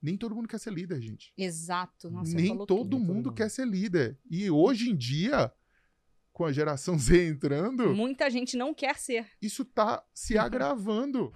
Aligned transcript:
Nem 0.00 0.16
todo 0.16 0.34
mundo 0.34 0.46
quer 0.48 0.58
ser 0.58 0.72
líder, 0.72 1.00
gente. 1.00 1.32
Exato. 1.36 2.08
Nossa, 2.10 2.34
Nem 2.34 2.48
falou 2.48 2.66
todo 2.66 2.90
tudo. 2.90 2.98
mundo 3.00 3.32
quer 3.32 3.50
ser 3.50 3.66
líder. 3.66 4.16
E 4.30 4.48
hoje 4.50 4.90
em 4.90 4.96
dia, 4.96 5.52
com 6.32 6.44
a 6.44 6.52
geração 6.52 6.96
Z 6.98 7.26
entrando, 7.26 7.92
Muita 7.94 8.30
gente 8.30 8.56
não 8.56 8.72
quer 8.72 8.96
ser. 8.96 9.26
isso 9.42 9.64
tá 9.64 10.04
se 10.14 10.34
Uhum. 10.34 10.40
agravando. 10.40 11.32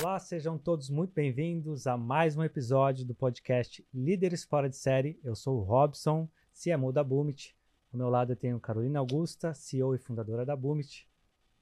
Olá, 0.00 0.18
sejam 0.20 0.56
todos 0.58 0.88
muito 0.90 1.12
bem-vindos 1.12 1.86
a 1.86 1.96
mais 1.96 2.36
um 2.36 2.44
episódio 2.44 3.04
do 3.04 3.14
podcast 3.14 3.84
Líderes 3.92 4.44
Fora 4.44 4.68
de 4.68 4.76
Série. 4.76 5.18
Eu 5.24 5.34
sou 5.34 5.58
o 5.58 5.62
Robson, 5.62 6.28
CMO 6.54 6.92
da 6.92 7.02
Boomit. 7.02 7.55
Ao 7.96 7.98
meu 7.98 8.10
lado 8.10 8.32
eu 8.32 8.36
tenho 8.36 8.60
Carolina 8.60 8.98
Augusta, 8.98 9.54
CEO 9.54 9.94
e 9.94 9.98
fundadora 9.98 10.44
da 10.44 10.54
Boomit. 10.54 11.08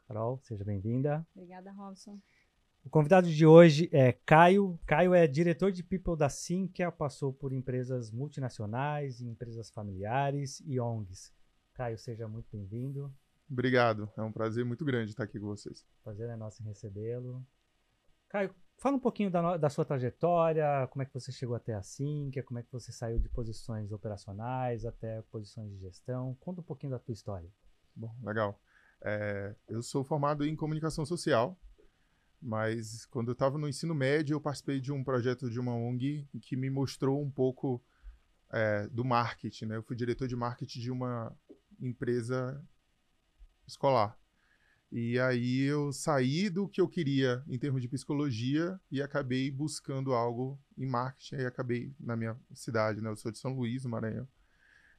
Carol, 0.09 0.41
seja 0.43 0.65
bem-vinda. 0.65 1.25
Obrigada, 1.33 1.71
Robson. 1.71 2.21
O 2.85 2.91
convidado 2.91 3.31
de 3.31 3.47
hoje 3.47 3.89
é 3.93 4.11
Caio. 4.27 4.77
Caio 4.85 5.15
é 5.15 5.29
diretor 5.29 5.71
de 5.71 5.85
People 5.85 6.17
da 6.17 6.29
Sinqia, 6.29 6.91
passou 6.91 7.33
por 7.33 7.53
empresas 7.53 8.11
multinacionais, 8.11 9.21
empresas 9.21 9.71
familiares 9.71 10.61
e 10.67 10.81
ONGs. 10.81 11.33
Caio, 11.73 11.97
seja 11.97 12.27
muito 12.27 12.49
bem-vindo. 12.51 13.15
Obrigado. 13.49 14.11
É 14.17 14.23
um 14.23 14.33
prazer 14.33 14.65
muito 14.65 14.85
grande 14.85 15.11
estar 15.11 15.23
aqui 15.23 15.39
com 15.39 15.47
vocês. 15.47 15.87
Prazer 16.03 16.29
é 16.29 16.35
nosso 16.35 16.65
em 16.65 16.67
recebê-lo. 16.67 17.47
Caio, 18.29 18.53
fala 18.79 18.97
um 18.97 19.01
pouquinho 19.01 19.31
da, 19.31 19.57
da 19.57 19.71
sua 19.71 19.85
trajetória, 19.85 20.87
como 20.91 21.03
é 21.03 21.07
que 21.07 21.15
você 21.15 21.33
chegou 21.33 21.57
até 21.57 21.75
a 21.75 21.83
Sinqia, 21.83 22.43
como 22.43 22.59
é 22.59 22.63
que 22.63 22.73
você 22.73 22.93
saiu 22.93 23.19
de 23.19 23.29
posições 23.29 23.93
operacionais 23.93 24.85
até 24.85 25.23
posições 25.23 25.71
de 25.71 25.79
gestão. 25.79 26.37
Conta 26.41 26.61
um 26.61 26.65
pouquinho 26.65 26.93
da 26.93 26.99
tua 26.99 27.13
história. 27.13 27.51
Bom, 27.95 28.15
legal. 28.23 28.61
É, 29.03 29.55
eu 29.69 29.83
sou 29.83 30.03
formado 30.03 30.45
em 30.45 30.57
comunicação 30.57 31.05
social, 31.05 31.59
mas 32.41 33.07
quando 33.07 33.29
eu 33.29 33.33
estava 33.33 33.59
no 33.59 33.69
ensino 33.69 33.95
médio, 33.95 34.35
eu 34.35 34.41
participei 34.41 34.81
de 34.81 34.93
um 34.93 35.03
projeto 35.03 35.49
de 35.51 35.59
uma 35.59 35.75
ONG 35.75 36.29
que 36.43 36.57
me 36.57 36.69
mostrou 36.69 37.23
um 37.23 37.31
pouco 37.31 37.83
é, 38.53 38.87
do 38.89 39.05
marketing. 39.05 39.67
Né? 39.67 39.77
Eu 39.77 39.83
fui 39.83 39.97
diretor 39.97 40.29
de 40.29 40.37
marketing 40.37 40.81
de 40.81 40.91
uma 40.91 41.37
empresa 41.81 42.63
escolar. 43.67 44.19
E 44.97 45.19
aí 45.19 45.63
eu 45.63 45.93
saí 45.93 46.49
do 46.49 46.69
que 46.69 46.81
eu 46.81 46.89
queria 46.89 47.43
em 47.49 47.59
termos 47.59 47.83
de 47.83 47.89
psicologia 47.89 48.81
e 48.89 49.03
acabei 49.03 49.51
buscando 49.51 50.13
algo 50.13 50.57
em 50.79 50.87
marketing. 50.87 51.35
Aí 51.35 51.47
acabei 51.47 51.93
na 51.99 52.15
minha 52.15 52.39
cidade, 52.53 53.01
né? 53.01 53.11
Eu 53.11 53.17
sou 53.17 53.33
de 53.33 53.39
São 53.39 53.53
Luís, 53.57 53.83
no 53.83 53.91
Maranhão. 53.91 54.29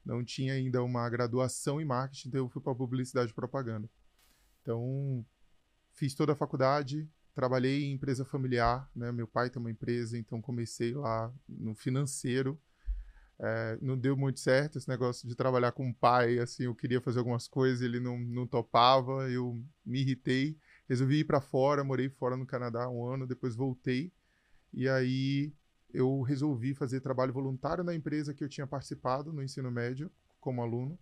Não 0.04 0.22
tinha 0.22 0.52
ainda 0.52 0.84
uma 0.84 1.10
graduação 1.10 1.80
em 1.80 1.86
marketing, 1.86 2.28
então 2.28 2.42
eu 2.42 2.50
fui 2.50 2.62
para 2.62 2.76
publicidade 2.76 3.32
e 3.32 3.34
propaganda. 3.34 3.90
Então, 4.62 5.26
fiz 5.94 6.14
toda 6.14 6.34
a 6.34 6.36
faculdade, 6.36 7.10
trabalhei 7.34 7.86
em 7.86 7.94
empresa 7.94 8.26
familiar, 8.26 8.92
né? 8.94 9.14
Meu 9.14 9.26
pai 9.26 9.50
tem 9.50 9.62
uma 9.62 9.72
empresa, 9.72 10.18
então 10.18 10.42
comecei 10.42 10.94
lá 10.94 11.34
no 11.48 11.74
financeiro. 11.74 12.60
É, 13.38 13.78
não 13.82 13.98
deu 13.98 14.16
muito 14.16 14.40
certo 14.40 14.78
esse 14.78 14.88
negócio 14.88 15.28
de 15.28 15.36
trabalhar 15.36 15.74
com 15.74 15.90
o 15.90 15.94
pai, 15.94 16.40
assim, 16.40 16.64
eu 16.64 16.76
queria 16.76 17.02
fazer 17.02 17.20
algumas 17.20 17.48
coisas, 17.48 17.82
ele 17.82 18.00
não, 18.00 18.18
não 18.18 18.48
topava, 18.48 19.30
eu 19.30 19.62
me 19.86 20.00
irritei, 20.02 20.58
resolvi 20.88 21.20
ir 21.20 21.26
para 21.26 21.42
fora, 21.42 21.84
morei 21.84 22.10
fora 22.10 22.38
no 22.38 22.46
Canadá 22.46 22.90
um 22.90 23.06
ano, 23.06 23.28
depois 23.28 23.54
voltei, 23.54 24.14
e 24.74 24.88
aí 24.88 25.54
eu 25.94 26.22
resolvi 26.22 26.74
fazer 26.74 27.02
trabalho 27.02 27.34
voluntário 27.34 27.84
na 27.84 27.94
empresa 27.94 28.34
que 28.34 28.44
eu 28.44 28.50
tinha 28.50 28.66
participado 28.66 29.34
no 29.34 29.44
ensino 29.44 29.70
médio, 29.70 30.10
como 30.40 30.62
aluno, 30.62 30.98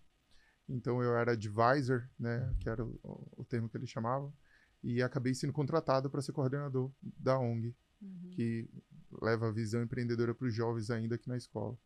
então 0.68 1.04
eu 1.04 1.16
era 1.16 1.34
advisor, 1.34 2.10
né, 2.18 2.52
que 2.60 2.68
era 2.68 2.84
o, 2.84 3.00
o 3.38 3.46
termo 3.46 3.70
que 3.70 3.78
ele 3.78 3.86
chamava, 3.86 4.34
e 4.84 5.04
acabei 5.04 5.36
sendo 5.36 5.54
contratado 5.54 6.10
para 6.10 6.22
ser 6.22 6.32
coordenador 6.32 6.92
da 7.02 7.38
ONG, 7.38 7.76
Uhum. 8.02 8.32
que 8.32 8.70
leva 9.22 9.48
a 9.48 9.52
visão 9.52 9.82
empreendedora 9.82 10.36
para 10.36 10.46
os 10.46 10.54
jovens 10.54 10.90
ainda 10.90 11.16
aqui 11.16 11.30
na 11.30 11.38
escola. 11.38 11.78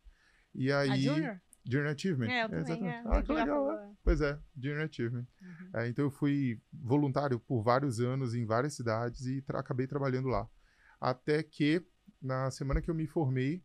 E 0.54 0.72
aí, 0.72 0.90
A 0.90 0.96
Junior? 0.96 1.40
Junior 1.64 1.94
Achievement. 1.94 2.28
É, 2.30 2.44
eu 2.44 2.48
também. 2.48 2.60
exatamente. 2.64 2.94
É, 2.96 3.02
Ah, 3.18 3.22
que 3.22 3.32
legal. 3.32 3.66
né? 3.76 3.84
é. 3.92 3.96
Pois 4.02 4.20
é, 4.20 4.38
Junior 4.56 4.82
Achievement. 4.88 5.26
Uhum. 5.42 5.70
É, 5.80 5.88
então 5.88 6.04
eu 6.04 6.10
fui 6.10 6.60
voluntário 6.72 7.38
por 7.38 7.62
vários 7.62 8.00
anos 8.00 8.34
em 8.34 8.44
várias 8.46 8.74
cidades 8.74 9.26
e 9.26 9.42
tra- 9.42 9.60
acabei 9.60 9.86
trabalhando 9.86 10.28
lá. 10.28 10.48
Até 11.00 11.42
que, 11.42 11.84
na 12.20 12.50
semana 12.50 12.80
que 12.80 12.90
eu 12.90 12.94
me 12.94 13.06
formei, 13.06 13.62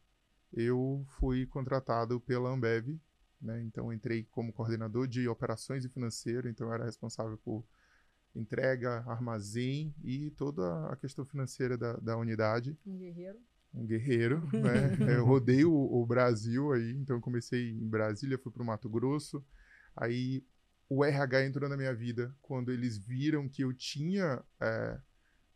eu 0.52 1.06
fui 1.18 1.46
contratado 1.48 2.20
pela 2.20 2.50
Ambev. 2.50 3.00
Né? 3.42 3.62
Então 3.64 3.92
entrei 3.92 4.24
como 4.32 4.54
coordenador 4.54 5.08
de 5.08 5.28
operações 5.28 5.84
e 5.84 5.90
financeiro, 5.90 6.48
então 6.48 6.68
eu 6.68 6.74
era 6.74 6.86
responsável 6.86 7.38
por 7.38 7.66
entrega, 8.36 9.04
armazém 9.08 9.94
e 10.04 10.32
toda 10.32 10.88
a 10.90 10.96
questão 10.96 11.26
financeira 11.26 11.78
da, 11.78 11.94
da 11.98 12.18
unidade 12.18 12.78
Um 12.86 12.98
guerreiro. 12.98 13.38
Um 13.74 13.86
guerreiro, 13.86 14.48
né? 14.54 15.18
Eu 15.18 15.26
rodei 15.26 15.66
o, 15.66 15.74
o 15.74 16.06
Brasil 16.06 16.72
aí, 16.72 16.92
então 16.92 17.16
eu 17.16 17.22
comecei 17.22 17.72
em 17.72 17.88
Brasília, 17.88 18.38
fui 18.38 18.52
para 18.52 18.64
o 18.64 18.66
Mato 18.66 18.90
Grosso. 18.90 19.44
Aí 19.96 20.46
o 20.90 21.04
RH 21.04 21.46
entrou 21.46 21.70
na 21.70 21.78
minha 21.78 21.94
vida 21.94 22.36
quando 22.42 22.72
eles 22.72 22.98
viram 22.98 23.50
que 23.50 23.64
eu 23.64 23.74
tinha 23.74 24.44
é, 24.62 25.00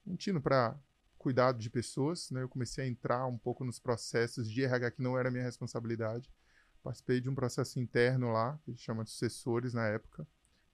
um 0.06 0.16
tino 0.16 0.42
para 0.42 0.76
cuidado 1.18 1.60
de 1.60 1.70
pessoas, 1.70 2.32
né? 2.32 2.42
Eu 2.42 2.50
comecei 2.50 2.86
a 2.86 2.88
entrar 2.88 3.26
um 3.28 3.38
pouco 3.38 3.64
nos 3.64 3.80
processos 3.80 4.50
de 4.50 4.64
RH 4.64 4.92
que 4.92 5.02
não 5.02 5.18
era 5.18 5.30
minha 5.30 5.44
responsabilidade. 5.44 6.32
Participei 6.84 7.20
de 7.20 7.30
um 7.30 7.36
processo 7.36 7.80
interno 7.80 8.32
lá, 8.32 8.58
que 8.64 8.76
chama 8.78 9.04
de 9.04 9.10
sucessores 9.10 9.74
na 9.74 9.86
época, 9.88 10.26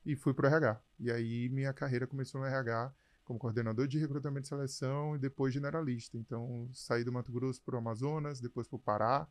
e 0.05 0.15
fui 0.15 0.33
para 0.33 0.45
o 0.45 0.49
RH. 0.49 0.81
E 0.99 1.11
aí 1.11 1.49
minha 1.49 1.73
carreira 1.73 2.05
começou 2.05 2.39
no 2.39 2.47
RH 2.47 2.93
como 3.23 3.39
coordenador 3.39 3.87
de 3.87 3.97
recrutamento 3.99 4.45
e 4.47 4.49
seleção 4.49 5.15
e 5.15 5.19
depois 5.19 5.53
generalista. 5.53 6.17
Então, 6.17 6.69
saí 6.73 7.03
do 7.03 7.11
Mato 7.11 7.31
Grosso 7.31 7.61
para 7.63 7.75
o 7.75 7.77
Amazonas, 7.77 8.39
depois 8.41 8.67
para 8.67 8.75
o 8.75 8.79
Pará, 8.79 9.27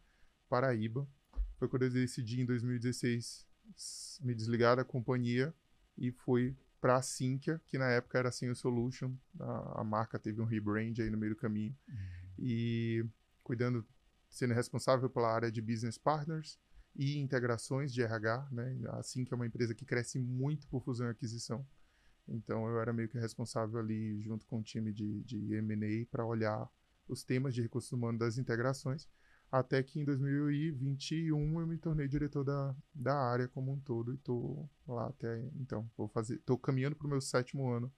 Paraíba. 0.48 1.06
Foi 1.58 1.69
quando 1.69 1.82
eu 1.84 1.91
decidi, 1.91 2.41
em 2.41 2.47
2016, 2.47 3.47
s- 3.76 4.25
me 4.25 4.34
desligar 4.34 4.76
da 4.76 4.84
companhia 4.84 5.54
e 5.97 6.10
fui 6.10 6.56
para 6.80 6.97
a 6.97 7.03
Sinqia, 7.03 7.60
que 7.66 7.78
na 7.78 7.88
época 7.91 8.19
era 8.19 8.32
Sinqia 8.32 8.54
Solution. 8.54 9.14
A, 9.38 9.80
a 9.80 9.84
marca 9.84 10.19
teve 10.19 10.41
um 10.41 10.44
rebrand 10.44 10.94
aí 10.98 11.10
no 11.10 11.19
meio 11.19 11.34
do 11.34 11.38
caminho. 11.38 11.76
E 12.38 13.04
cuidando, 13.42 13.86
sendo 14.28 14.54
responsável 14.54 15.09
pela 15.09 15.32
área 15.32 15.50
de 15.53 15.60
Business 15.60 15.98
Partners 15.98 16.59
e 16.97 17.19
integrações 17.19 17.92
de 17.92 18.03
RH, 18.03 18.48
né? 18.50 18.78
A 18.91 19.03
Sinqia 19.03 19.34
é 19.34 19.36
uma 19.36 19.47
empresa 19.47 19.74
que 19.74 19.84
cresce 19.84 20.19
muito 20.19 20.66
por 20.69 20.82
fusão 20.82 21.06
e 21.06 21.10
aquisição. 21.10 21.64
Então 22.28 22.66
eu 22.69 22.81
era 22.81 22.93
meio 22.93 23.09
que 23.09 23.19
responsável 23.19 23.78
ali 23.78 24.21
junto 24.22 24.47
com 24.47 24.59
o 24.59 24.62
time 24.62 24.93
de, 24.93 25.22
de 25.25 25.55
M&A 25.55 26.06
para 26.10 26.25
olhar 26.25 26.69
os 27.09 27.25
temas 27.25 27.55
de 27.55 27.62
recursos 27.62 27.93
humanos 27.93 28.19
das 28.19 28.38
integrações, 28.38 29.09
até 29.50 29.83
que 29.83 30.00
em 30.00 30.05
2021 30.05 31.60
eu 31.60 31.66
me 31.66 31.77
tornei 31.77 32.09
diretor 32.09 32.44
da, 32.44 32.75
da 32.94 33.15
área 33.15 33.49
como 33.49 33.72
um 33.72 33.81
todo 33.81 34.15
e 34.15 34.19
tô 34.19 34.69
lá 34.87 35.09
até 35.09 35.41
então. 35.56 35.91
Vou 35.97 36.09
fazer, 36.09 36.38
tô 36.38 36.56
caminhando 36.56 36.97
para 36.97 37.06
o 37.06 37.10
meu 37.10 37.21
sétimo 37.21 37.69
ano 37.69 37.93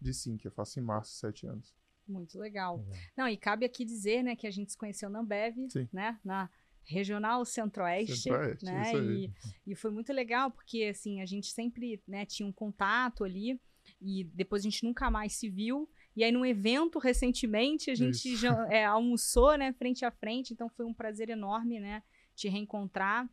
de 0.00 0.12
sim, 0.12 0.36
que 0.36 0.46
eu 0.46 0.52
faço 0.52 0.80
em 0.80 0.82
março 0.82 1.12
sete 1.12 1.46
anos. 1.46 1.74
Muito 2.08 2.38
legal. 2.38 2.84
Não, 3.16 3.28
e 3.28 3.36
cabe 3.36 3.64
aqui 3.64 3.84
dizer, 3.84 4.22
né, 4.22 4.36
que 4.36 4.46
a 4.46 4.50
gente 4.50 4.70
se 4.70 4.78
conheceu 4.78 5.10
na 5.10 5.20
Ambev, 5.20 5.56
Sim. 5.68 5.88
né, 5.92 6.18
na 6.24 6.48
Regional 6.86 7.44
Centro-Oeste, 7.44 8.16
Centro-Oeste, 8.16 8.64
né, 8.64 8.92
e, 8.94 9.30
e 9.66 9.74
foi 9.74 9.90
muito 9.90 10.12
legal, 10.12 10.50
porque, 10.50 10.84
assim, 10.84 11.20
a 11.20 11.26
gente 11.26 11.48
sempre, 11.48 12.00
né, 12.06 12.24
tinha 12.24 12.48
um 12.48 12.52
contato 12.52 13.24
ali, 13.24 13.60
e 14.00 14.24
depois 14.24 14.62
a 14.62 14.68
gente 14.68 14.84
nunca 14.84 15.10
mais 15.10 15.34
se 15.34 15.48
viu, 15.48 15.88
e 16.14 16.24
aí 16.24 16.32
num 16.32 16.46
evento 16.46 16.98
recentemente 16.98 17.90
a 17.90 17.94
gente 17.94 18.36
já, 18.36 18.66
é, 18.70 18.84
almoçou, 18.84 19.56
né, 19.56 19.72
frente 19.72 20.04
a 20.04 20.10
frente, 20.10 20.52
então 20.52 20.68
foi 20.68 20.86
um 20.86 20.94
prazer 20.94 21.28
enorme, 21.28 21.80
né, 21.80 22.02
te 22.34 22.48
reencontrar, 22.48 23.28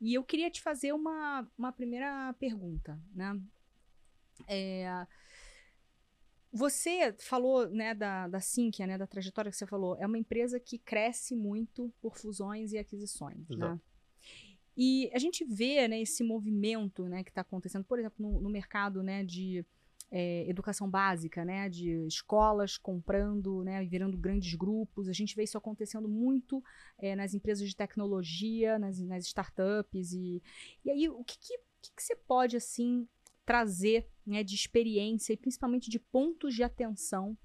e 0.00 0.14
eu 0.14 0.24
queria 0.24 0.50
te 0.50 0.60
fazer 0.60 0.92
uma, 0.92 1.48
uma 1.56 1.72
primeira 1.72 2.34
pergunta, 2.38 2.98
né, 3.14 3.40
é... 4.48 5.06
Você 6.54 7.12
falou 7.18 7.68
né, 7.68 7.94
da, 7.94 8.28
da 8.28 8.40
Sinqia, 8.40 8.86
né, 8.86 8.96
da 8.96 9.08
trajetória 9.08 9.50
que 9.50 9.56
você 9.56 9.66
falou, 9.66 9.96
é 9.98 10.06
uma 10.06 10.16
empresa 10.16 10.60
que 10.60 10.78
cresce 10.78 11.34
muito 11.34 11.92
por 12.00 12.16
fusões 12.16 12.72
e 12.72 12.78
aquisições. 12.78 13.48
Né? 13.48 13.56
Exato. 13.56 13.82
E 14.76 15.10
a 15.12 15.18
gente 15.18 15.44
vê 15.44 15.88
né, 15.88 16.00
esse 16.00 16.22
movimento 16.22 17.08
né, 17.08 17.24
que 17.24 17.30
está 17.30 17.40
acontecendo, 17.40 17.84
por 17.84 17.98
exemplo, 17.98 18.24
no, 18.24 18.40
no 18.40 18.48
mercado 18.48 19.02
né, 19.02 19.24
de 19.24 19.66
é, 20.12 20.48
educação 20.48 20.88
básica, 20.88 21.44
né, 21.44 21.68
de 21.68 22.06
escolas 22.06 22.78
comprando 22.78 23.64
né, 23.64 23.82
e 23.82 23.88
virando 23.88 24.16
grandes 24.16 24.54
grupos. 24.54 25.08
A 25.08 25.12
gente 25.12 25.34
vê 25.34 25.42
isso 25.42 25.58
acontecendo 25.58 26.08
muito 26.08 26.62
é, 26.98 27.16
nas 27.16 27.34
empresas 27.34 27.68
de 27.68 27.74
tecnologia, 27.74 28.78
nas, 28.78 29.00
nas 29.00 29.26
startups. 29.26 30.12
E, 30.12 30.40
e 30.84 30.90
aí, 30.90 31.08
o 31.08 31.24
que, 31.24 31.36
que, 31.36 31.58
que 31.82 31.92
que 31.96 32.02
você 32.02 32.14
pode 32.14 32.56
assim 32.56 33.08
trazer 33.44 34.08
né, 34.26 34.42
de 34.42 34.54
experiência 34.54 35.32
e 35.32 35.36
principalmente 35.36 35.90
de 35.90 35.98
pontos 35.98 36.54
de 36.54 36.62
atenção 36.62 37.36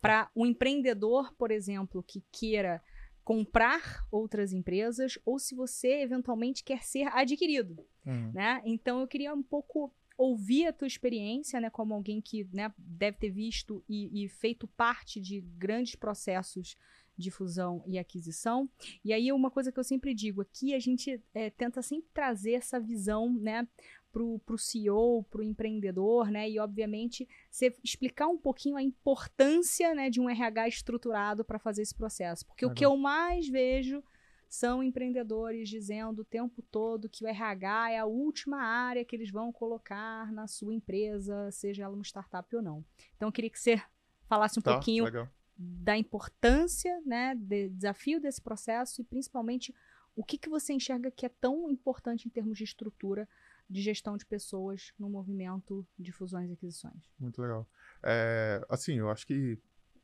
para 0.00 0.30
um 0.36 0.44
empreendedor, 0.44 1.32
por 1.34 1.50
exemplo, 1.50 2.02
que 2.02 2.22
queira 2.30 2.82
comprar 3.24 4.04
outras 4.10 4.52
empresas 4.52 5.18
ou 5.24 5.38
se 5.38 5.54
você 5.54 6.02
eventualmente 6.02 6.62
quer 6.62 6.82
ser 6.84 7.06
adquirido, 7.16 7.76
Uhum. 8.04 8.32
né? 8.34 8.60
Então 8.66 9.00
eu 9.00 9.08
queria 9.08 9.32
um 9.32 9.42
pouco 9.42 9.90
ouvir 10.18 10.66
a 10.66 10.72
tua 10.72 10.86
experiência, 10.86 11.58
né, 11.58 11.70
como 11.70 11.94
alguém 11.94 12.20
que 12.20 12.46
né, 12.52 12.72
deve 12.76 13.16
ter 13.18 13.30
visto 13.30 13.82
e, 13.88 14.24
e 14.24 14.28
feito 14.28 14.68
parte 14.68 15.20
de 15.20 15.40
grandes 15.40 15.96
processos 15.96 16.76
de 17.16 17.30
fusão 17.30 17.82
e 17.86 17.98
aquisição. 17.98 18.68
E 19.04 19.12
aí 19.12 19.32
uma 19.32 19.50
coisa 19.50 19.72
que 19.72 19.78
eu 19.78 19.84
sempre 19.84 20.14
digo 20.14 20.42
aqui, 20.42 20.74
a 20.74 20.78
gente 20.78 21.20
é, 21.32 21.48
tenta 21.50 21.80
sempre 21.80 22.10
trazer 22.12 22.52
essa 22.52 22.78
visão, 22.78 23.32
né, 23.32 23.66
pro, 24.14 24.38
pro 24.46 24.56
CEO, 24.56 25.24
pro 25.24 25.42
empreendedor, 25.42 26.30
né, 26.30 26.48
e 26.48 26.60
obviamente 26.60 27.28
você 27.50 27.74
explicar 27.82 28.28
um 28.28 28.38
pouquinho 28.38 28.76
a 28.76 28.82
importância, 28.82 29.92
né, 29.92 30.08
de 30.08 30.20
um 30.20 30.30
RH 30.30 30.68
estruturado 30.68 31.44
para 31.44 31.58
fazer 31.58 31.82
esse 31.82 31.94
processo, 31.94 32.46
porque 32.46 32.64
o 32.64 32.72
que 32.72 32.86
eu 32.86 32.96
mais 32.96 33.48
vejo 33.48 34.00
são 34.48 34.84
empreendedores 34.84 35.68
dizendo 35.68 36.20
o 36.20 36.24
tempo 36.24 36.62
todo 36.62 37.08
que 37.08 37.24
o 37.24 37.28
RH 37.28 37.90
é 37.90 37.98
a 37.98 38.06
última 38.06 38.58
área 38.62 39.04
que 39.04 39.16
eles 39.16 39.32
vão 39.32 39.50
colocar 39.50 40.30
na 40.32 40.46
sua 40.46 40.72
empresa, 40.72 41.50
seja 41.50 41.82
ela 41.82 41.94
uma 41.94 42.04
startup 42.04 42.54
ou 42.54 42.62
não. 42.62 42.84
Então 43.16 43.26
eu 43.28 43.32
queria 43.32 43.50
que 43.50 43.58
você 43.58 43.82
falasse 44.28 44.60
um 44.60 44.62
Tá, 44.62 44.74
pouquinho 44.74 45.04
legal. 45.06 45.28
da 45.56 45.98
importância, 45.98 47.02
né, 47.04 47.34
do 47.34 47.68
desafio 47.70 48.20
desse 48.20 48.40
processo 48.40 49.00
e 49.00 49.04
principalmente 49.04 49.74
o 50.14 50.22
que, 50.22 50.38
que 50.38 50.48
você 50.48 50.72
enxerga 50.72 51.10
que 51.10 51.26
é 51.26 51.28
tão 51.28 51.68
importante 51.68 52.28
em 52.28 52.30
termos 52.30 52.56
de 52.56 52.62
estrutura 52.62 53.28
de 53.68 53.80
gestão 53.80 54.16
de 54.16 54.26
pessoas 54.26 54.92
no 54.98 55.08
movimento 55.08 55.86
de 55.98 56.12
fusões 56.12 56.50
e 56.50 56.52
aquisições. 56.52 57.10
Muito 57.18 57.40
legal. 57.40 57.68
É, 58.02 58.64
assim, 58.68 58.98
eu 58.98 59.10
acho 59.10 59.26
que 59.26 59.58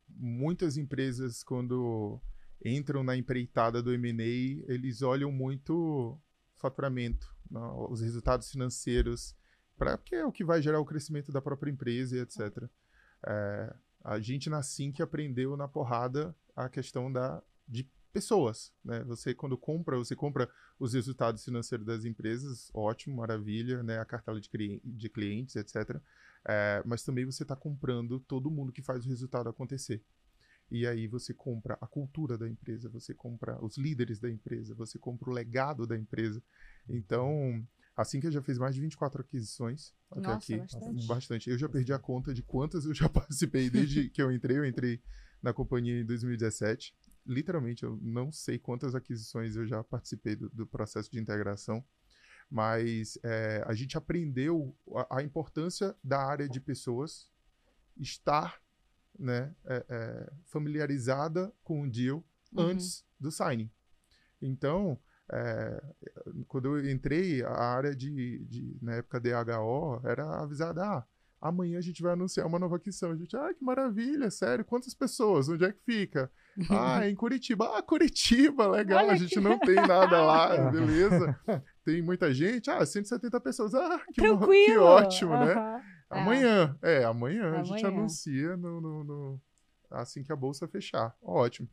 muitas 0.09 0.77
empresas, 0.77 1.43
quando 1.43 2.21
entram 2.65 3.03
na 3.03 3.17
empreitada 3.17 3.83
do 3.83 3.93
M&A, 3.93 4.73
eles 4.73 5.03
olham 5.03 5.31
muito 5.31 6.19
faturamento, 6.57 7.35
não, 7.51 7.91
os 7.91 8.01
resultados 8.01 8.51
financeiros, 8.51 9.35
pra, 9.77 9.97
porque 9.97 10.15
é 10.15 10.27
o 10.27 10.33
que 10.33 10.45
vai 10.45 10.61
gerar 10.61 10.81
o 10.81 10.85
crescimento 10.85 11.33
da 11.33 11.41
própria 11.41 11.71
empresa 11.71 12.17
e 12.17 12.21
etc. 12.21 12.69
É, 13.27 13.75
a 14.05 14.19
gente 14.21 14.51
na 14.51 14.63
Sync 14.63 15.01
aprendeu 15.03 15.57
na 15.57 15.69
porrada 15.69 16.35
a 16.55 16.69
questão 16.69 17.11
da, 17.11 17.43
de 17.67 17.89
pessoas. 18.13 18.73
Né? 18.85 19.03
Você, 19.05 19.35
quando 19.35 19.57
compra, 19.57 19.97
você 19.97 20.15
compra 20.15 20.49
os 20.79 20.93
resultados 20.95 21.45
financeiros 21.45 21.87
das 21.87 22.05
empresas, 22.05 22.71
ótimo, 22.75 23.17
maravilha, 23.17 23.83
né? 23.83 23.99
a 23.99 24.05
cartela 24.05 24.41
de, 24.41 24.49
cli- 24.49 24.81
de 24.85 25.09
clientes, 25.09 25.57
etc. 25.57 26.01
É, 26.47 26.83
mas 26.85 27.03
também 27.03 27.25
você 27.25 27.43
está 27.43 27.57
comprando 27.57 28.21
todo 28.21 28.51
mundo 28.51 28.73
que 28.73 28.83
faz 28.83 29.05
o 29.05 29.09
resultado 29.09 29.49
acontecer. 29.49 30.03
E 30.71 30.87
aí 30.87 31.09
você 31.09 31.35
compra 31.35 31.77
a 31.81 31.87
cultura 31.87 32.39
da 32.39 32.49
empresa, 32.49 32.89
você 32.89 33.13
compra 33.13 33.63
os 33.65 33.77
líderes 33.77 34.21
da 34.21 34.31
empresa, 34.31 34.75
você 34.75 34.99
compra 34.99 35.29
o 35.29 35.33
legado 35.33 35.85
da 35.87 35.97
empresa. 35.97 36.41
Então, 36.89 37.67
assim 37.97 38.21
que 38.21 38.29
eu 38.29 38.31
já 38.31 38.41
fiz 38.41 38.57
mais 38.57 38.75
de 38.75 38.81
24 38.81 39.21
aquisições 39.21 39.93
até 40.11 40.29
Nossa, 40.29 40.55
aqui, 40.55 40.57
bastante. 40.57 41.07
bastante. 41.09 41.51
Eu 41.51 41.59
já 41.59 41.69
perdi 41.69 41.93
a 41.93 41.99
conta 41.99 42.33
de 42.33 42.43
quantas 42.43 42.85
eu 42.85 42.95
já 42.95 43.09
participei 43.11 43.69
desde 43.69 44.09
que 44.11 44.23
eu 44.23 44.31
entrei. 44.31 44.59
Eu 44.59 44.65
entrei 44.65 45.03
na 45.43 45.53
companhia 45.53 46.01
em 46.01 46.05
2017. 46.05 46.95
Literalmente, 47.31 47.85
eu 47.85 47.99
não 48.03 48.33
sei 48.33 48.59
quantas 48.59 48.95
aquisições 48.95 49.57
eu 49.57 49.67
já 49.67 49.83
participei 49.85 50.37
do, 50.37 50.49
do 50.51 50.67
processo 50.67 51.11
de 51.11 51.21
integração 51.21 51.85
mas 52.53 53.17
é, 53.23 53.63
a 53.65 53.73
gente 53.75 53.97
aprendeu 53.97 54.77
a, 54.97 55.19
a 55.19 55.23
importância 55.23 55.95
da 56.03 56.21
área 56.21 56.49
de 56.49 56.61
pessoas 56.61 57.31
estar 57.97 58.61
né, 59.17 59.55
é, 59.65 59.87
é, 59.89 60.33
familiarizada 60.47 61.53
com 61.63 61.83
o 61.83 61.89
deal 61.89 62.25
Uhum. 62.53 62.65
antes 62.65 63.05
do 63.19 63.31
signing. 63.31 63.71
Então, 64.43 64.99
é, 65.31 65.83
quando 66.49 66.77
eu 66.77 66.91
entrei, 66.91 67.43
a 67.43 67.53
área 67.53 67.95
de, 67.95 68.45
de, 68.47 68.77
na 68.83 68.95
época 68.95 69.21
DHO 69.21 70.01
era 70.05 70.43
avisada, 70.43 70.85
ah, 70.85 71.07
amanhã 71.41 71.79
a 71.79 71.83
gente 71.83 72.03
vai 72.03 72.13
anunciar 72.13 72.47
uma 72.47 72.59
nova 72.59 72.77
aquisição. 72.77 73.13
A 73.13 73.17
gente, 73.17 73.37
ah, 73.37 73.53
que 73.55 73.65
maravilha, 73.65 74.31
sério, 74.31 74.65
quantas 74.65 74.95
pessoas? 74.95 75.49
Onde 75.49 75.65
é 75.65 75.73
que 75.73 75.81
fica? 75.85 76.31
Ah, 76.71 77.07
é 77.07 77.09
em 77.11 77.15
Curitiba. 77.15 77.79
Ah, 77.79 77.83
Curitiba, 77.83 78.67
legal, 78.69 79.05
Olha 79.05 79.13
a 79.13 79.17
gente 79.17 79.35
que- 79.35 79.41
não 79.41 79.59
tem 79.59 79.77
nada 79.77 80.21
lá, 80.21 80.49
beleza. 80.71 81.39
Tem 81.85 82.03
muita 82.03 82.35
gente, 82.35 82.69
ah, 82.71 82.85
170 82.85 83.41
pessoas. 83.41 83.75
Ah, 83.75 84.01
que, 84.13 84.21
Tranquilo. 84.21 84.65
que 84.67 84.77
ótimo, 84.79 85.31
né? 85.33 85.53
Aham. 85.55 85.77
É. 86.13 86.21
Amanhã, 86.21 86.79
é, 86.83 87.05
amanhã, 87.05 87.53
a 87.53 87.63
gente 87.63 87.85
Amanhã. 87.85 87.99
anuncia 88.01 88.57
no, 88.57 88.81
no- 88.81 89.05
no- 89.05 89.41
assim 89.91 90.23
que 90.25 90.33
a 90.33 90.37
bolsa 90.37 90.67
fechar. 90.69 91.15
Ótimo. 91.23 91.69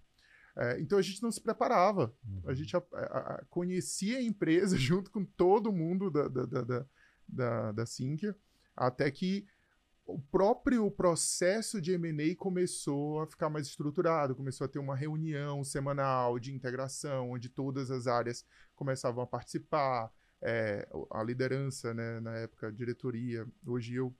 É, 0.56 0.80
então 0.80 0.98
a 0.98 1.02
gente 1.02 1.22
não 1.24 1.32
se 1.32 1.42
preparava. 1.42 2.14
A 2.46 2.54
gente 2.54 2.76
a- 2.78 2.84
a- 2.94 3.18
a- 3.36 3.42
conhecia 3.50 4.20
a 4.20 4.24
empresa 4.24 4.78
junto 4.78 5.10
com 5.12 5.26
todo 5.26 5.72
mundo 5.74 6.10
da, 6.12 6.28
da, 6.28 6.46
da, 6.46 6.62
da, 6.62 6.86
da, 7.28 7.72
da 7.74 7.86
Sinqia, 7.86 8.36
até 8.76 9.10
que 9.10 9.46
o 10.08 10.18
próprio 10.18 10.90
processo 10.90 11.82
de 11.82 11.92
M&A 11.92 12.34
começou 12.38 13.22
a 13.22 13.28
ficar 13.28 13.50
mais 13.50 13.68
estruturado, 13.68 14.36
começou 14.36 14.64
a 14.64 14.68
ter 14.68 14.80
uma 14.80 14.96
reunião 14.96 15.66
semanal 15.66 16.40
de 16.40 16.54
integração, 16.54 17.32
onde 17.32 17.50
todas 17.50 17.92
as 17.92 18.08
áreas 18.08 18.46
começavam 18.74 19.22
a 19.22 19.28
participar, 19.28 20.10
é, 20.42 20.88
a 21.12 21.22
liderança, 21.22 21.94
né, 21.94 22.22
na 22.22 22.38
época, 22.38 22.68
a 22.68 22.72
diretoria, 22.72 23.46
hoje 23.66 23.96
eu, 23.96 24.16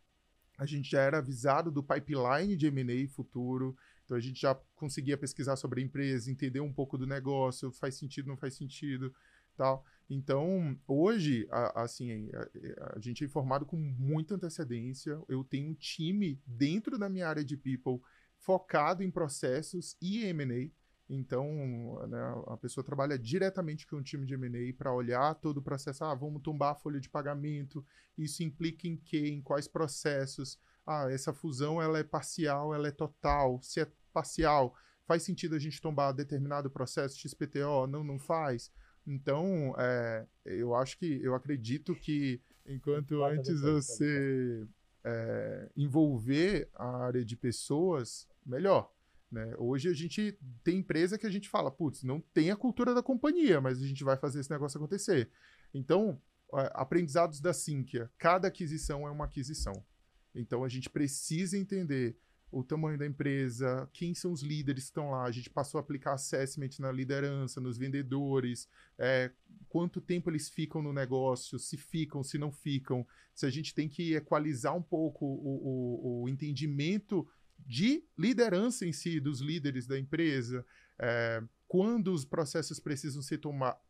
a 0.58 0.66
gente 0.66 0.92
já 0.92 1.02
era 1.02 1.20
avisado 1.20 1.72
do 1.72 1.82
pipeline 1.82 2.58
de 2.58 2.68
M&A 2.68 3.08
futuro, 3.08 3.78
então 4.04 4.18
a 4.18 4.20
gente 4.20 4.42
já 4.42 4.56
conseguia 4.76 5.18
pesquisar 5.18 5.56
sobre 5.56 5.80
a 5.80 5.84
empresa, 5.84 6.30
entender 6.30 6.60
um 6.60 6.74
pouco 6.74 6.98
do 6.98 7.08
negócio, 7.08 7.72
faz 7.72 7.96
sentido, 7.96 8.28
não 8.28 8.38
faz 8.38 8.56
sentido, 8.56 9.14
tal. 9.56 9.86
Então, 10.10 10.78
hoje, 10.88 11.48
a- 11.52 11.84
assim, 11.84 12.30
a, 12.34 12.96
a 12.96 13.00
gente 13.00 13.24
é 13.24 13.28
informado 13.28 13.66
com 13.66 13.76
muita 13.78 14.36
antecedência. 14.36 15.20
Eu 15.28 15.44
tenho 15.44 15.70
um 15.70 15.74
time 15.74 16.42
dentro 16.46 16.98
da 16.98 17.10
minha 17.10 17.28
área 17.28 17.44
de 17.44 17.58
people 17.58 18.00
focado 18.40 19.04
em 19.04 19.12
processos 19.12 19.98
e 20.02 20.24
M&A. 20.26 20.72
Então, 21.10 21.46
né, 22.10 22.18
a 22.48 22.58
pessoa 22.58 22.84
trabalha 22.84 23.18
diretamente 23.18 23.88
com 23.88 23.98
o 23.98 24.04
time 24.04 24.26
de 24.26 24.34
M&A 24.34 24.74
para 24.74 24.94
olhar 24.94 25.34
todo 25.36 25.58
o 25.58 25.62
processo. 25.62 26.04
Ah, 26.04 26.14
vamos 26.14 26.42
tombar 26.42 26.72
a 26.72 26.76
folha 26.76 27.00
de 27.00 27.10
pagamento. 27.10 27.86
Isso 28.18 28.44
implica 28.44 28.88
em 28.88 28.98
quê? 28.98 29.28
Em 29.30 29.42
quais 29.42 29.68
processos? 29.68 30.60
Ah, 30.86 31.08
essa 31.10 31.34
fusão 31.34 31.82
ela 31.82 32.00
é 32.00 32.04
parcial, 32.04 32.74
ela 32.74 32.88
é 32.88 32.92
total. 32.92 33.60
Se 33.62 33.82
é 33.82 33.88
parcial, 34.14 34.76
faz 35.06 35.24
sentido 35.24 35.56
a 35.56 35.60
gente 35.60 35.82
tombar 35.82 36.14
determinado 36.14 36.70
processo 36.70 37.18
XPTO? 37.18 37.88
Não, 37.88 38.04
não 38.04 38.20
faz. 38.20 38.72
Então, 39.08 39.74
é, 39.78 40.28
eu 40.44 40.76
acho 40.76 41.00
que, 41.00 41.24
eu 41.24 41.34
acredito 41.34 41.96
que 41.96 42.42
enquanto 42.66 43.24
antes 43.24 43.62
depois, 43.62 43.86
você 43.86 44.68
é, 45.04 45.70
envolver 45.78 46.70
a 46.76 47.06
área 47.06 47.24
de 47.24 47.38
pessoas, 47.38 48.28
melhor. 48.46 48.92
Né? 49.32 49.56
Hoje 49.58 49.88
a 49.88 49.94
gente 49.94 50.38
tem 50.62 50.80
empresa 50.80 51.18
que 51.18 51.26
a 51.26 51.30
gente 51.30 51.48
fala, 51.48 51.72
putz, 51.72 52.04
não 52.04 52.20
tem 52.20 52.52
a 52.52 52.56
cultura 52.58 52.94
da 52.94 53.02
companhia, 53.02 53.62
mas 53.62 53.82
a 53.82 53.88
gente 53.88 54.04
vai 54.04 54.18
fazer 54.18 54.42
esse 54.42 54.52
negócio 54.52 54.78
acontecer. 54.78 55.30
Então, 55.74 56.22
é, 56.54 56.70
aprendizados 56.74 57.40
da 57.40 57.54
Sinqia, 57.54 58.12
cada 58.18 58.50
aquisição 58.50 59.08
é 59.08 59.12
uma 59.12 59.26
aquisição. 59.26 59.86
Então 60.36 60.64
a 60.64 60.70
gente 60.70 60.90
precisa 60.90 61.58
entender 61.58 62.18
o 62.52 62.64
tamanho 62.64 62.98
da 62.98 63.06
empresa, 63.06 63.90
quem 63.94 64.14
são 64.14 64.32
os 64.32 64.42
líderes 64.42 64.86
que 64.86 64.90
estão 64.90 65.12
lá. 65.12 65.24
A 65.24 65.32
gente 65.32 65.50
passou 65.50 65.78
a 65.78 65.82
aplicar 65.82 66.14
assessment 66.14 66.70
na 66.80 66.92
liderança, 66.92 67.60
nos 67.60 67.78
vendedores, 67.78 68.70
é, 68.98 69.32
quanto 69.68 70.00
tempo 70.00 70.30
eles 70.30 70.50
ficam 70.50 70.82
no 70.82 70.94
negócio, 70.94 71.60
se 71.60 71.76
ficam, 71.76 72.24
se 72.24 72.38
não 72.38 72.52
ficam, 72.52 73.06
se 73.36 73.46
a 73.46 73.50
gente 73.50 73.74
tem 73.74 73.90
que 73.90 74.16
equalizar 74.16 74.76
um 74.76 74.82
pouco 74.82 75.26
o, 75.26 76.22
o, 76.22 76.24
o 76.24 76.30
entendimento 76.30 77.28
de 77.60 78.04
liderança 78.18 78.86
em 78.86 78.94
si, 78.94 79.20
dos 79.20 79.42
líderes 79.42 79.86
da 79.86 80.00
empresa, 80.00 80.66
é, 81.00 81.44
quando 81.68 82.14
os 82.14 82.24
processos 82.24 82.80
precisam 82.80 83.22
ser 83.22 83.42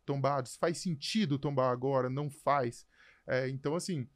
tombados, 0.04 0.56
faz 0.56 0.78
sentido 0.78 1.38
tombar 1.38 1.70
agora, 1.70 2.10
não 2.10 2.28
faz. 2.28 2.84
É, 3.26 3.48
então, 3.48 3.76
assim, 3.76 4.08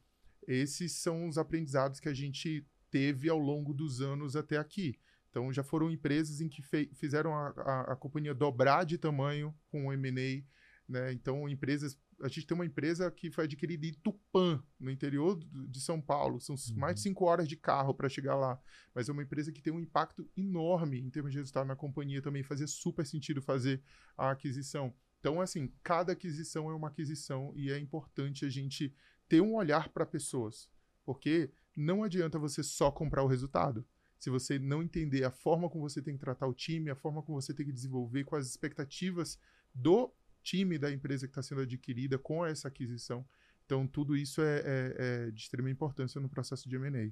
esses 0.47 0.91
são 0.91 1.27
os 1.27 1.37
aprendizados 1.37 1.99
que 1.99 2.09
a 2.09 2.13
gente 2.13 2.65
teve 2.93 3.27
ao 3.27 3.39
longo 3.39 3.73
dos 3.73 4.01
anos 4.01 4.35
até 4.35 4.55
aqui. 4.55 4.99
Então, 5.31 5.51
já 5.51 5.63
foram 5.63 5.89
empresas 5.89 6.41
em 6.41 6.47
que 6.47 6.61
fizeram 6.93 7.33
a, 7.33 7.47
a, 7.57 7.93
a 7.93 7.95
companhia 7.95 8.35
dobrar 8.35 8.85
de 8.85 8.99
tamanho 8.99 9.51
com 9.67 9.87
o 9.87 9.91
M&A, 9.93 10.45
né? 10.87 11.11
Então, 11.11 11.49
empresas... 11.49 11.97
A 12.21 12.27
gente 12.27 12.45
tem 12.45 12.53
uma 12.53 12.67
empresa 12.67 13.09
que 13.09 13.31
foi 13.31 13.45
adquirida 13.45 13.87
em 13.87 13.93
Tupã, 13.93 14.63
no 14.79 14.91
interior 14.91 15.39
de 15.67 15.81
São 15.81 15.99
Paulo. 15.99 16.39
São 16.39 16.55
Uhum. 16.55 16.77
mais 16.77 16.95
de 16.95 17.01
cinco 17.01 17.25
horas 17.25 17.47
de 17.47 17.57
carro 17.57 17.95
para 17.95 18.07
chegar 18.07 18.35
lá. 18.35 18.61
Mas 18.93 19.09
é 19.09 19.11
uma 19.11 19.23
empresa 19.23 19.51
que 19.51 19.61
tem 19.61 19.73
um 19.73 19.79
impacto 19.79 20.29
enorme 20.37 20.99
em 20.99 21.09
termos 21.09 21.31
de 21.31 21.39
resultado 21.39 21.65
na 21.65 21.75
companhia. 21.75 22.21
Também 22.21 22.43
fazia 22.43 22.67
super 22.67 23.03
sentido 23.03 23.41
fazer 23.41 23.81
a 24.15 24.29
aquisição. 24.29 24.93
Então, 25.19 25.41
assim, 25.41 25.73
cada 25.81 26.13
aquisição 26.13 26.69
é 26.69 26.75
uma 26.75 26.89
aquisição 26.89 27.51
e 27.55 27.71
é 27.71 27.79
importante 27.79 28.45
a 28.45 28.49
gente 28.49 28.93
ter 29.27 29.41
um 29.41 29.55
olhar 29.55 29.89
para 29.89 30.05
pessoas. 30.05 30.69
Porque 31.03 31.49
não 31.75 32.03
adianta 32.03 32.39
você 32.39 32.63
só 32.63 32.91
comprar 32.91 33.23
o 33.23 33.27
resultado. 33.27 33.85
se 34.19 34.29
você 34.29 34.57
não 34.57 34.81
entender 34.81 35.25
a 35.25 35.31
forma 35.31 35.69
como 35.69 35.89
você 35.89 36.01
tem 36.01 36.13
que 36.13 36.19
tratar 36.21 36.47
o 36.47 36.53
time, 36.53 36.89
a 36.89 36.95
forma 36.95 37.21
como 37.21 37.41
você 37.41 37.53
tem 37.53 37.65
que 37.65 37.73
desenvolver, 37.73 38.23
quais 38.23 38.45
as 38.45 38.51
expectativas 38.51 39.37
do 39.75 40.13
time 40.41 40.77
da 40.77 40.89
empresa 40.89 41.27
que 41.27 41.31
está 41.31 41.41
sendo 41.41 41.59
adquirida 41.59 42.17
com 42.17 42.45
essa 42.45 42.69
aquisição. 42.69 43.25
Então, 43.65 43.85
tudo 43.85 44.15
isso 44.15 44.41
é, 44.41 44.59
é, 44.59 44.95
é 44.97 45.31
de 45.31 45.41
extrema 45.41 45.69
importância 45.69 46.21
no 46.21 46.29
processo 46.29 46.69
de 46.69 46.75
M&A. 46.77 47.11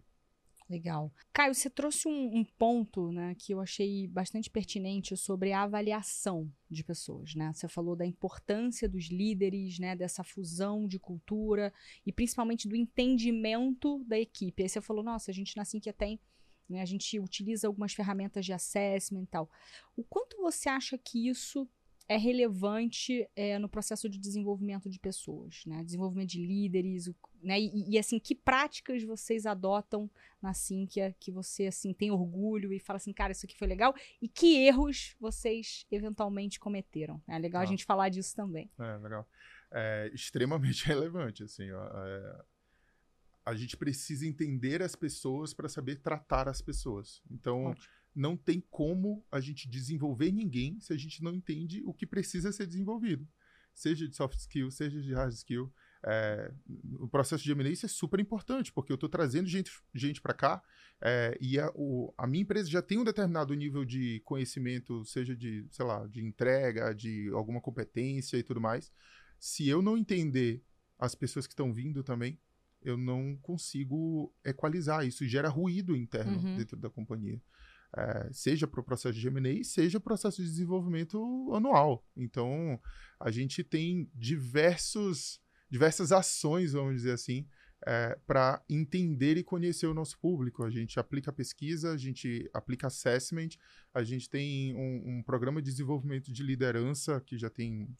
Legal. 0.71 1.13
Caio, 1.33 1.53
você 1.53 1.69
trouxe 1.69 2.07
um, 2.07 2.37
um, 2.37 2.45
ponto 2.45 3.11
né, 3.11 3.35
que 3.37 3.53
eu 3.53 3.59
achei 3.59 4.07
bastante 4.07 4.49
pertinente 4.49 5.17
sobre 5.17 5.51
a 5.51 5.63
avaliação 5.63 6.49
de 6.69 6.81
pessoas. 6.81 7.35
Né? 7.35 7.51
Você 7.53 7.67
falou 7.67 7.93
da 7.93 8.05
importância 8.05 8.87
dos 8.87 9.09
líderes, 9.09 9.79
né, 9.79 9.97
dessa 9.97 10.23
fusão 10.23 10.87
de 10.87 10.97
cultura 10.97 11.73
e 12.05 12.13
principalmente 12.13 12.69
do 12.69 12.75
entendimento 12.77 14.01
da 14.05 14.17
equipe. 14.17 14.63
Aí 14.63 14.69
você 14.69 14.79
falou, 14.79 15.03
nossa, 15.03 15.29
a 15.29 15.33
gente 15.33 15.57
na 15.57 15.65
Sinqia 15.65 15.91
tem, 15.91 16.17
né, 16.69 16.81
a 16.81 16.85
gente 16.85 17.19
utiliza 17.19 17.67
algumas 17.67 17.91
ferramentas 17.91 18.45
de 18.45 18.53
assessment 18.53 19.23
e 19.23 19.27
tal. 19.27 19.51
O 19.93 20.05
quanto 20.05 20.37
você 20.37 20.69
acha 20.69 20.97
que 20.97 21.27
isso 21.27 21.69
é 22.11 22.17
relevante 22.17 23.25
é, 23.37 23.57
no 23.57 23.69
processo 23.69 24.09
de 24.09 24.19
desenvolvimento 24.19 24.89
de 24.89 24.99
pessoas, 24.99 25.63
né? 25.65 25.81
Desenvolvimento 25.81 26.27
de 26.31 26.45
líderes, 26.45 27.09
né? 27.41 27.57
E, 27.57 27.91
e, 27.91 27.97
assim, 27.97 28.19
que 28.19 28.35
práticas 28.35 29.01
vocês 29.01 29.45
adotam 29.45 30.11
na 30.41 30.53
Sinqia 30.53 31.15
que 31.17 31.31
você 31.31 31.67
assim 31.67 31.93
tem 31.93 32.11
orgulho 32.11 32.73
e 32.73 32.79
fala 32.79 32.97
assim, 32.97 33.13
cara, 33.13 33.31
isso 33.31 33.45
aqui 33.45 33.57
foi 33.57 33.65
legal? 33.65 33.95
E 34.21 34.27
que 34.27 34.57
erros 34.57 35.15
vocês 35.21 35.85
eventualmente 35.89 36.59
cometeram? 36.59 37.21
É 37.29 37.39
legal 37.39 37.61
ah. 37.61 37.63
a 37.63 37.67
gente 37.67 37.85
falar 37.85 38.09
disso 38.09 38.35
também. 38.35 38.69
É, 38.77 38.97
legal. 38.97 39.25
É 39.71 40.11
extremamente 40.13 40.83
relevante, 40.87 41.43
assim, 41.43 41.71
ó, 41.71 41.85
é, 42.05 42.45
a 43.45 43.55
gente 43.55 43.77
precisa 43.77 44.27
entender 44.27 44.83
as 44.83 44.97
pessoas 44.97 45.53
para 45.53 45.69
saber 45.69 46.01
tratar 46.01 46.49
as 46.49 46.61
pessoas. 46.61 47.21
Então, 47.31 47.67
Ótimo 47.67 48.00
não 48.13 48.35
tem 48.35 48.61
como 48.69 49.25
a 49.31 49.39
gente 49.39 49.69
desenvolver 49.69 50.31
ninguém 50.31 50.79
se 50.79 50.93
a 50.93 50.97
gente 50.97 51.23
não 51.23 51.33
entende 51.33 51.81
o 51.85 51.93
que 51.93 52.05
precisa 52.05 52.51
ser 52.51 52.67
desenvolvido. 52.67 53.27
Seja 53.73 54.07
de 54.07 54.15
soft 54.15 54.37
skill, 54.37 54.69
seja 54.69 55.01
de 55.01 55.13
hard 55.13 55.33
skill. 55.33 55.71
É, 56.03 56.51
o 56.99 57.07
processo 57.07 57.43
de 57.43 57.51
M&A 57.51 57.69
isso 57.69 57.85
é 57.85 57.89
super 57.89 58.19
importante, 58.19 58.73
porque 58.73 58.91
eu 58.91 58.95
estou 58.95 59.07
trazendo 59.07 59.47
gente, 59.47 59.71
gente 59.93 60.19
para 60.19 60.33
cá 60.33 60.61
é, 60.99 61.37
e 61.39 61.59
a, 61.59 61.71
o, 61.75 62.13
a, 62.17 62.25
minha 62.27 62.41
empresa 62.41 62.69
já 62.69 62.81
tem 62.81 62.97
um 62.97 63.03
determinado 63.03 63.53
nível 63.53 63.85
de 63.85 64.19
conhecimento, 64.25 65.05
seja 65.05 65.35
de, 65.35 65.65
sei 65.71 65.85
lá, 65.85 66.05
de 66.07 66.23
entrega, 66.23 66.93
de 66.93 67.29
alguma 67.33 67.61
competência 67.61 68.35
e 68.37 68.43
tudo 68.43 68.59
mais. 68.59 68.91
Se 69.39 69.67
eu 69.67 69.81
não 69.81 69.97
entender 69.97 70.63
as 70.99 71.15
pessoas 71.15 71.47
que 71.47 71.53
estão 71.53 71.71
vindo 71.71 72.03
também, 72.03 72.39
eu 72.81 72.97
não 72.97 73.37
consigo 73.37 74.33
equalizar. 74.43 75.05
Isso 75.05 75.25
gera 75.27 75.49
ruído 75.49 75.95
interno 75.95 76.37
uhum. 76.37 76.57
dentro 76.57 76.77
da 76.77 76.89
companhia 76.89 77.41
é, 77.95 78.29
seja 78.31 78.67
para 78.67 78.79
o 78.79 78.83
processo 78.83 79.19
de 79.19 79.27
M&A, 79.27 79.63
seja 79.63 79.99
processo 79.99 80.41
de 80.41 80.47
desenvolvimento 80.47 81.51
anual. 81.53 82.05
Então, 82.15 82.79
a 83.19 83.29
gente 83.29 83.63
tem 83.63 84.09
diversos, 84.15 85.41
diversas 85.69 86.11
ações, 86.11 86.73
vamos 86.73 86.95
dizer 86.95 87.11
assim, 87.11 87.45
é, 87.85 88.17
para 88.25 88.63
entender 88.69 89.37
e 89.37 89.43
conhecer 89.43 89.87
o 89.87 89.93
nosso 89.93 90.17
público. 90.19 90.63
A 90.63 90.69
gente 90.69 90.99
aplica 90.99 91.33
pesquisa, 91.33 91.91
a 91.91 91.97
gente 91.97 92.49
aplica 92.53 92.87
assessment, 92.87 93.49
a 93.93 94.03
gente 94.03 94.29
tem 94.29 94.73
um, 94.75 95.17
um 95.17 95.23
programa 95.23 95.61
de 95.61 95.69
desenvolvimento 95.69 96.31
de 96.31 96.43
liderança 96.43 97.19
que 97.21 97.37
já 97.37 97.49
tem 97.49 97.93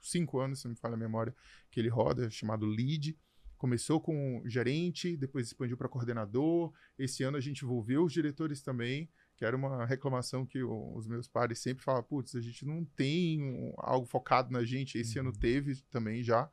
cinco 0.00 0.40
anos, 0.40 0.60
se 0.60 0.64
não 0.66 0.72
me 0.72 0.78
falha 0.78 0.94
a 0.94 0.98
memória, 0.98 1.34
que 1.70 1.80
ele 1.80 1.88
roda, 1.88 2.28
chamado 2.30 2.66
LEAD. 2.66 3.16
Começou 3.56 4.00
com 4.00 4.42
gerente, 4.44 5.16
depois 5.16 5.46
expandiu 5.46 5.76
para 5.76 5.88
coordenador. 5.88 6.72
Esse 6.98 7.22
ano 7.22 7.36
a 7.36 7.40
gente 7.40 7.64
envolveu 7.64 8.04
os 8.04 8.12
diretores 8.12 8.60
também 8.60 9.08
que 9.42 9.46
era 9.46 9.56
uma 9.56 9.84
reclamação 9.84 10.46
que 10.46 10.62
o, 10.62 10.94
os 10.94 11.08
meus 11.08 11.26
pares 11.26 11.58
sempre 11.58 11.82
falavam, 11.82 12.04
putz, 12.08 12.36
a 12.36 12.40
gente 12.40 12.64
não 12.64 12.84
tem 12.84 13.42
um, 13.42 13.74
algo 13.76 14.06
focado 14.06 14.52
na 14.52 14.62
gente, 14.62 14.96
esse 14.96 15.18
uhum. 15.18 15.26
ano 15.26 15.36
teve 15.36 15.82
também 15.90 16.22
já. 16.22 16.48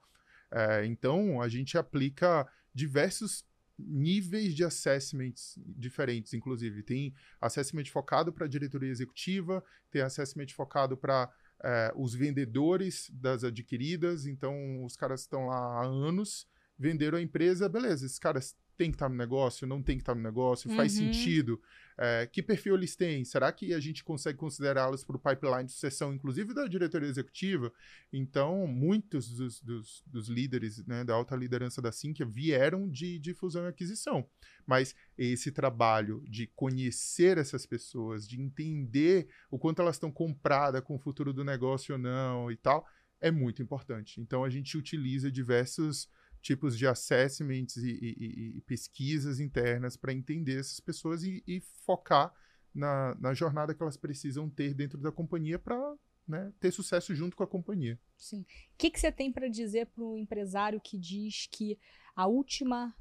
É, 0.50 0.88
então, 0.88 1.40
a 1.40 1.48
gente 1.48 1.78
aplica 1.78 2.52
diversos 2.74 3.46
níveis 3.78 4.56
de 4.56 4.64
assessments 4.64 5.54
diferentes, 5.68 6.34
inclusive. 6.34 6.82
Tem 6.82 7.14
assessment 7.40 7.86
focado 7.86 8.34
para 8.34 8.48
a 8.48 8.50
diretoria 8.50 8.90
executiva, 8.90 9.64
tem 9.92 10.02
assessment 10.02 10.48
focado 10.48 10.98
para 10.98 11.32
é, 11.64 11.94
os 11.96 12.16
vendedores 12.16 13.08
das 13.14 13.44
adquiridas, 13.44 14.26
então 14.26 14.84
os 14.84 14.96
caras 14.96 15.22
estão 15.22 15.46
lá 15.46 15.84
há 15.84 15.86
anos, 15.86 16.48
venderam 16.76 17.20
a 17.20 17.22
empresa, 17.22 17.70
beleza, 17.70 18.08
esses 18.08 18.18
caras 18.18 18.56
tem 18.80 18.92
que 18.92 18.96
estar 18.96 19.10
no 19.10 19.16
negócio, 19.16 19.68
não 19.68 19.84
tem 19.84 19.98
que 19.98 20.04
estar 20.04 20.16
no 20.16 20.22
negócio, 20.22 20.74
faz 20.74 20.98
uhum. 20.98 21.14
sentido. 21.14 21.62
É, 21.98 22.26
que 22.26 22.42
perfil 22.42 22.76
eles 22.76 22.96
têm? 22.96 23.26
Será 23.26 23.52
que 23.52 23.74
a 23.74 23.80
gente 23.82 24.06
consegue 24.06 24.38
considerá-los 24.38 25.04
para 25.04 25.18
o 25.18 25.20
pipeline 25.20 25.66
de 25.66 25.74
sucessão, 25.74 26.14
inclusive 26.14 26.54
da 26.54 26.66
diretoria 26.66 27.10
executiva? 27.10 27.74
Então, 28.14 28.66
muitos 28.66 29.36
dos, 29.36 29.62
dos, 29.62 30.02
dos 30.08 30.30
líderes 30.30 30.82
né, 30.88 31.04
da 31.04 31.14
alta 31.14 31.36
liderança 31.36 31.82
da 31.82 31.92
Sinqia 31.92 32.26
vieram 32.26 32.88
de, 32.88 33.20
de 33.20 33.34
fusão 33.34 33.66
e 33.66 33.68
aquisição. 33.68 34.26
Mas 34.66 34.96
esse 35.18 35.52
trabalho 35.52 36.24
de 36.26 36.48
conhecer 36.48 37.38
essas 37.38 37.66
pessoas, 37.66 38.26
de 38.26 38.42
entender 38.42 39.28
o 39.52 39.60
quanto 39.60 39.82
elas 39.82 39.98
estão 39.98 40.10
compradas 40.10 40.82
com 40.82 40.96
o 40.96 41.00
futuro 41.00 41.34
do 41.34 41.44
negócio 41.44 41.96
ou 41.96 42.00
não 42.00 42.50
e 42.50 42.56
tal, 42.56 42.88
é 43.20 43.30
muito 43.30 43.62
importante. 43.62 44.22
Então, 44.22 44.46
a 44.46 44.50
gente 44.50 44.78
utiliza 44.78 45.30
diversos 45.30 46.08
tipos 46.42 46.78
de 46.78 46.88
assessments 46.88 47.78
e, 47.78 47.92
e, 48.02 48.58
e 48.58 48.62
pesquisas 48.62 49.40
internas 49.40 49.98
para 49.98 50.14
entender 50.14 50.60
essas 50.60 50.80
pessoas 50.80 51.24
e, 51.24 51.44
e 51.46 51.60
focar 51.86 52.34
na, 52.74 53.16
na, 53.16 53.34
jornada 53.34 53.74
que 53.74 53.82
elas 53.82 53.98
precisam 53.98 54.50
ter 54.50 54.74
dentro 54.74 54.98
da 54.98 55.12
companhia 55.12 55.60
para 55.60 55.96
né, 56.28 56.54
ter 56.60 56.72
sucesso 56.72 57.14
junto 57.14 57.36
com 57.36 57.44
a 57.44 57.48
companhia. 57.48 58.00
Sim. 58.18 58.42
O 58.42 58.78
que, 58.78 58.90
que 58.90 59.00
você 59.00 59.12
tem 59.12 59.32
para 59.32 59.50
dizer 59.50 59.88
para 59.88 60.04
o 60.04 60.18
empresário 60.18 60.80
que 60.80 60.98
diz 60.98 61.48
que 61.48 61.78
a 62.16 62.28
última 62.28 62.96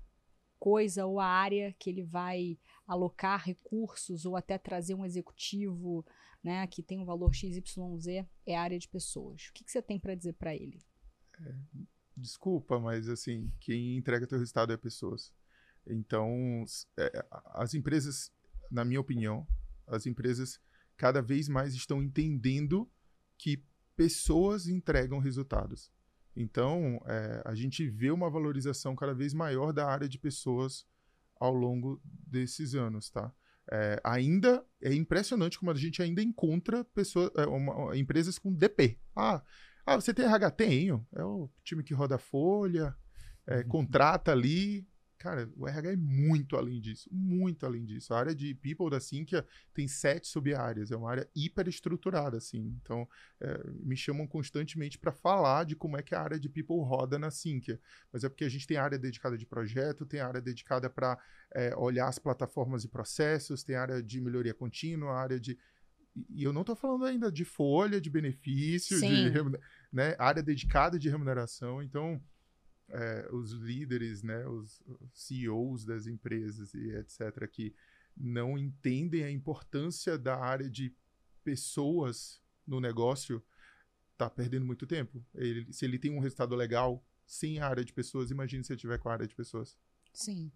coisa 0.58 1.06
ou 1.06 1.20
a 1.20 1.26
área 1.26 1.72
que 1.78 1.88
ele 1.88 2.02
vai 2.02 2.58
alocar 2.86 3.44
recursos 3.44 4.24
ou 4.24 4.36
até 4.36 4.58
trazer 4.58 4.94
um 4.94 5.04
executivo 5.04 6.04
né, 6.42 6.66
que 6.66 6.82
tem 6.82 6.98
um 6.98 7.04
valor 7.04 7.32
XYZ 7.34 7.62
é 8.46 8.56
a 8.56 8.62
área 8.62 8.78
de 8.78 8.88
pessoas? 8.88 9.48
O 9.48 9.52
que, 9.52 9.64
que 9.64 9.70
você 9.70 9.82
tem 9.82 9.98
para 9.98 10.14
dizer 10.14 10.32
para 10.32 10.54
ele? 10.54 10.82
É, 11.40 11.54
desculpa, 12.18 12.78
mas 12.78 13.08
assim, 13.08 13.52
quem 13.60 13.96
entrega 13.96 14.26
teu 14.26 14.38
resultado 14.38 14.72
é 14.72 14.76
pessoas. 14.76 15.32
Então, 15.86 16.64
é, 16.98 17.26
as 17.54 17.74
empresas, 17.74 18.30
na 18.70 18.84
minha 18.84 19.00
opinião, 19.00 19.46
as 19.86 20.06
empresas 20.06 20.60
cada 20.96 21.22
vez 21.22 21.48
mais 21.48 21.74
estão 21.74 22.02
entendendo 22.02 22.90
que 23.38 23.64
pessoas 23.96 24.66
entregam 24.66 25.18
resultados. 25.18 25.90
Então, 26.36 27.00
é, 27.06 27.42
a 27.44 27.54
gente 27.54 27.88
vê 27.88 28.10
uma 28.10 28.30
valorização 28.30 28.94
cada 28.94 29.14
vez 29.14 29.32
maior 29.32 29.72
da 29.72 29.88
área 29.88 30.08
de 30.08 30.18
pessoas 30.18 30.86
ao 31.40 31.52
longo 31.52 32.00
desses 32.04 32.74
anos, 32.74 33.10
tá? 33.10 33.32
É, 33.70 34.00
ainda 34.02 34.64
é 34.80 34.94
impressionante 34.94 35.58
como 35.58 35.70
a 35.70 35.74
gente 35.74 36.00
ainda 36.00 36.22
encontra 36.22 36.84
pessoas, 36.84 37.30
é, 37.36 37.44
uma, 37.44 37.96
empresas 37.96 38.38
com 38.38 38.52
DP. 38.52 38.98
Ah, 39.14 39.42
ah, 39.88 39.96
você 39.96 40.12
tem 40.12 40.26
RH? 40.26 40.50
Tenho. 40.50 41.06
É 41.14 41.24
o 41.24 41.48
time 41.64 41.82
que 41.82 41.94
roda 41.94 42.16
a 42.16 42.18
folha, 42.18 42.94
é, 43.46 43.58
uhum. 43.58 43.68
contrata 43.68 44.32
ali. 44.32 44.86
Cara, 45.16 45.50
o 45.56 45.66
RH 45.66 45.92
é 45.92 45.96
muito 45.96 46.56
além 46.56 46.80
disso, 46.80 47.08
muito 47.10 47.66
além 47.66 47.84
disso. 47.84 48.14
A 48.14 48.18
área 48.18 48.34
de 48.34 48.54
people 48.54 48.88
da 48.88 49.00
Sinqia 49.00 49.44
tem 49.74 49.88
sete 49.88 50.28
sub-áreas, 50.28 50.92
é 50.92 50.96
uma 50.96 51.10
área 51.10 51.28
hiper 51.34 51.66
estruturada, 51.66 52.36
assim. 52.36 52.76
Então, 52.80 53.08
é, 53.40 53.60
me 53.82 53.96
chamam 53.96 54.28
constantemente 54.28 54.96
para 54.96 55.10
falar 55.10 55.64
de 55.64 55.74
como 55.74 55.96
é 55.96 56.02
que 56.02 56.14
a 56.14 56.20
área 56.20 56.38
de 56.38 56.48
people 56.48 56.76
roda 56.84 57.18
na 57.18 57.30
Sinqia. 57.32 57.80
Mas 58.12 58.22
é 58.22 58.28
porque 58.28 58.44
a 58.44 58.48
gente 58.48 58.66
tem 58.66 58.76
área 58.76 58.98
dedicada 58.98 59.36
de 59.36 59.46
projeto, 59.46 60.06
tem 60.06 60.20
área 60.20 60.40
dedicada 60.40 60.88
para 60.88 61.18
é, 61.52 61.74
olhar 61.74 62.06
as 62.06 62.18
plataformas 62.18 62.84
e 62.84 62.88
processos, 62.88 63.64
tem 63.64 63.74
área 63.74 64.00
de 64.00 64.20
melhoria 64.20 64.54
contínua, 64.54 65.14
área 65.14 65.40
de 65.40 65.58
e 66.30 66.42
eu 66.42 66.52
não 66.52 66.62
estou 66.62 66.76
falando 66.76 67.04
ainda 67.04 67.30
de 67.30 67.44
folha, 67.44 68.00
de 68.00 68.10
benefício, 68.10 68.98
Sim. 68.98 69.30
de 69.30 69.58
né, 69.92 70.16
área 70.18 70.42
dedicada 70.42 70.98
de 70.98 71.08
remuneração. 71.08 71.82
Então, 71.82 72.20
é, 72.88 73.28
os 73.32 73.52
líderes, 73.52 74.22
né, 74.22 74.46
os 74.46 74.82
CEOs 75.12 75.84
das 75.84 76.06
empresas 76.06 76.74
e 76.74 76.90
etc., 76.96 77.46
que 77.50 77.74
não 78.16 78.58
entendem 78.58 79.22
a 79.24 79.30
importância 79.30 80.18
da 80.18 80.36
área 80.36 80.68
de 80.68 80.94
pessoas 81.44 82.42
no 82.66 82.80
negócio, 82.80 83.42
está 84.12 84.28
perdendo 84.28 84.66
muito 84.66 84.86
tempo. 84.86 85.24
Ele, 85.34 85.72
se 85.72 85.84
ele 85.84 85.98
tem 85.98 86.10
um 86.10 86.18
resultado 86.18 86.54
legal 86.56 87.04
sem 87.24 87.60
a 87.60 87.68
área 87.68 87.84
de 87.84 87.92
pessoas, 87.92 88.30
imagine 88.30 88.64
se 88.64 88.72
ele 88.72 88.80
tiver 88.80 88.98
com 88.98 89.08
a 89.08 89.12
área 89.12 89.26
de 89.26 89.34
pessoas. 89.34 89.78
Sim. 90.12 90.50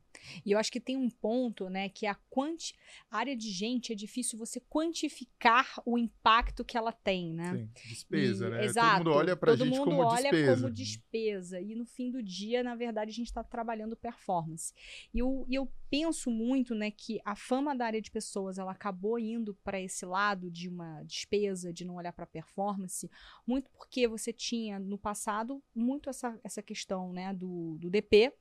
E 0.44 0.52
eu 0.52 0.59
acho 0.59 0.71
que 0.71 0.80
tem 0.80 0.97
um 0.97 1.09
ponto, 1.09 1.68
né, 1.68 1.88
que 1.88 2.06
a, 2.06 2.14
quanti... 2.28 2.75
a 3.11 3.18
área 3.18 3.37
de 3.37 3.50
gente 3.50 3.92
é 3.92 3.94
difícil 3.94 4.38
você 4.38 4.61
quantificar 4.61 5.66
o 5.87 5.97
impacto 5.99 6.64
que 6.64 6.76
ela 6.76 6.92
tem, 6.92 7.32
né? 7.32 7.56
Sim, 7.56 7.71
despesa, 7.88 8.47
E- 8.47 8.50
né? 8.50 8.64
Exato. 8.64 8.88
Todo 8.88 9.04
mundo 9.06 9.16
olha 9.18 9.37
pra 9.37 9.52
Todo 9.52 9.64
gente 9.64 9.78
mundo 9.78 9.85
como 9.90 10.02
olha 10.02 10.30
despesa. 10.30 10.54
como 10.62 10.71
despesa. 10.73 11.61
E 11.61 11.75
no 11.75 11.85
fim 11.85 12.11
do 12.11 12.23
dia, 12.23 12.62
na 12.62 12.75
verdade, 12.75 13.11
a 13.11 13.14
gente 13.14 13.26
está 13.28 13.42
trabalhando 13.42 13.97
performance. 13.97 14.73
E 15.14 15.18
eu, 15.18 15.44
e 15.49 15.54
eu 15.54 15.71
penso 15.90 16.30
muito, 16.30 16.75
né, 16.75 16.90
que 16.90 17.21
a 17.25 17.35
fama 17.37 17.75
da 17.75 17.87
área 17.87 18.00
de 18.00 18.11
pessoas, 18.11 18.59
ela 18.59 18.73
acabou 18.73 19.18
indo 19.18 19.54
para 19.62 19.80
esse 19.80 20.04
lado 20.06 20.50
de 20.50 20.68
uma 20.68 21.02
despesa, 21.04 21.73
de 21.73 21.85
não 21.85 21.97
olhar 21.97 22.12
para 22.12 22.26
performance, 22.26 23.11
muito 23.47 23.71
porque 23.71 24.06
você 24.09 24.32
tinha 24.32 24.78
no 24.78 24.99
passado 24.99 25.62
muito 25.75 26.09
essa, 26.09 26.38
essa 26.42 26.62
questão, 26.62 27.12
né, 27.12 27.32
do, 27.35 27.76
do 27.78 27.90
DP, 27.90 28.32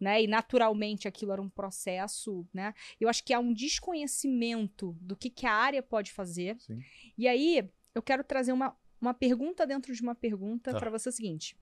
né? 0.00 0.22
E 0.22 0.26
naturalmente 0.26 1.06
aquilo 1.06 1.32
era 1.32 1.42
um 1.42 1.48
processo, 1.48 2.48
né? 2.52 2.72
Eu 2.98 3.08
acho 3.08 3.22
que 3.22 3.34
há 3.34 3.38
um 3.38 3.52
desconhecimento 3.52 4.96
do 5.00 5.14
que, 5.14 5.28
que 5.28 5.46
a 5.46 5.52
área 5.52 5.82
pode 5.82 6.10
fazer. 6.10 6.58
Sim. 6.58 6.80
E 7.18 7.28
aí, 7.28 7.70
eu 7.94 8.02
quero 8.02 8.24
trazer 8.24 8.52
uma, 8.52 8.74
uma 9.00 9.12
pergunta 9.12 9.66
dentro 9.66 9.94
de 9.94 10.02
uma 10.02 10.14
pergunta 10.14 10.72
Tá. 10.72 10.78
para 10.78 10.90
você 10.90 11.08
é 11.08 11.10
o 11.10 11.12
seguinte. 11.12 11.56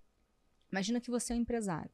Imagina 0.70 1.00
que 1.00 1.10
você 1.10 1.32
é 1.32 1.36
um 1.36 1.40
empresário. 1.40 1.90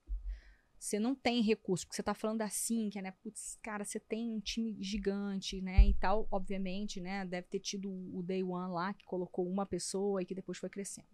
Você 0.79 0.99
não 0.99 1.15
tem 1.15 1.41
recurso, 1.41 1.87
porque 1.87 1.97
você 1.97 2.03
tá 2.03 2.13
falando 2.13 2.43
assim, 2.43 2.91
que 2.91 2.99
é, 2.99 3.03
né? 3.03 3.11
Putz, 3.23 3.59
cara, 3.63 3.85
você 3.87 3.99
tem 3.99 4.31
um 4.31 4.41
time 4.41 4.77
gigante, 4.83 5.63
né? 5.63 5.89
E 5.89 5.95
tal, 5.95 6.29
obviamente, 6.31 7.01
né? 7.01 7.25
Deve 7.25 7.47
ter 7.49 7.61
tido 7.61 7.91
o 7.91 8.23
Day 8.23 8.43
One 8.43 8.71
lá, 8.71 8.93
que 8.93 9.05
colocou 9.07 9.49
uma 9.49 9.65
pessoa 9.65 10.21
e 10.21 10.27
que 10.27 10.35
depois 10.35 10.59
foi 10.59 10.69
crescendo. 10.69 11.09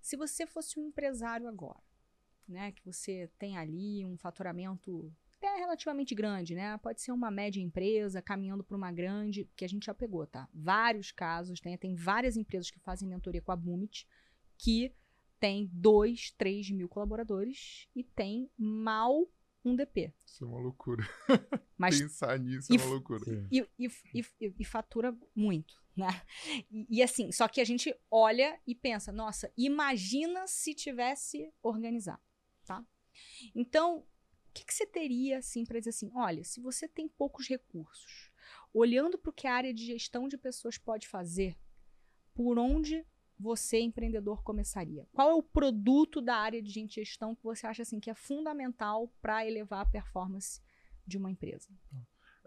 Se 0.00 0.16
você 0.16 0.46
fosse 0.46 0.78
um 0.78 0.86
empresário 0.86 1.46
agora, 1.46 1.82
né? 2.48 2.72
Que 2.72 2.84
você 2.84 3.30
tem 3.38 3.56
ali 3.56 4.04
um 4.04 4.16
faturamento 4.16 5.12
até 5.36 5.56
relativamente 5.58 6.14
grande, 6.14 6.54
né? 6.54 6.76
Pode 6.78 7.00
ser 7.02 7.12
uma 7.12 7.30
média 7.30 7.60
empresa 7.60 8.22
caminhando 8.22 8.64
para 8.64 8.76
uma 8.76 8.90
grande, 8.92 9.48
que 9.56 9.64
a 9.64 9.68
gente 9.68 9.86
já 9.86 9.94
pegou, 9.94 10.26
tá? 10.26 10.48
Vários 10.52 11.12
casos, 11.12 11.60
tem, 11.60 11.76
tem 11.76 11.94
várias 11.94 12.36
empresas 12.36 12.70
que 12.70 12.78
fazem 12.80 13.08
mentoria 13.08 13.42
com 13.42 13.52
a 13.52 13.56
Bumit 13.56 14.06
que 14.56 14.94
tem 15.40 15.68
2, 15.72 16.30
3 16.38 16.70
mil 16.70 16.88
colaboradores 16.88 17.88
e 17.94 18.02
tem 18.02 18.48
mal 18.56 19.26
um 19.64 19.74
DP. 19.74 20.12
Isso 20.24 20.44
é 20.44 20.46
uma 20.46 20.60
loucura. 20.60 21.02
Mas 21.76 21.98
Pensar 22.00 22.38
nisso 22.38 22.72
e 22.72 22.76
é 22.76 22.80
uma 22.80 22.86
loucura. 22.90 23.24
E, 23.50 23.66
e, 23.78 23.86
e, 24.14 24.24
e- 24.40 24.54
e 24.60 24.64
fatura 24.64 25.14
muito, 25.34 25.74
né? 25.96 26.08
E, 26.70 26.86
e 26.98 27.02
assim, 27.02 27.32
só 27.32 27.48
que 27.48 27.60
a 27.60 27.64
gente 27.64 27.94
olha 28.10 28.58
e 28.66 28.74
pensa, 28.74 29.10
nossa, 29.12 29.52
imagina 29.56 30.46
se 30.46 30.74
tivesse 30.74 31.52
organizado, 31.62 32.22
tá? 32.64 32.84
Então, 33.54 33.98
o 33.98 34.52
que, 34.52 34.64
que 34.64 34.74
você 34.74 34.86
teria, 34.86 35.38
assim, 35.38 35.64
para 35.64 35.78
dizer 35.78 35.90
assim, 35.90 36.10
olha, 36.14 36.44
se 36.44 36.60
você 36.60 36.88
tem 36.88 37.08
poucos 37.08 37.48
recursos, 37.48 38.30
olhando 38.72 39.18
para 39.18 39.30
o 39.30 39.32
que 39.32 39.46
a 39.46 39.54
área 39.54 39.74
de 39.74 39.84
gestão 39.84 40.28
de 40.28 40.36
pessoas 40.36 40.78
pode 40.78 41.08
fazer, 41.08 41.56
por 42.34 42.58
onde 42.58 43.06
você, 43.38 43.80
empreendedor, 43.80 44.42
começaria? 44.42 45.06
Qual 45.12 45.30
é 45.30 45.34
o 45.34 45.42
produto 45.42 46.20
da 46.20 46.36
área 46.36 46.62
de 46.62 46.86
gestão 46.86 47.34
que 47.34 47.42
você 47.42 47.66
acha, 47.66 47.82
assim, 47.82 48.00
que 48.00 48.10
é 48.10 48.14
fundamental 48.14 49.12
para 49.20 49.46
elevar 49.46 49.82
a 49.82 49.88
performance 49.88 50.60
de 51.06 51.18
uma 51.18 51.30
empresa? 51.30 51.68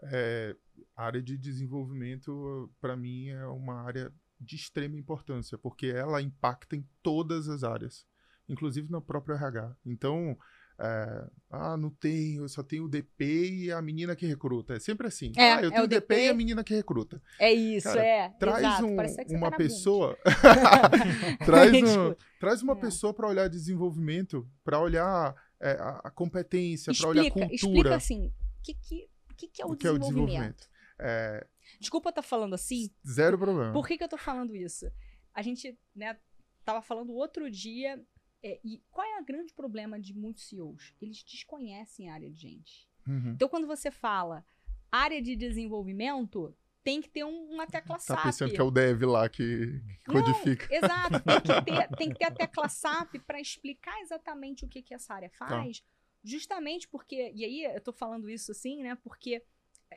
É, 0.02 0.56
a 0.96 1.04
área 1.04 1.22
de 1.22 1.36
desenvolvimento, 1.36 2.72
para 2.80 2.96
mim, 2.96 3.28
é 3.28 3.46
uma 3.46 3.82
área 3.82 4.12
de 4.40 4.56
extrema 4.56 4.96
importância, 4.96 5.58
porque 5.58 5.86
ela 5.86 6.22
impacta 6.22 6.76
em 6.76 6.88
todas 7.02 7.48
as 7.48 7.64
áreas, 7.64 8.06
inclusive 8.48 8.90
no 8.90 9.00
próprio 9.02 9.34
RH. 9.36 9.76
Então, 9.84 10.36
é, 10.80 11.26
ah, 11.50 11.76
não 11.76 11.90
tenho, 11.90 12.44
eu 12.44 12.48
só 12.48 12.62
tenho 12.62 12.84
o 12.84 12.88
DP 12.88 13.64
e 13.64 13.72
a 13.72 13.82
menina 13.82 14.14
que 14.14 14.26
recruta. 14.26 14.74
É 14.74 14.78
sempre 14.78 15.06
assim. 15.08 15.32
É, 15.36 15.52
ah, 15.54 15.62
eu 15.62 15.68
é 15.68 15.72
tenho 15.72 15.84
o 15.84 15.88
DP, 15.88 16.06
DP 16.14 16.24
e 16.26 16.28
a 16.28 16.34
menina 16.34 16.62
que 16.64 16.74
recruta. 16.74 17.20
É 17.38 17.52
isso, 17.52 17.88
Cara, 17.88 18.04
é. 18.04 18.28
Traz 18.38 18.58
exato. 18.58 18.86
um- 18.86 18.96
uma 19.36 19.50
tá 19.50 19.56
pessoa. 19.56 20.16
traz, 21.44 21.72
um, 21.74 22.14
traz 22.38 22.62
uma 22.62 22.74
É. 22.74 22.76
pessoa 22.76 23.12
para 23.12 23.28
olhar 23.28 23.48
desenvolvimento, 23.48 24.48
para 24.64 24.78
olhar 24.80 25.34
é, 25.60 25.72
a, 25.72 26.00
a 26.04 26.10
competência, 26.10 26.92
para 26.96 27.08
olhar 27.08 27.22
a 27.26 27.30
cultura. 27.30 27.54
explica 27.54 27.96
assim, 27.96 28.26
o 28.28 28.62
que, 28.62 28.74
que, 28.74 29.08
o 29.30 29.34
que, 29.34 29.48
que 29.48 29.62
é 29.62 29.66
o, 29.66 29.70
o 29.72 29.76
que 29.76 29.86
é 29.86 29.90
o 29.90 29.98
desenvolvimento? 29.98 30.68
É, 31.00 31.46
Desculpa 31.80 32.08
estar 32.10 32.22
falando 32.22 32.54
assim, 32.54 32.90
zero 33.06 33.36
problema. 33.38 33.72
por 33.72 33.86
que, 33.86 33.98
que 33.98 34.04
eu 34.04 34.08
tô 34.08 34.16
falando 34.16 34.54
isso? 34.54 34.86
A 35.34 35.42
gente, 35.42 35.76
né, 35.94 36.16
tava 36.64 36.80
falando 36.82 37.12
outro 37.12 37.50
dia, 37.50 38.00
é, 38.42 38.60
e 38.64 38.82
qual 38.90 39.06
é 39.06 39.20
o 39.20 39.24
grande 39.24 39.52
problema 39.52 39.98
de 39.98 40.14
muitos 40.14 40.44
CEOs? 40.48 40.94
Eles 41.00 41.22
desconhecem 41.22 42.08
a 42.08 42.14
área 42.14 42.30
de 42.30 42.38
gente. 42.40 42.88
Uhum. 43.06 43.32
Então, 43.32 43.48
quando 43.48 43.66
você 43.66 43.90
fala 43.90 44.44
área 44.90 45.20
de 45.20 45.34
desenvolvimento, 45.36 46.54
tem 46.84 47.00
que 47.02 47.08
ter 47.08 47.24
um- 47.24 47.50
uma 47.50 47.66
tecla 47.66 47.96
Tá 47.96 48.00
SAP. 48.00 48.22
pensando 48.24 48.52
que 48.52 48.60
é 48.60 48.64
o 48.64 48.70
dev 48.70 49.02
lá 49.04 49.28
que, 49.28 49.82
que 50.04 50.12
Não, 50.12 50.22
codifica. 50.22 50.66
Exato, 50.74 51.20
tem 51.20 51.40
que 51.40 51.64
ter, 51.64 51.96
tem 51.96 52.08
que 52.10 52.18
ter 52.18 52.24
a 52.24 52.30
tecla 52.30 52.68
SAP 52.68 53.16
para 53.26 53.40
explicar 53.40 54.00
exatamente 54.00 54.64
o 54.64 54.68
que, 54.68 54.80
que 54.82 54.94
essa 54.94 55.12
área 55.14 55.30
faz, 55.30 55.82
justamente 56.24 56.88
porque, 56.88 57.32
e 57.34 57.44
aí 57.44 57.64
eu 57.64 57.80
tô 57.80 57.92
falando 57.92 58.30
isso 58.30 58.50
assim, 58.52 58.82
né, 58.82 58.94
porque 59.02 59.42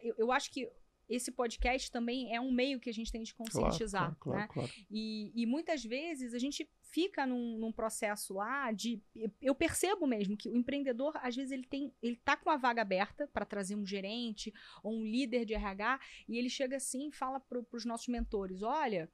eu, 0.01 0.15
eu 0.17 0.31
acho 0.31 0.51
que 0.51 0.69
esse 1.07 1.31
podcast 1.31 1.91
também 1.91 2.33
é 2.33 2.39
um 2.39 2.51
meio 2.51 2.79
que 2.79 2.89
a 2.89 2.93
gente 2.93 3.11
tem 3.11 3.21
de 3.23 3.33
conscientizar, 3.33 4.15
claro, 4.15 4.17
claro, 4.19 4.39
né? 4.39 4.47
claro. 4.47 4.69
E, 4.89 5.31
e 5.35 5.45
muitas 5.45 5.83
vezes 5.83 6.33
a 6.33 6.39
gente 6.39 6.69
fica 6.91 7.25
num, 7.25 7.57
num 7.57 7.71
processo 7.71 8.33
lá 8.33 8.71
de. 8.71 9.01
eu- 9.41 9.55
percebo 9.55 10.05
mesmo 10.05 10.37
que 10.37 10.49
o 10.49 10.55
empreendedor, 10.55 11.17
às 11.21 11.35
vezes, 11.35 11.51
ele 11.51 11.65
tem. 11.65 11.93
Ele 12.01 12.17
tá 12.17 12.35
com 12.37 12.49
a 12.49 12.57
vaga 12.57 12.81
aberta 12.81 13.27
para 13.27 13.45
trazer 13.45 13.75
um 13.75 13.85
gerente 13.85 14.53
ou 14.83 14.93
um 14.93 15.03
líder 15.03 15.45
de 15.45 15.53
RH, 15.53 15.99
e 16.27 16.37
ele 16.37 16.49
chega 16.49 16.75
assim 16.75 17.07
e 17.07 17.11
fala 17.11 17.39
para 17.39 17.63
os 17.71 17.85
nossos 17.85 18.07
mentores: 18.07 18.61
olha, 18.61 19.09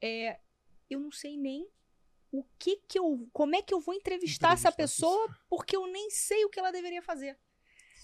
é, 0.00 0.40
eu 0.88 1.00
não 1.00 1.10
sei 1.10 1.36
nem 1.36 1.68
o 2.30 2.44
que 2.58 2.76
que 2.88 2.98
eu. 2.98 3.28
Como 3.32 3.56
é 3.56 3.62
que 3.62 3.74
eu 3.74 3.80
vou 3.80 3.94
entrevistar 3.94 4.52
essa 4.52 4.68
Entrevistar 4.68 4.70
a 4.70 4.86
pessoa, 4.86 5.36
porque 5.48 5.76
eu 5.76 5.86
nem 5.86 6.10
sei 6.10 6.44
o 6.44 6.50
que 6.50 6.58
ela 6.58 6.70
deveria 6.70 7.02
fazer. 7.02 7.38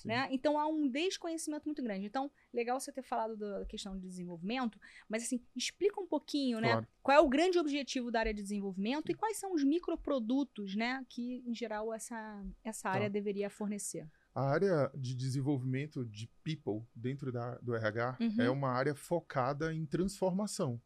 Sim. 0.02 0.08
Né? 0.08 0.28
Então 0.30 0.58
há 0.58 0.66
um 0.66 0.88
desconhecimento 0.88 1.64
muito 1.66 1.82
grande. 1.82 2.06
Então, 2.06 2.30
legal 2.52 2.78
você 2.78 2.90
ter 2.92 3.02
falado 3.02 3.36
da 3.36 3.64
questão 3.66 3.94
de 3.96 4.02
desenvolvimento, 4.06 4.78
mas 5.08 5.22
assim, 5.22 5.40
explica 5.56 6.00
um 6.00 6.06
pouquinho, 6.06 6.60
né? 6.60 6.70
Claro. 6.72 6.86
Qual 7.02 7.16
é 7.16 7.20
o 7.20 7.28
grande 7.28 7.58
objetivo 7.58 8.10
da 8.10 8.20
área 8.20 8.34
de 8.34 8.42
desenvolvimento 8.42 9.10
e 9.10 9.14
quais 9.14 9.36
são 9.36 9.52
os 9.54 9.64
microprodutos, 9.64 10.74
né, 10.76 11.04
que 11.08 11.42
em 11.46 11.54
geral 11.54 11.92
essa, 11.92 12.44
essa 12.64 12.88
área 12.88 13.06
Tá. 13.08 13.12
deveria 13.12 13.48
fornecer. 13.50 14.06
A 14.34 14.42
área 14.48 14.90
de 14.94 15.14
desenvolvimento 15.14 16.04
de 16.06 16.26
people 16.42 16.82
dentro 16.94 17.30
da, 17.30 17.56
do 17.58 17.74
RH 17.74 18.16
Uhum. 18.20 18.40
é 18.40 18.50
uma 18.50 18.70
área 18.70 18.94
focada 18.94 19.72
em 19.74 19.84
transformação. 19.84 20.80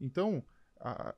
Então, 0.00 0.44
a- 0.80 1.14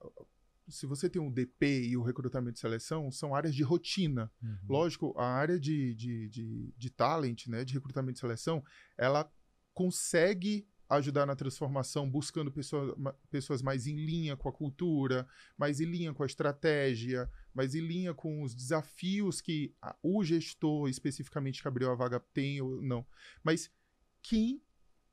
se 0.68 0.87
você 0.87 1.09
tem 1.11 1.20
o 1.20 1.31
DP 1.31 1.88
e 1.88 1.96
o 1.96 2.03
recrutamento 2.03 2.57
e 2.57 2.61
seleção, 2.61 3.11
são 3.11 3.35
áreas 3.35 3.55
de 3.55 3.62
rotina. 3.62 4.31
Uhum. 4.42 4.59
Lógico, 4.68 5.14
a 5.18 5.27
área 5.27 5.59
de, 5.59 5.94
de, 5.94 6.29
de, 6.29 6.74
de 6.77 6.90
talent, 6.90 7.46
né, 7.46 7.64
de 7.64 7.74
recrutamento 7.74 8.18
e 8.18 8.20
seleção, 8.20 8.64
ela 8.96 9.31
consegue 9.72 10.66
ajudar 10.88 11.27
na 11.27 11.35
transformação, 11.35 12.09
buscando 12.09 12.53
pessoa, 12.53 12.94
pessoas 13.31 13.62
mais 13.62 13.87
em 13.87 13.96
linha 13.96 14.37
com 14.37 14.48
a 14.48 14.53
cultura, 14.53 15.27
mais 15.57 15.81
em 15.81 15.87
linha 15.87 16.12
com 16.12 16.22
a 16.22 16.27
estratégia, 16.27 17.29
mais 17.55 17.74
em 17.74 17.81
linha 17.81 18.14
com 18.14 18.42
os 18.42 18.55
desafios 18.55 19.40
que 19.40 19.74
a- 19.81 19.96
o 20.03 20.22
gestor, 20.22 20.88
especificamente 20.88 21.61
que 21.62 21.68
abriu 21.68 21.90
a 21.90 21.94
vaga, 21.94 22.20
tem 22.20 22.61
ou 22.61 22.81
não. 22.83 23.05
Mas 23.42 23.70
quem 24.22 24.62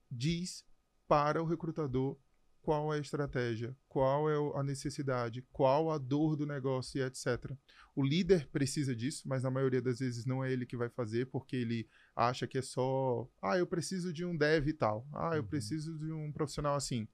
diz 0.10 0.66
para 1.08 1.42
o 1.42 1.46
recrutador 1.46 2.18
qual 2.62 2.94
é 2.94 2.98
a 2.98 3.02
estratégia, 3.02 3.76
qual 3.90 4.30
é 4.30 4.60
a 4.60 4.64
necessidade, 4.64 5.44
qual 5.52 5.92
a 5.92 5.98
dor 5.98 6.36
do 6.36 6.46
negócio 6.46 7.00
e 7.00 7.04
etc. 7.04 7.52
O 7.96 8.04
líder 8.04 8.48
precisa 8.50 8.96
disso, 8.96 9.24
mas 9.28 9.44
na 9.44 9.50
maioria 9.52 9.82
das 9.82 10.00
vezes 10.00 10.26
não 10.26 10.44
é 10.44 10.52
ele 10.52 10.66
que 10.66 10.78
vai 10.78 10.90
fazer, 10.90 11.26
porque 11.28 11.56
ele 11.56 11.88
acha 12.16 12.46
que 12.48 12.58
é 12.58 12.62
só, 12.62 13.28
ah, 13.42 13.58
eu 13.58 13.66
preciso 13.68 14.14
de 14.14 14.24
um 14.24 14.38
dev 14.38 14.68
e 14.68 14.74
tal, 14.74 15.08
ah, 15.14 15.36
eu 15.36 15.42
Uhum. 15.42 15.48
preciso 15.48 15.98
de 15.98 16.12
um 16.12 16.32
profissional 16.32 16.76
assim. 16.76 17.08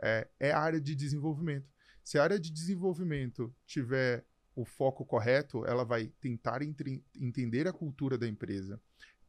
É, 0.00 0.28
é 0.40 0.50
a 0.52 0.58
área 0.60 0.80
de 0.80 0.94
desenvolvimento. 0.94 1.68
Se 2.04 2.18
a 2.18 2.22
área 2.22 2.38
de 2.38 2.50
desenvolvimento 2.50 3.54
tiver 3.66 4.24
o 4.54 4.64
foco 4.64 5.04
correto, 5.04 5.64
ela 5.66 5.84
vai 5.84 6.08
tentar 6.20 6.62
entre- 6.62 7.04
entender 7.14 7.68
a 7.68 7.72
cultura 7.72 8.16
da 8.16 8.26
empresa, 8.26 8.80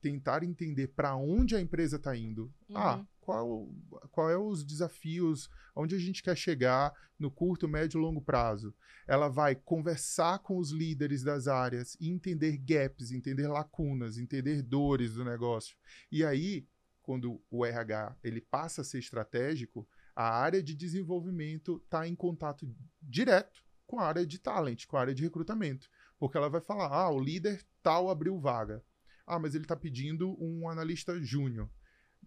tentar 0.02 0.43
entender 0.43 0.88
para 0.88 1.15
onde 1.15 1.56
a 1.56 1.60
empresa 1.62 1.98
está 1.98 2.15
indo. 2.15 2.52
Ah, 2.74 2.95
Uhum. 2.98 3.08
Qual, 3.30 3.70
qual 4.10 4.28
é 4.28 4.38
os 4.38 4.63
desafios, 4.63 5.52
onde 5.76 5.94
a 5.94 6.00
gente 6.00 6.24
quer 6.24 6.36
chegar 6.36 6.92
no 7.20 7.30
curto, 7.30 7.68
médio 7.68 8.00
e 8.00 8.02
longo 8.02 8.20
prazo. 8.20 8.74
Ela 9.08 9.30
vai 9.30 9.54
conversar 9.54 10.39
com 10.39 10.58
os 10.58 10.72
líderes 10.72 11.22
das 11.22 11.48
áreas 11.48 11.96
e 12.00 12.10
entender 12.10 12.58
gaps, 12.58 13.12
entender 13.12 13.48
lacunas, 13.48 14.18
entender 14.18 14.63
dores 14.63 15.13
do 15.13 15.24
negócio. 15.24 15.78
E 16.12 16.26
aí, 16.26 16.68
quando 17.04 17.39
o 17.52 17.63
RH 17.63 18.18
ele 18.24 18.42
passa 18.42 18.82
a 18.82 18.84
ser 18.84 18.98
estratégico, 18.98 19.88
a 20.15 20.28
área 20.28 20.63
de 20.63 20.74
desenvolvimento 20.74 21.80
está 21.86 22.08
em 22.08 22.15
contato 22.15 22.68
direto 23.00 23.63
com 23.86 24.00
a 24.00 24.08
área 24.08 24.26
de 24.26 24.39
talent, 24.39 24.88
com 24.88 24.98
a 24.98 25.02
área 25.02 25.13
de 25.13 25.22
recrutamento. 25.22 25.88
Porque 26.18 26.36
ela 26.36 26.50
vai 26.50 26.62
falar, 26.62 26.88
ah, 26.88 27.12
o 27.12 27.20
líder 27.20 27.63
tal 27.84 28.10
abriu 28.10 28.39
vaga. 28.39 28.84
Ah, 29.28 29.38
mas 29.38 29.54
ele 29.54 29.65
está 29.65 29.76
pedindo 29.76 30.36
um 30.44 30.68
analista 30.68 31.20
júnior. 31.22 31.70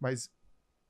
Mas 0.00 0.30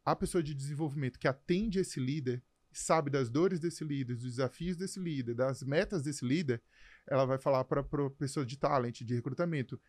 a 0.05 0.17
pessoa 0.17 0.43
de 0.43 0.55
desenvolvimento 0.55 1.19
que 1.19 1.29
atende 1.29 1.79
esse 1.79 2.01
líder, 2.01 2.43
sabe 2.73 3.11
das 3.11 3.29
dores 3.29 3.61
desse 3.61 3.85
líder, 3.85 4.15
dos 4.15 4.25
desafios 4.25 4.77
desse 4.77 4.99
líder, 4.99 5.35
das 5.35 5.63
metas 5.63 6.03
desse 6.03 6.25
líder, 6.25 6.63
ela 7.07 7.25
vai 7.25 7.39
falar 7.39 7.65
para 7.65 7.81
a 7.81 8.11
pessoa 8.11 8.47
de 8.47 8.57
talent, 8.57 9.03
de 9.03 9.15
recrutamento, 9.15 9.81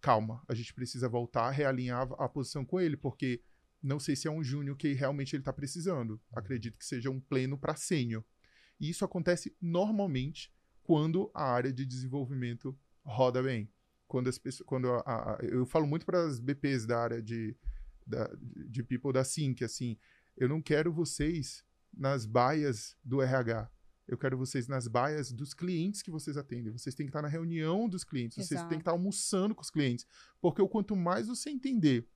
calma, 0.00 0.42
a 0.48 0.54
gente 0.54 0.72
precisa 0.72 1.08
voltar 1.08 1.48
a 1.48 1.50
realinhar 1.50 2.08
a 2.18 2.28
posição 2.28 2.64
com 2.64 2.80
ele, 2.80 2.96
porque 2.96 3.42
não 3.82 3.98
sei 3.98 4.16
se 4.16 4.26
é 4.26 4.30
um 4.30 4.42
júnior 4.42 4.76
que 4.76 4.92
realmente 4.92 5.34
ele 5.34 5.40
está 5.40 5.52
precisando. 5.52 6.20
Acredito 6.32 6.78
que 6.78 6.84
seja 6.84 7.10
um 7.10 7.20
pleno 7.20 7.58
para 7.58 7.76
sênior. 7.76 8.24
E 8.80 8.90
isso 8.90 9.04
acontece 9.04 9.56
normalmente 9.60 10.52
quando 10.82 11.30
a 11.34 11.44
área 11.44 11.72
de 11.72 11.84
desenvolvimento 11.84 12.76
roda 13.04 13.42
bem. 13.42 13.70
Quando 14.06 14.28
as 14.28 14.38
pessoas, 14.38 14.66
quando 14.66 14.90
a, 14.90 15.00
a, 15.00 15.38
eu 15.42 15.66
falo 15.66 15.86
muito 15.86 16.06
para 16.06 16.24
as 16.24 16.40
BPs 16.40 16.86
da 16.86 16.98
área 16.98 17.22
de, 17.22 17.54
da, 18.08 18.30
de 18.66 18.82
people 18.82 19.12
da 19.12 19.22
Sync, 19.22 19.62
assim, 19.62 19.98
eu 20.36 20.48
não 20.48 20.62
quero 20.62 20.92
vocês 20.92 21.64
nas 21.92 22.24
baias 22.24 22.96
do 23.04 23.20
RH. 23.20 23.70
Eu 24.06 24.16
quero 24.16 24.38
vocês 24.38 24.66
nas 24.66 24.88
baias 24.88 25.30
dos 25.30 25.52
clientes 25.52 26.00
que 26.00 26.10
vocês 26.10 26.36
atendem. 26.36 26.72
Vocês 26.72 26.94
têm 26.94 27.04
que 27.04 27.10
estar 27.10 27.20
na 27.20 27.28
reunião 27.28 27.88
dos 27.88 28.04
clientes, 28.04 28.38
Exato. 28.38 28.48
vocês 28.48 28.60
têm 28.62 28.78
que 28.78 28.82
estar 28.82 28.92
almoçando 28.92 29.54
com 29.54 29.60
os 29.60 29.70
clientes. 29.70 30.06
Porque 30.40 30.62
o 30.62 30.68
quanto 30.68 30.96
mais 30.96 31.26
você 31.26 31.50
entender 31.50 32.08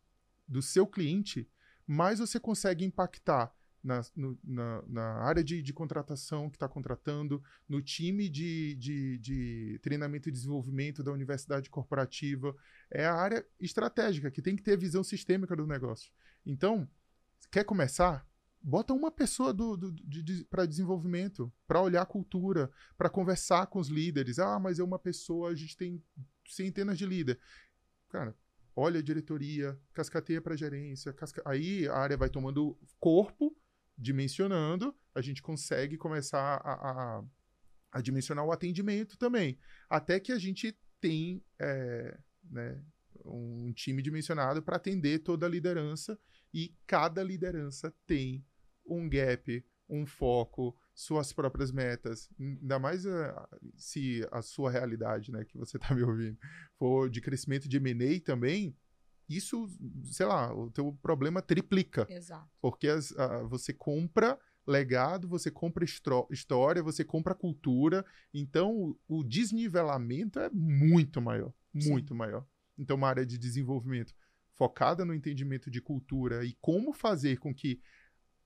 do 0.48 0.62
seu 0.62 0.86
cliente, 0.86 1.48
mais 1.86 2.18
você 2.18 2.40
consegue 2.40 2.84
impactar 2.84 3.54
na, 3.82 4.00
no, 4.14 4.38
na, 4.44 4.82
na, 4.86 5.02
área 5.24 5.42
de, 5.42 5.60
de 5.60 5.72
contratação 5.72 6.48
que 6.48 6.56
está 6.56 6.68
contratando, 6.68 7.42
no 7.68 7.82
time 7.82 8.28
de, 8.28 8.74
de, 8.76 9.18
de, 9.18 9.80
treinamento 9.82 10.28
e 10.28 10.32
desenvolvimento 10.32 11.02
da 11.02 11.12
universidade 11.12 11.68
corporativa. 11.68 12.54
É 12.90 13.04
a 13.04 13.14
área 13.14 13.44
estratégica, 13.58 14.30
que 14.30 14.42
tem 14.42 14.54
que 14.54 14.62
ter 14.62 14.76
visão 14.76 15.02
sistêmica 15.02 15.56
do 15.56 15.66
negócio. 15.66 16.12
Então, 16.46 16.88
quer 17.50 17.64
começar? 17.64 18.26
Bota 18.62 18.92
uma 18.92 19.10
pessoa 19.10 19.52
do, 19.52 19.76
do 19.76 19.90
de, 19.92 20.44
para 20.44 20.64
desenvolvimento, 20.64 21.52
para 21.66 21.80
olhar 21.80 22.02
a 22.02 22.06
cultura, 22.06 22.70
para 22.96 23.10
conversar 23.10 23.66
com 23.66 23.80
os 23.80 23.88
líderes. 23.88 24.38
Ah, 24.38 24.60
mas 24.60 24.78
é 24.78 24.84
uma 24.84 24.98
pessoa, 24.98 25.50
a 25.50 25.54
gente 25.54 25.76
tem 25.76 26.00
centenas 26.46 26.96
de 26.96 27.04
líderes. 27.04 27.42
Cara, 28.08 28.36
olha 28.76 29.00
a 29.00 29.02
diretoria, 29.02 29.76
cascateia 29.92 30.40
para 30.40 30.56
gerência, 30.56 31.12
casca... 31.12 31.42
aí 31.44 31.88
a 31.88 31.96
área 31.96 32.16
vai 32.16 32.30
tomando 32.30 32.78
corpo, 33.00 33.56
dimensionando, 34.02 34.94
a 35.14 35.20
gente 35.20 35.40
consegue 35.40 35.96
começar 35.96 36.60
a, 36.64 36.72
a, 36.72 37.24
a 37.92 38.00
dimensionar 38.00 38.44
o 38.44 38.52
atendimento 38.52 39.16
também. 39.16 39.58
Até 39.88 40.18
que 40.18 40.32
a 40.32 40.38
gente 40.38 40.76
tem 41.00 41.42
é, 41.58 42.18
né, 42.50 42.82
um 43.24 43.72
time 43.72 44.02
dimensionado 44.02 44.62
para 44.62 44.76
atender 44.76 45.20
toda 45.20 45.46
a 45.46 45.48
liderança 45.48 46.18
e 46.52 46.74
cada 46.86 47.22
liderança 47.22 47.94
tem 48.06 48.44
um 48.84 49.08
gap, 49.08 49.64
um 49.88 50.04
foco, 50.04 50.76
suas 50.94 51.32
próprias 51.32 51.72
metas, 51.72 52.28
ainda 52.38 52.78
mais 52.78 53.06
uh, 53.06 53.10
se 53.76 54.26
a 54.30 54.42
sua 54.42 54.70
realidade, 54.70 55.30
né, 55.30 55.44
que 55.44 55.56
você 55.56 55.76
está 55.76 55.94
me 55.94 56.02
ouvindo, 56.02 56.38
for 56.78 57.08
de 57.08 57.20
crescimento 57.20 57.68
de 57.68 57.76
M&A 57.76 58.20
também, 58.20 58.76
isso, 59.36 59.68
sei 60.04 60.26
lá, 60.26 60.54
o 60.54 60.70
teu 60.70 60.92
problema 61.02 61.40
triplica. 61.42 62.06
Exato. 62.10 62.48
Porque 62.60 62.88
as, 62.88 63.10
uh, 63.12 63.48
você 63.48 63.72
compra 63.72 64.38
legado, 64.66 65.28
você 65.28 65.50
compra 65.50 65.84
história, 66.30 66.82
você 66.82 67.04
compra 67.04 67.34
cultura, 67.34 68.04
então 68.32 68.70
o, 68.76 68.98
o 69.08 69.24
desnivelamento 69.24 70.38
é 70.38 70.48
muito 70.50 71.20
maior, 71.20 71.52
muito 71.74 72.14
Sim. 72.14 72.18
maior. 72.18 72.46
Então 72.78 72.96
uma 72.96 73.08
área 73.08 73.26
de 73.26 73.36
desenvolvimento 73.36 74.14
focada 74.54 75.04
no 75.04 75.14
entendimento 75.14 75.70
de 75.70 75.80
cultura 75.80 76.44
e 76.44 76.56
como 76.60 76.92
fazer 76.92 77.38
com 77.38 77.54
que 77.54 77.80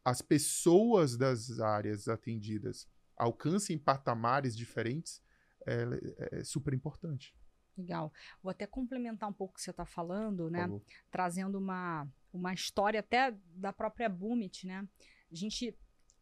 as 0.05 0.23
pessoas 0.23 1.17
das 1.17 1.61
áreas 1.61 2.09
atendidas 2.09 2.89
alcancem 3.17 3.77
patamares 3.77 4.57
diferentes 4.57 5.23
é, 5.67 6.39
é 6.39 6.45
super 6.45 6.73
importante. 6.73 7.35
Legal. 7.77 8.13
Vou 8.43 8.51
até 8.51 8.67
complementar 8.67 9.29
um 9.29 9.33
pouco 9.33 9.53
o 9.53 9.57
que 9.57 9.63
você 9.63 9.71
está 9.71 9.85
falando, 9.85 10.51
né? 10.51 10.67
Trazendo 11.11 11.59
uma, 11.59 12.09
uma 12.33 12.55
história 12.55 13.01
até 13.01 13.35
da 13.55 13.73
própria 13.73 14.09
Bumit, 14.09 14.67
né? 14.67 14.89
A 15.31 15.35
gente 15.35 15.77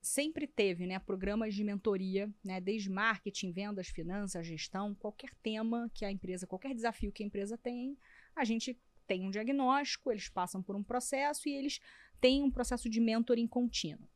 sempre 0.04 0.46
teve, 0.46 0.86
né, 0.86 0.98
programas 0.98 1.54
de 1.54 1.64
mentoria, 1.64 2.30
né, 2.44 2.60
desde 2.60 2.90
marketing, 2.90 3.52
vendas, 3.52 3.88
finanças, 3.88 4.46
gestão, 4.46 4.94
qualquer 4.94 5.34
tema 5.42 5.90
que 5.94 6.04
a 6.04 6.12
empresa, 6.12 6.46
qualquer 6.46 6.74
desafio 6.74 7.10
que 7.10 7.22
a 7.22 7.26
empresa 7.26 7.56
tem, 7.56 7.96
a 8.36 8.44
gente 8.44 8.78
tem 9.06 9.26
um 9.26 9.30
diagnóstico, 9.30 10.10
eles 10.10 10.28
passam 10.28 10.62
por 10.62 10.76
um 10.76 10.82
processo 10.82 11.48
e 11.48 11.54
eles 11.54 11.80
têm 12.20 12.42
um 12.42 12.50
processo 12.50 12.88
de 12.88 13.00
mentoring 13.00 13.46
contínuo. 13.46 14.08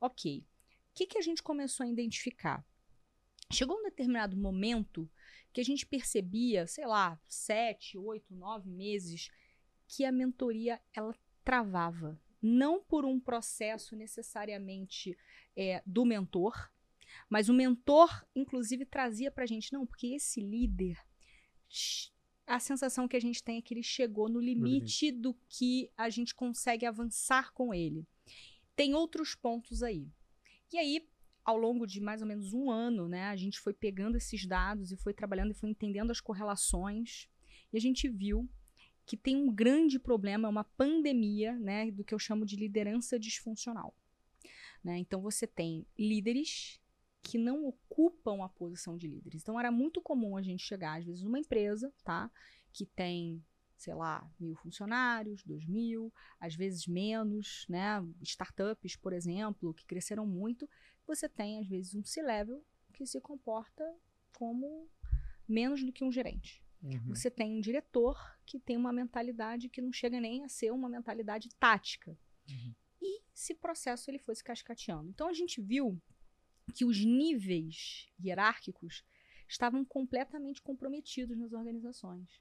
Ok. 0.00 0.38
O 0.40 0.44
que, 0.94 1.06
que 1.06 1.18
a 1.18 1.22
gente 1.22 1.42
começou 1.42 1.84
a 1.84 1.88
identificar? 1.88 2.64
Chegou 3.50 3.76
um 3.76 3.82
determinado 3.82 4.36
momento 4.36 5.10
que 5.54 5.60
a 5.60 5.64
gente 5.64 5.86
percebia, 5.86 6.66
sei 6.66 6.84
lá, 6.84 7.18
sete, 7.26 7.96
oito, 7.96 8.34
nove 8.34 8.68
meses, 8.68 9.30
que 9.88 10.04
a 10.04 10.12
mentoria 10.12 10.78
ela 10.92 11.14
travava. 11.42 12.20
Não 12.42 12.82
por 12.82 13.06
um 13.06 13.18
processo 13.18 13.96
necessariamente 13.96 15.16
é, 15.56 15.82
do 15.86 16.04
mentor, 16.04 16.70
mas 17.30 17.48
o 17.48 17.54
mentor, 17.54 18.26
inclusive, 18.34 18.84
trazia 18.84 19.30
para 19.30 19.44
a 19.44 19.46
gente, 19.46 19.72
não, 19.72 19.86
porque 19.86 20.08
esse 20.08 20.42
líder 20.42 20.98
a 22.46 22.60
sensação 22.60 23.08
que 23.08 23.16
a 23.16 23.20
gente 23.20 23.42
tem 23.42 23.58
é 23.58 23.62
que 23.62 23.72
ele 23.72 23.82
chegou 23.82 24.28
no 24.28 24.40
limite, 24.40 25.10
do 25.10 25.34
que 25.48 25.90
a 25.96 26.10
gente 26.10 26.34
consegue 26.34 26.84
avançar 26.84 27.52
com 27.52 27.72
ele. 27.72 28.06
Tem 28.76 28.94
outros 28.94 29.34
pontos 29.34 29.82
aí. 29.82 30.06
E 30.72 30.76
aí, 30.76 31.08
ao 31.44 31.56
longo 31.56 31.86
de 31.86 32.00
mais 32.00 32.22
ou 32.22 32.26
menos 32.26 32.52
um 32.52 32.70
ano, 32.70 33.08
né, 33.08 33.24
a 33.24 33.36
gente 33.36 33.60
foi 33.60 33.72
pegando 33.72 34.16
esses 34.16 34.46
dados 34.46 34.90
e 34.90 34.96
foi 34.96 35.12
trabalhando 35.12 35.50
e 35.50 35.54
foi 35.54 35.68
entendendo 35.68 36.10
as 36.10 36.20
correlações. 36.20 37.28
E 37.72 37.76
a 37.76 37.80
gente 37.80 38.08
viu 38.08 38.48
que 39.04 39.16
tem 39.16 39.36
um 39.36 39.52
grande 39.52 39.98
problema, 39.98 40.48
uma 40.48 40.64
pandemia, 40.64 41.52
né, 41.58 41.90
do 41.90 42.02
que 42.02 42.14
eu 42.14 42.18
chamo 42.18 42.46
de 42.46 42.56
liderança 42.56 43.18
disfuncional. 43.18 43.94
Né? 44.82 44.98
Então 44.98 45.20
você 45.20 45.46
tem 45.46 45.86
líderes 45.98 46.80
que 47.22 47.38
não 47.38 47.66
ocupam 47.66 48.44
a 48.44 48.48
posição 48.48 48.96
de 48.96 49.08
líderes. 49.08 49.42
Então 49.42 49.58
era 49.58 49.72
muito 49.72 50.00
comum 50.00 50.36
a 50.36 50.42
gente 50.42 50.62
chegar, 50.62 50.98
às 50.98 51.04
vezes, 51.04 51.22
numa 51.22 51.38
empresa, 51.38 51.92
tá? 52.04 52.30
Que 52.70 52.84
tem, 52.84 53.42
sei 53.76 53.94
lá, 53.94 54.28
mil 54.38 54.54
funcionários, 54.56 55.42
dois 55.42 55.66
mil, 55.66 56.12
às 56.40 56.54
vezes 56.54 56.86
menos, 56.86 57.66
né? 57.68 58.04
Startups, 58.22 58.96
por 58.96 59.12
exemplo, 59.12 59.74
que 59.74 59.86
cresceram 59.86 60.26
muito. 60.26 60.68
Você 61.06 61.28
tem, 61.28 61.58
às 61.58 61.68
vezes, 61.68 61.94
um 61.94 62.04
C-level 62.04 62.64
que 62.92 63.06
se 63.06 63.20
comporta 63.20 63.84
como 64.32 64.88
menos 65.46 65.82
do 65.82 65.92
que 65.92 66.04
um 66.04 66.12
gerente. 66.12 66.62
Uhum. 66.82 67.14
Você 67.14 67.30
tem 67.30 67.56
um 67.56 67.60
diretor 67.60 68.18
que 68.44 68.58
tem 68.58 68.76
uma 68.76 68.92
mentalidade 68.92 69.68
que 69.68 69.80
não 69.80 69.92
chega 69.92 70.20
nem 70.20 70.44
a 70.44 70.48
ser 70.48 70.70
uma 70.70 70.88
mentalidade 70.88 71.48
tática. 71.58 72.16
Uhum. 72.48 72.74
E 73.00 73.22
esse 73.34 73.54
processo 73.54 74.10
ele 74.10 74.18
foi 74.18 74.34
se 74.34 74.44
cascateando. 74.44 75.08
Então 75.10 75.28
a 75.28 75.32
gente 75.32 75.60
viu 75.60 76.00
que 76.74 76.84
os 76.84 77.04
níveis 77.04 78.08
hierárquicos 78.22 79.04
estavam 79.48 79.84
completamente 79.84 80.62
comprometidos 80.62 81.36
nas 81.36 81.52
organizações. 81.52 82.40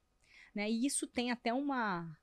Né? 0.54 0.70
E 0.70 0.86
isso 0.86 1.08
tem 1.08 1.32
até 1.32 1.54
uma, 1.54 2.18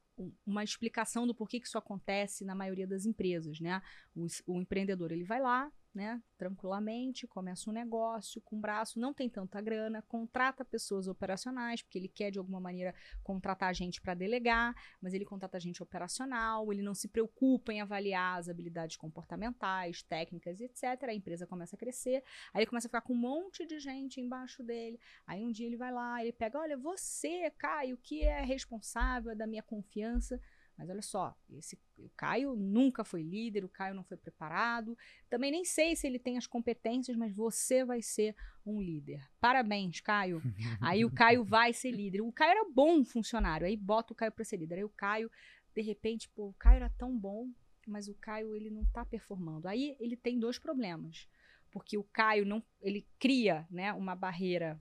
uma 0.47 0.65
explicação 0.65 1.27
do 1.27 1.35
porquê 1.35 1.61
que 1.61 1.67
isso 1.67 1.79
acontece 1.79 2.45
na 2.45 2.55
maioria 2.55 2.87
das 2.87 3.05
empresas. 3.05 3.61
Né? 3.61 3.81
O, 4.15 4.27
o 4.47 4.61
empreendedor 4.61 5.13
ele 5.13 5.25
vai 5.25 5.41
lá, 5.41 5.71
né, 5.95 6.23
tranquilamente, 6.39 7.27
começa 7.27 7.69
um 7.69 7.73
negócio 7.73 8.41
com 8.43 8.61
braço, 8.61 9.01
não 9.01 9.13
tem 9.13 9.29
tanta 9.29 9.61
grana, 9.61 10.03
contrata 10.03 10.65
pessoas 10.65 11.09
operacionais, 11.09 11.83
porque 11.83 11.99
ele 11.99 12.09
quer 12.09 12.31
de 12.31 12.39
alguma 12.39 12.61
maneira 12.61 12.95
contratar 13.25 13.75
gente 13.75 14.01
para 14.01 14.15
delegar, 14.15 14.75
mas 15.01 15.15
ele 15.15 15.25
contrata 15.25 15.59
gente 15.59 15.83
operacional, 15.83 16.73
ele 16.73 16.83
não 16.83 16.95
se 16.95 17.09
preocupa 17.09 17.73
em 17.73 17.81
avaliar 17.81 18.39
as 18.39 18.49
habilidades 18.49 18.97
comportamentais, 18.97 20.03
técnicas, 20.03 20.61
etc. 20.61 20.85
A 21.09 21.15
empresa 21.15 21.47
começa 21.47 21.75
a 21.75 21.79
crescer, 21.79 22.23
aí 22.55 22.61
ele 22.61 22.67
começa 22.67 22.87
a 22.87 22.91
ficar 22.91 23.01
com 23.01 23.13
um 23.13 23.17
monte 23.17 23.67
de 23.67 23.81
gente 23.81 24.21
embaixo 24.21 24.63
dele. 24.63 24.99
Aí 25.27 25.45
um 25.45 25.51
dia 25.51 25.67
ele 25.67 25.77
vai 25.77 25.93
lá, 25.93 26.23
ele 26.23 26.33
pega, 26.33 26.59
olha, 26.59 26.77
você, 26.77 27.51
Caio, 27.59 27.97
que 27.97 28.23
é 28.23 28.43
responsável 28.43 29.35
da 29.35 29.47
minha 29.47 29.63
confiança, 29.63 30.41
mas 30.81 30.89
olha 30.89 31.03
só, 31.03 31.37
esse 31.51 31.79
o 31.99 32.09
Caio 32.17 32.57
nunca 32.57 33.05
foi 33.05 33.23
líder, 33.23 33.67
o 33.67 33.69
Caio 33.69 33.95
não 33.95 34.03
foi 34.03 34.17
preparado. 34.17 34.97
Também 35.29 35.51
nem 35.51 35.63
sei 35.63 35.95
se 35.95 36.07
ele 36.07 36.19
tem 36.19 36.39
as 36.39 36.47
competências, 36.47 37.19
mas 37.19 37.35
você 37.35 37.85
vai 37.85 38.01
ser 38.01 38.35
um 38.65 38.81
líder. 38.81 39.23
Parabéns, 39.39 40.01
Caio. 40.01 40.41
aí 40.81 41.05
o 41.05 41.11
Caio 41.11 41.45
vai 41.45 41.75
ser 41.75 41.91
líder. 41.91 42.23
O 42.23 42.33
Caio 42.33 42.53
era 42.53 42.71
bom 42.73 43.05
funcionário, 43.05 43.67
aí 43.67 43.77
bota 43.77 44.15
o 44.15 44.17
Caio 44.17 44.33
para 44.33 44.43
ser 44.43 44.57
líder. 44.57 44.77
Aí 44.77 44.85
o 44.85 44.89
Caio, 44.89 45.31
de 45.75 45.83
repente, 45.83 46.31
pô, 46.31 46.47
o 46.49 46.55
Caio 46.55 46.77
era 46.77 46.89
tão 46.89 47.15
bom, 47.15 47.51
mas 47.87 48.09
o 48.09 48.15
Caio 48.15 48.57
ele 48.57 48.71
não 48.71 48.81
está 48.81 49.05
performando. 49.05 49.69
Aí 49.69 49.99
ele 50.01 50.17
tem 50.17 50.39
dois 50.39 50.59
problemas. 50.59 51.29
Porque 51.71 51.99
o 51.99 52.05
Caio 52.05 52.47
não, 52.47 52.65
ele 52.81 53.07
cria, 53.19 53.67
né, 53.71 53.93
uma 53.93 54.15
barreira 54.15 54.81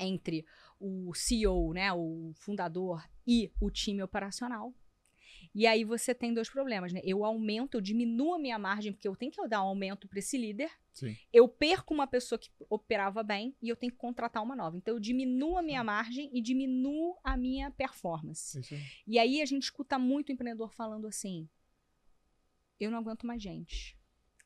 entre 0.00 0.44
o 0.80 1.14
CEO, 1.14 1.72
né, 1.72 1.92
o 1.92 2.32
fundador 2.34 3.08
e 3.24 3.52
o 3.60 3.70
time 3.70 4.02
operacional. 4.02 4.74
E 5.54 5.66
aí 5.66 5.82
você 5.82 6.14
tem 6.14 6.32
dois 6.32 6.48
problemas, 6.48 6.92
né? 6.92 7.00
Eu 7.02 7.24
aumento, 7.24 7.74
eu 7.76 7.80
diminuo 7.80 8.34
a 8.34 8.38
minha 8.38 8.58
margem, 8.58 8.92
porque 8.92 9.08
eu 9.08 9.16
tenho 9.16 9.32
que 9.32 9.48
dar 9.48 9.62
um 9.64 9.68
aumento 9.68 10.06
para 10.06 10.20
esse 10.20 10.38
líder. 10.38 10.70
Sim. 10.92 11.16
Eu 11.32 11.48
perco 11.48 11.92
uma 11.92 12.06
pessoa 12.06 12.38
que 12.38 12.48
operava 12.68 13.22
bem 13.24 13.56
e 13.60 13.68
eu 13.68 13.74
tenho 13.74 13.90
que 13.92 13.98
contratar 13.98 14.42
uma 14.42 14.54
nova. 14.54 14.76
Então 14.76 14.94
eu 14.94 15.00
diminuo 15.00 15.56
a 15.58 15.62
minha 15.62 15.82
margem 15.82 16.30
e 16.32 16.40
diminuo 16.40 17.16
a 17.24 17.36
minha 17.36 17.70
performance. 17.72 18.60
Isso 18.60 18.74
aí. 18.74 18.80
E 19.06 19.18
aí 19.18 19.42
a 19.42 19.46
gente 19.46 19.64
escuta 19.64 19.98
muito 19.98 20.28
o 20.28 20.32
empreendedor 20.32 20.72
falando 20.72 21.06
assim: 21.08 21.48
eu 22.78 22.90
não 22.90 22.98
aguento 22.98 23.26
mais 23.26 23.42
gente. 23.42 23.98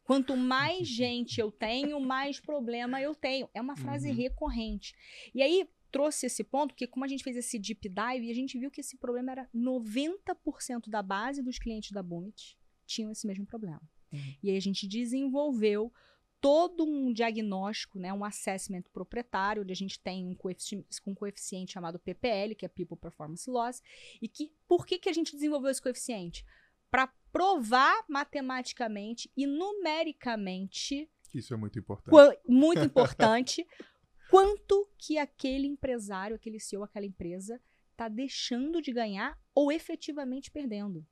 Quanto 0.03 0.37
mais 0.37 0.89
gente 0.89 1.41
eu 1.41 1.51
tenho, 1.51 2.01
mais 2.01 2.41
problema 2.41 3.01
eu 3.01 3.15
tenho. 3.15 3.49
É 3.55 3.61
uma 3.61 3.77
frase 3.77 4.09
Uhum. 4.09 4.15
recorrente. 4.15 4.95
E 5.35 5.43
aí 5.43 5.69
trouxe 5.95 6.27
esse 6.27 6.43
ponto, 6.43 6.75
porque 6.75 6.89
como 6.89 7.05
a 7.05 7.09
gente 7.09 7.23
fez 7.23 7.37
esse 7.37 7.57
deep 7.57 7.89
dive, 7.89 8.29
a 8.29 8.35
gente 8.35 8.59
viu 8.59 8.69
que 8.69 8.81
esse 8.81 8.97
problema 8.97 9.31
era 9.31 9.49
90% 9.55 10.89
da 10.89 11.01
base 11.01 11.41
dos 11.41 11.57
clientes 11.57 11.93
da 11.93 12.03
Bumit 12.03 12.59
tinham 12.85 13.13
esse 13.13 13.25
mesmo 13.25 13.47
problema. 13.47 13.81
Uhum. 14.13 14.35
E 14.43 14.51
aí 14.51 14.57
a 14.57 14.61
gente 14.61 14.89
desenvolveu 14.89 15.93
todo 16.41 16.85
um 16.85 17.13
diagnóstico, 17.13 18.01
né, 18.01 18.13
um 18.13 18.25
assessment 18.25 18.83
proprietário, 18.93 19.63
onde 19.63 19.73
a 19.73 19.77
gente 19.77 20.01
tem 20.01 20.27
um 20.27 20.35
coeficiente, 20.35 20.85
um 21.07 21.15
coeficiente 21.15 21.73
chamado 21.75 21.97
PPL, 22.01 22.57
que 22.57 22.67
é 22.67 22.69
People 22.69 22.97
Performance 22.97 23.49
Loss, 23.49 23.81
e 24.21 24.27
que 24.27 24.53
por 24.67 24.85
que, 24.85 24.99
que 24.99 25.09
a 25.09 25.13
gente 25.13 25.31
desenvolveu 25.31 25.71
esse 25.71 25.81
coeficiente? 25.81 26.45
Para 26.91 27.07
provar 27.31 28.05
matematicamente 28.09 29.31
e 29.37 29.47
numericamente 29.47 31.09
Isso 31.33 31.55
é 31.55 31.57
muito 31.57 31.79
importante. 31.79 32.41
Muito 32.49 32.83
importante, 32.83 33.65
quanto 34.35 34.89
que 34.99 35.17
aquele 35.17 35.69
empresário, 35.69 36.35
aquele 36.35 36.59
CEO, 36.59 36.83
aquela 36.83 37.07
empresa 37.07 37.61
está 37.93 38.09
deixando 38.09 38.83
de 38.83 38.93
ganhar 38.93 39.41
ou 39.55 39.71
efetivamente 39.71 40.51
perdendo. 40.51 41.07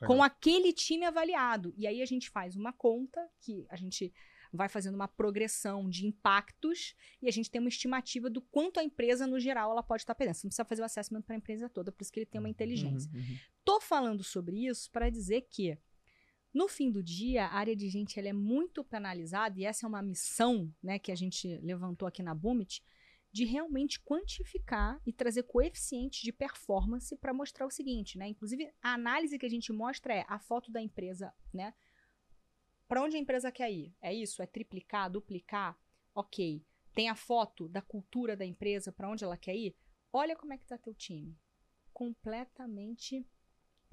Com 0.00 0.14
Legal. 0.14 0.24
aquele 0.24 0.70
time 0.70 1.06
avaliado. 1.06 1.72
E 1.74 1.86
aí 1.86 2.02
a 2.02 2.06
gente 2.06 2.28
faz 2.28 2.56
uma 2.56 2.70
conta 2.70 3.26
que 3.40 3.64
a 3.70 3.76
gente 3.76 4.12
vai 4.52 4.68
fazendo 4.68 4.94
uma 4.94 5.08
progressão 5.08 5.88
de 5.88 6.06
impactos 6.06 6.94
e 7.22 7.28
a 7.28 7.30
gente 7.30 7.50
tem 7.50 7.60
uma 7.60 7.68
estimativa 7.68 8.28
do 8.28 8.42
quanto 8.42 8.78
a 8.78 8.84
empresa, 8.84 9.26
no 9.26 9.40
geral, 9.40 9.70
ela 9.70 9.82
pode 9.82 10.02
estar 10.02 10.14
perdendo. 10.14 10.34
Você 10.34 10.46
não 10.46 10.50
precisa 10.50 10.64
fazer 10.66 10.82
o 10.82 10.84
assessment 10.84 11.22
para 11.22 11.34
a 11.34 11.38
empresa 11.38 11.66
toda, 11.66 11.90
por 11.90 12.02
isso 12.02 12.12
que 12.12 12.20
ele 12.20 12.26
tem 12.26 12.40
uma 12.40 12.48
inteligência. 12.48 13.10
Uhum, 13.10 13.20
uhum. 13.20 13.36
Tô 13.64 13.80
falando 13.80 14.22
sobre 14.22 14.66
isso 14.66 14.90
para 14.90 15.08
dizer 15.08 15.46
que, 15.48 15.78
no 16.52 16.68
fim 16.68 16.90
do 16.90 17.02
dia, 17.02 17.46
a 17.46 17.54
área 17.54 17.76
de 17.76 17.88
gente 17.88 18.18
ela 18.18 18.28
é 18.28 18.32
muito 18.32 18.82
penalizada, 18.82 19.58
e 19.58 19.64
essa 19.64 19.86
é 19.86 19.88
uma 19.88 20.02
missão 20.02 20.72
né, 20.82 20.98
que 20.98 21.12
a 21.12 21.14
gente 21.14 21.58
levantou 21.58 22.08
aqui 22.08 22.22
na 22.22 22.34
Bumit, 22.34 22.82
de 23.32 23.44
realmente 23.44 24.00
quantificar 24.00 25.00
e 25.06 25.12
trazer 25.12 25.44
coeficientes 25.44 26.20
de 26.20 26.32
performance 26.32 27.16
para 27.16 27.32
mostrar 27.32 27.64
o 27.64 27.70
seguinte, 27.70 28.18
né? 28.18 28.26
Inclusive, 28.26 28.72
a 28.82 28.94
análise 28.94 29.38
que 29.38 29.46
a 29.46 29.50
gente 29.50 29.72
mostra 29.72 30.12
é 30.12 30.24
a 30.28 30.38
foto 30.38 30.72
da 30.72 30.82
empresa, 30.82 31.32
né? 31.54 31.72
Para 32.88 33.04
onde 33.04 33.16
a 33.16 33.20
empresa 33.20 33.52
quer 33.52 33.70
ir? 33.70 33.94
É 34.02 34.12
isso? 34.12 34.42
É 34.42 34.46
triplicar, 34.46 35.08
duplicar? 35.08 35.78
Ok. 36.12 36.64
Tem 36.92 37.08
a 37.08 37.14
foto 37.14 37.68
da 37.68 37.80
cultura 37.80 38.36
da 38.36 38.44
empresa, 38.44 38.90
para 38.90 39.08
onde 39.08 39.22
ela 39.22 39.36
quer 39.36 39.54
ir? 39.54 39.76
Olha 40.12 40.34
como 40.34 40.52
é 40.52 40.58
que 40.58 40.66
tá 40.66 40.76
teu 40.76 40.92
time. 40.92 41.38
Completamente 41.92 43.24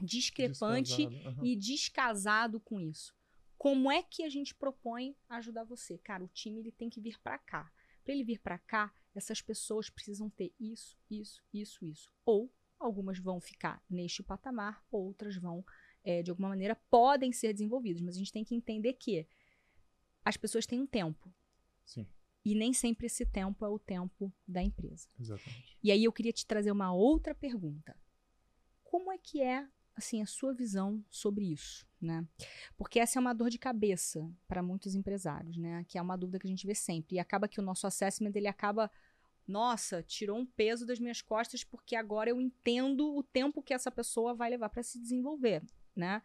discrepante 0.02 1.06
aham. 1.26 1.44
e 1.46 1.56
descasado 1.56 2.60
com 2.60 2.80
isso. 2.80 3.16
Como 3.58 3.92
é 3.92 4.04
que 4.04 4.24
a 4.24 4.30
gente 4.30 4.54
propõe 4.54 5.16
ajudar 5.30 5.64
você? 5.64 5.98
Cara, 5.98 6.24
o 6.24 6.28
time 6.28 6.60
ele 6.60 6.72
tem 6.72 6.90
que 6.90 7.02
vir 7.02 7.20
para 7.20 7.38
cá. 7.40 7.72
Para 8.04 8.14
ele 8.14 8.24
vir 8.24 8.40
para 8.40 8.60
cá, 8.60 8.94
essas 9.16 9.42
pessoas 9.42 9.90
precisam 9.90 10.30
ter 10.30 10.54
isso, 10.60 10.96
isso, 11.10 11.44
isso, 11.54 11.84
isso. 11.86 12.12
Ou 12.26 12.54
algumas 12.80 13.18
vão 13.18 13.42
ficar 13.42 13.84
neste 13.90 14.22
patamar, 14.22 14.86
outras 14.92 15.36
vão, 15.36 15.66
eh, 16.04 16.22
de 16.22 16.30
alguma 16.30 16.50
maneira, 16.50 16.76
podem 16.90 17.32
ser 17.34 17.52
desenvolvidas. 17.52 18.02
Mas 18.02 18.16
a 18.16 18.20
gente 18.20 18.32
tem 18.32 18.44
que 18.46 18.54
entender 18.56 18.94
que 18.94 19.28
as 20.24 20.38
pessoas 20.38 20.66
têm 20.68 20.80
um 20.80 20.86
tempo. 20.88 21.34
Sim, 21.84 22.06
E 22.46 22.54
nem 22.54 22.72
sempre 22.74 23.08
esse 23.08 23.26
tempo 23.26 23.66
é 23.66 23.70
o 23.70 23.80
tempo 23.80 24.32
da 24.48 24.62
empresa. 24.62 25.10
exatamente. 25.20 25.78
E 25.84 25.92
aí 25.92 26.04
eu 26.04 26.14
queria 26.14 26.32
te 26.32 26.46
trazer 26.46 26.72
uma 26.72 26.94
outra 26.94 27.34
pergunta. 27.34 28.00
Como 28.84 29.12
é 29.12 29.18
que 29.18 29.42
é 29.42 29.68
assim 29.98 30.22
a 30.22 30.26
sua 30.26 30.54
visão 30.54 31.04
sobre 31.10 31.46
isso, 31.52 31.86
né? 32.00 32.26
Porque 32.78 33.00
essa 33.00 33.18
é 33.18 33.20
uma 33.20 33.34
dor 33.34 33.50
de 33.50 33.58
cabeça 33.58 34.30
para 34.48 34.62
muitos 34.62 34.94
empresários, 34.96 35.58
né? 35.58 35.84
Que 35.88 35.98
é 35.98 36.02
uma 36.02 36.16
dúvida 36.18 36.40
que 36.40 36.48
a 36.48 36.50
gente 36.50 36.68
vê 36.68 36.76
sempre. 36.76 37.16
E 37.16 37.20
acaba 37.20 37.48
que 37.48 37.60
o 37.60 37.64
nosso 37.64 37.88
assessment 37.88 38.32
ele 38.36 38.48
acaba 38.48 38.90
nossa, 39.48 40.04
tirou 40.04 40.38
um 40.38 40.46
peso 40.46 40.86
das 40.86 41.00
minhas 41.00 41.22
costas 41.22 41.64
porque 41.64 41.96
agora 41.96 42.30
eu 42.30 42.40
entendo 42.42 43.16
o 43.16 43.24
tempo 43.24 43.64
que 43.64 43.74
essa 43.74 43.90
pessoa 43.90 44.34
vai 44.36 44.50
levar 44.50 44.70
para 44.70 44.84
se 44.84 45.00
desenvolver, 45.00 45.64
né? 45.96 46.22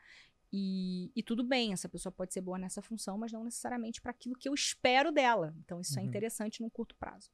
E, 0.53 1.11
e 1.17 1.23
tudo 1.23 1.43
bem, 1.43 1.73
essa 1.73 1.89
pessoa 1.89 2.13
pode 2.13 2.35
ser 2.35 2.43
boa 2.43 2.59
nessa 2.59 2.83
função, 2.83 3.17
mas 3.17 3.33
não 3.33 3.43
necessariamente 3.45 4.03
para 4.03 4.11
aquilo 4.11 4.35
que 4.37 4.47
eu 4.49 4.53
espero 4.55 5.11
dela. 5.11 5.55
Então, 5.65 5.81
isso 5.81 5.99
é 5.99 6.03
Uhum. 6.03 6.09
interessante 6.09 6.61
num 6.61 6.69
curto 6.69 6.95
prazo. 6.97 7.31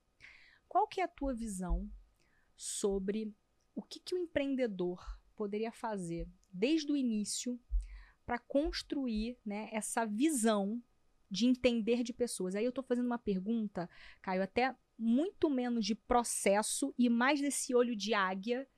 Qual 0.68 0.86
que 0.86 1.00
é 1.00 1.04
a 1.04 1.08
tua 1.08 1.34
visão 1.34 1.90
sobre 2.54 3.34
o 3.74 3.82
que, 3.82 3.98
que 3.98 4.14
o 4.14 4.18
empreendedor 4.18 5.17
poderia 5.38 5.70
fazer 5.70 6.28
desde 6.52 6.90
o 6.90 6.96
início 6.96 7.58
para 8.26 8.40
construir 8.40 9.38
né, 9.46 9.68
essa 9.72 10.04
visão 10.04 10.82
de 11.30 11.46
entender 11.46 12.02
de 12.02 12.12
pessoas? 12.12 12.56
Aí 12.56 12.64
eu 12.64 12.70
estou 12.70 12.82
fazendo 12.82 13.06
uma 13.06 13.18
pergunta, 13.18 13.88
Caio, 14.20 14.42
até 14.42 14.74
muito 14.98 15.48
menos 15.48 15.86
de 15.86 15.94
processo 15.94 16.92
e 16.98 17.08
mais 17.08 17.40
desse 17.40 17.72
olho 17.72 17.94
de 17.94 18.12
águia 18.12 18.68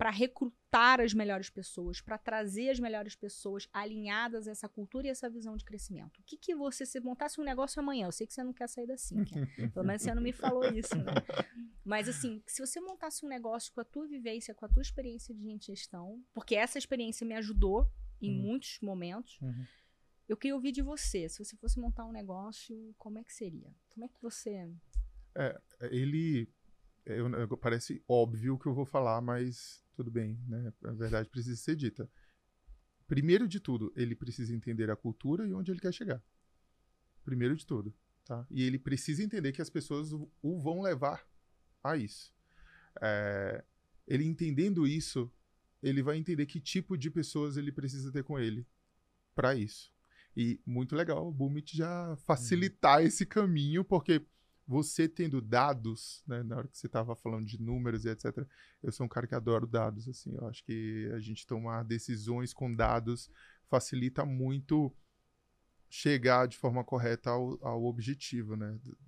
para 0.00 0.10
recrutar 0.10 0.98
as 0.98 1.12
melhores 1.12 1.50
pessoas, 1.50 2.00
para 2.00 2.16
trazer 2.16 2.70
as 2.70 2.80
melhores 2.80 3.14
pessoas 3.14 3.68
alinhadas 3.70 4.48
a 4.48 4.50
essa 4.52 4.66
cultura 4.66 5.06
e 5.06 5.10
essa 5.10 5.28
visão 5.28 5.54
de 5.58 5.64
crescimento. 5.64 6.18
O 6.20 6.22
que, 6.24 6.38
que 6.38 6.54
você, 6.54 6.86
se 6.86 6.98
montasse 7.00 7.38
um 7.38 7.44
negócio 7.44 7.78
amanhã, 7.82 8.06
eu 8.06 8.12
sei 8.12 8.26
que 8.26 8.32
você 8.32 8.42
não 8.42 8.54
quer 8.54 8.66
sair 8.66 8.86
da 8.86 8.96
Sinqia, 8.96 9.36
pelo 9.74 9.84
menos 9.84 10.00
você 10.00 10.14
não 10.14 10.22
me 10.22 10.32
falou 10.32 10.64
isso, 10.72 10.96
né? 10.96 11.12
Mas 11.84 12.08
assim, 12.08 12.42
se 12.46 12.64
você 12.64 12.80
montasse 12.80 13.26
um 13.26 13.28
negócio 13.28 13.70
com 13.74 13.82
a 13.82 13.84
tua 13.84 14.06
vivência, 14.06 14.54
com 14.54 14.64
a 14.64 14.68
tua 14.70 14.80
experiência 14.80 15.34
de 15.34 15.58
gestão, 15.60 16.24
porque 16.32 16.54
essa 16.54 16.78
experiência 16.78 17.26
me 17.26 17.34
ajudou 17.34 17.86
em 18.22 18.30
Uhum. 18.34 18.42
muitos 18.46 18.78
momentos, 18.80 19.38
Uhum. 19.42 19.66
eu 20.26 20.36
queria 20.38 20.54
ouvir 20.54 20.72
de 20.72 20.80
você. 20.80 21.28
Se 21.28 21.44
você 21.44 21.54
fosse 21.58 21.78
montar 21.78 22.06
um 22.06 22.12
negócio, 22.12 22.94
como 22.96 23.18
é 23.18 23.22
que 23.24 23.34
seria? 23.34 23.70
Como 23.90 24.06
é 24.06 24.08
que 24.08 24.22
você. 24.22 24.66
Ele. 25.90 26.48
eu- 27.06 27.28
eu- 27.32 27.56
parece 27.56 28.02
óbvio 28.06 28.54
o 28.54 28.58
que 28.58 28.66
eu 28.66 28.74
vou 28.74 28.84
falar, 28.86 29.20
mas 29.20 29.82
tudo 30.00 30.10
bem, 30.10 30.38
né? 30.48 30.72
A 30.84 30.92
verdade 30.92 31.28
precisa 31.28 31.56
ser 31.56 31.76
dita. 31.76 32.10
Primeiro 33.06 33.46
de 33.46 33.60
tudo, 33.60 33.92
ele 33.94 34.14
precisa 34.14 34.54
entender 34.54 34.90
a 34.90 34.96
cultura 34.96 35.46
e 35.46 35.52
onde 35.52 35.70
ele 35.70 35.78
quer 35.78 35.92
chegar. 35.92 36.22
Primeiro 37.22 37.54
de 37.54 37.66
tudo, 37.66 37.94
tá? 38.24 38.46
E 38.50 38.62
ele 38.62 38.78
precisa 38.78 39.22
entender 39.22 39.52
que 39.52 39.60
as 39.60 39.68
pessoas 39.68 40.10
o, 40.10 40.30
o 40.40 40.58
vão 40.58 40.80
levar 40.80 41.22
a 41.84 41.98
isso. 41.98 42.34
É, 43.02 43.62
ele 44.06 44.24
entendendo 44.24 44.86
isso, 44.86 45.30
ele 45.82 46.02
vai 46.02 46.16
entender 46.16 46.46
que 46.46 46.58
tipo 46.58 46.96
de 46.96 47.10
pessoas 47.10 47.58
ele 47.58 47.70
precisa 47.70 48.10
ter 48.10 48.24
com 48.24 48.38
ele 48.38 48.66
para 49.34 49.54
isso. 49.54 49.92
E 50.34 50.58
muito 50.64 50.96
legal 50.96 51.28
o 51.28 51.32
Boomit 51.32 51.76
já 51.76 52.16
facilitar 52.24 53.02
esse 53.02 53.26
caminho, 53.26 53.84
porque 53.84 54.24
você 54.70 55.08
tendo 55.08 55.40
dados, 55.40 56.22
né, 56.28 56.44
na 56.44 56.58
hora 56.58 56.68
que 56.68 56.78
você 56.78 56.86
estava 56.86 57.16
falando 57.16 57.44
de 57.44 57.60
números 57.60 58.04
e 58.04 58.08
etc, 58.10 58.46
eu 58.80 58.92
sou 58.92 59.04
um 59.04 59.08
cara 59.08 59.26
que 59.26 59.34
adoro 59.34 59.66
dados, 59.66 60.08
assim, 60.08 60.32
eu 60.36 60.46
acho 60.46 60.64
que 60.64 61.10
a 61.12 61.18
gente 61.18 61.44
tomar 61.44 61.82
decisões 61.84 62.54
com 62.54 62.72
dados 62.72 63.28
facilita 63.68 64.24
muito 64.24 64.94
chegar 65.88 66.46
de 66.46 66.56
forma 66.56 66.84
correta 66.84 67.30
ao, 67.30 67.58
ao 67.66 67.84
objetivo, 67.84 68.56
né, 68.56 68.78
do- 68.84 68.98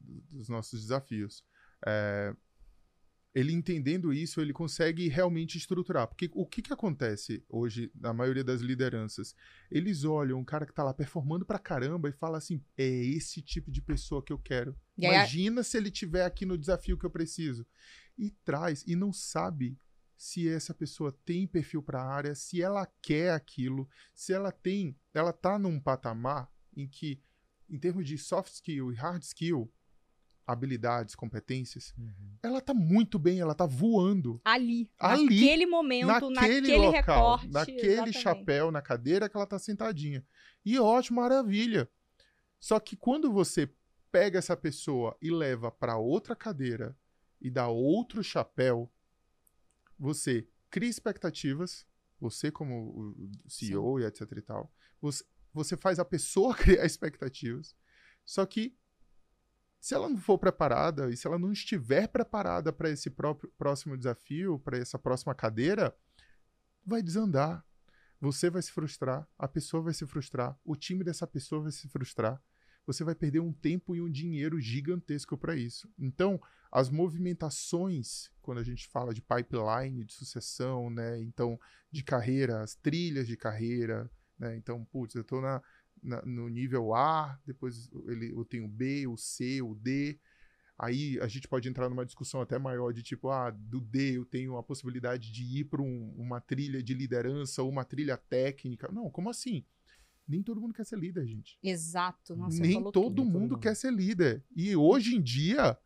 do- 0.00 0.20
dos 0.38 0.48
nossos 0.48 0.80
desafios. 0.80 1.44
É, 1.86 2.34
ele 3.34 3.52
entendendo 3.52 4.12
isso, 4.12 4.40
ele 4.40 4.52
consegue 4.52 5.08
realmente 5.08 5.56
estruturar. 5.56 6.06
Porque 6.06 6.30
o 6.34 6.46
que, 6.46 6.60
que 6.60 6.72
acontece 6.72 7.42
hoje 7.48 7.90
na 7.94 8.12
maioria 8.12 8.44
das 8.44 8.60
lideranças? 8.60 9.34
Eles 9.70 10.04
olham 10.04 10.38
um 10.38 10.44
cara 10.44 10.66
que 10.66 10.74
tá 10.74 10.84
lá 10.84 10.92
performando 10.92 11.44
pra 11.44 11.58
caramba 11.58 12.08
e 12.08 12.12
fala 12.12 12.38
assim: 12.38 12.62
é 12.76 12.86
esse 12.86 13.40
tipo 13.40 13.70
de 13.70 13.80
pessoa 13.80 14.22
que 14.22 14.32
eu 14.32 14.38
quero. 14.38 14.76
Aí, 14.98 15.06
Imagina 15.06 15.62
se 15.62 15.78
ele 15.78 15.90
tiver 15.90 16.24
aqui 16.24 16.44
no 16.44 16.58
desafio 16.58 16.98
que 16.98 17.06
eu 17.06 17.10
preciso. 17.10 17.66
E 18.18 18.30
traz, 18.44 18.84
e 18.86 18.94
não 18.94 19.12
sabe 19.12 19.78
se 20.16 20.48
essa 20.48 20.74
pessoa 20.74 21.10
tem 21.24 21.48
perfil 21.48 21.82
para 21.82 22.00
a 22.00 22.14
área, 22.14 22.34
se 22.34 22.62
ela 22.62 22.86
quer 23.00 23.32
aquilo, 23.32 23.88
se 24.14 24.32
ela 24.32 24.52
tem, 24.52 24.96
ela 25.12 25.32
tá 25.32 25.58
num 25.58 25.80
patamar 25.80 26.48
em 26.76 26.86
que, 26.86 27.20
em 27.68 27.78
termos 27.78 28.06
de 28.06 28.16
soft 28.16 28.52
skill 28.52 28.92
e 28.92 28.94
hard 28.94 29.22
skill, 29.22 29.72
habilidades, 30.52 31.14
competências, 31.14 31.92
Uhum. 31.98 32.36
ela 32.42 32.60
tá 32.60 32.72
muito 32.74 33.18
bem, 33.18 33.40
ela 33.40 33.54
tá 33.54 33.66
voando 33.66 34.40
ali, 34.44 34.90
Ali, 34.98 35.24
naquele 35.24 35.66
momento, 35.66 36.30
naquele, 36.30 36.60
naquele, 36.60 36.76
local, 36.76 36.92
recorte. 37.36 37.48
naquele 37.52 37.86
exatamente. 37.92 38.18
chapéu, 38.20 38.70
na 38.70 38.82
cadeira 38.82 39.28
que 39.28 39.36
ela 39.36 39.46
tá 39.46 39.58
sentadinha. 39.58 40.24
E 40.64 40.78
ótimo, 40.78 41.20
maravilha. 41.20 41.88
Só 42.60 42.78
que 42.78 42.94
quando 42.96 43.32
você 43.32 43.68
pega 44.10 44.38
essa 44.38 44.56
pessoa 44.56 45.16
e 45.20 45.30
leva 45.30 45.70
para 45.70 45.96
outra 45.96 46.36
cadeira 46.36 46.96
e 47.40 47.50
dá 47.50 47.66
outro 47.68 48.22
chapéu, 48.22 48.90
você 49.98 50.46
cria 50.70 50.88
expectativas, 50.88 51.86
você 52.20 52.50
como 52.50 53.16
o 53.18 53.30
CEO 53.50 53.98
Sim. 53.98 54.04
e 54.04 54.06
etc 54.06 54.32
e 54.36 54.42
tal, 54.42 54.72
você, 55.00 55.24
você 55.52 55.76
faz 55.76 55.98
a 55.98 56.04
pessoa 56.04 56.54
criar 56.56 56.84
expectativas, 56.86 57.74
só 58.24 58.46
que 58.46 58.76
se 59.82 59.96
ela 59.96 60.08
não 60.08 60.16
for 60.16 60.38
preparada 60.38 61.10
e 61.10 61.16
se 61.16 61.26
ela 61.26 61.36
não 61.36 61.50
estiver 61.50 62.06
preparada 62.06 62.72
para 62.72 62.88
esse 62.88 63.10
próprio, 63.10 63.52
próximo 63.58 63.98
desafio, 63.98 64.56
para 64.60 64.78
essa 64.78 64.96
próxima 64.96 65.34
cadeira, 65.34 65.92
vai 66.86 67.02
desandar. 67.02 67.66
Você 68.20 68.48
vai 68.48 68.62
se 68.62 68.70
frustrar, 68.70 69.28
a 69.36 69.48
pessoa 69.48 69.82
vai 69.82 69.92
se 69.92 70.06
frustrar, 70.06 70.56
o 70.64 70.76
time 70.76 71.02
dessa 71.02 71.26
pessoa 71.26 71.62
vai 71.62 71.72
se 71.72 71.88
frustrar. 71.88 72.40
Você 72.86 73.02
vai 73.02 73.16
perder 73.16 73.40
um 73.40 73.52
tempo 73.52 73.96
e 73.96 74.00
um 74.00 74.08
dinheiro 74.08 74.60
gigantesco 74.60 75.36
para 75.36 75.56
isso. 75.56 75.92
Então, 75.98 76.40
as 76.70 76.88
movimentações, 76.88 78.30
quando 78.40 78.58
a 78.58 78.64
gente 78.64 78.86
fala 78.86 79.12
de 79.12 79.20
pipeline, 79.20 80.04
de 80.04 80.12
sucessão, 80.12 80.90
né? 80.90 81.20
Então, 81.20 81.58
de 81.90 82.04
carreira, 82.04 82.62
as 82.62 82.76
trilhas 82.76 83.26
de 83.26 83.36
carreira, 83.36 84.08
né? 84.38 84.56
Então, 84.56 84.84
putz, 84.84 85.16
eu 85.16 85.22
estou 85.22 85.40
na, 85.40 85.60
na, 86.02 86.22
no 86.22 86.48
nível 86.48 86.94
A, 86.94 87.38
depois 87.46 87.90
ele, 88.06 88.32
eu 88.32 88.44
tenho 88.44 88.64
o 88.64 88.68
B, 88.68 89.06
o 89.06 89.16
C, 89.16 89.62
o 89.62 89.74
D. 89.74 90.18
Aí 90.78 91.18
a 91.20 91.28
gente 91.28 91.46
pode 91.46 91.68
entrar 91.68 91.88
numa 91.88 92.04
discussão 92.04 92.40
até 92.40 92.58
maior 92.58 92.92
de 92.92 93.02
tipo, 93.02 93.28
ah, 93.28 93.50
do 93.50 93.80
D 93.80 94.16
eu 94.16 94.24
tenho 94.24 94.56
a 94.56 94.62
possibilidade 94.62 95.30
de 95.30 95.60
ir 95.60 95.64
para 95.64 95.80
um, 95.80 96.14
uma 96.16 96.40
trilha 96.40 96.82
de 96.82 96.92
liderança 96.92 97.62
ou 97.62 97.70
uma 97.70 97.84
trilha 97.84 98.16
técnica. 98.16 98.90
Não, 98.90 99.08
como 99.10 99.30
assim? 99.30 99.64
Nem 100.26 100.42
todo 100.42 100.60
mundo 100.60 100.74
quer 100.74 100.84
ser 100.84 100.98
líder, 100.98 101.26
gente. 101.26 101.58
Exato. 101.62 102.34
Nossa, 102.34 102.60
Nem 102.60 102.82
todo 102.90 103.24
mundo 103.24 103.58
quer 103.58 103.76
ser 103.76 103.92
líder. 103.92 104.42
E 104.56 104.74
hoje 104.74 105.14
em 105.14 105.22
dia, 105.22 105.78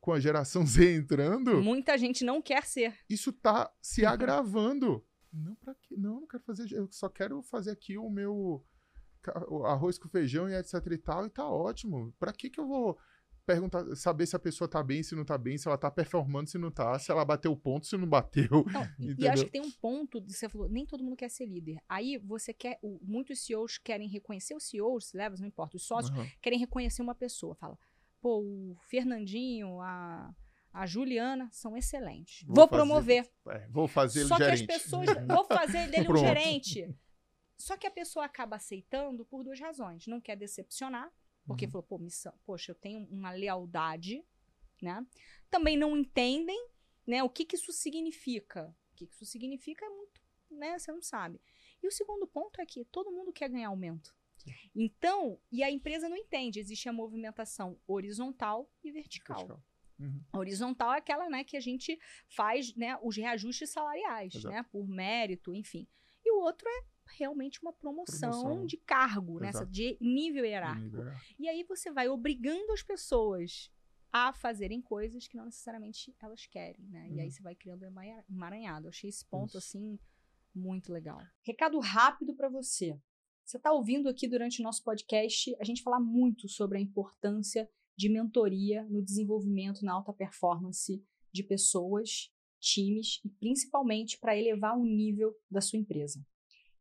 com 0.00 0.12
a 0.12 0.20
geração 0.20 0.66
Z 0.66 0.94
entrando. 0.94 1.62
Muita 1.62 1.96
gente 1.98 2.24
não 2.24 2.40
quer 2.40 2.64
ser. 2.64 2.94
Isso 3.08 3.32
tá 3.32 3.72
se 3.80 4.04
agravando. 4.04 5.04
Não, 5.32 5.54
para 5.56 5.74
quê? 5.74 5.96
Não, 5.96 6.20
não 6.20 6.26
quero 6.26 6.42
fazer. 6.44 6.70
Eu 6.72 6.88
só 6.92 7.08
quero 7.08 7.42
fazer 7.42 7.72
aqui 7.72 7.98
o 7.98 8.08
meu 8.08 8.64
arroz 9.66 9.98
com 9.98 10.08
feijão 10.08 10.48
e 10.48 10.54
etc 10.54 10.74
e 10.90 10.98
tal, 10.98 11.26
e 11.26 11.30
tá 11.30 11.48
ótimo. 11.48 12.12
Para 12.18 12.32
que 12.32 12.50
que 12.50 12.60
eu 12.60 12.66
vou 12.66 12.98
perguntar, 13.44 13.84
saber 13.94 14.26
se 14.26 14.34
a 14.34 14.38
pessoa 14.38 14.68
tá 14.68 14.82
bem, 14.82 15.02
se 15.02 15.14
não 15.14 15.24
tá 15.24 15.36
bem, 15.36 15.58
se 15.58 15.68
ela 15.68 15.76
tá 15.76 15.90
performando, 15.90 16.48
se 16.48 16.58
não 16.58 16.70
tá, 16.70 16.98
se 16.98 17.10
ela 17.10 17.24
bateu 17.24 17.52
o 17.52 17.56
ponto, 17.56 17.86
se 17.86 17.96
não 17.96 18.08
bateu. 18.08 18.64
Não, 18.72 18.88
e 19.18 19.28
acho 19.28 19.44
que 19.44 19.50
tem 19.50 19.60
um 19.60 19.70
ponto, 19.70 20.22
você 20.26 20.48
falou, 20.48 20.68
nem 20.68 20.86
todo 20.86 21.04
mundo 21.04 21.16
quer 21.16 21.28
ser 21.28 21.46
líder. 21.46 21.78
Aí 21.88 22.18
você 22.18 22.52
quer, 22.52 22.78
o, 22.82 22.98
muitos 23.02 23.44
CEOs 23.44 23.78
querem 23.78 24.08
reconhecer 24.08 24.54
os 24.54 24.64
CEOs, 24.64 25.06
se 25.06 25.16
leva, 25.16 25.36
não 25.38 25.46
importa, 25.46 25.76
os 25.76 25.86
sócios 25.86 26.16
uhum. 26.16 26.26
querem 26.40 26.58
reconhecer 26.58 27.02
uma 27.02 27.14
pessoa, 27.14 27.54
fala, 27.54 27.78
pô, 28.20 28.40
o 28.40 28.76
Fernandinho, 28.88 29.80
a 29.80 30.34
a 30.74 30.86
Juliana 30.86 31.48
são 31.52 31.76
excelentes. 31.76 32.42
Vou, 32.44 32.56
vou 32.56 32.68
promover. 32.68 33.30
É, 33.48 33.68
vou 33.68 33.86
fazer 33.86 34.20
ele 34.20 34.28
Só 34.28 34.36
gerente. 34.36 34.66
que 34.66 34.72
as 34.72 34.82
pessoas. 34.82 35.06
vou 35.28 35.44
fazer 35.44 35.88
dele 35.88 36.10
um 36.10 36.16
gerente. 36.16 36.92
Só 37.56 37.76
que 37.76 37.86
a 37.86 37.90
pessoa 37.90 38.24
acaba 38.24 38.56
aceitando 38.56 39.24
por 39.24 39.44
duas 39.44 39.60
razões. 39.60 40.06
Não 40.06 40.20
quer 40.20 40.36
decepcionar, 40.36 41.12
porque 41.46 41.66
uhum. 41.66 41.70
falou, 41.70 41.86
pô, 41.86 41.98
missão, 41.98 42.34
poxa, 42.44 42.72
eu 42.72 42.74
tenho 42.74 43.06
uma 43.10 43.30
lealdade, 43.30 44.24
né? 44.80 45.06
Também 45.50 45.76
não 45.76 45.96
entendem, 45.96 46.68
né, 47.06 47.22
o 47.22 47.28
que 47.28 47.44
que 47.44 47.56
isso 47.56 47.72
significa. 47.72 48.74
O 48.92 48.96
que, 48.96 49.06
que 49.06 49.14
isso 49.14 49.26
significa 49.26 49.84
é 49.84 49.88
muito, 49.88 50.22
né, 50.50 50.78
você 50.78 50.92
não 50.92 51.02
sabe. 51.02 51.40
E 51.82 51.86
o 51.86 51.90
segundo 51.90 52.26
ponto 52.26 52.60
é 52.60 52.66
que 52.66 52.84
todo 52.86 53.10
mundo 53.10 53.32
quer 53.32 53.48
ganhar 53.48 53.68
aumento. 53.68 54.14
Então, 54.74 55.40
e 55.50 55.62
a 55.62 55.70
empresa 55.70 56.08
não 56.08 56.16
entende, 56.16 56.60
existe 56.60 56.88
a 56.88 56.92
movimentação 56.92 57.78
horizontal 57.86 58.70
e 58.82 58.90
vertical. 58.90 59.36
vertical. 59.38 59.62
Uhum. 59.98 60.22
Horizontal 60.32 60.92
é 60.92 60.98
aquela, 60.98 61.28
né, 61.28 61.44
que 61.44 61.56
a 61.56 61.60
gente 61.60 61.98
faz, 62.28 62.74
né, 62.74 62.98
os 63.02 63.16
reajustes 63.16 63.70
salariais, 63.70 64.34
Exato. 64.34 64.54
né, 64.54 64.62
por 64.64 64.86
mérito, 64.86 65.54
enfim. 65.54 65.86
E 66.24 66.32
o 66.32 66.40
outro 66.40 66.68
é 66.68 66.84
realmente 67.06 67.60
uma 67.60 67.72
promoção, 67.72 68.30
promoção. 68.30 68.66
de 68.66 68.76
cargo, 68.78 69.40
né? 69.40 69.50
de 69.68 69.96
nível 70.00 70.44
hierárquico. 70.44 70.96
Nível. 70.96 71.12
E 71.38 71.48
aí 71.48 71.64
você 71.64 71.90
vai 71.90 72.08
obrigando 72.08 72.72
as 72.72 72.82
pessoas 72.82 73.70
a 74.12 74.32
fazerem 74.32 74.80
coisas 74.80 75.26
que 75.26 75.36
não 75.36 75.46
necessariamente 75.46 76.14
elas 76.22 76.46
querem, 76.46 76.86
né? 76.86 77.08
Uhum. 77.08 77.16
E 77.16 77.20
aí 77.20 77.26
uhum. 77.26 77.32
você 77.32 77.42
vai 77.42 77.54
criando 77.54 77.84
emaranhado. 78.28 78.86
Eu 78.86 78.90
achei 78.90 79.10
esse 79.10 79.26
ponto, 79.26 79.48
Isso. 79.48 79.58
assim, 79.58 79.98
muito 80.54 80.92
legal. 80.92 81.20
Recado 81.42 81.78
rápido 81.80 82.34
para 82.34 82.48
você. 82.48 82.96
Você 83.44 83.56
está 83.56 83.72
ouvindo 83.72 84.08
aqui 84.08 84.28
durante 84.28 84.60
o 84.60 84.62
nosso 84.62 84.82
podcast 84.82 85.54
a 85.60 85.64
gente 85.64 85.82
falar 85.82 86.00
muito 86.00 86.48
sobre 86.48 86.78
a 86.78 86.80
importância 86.80 87.68
de 87.96 88.08
mentoria 88.08 88.84
no 88.84 89.02
desenvolvimento 89.02 89.84
na 89.84 89.92
alta 89.92 90.12
performance 90.12 91.04
de 91.32 91.42
pessoas, 91.42 92.32
times 92.60 93.20
e 93.24 93.28
principalmente 93.28 94.18
para 94.18 94.38
elevar 94.38 94.78
o 94.78 94.84
nível 94.84 95.34
da 95.50 95.60
sua 95.60 95.78
empresa. 95.78 96.24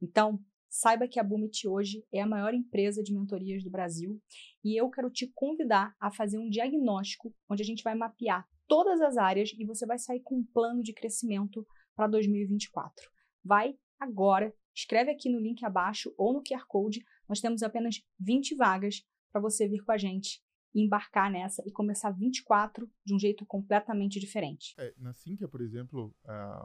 Então, 0.04 0.38
saiba 0.70 1.08
que 1.08 1.18
a 1.18 1.24
Bumit 1.24 1.66
hoje 1.66 2.06
é 2.12 2.20
a 2.20 2.28
maior 2.28 2.54
empresa 2.54 3.02
de 3.02 3.14
mentorias 3.14 3.64
do 3.64 3.70
Brasil 3.70 4.22
e 4.62 4.78
eu 4.78 4.90
quero 4.90 5.10
te 5.10 5.32
convidar 5.34 5.96
a 5.98 6.12
fazer 6.12 6.38
um 6.38 6.50
diagnóstico 6.50 7.34
onde 7.50 7.64
a 7.64 7.66
gente 7.66 7.84
vai 7.84 7.96
mapear 7.96 8.46
todas 8.68 9.00
as 9.00 9.16
áreas 9.16 9.52
e 9.58 9.66
você 9.66 9.86
vai 9.86 9.98
sair 9.98 10.20
com 10.20 10.40
um 10.40 10.44
plano 10.44 10.84
de 10.84 10.94
crescimento 10.94 11.66
para 11.96 12.08
2024. 12.08 13.10
Vai 13.46 13.78
agora, 13.98 14.54
escreve 14.76 15.10
aqui 15.10 15.30
no 15.30 15.40
link 15.40 15.64
abaixo 15.64 16.14
ou 16.18 16.34
no 16.34 16.44
QR 16.44 16.66
Code. 16.68 17.02
Nós 17.30 17.40
temos 17.40 17.64
apenas 17.64 18.02
20 18.20 18.56
vagas 18.56 19.06
para 19.32 19.40
você 19.40 19.70
vir 19.70 19.84
com 19.86 19.92
a 19.94 19.98
gente 19.98 20.42
embarcar 20.76 21.32
nessa 21.32 21.64
e 21.66 21.72
começar 21.72 22.12
24 22.12 22.90
de 23.06 23.14
um 23.14 23.20
jeito 23.20 23.46
completamente 23.46 24.20
diferente. 24.20 24.74
É, 24.78 24.94
na 24.98 25.14
Sinqia, 25.14 25.48
por 25.48 25.62
exemplo, 25.62 26.14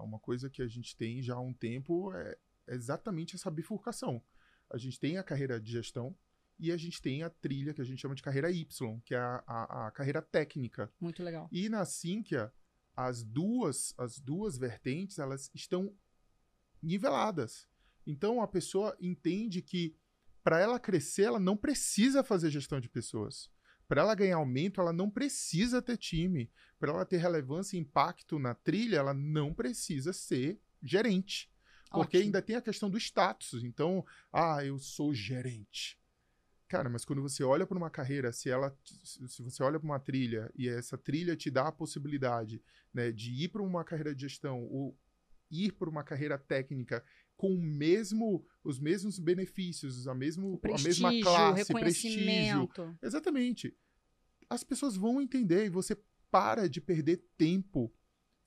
uma 0.03 0.18
coisa 0.18 0.48
que 0.48 0.62
a 0.62 0.66
gente 0.66 0.96
tem 0.96 1.22
já 1.22 1.35
há 1.35 1.40
um 1.40 1.53
tempo 1.53 2.11
é 2.14 2.37
exatamente 2.74 3.37
essa 3.37 3.50
bifurcação. 3.50 4.22
A 4.70 4.76
gente 4.76 4.98
tem 4.98 5.16
a 5.16 5.22
carreira 5.22 5.61
de 5.61 5.70
gestão 5.70 6.16
e 6.59 6.72
a 6.72 6.76
gente 6.76 7.00
tem 7.00 7.22
a 7.22 7.31
trilha 7.31 7.72
que 7.72 7.81
a 7.81 7.85
gente 7.85 8.00
chama 8.00 8.14
de 8.14 8.22
carreira 8.22 8.50
Y, 8.50 9.00
que 9.04 9.14
é 9.14 9.18
a, 9.18 9.42
a, 9.46 9.87
a 9.87 9.90
carreira 9.90 10.20
técnica. 10.20 10.92
Muito 11.00 11.22
legal. 11.22 11.48
E 11.52 11.68
na 11.68 11.85
Sinqia, 11.85 12.52
as 12.96 13.22
duas, 13.22 13.94
as 13.96 14.18
duas 14.18 14.59
vertentes, 14.59 15.18
elas 15.18 15.50
estão 15.54 15.94
niveladas. 16.83 17.68
Então 18.07 18.42
a 18.42 18.48
pessoa 18.48 18.96
entende 19.00 19.62
que 19.62 19.96
para 20.42 20.61
ela 20.61 20.81
crescer, 20.81 21.24
ela 21.24 21.38
não 21.38 21.57
precisa 21.57 22.24
fazer 22.24 22.50
gestão 22.50 22.81
de 22.81 22.88
pessoas. 22.88 23.50
Para 23.87 24.02
ela 24.02 24.14
ganhar 24.14 24.37
aumento, 24.37 24.81
ela 24.81 24.92
não 24.92 25.11
precisa 25.11 25.81
ter 25.81 25.96
time. 25.96 26.50
Para 26.78 26.90
ela 26.90 27.04
ter 27.04 27.18
relevância 27.18 27.76
e 27.76 27.81
impacto 27.81 28.38
na 28.38 28.54
trilha, 28.54 28.96
ela 28.96 29.14
não 29.14 29.54
precisa 29.54 30.12
ser 30.12 30.61
gerente. 30.83 31.50
Porque 31.90 32.18
Ótimo. 32.18 32.24
ainda 32.24 32.42
tem 32.42 32.57
a 32.57 32.62
questão 32.62 32.90
do 32.90 32.98
status. 32.98 33.62
Então, 33.64 34.05
ah, 34.33 34.64
eu 34.64 34.79
sou 34.79 35.14
gerente. 35.14 35.98
Cara, 36.68 36.90
mas 36.90 37.05
quando 37.05 37.22
você 37.22 37.42
olha 37.42 37.66
para 37.66 37.79
uma 37.79 37.88
carreira, 37.88 38.31
se 38.31 38.51
ela, 38.51 38.77
se 39.03 39.42
você 39.42 39.62
olha 39.62 39.81
para 39.81 39.87
uma 39.87 39.98
trilha 39.98 40.53
e 40.55 40.68
essa 40.68 40.98
trilha 40.98 41.35
te 41.35 41.51
dá 41.51 41.68
a 41.68 41.72
possibilidade, 41.72 42.62
né, 42.92 43.11
de 43.11 43.33
ir 43.33 43.48
para 43.48 43.62
uma 43.62 43.83
carreira 43.83 44.14
de 44.14 44.20
gestão 44.20 44.64
ou 44.64 44.94
ir 45.51 45.72
para 45.72 45.88
uma 45.88 46.05
carreira 46.05 46.37
técnica 46.37 47.03
com 47.38 47.55
o 47.55 47.62
mesmo, 47.62 48.44
os 48.62 48.79
mesmos 48.79 49.18
benefícios, 49.18 50.07
a, 50.07 50.14
mesmo, 50.14 50.61
a 50.62 50.83
mesma 50.83 51.11
classe, 51.22 51.72
prestígio. 51.72 52.68
Exatamente. 53.01 53.74
As 54.51 54.62
pessoas 54.62 54.94
vão 54.94 55.22
entender 55.22 55.64
e 55.64 55.70
você 55.70 55.96
para 56.31 56.68
de 56.68 56.83
perder 56.83 57.24
tempo 57.38 57.90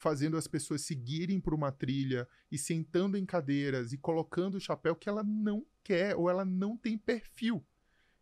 fazendo 0.01 0.35
as 0.35 0.47
pessoas 0.47 0.81
seguirem 0.81 1.39
por 1.39 1.53
uma 1.53 1.71
trilha 1.71 2.27
e 2.51 2.57
sentando 2.57 3.15
em 3.15 3.23
cadeiras 3.23 3.93
e 3.93 3.99
colocando 3.99 4.55
o 4.55 4.59
chapéu 4.59 4.95
que 4.95 5.07
ela 5.07 5.23
não 5.23 5.63
quer 5.83 6.15
ou 6.15 6.27
ela 6.27 6.43
não 6.43 6.75
tem 6.75 6.97
perfil. 6.97 7.63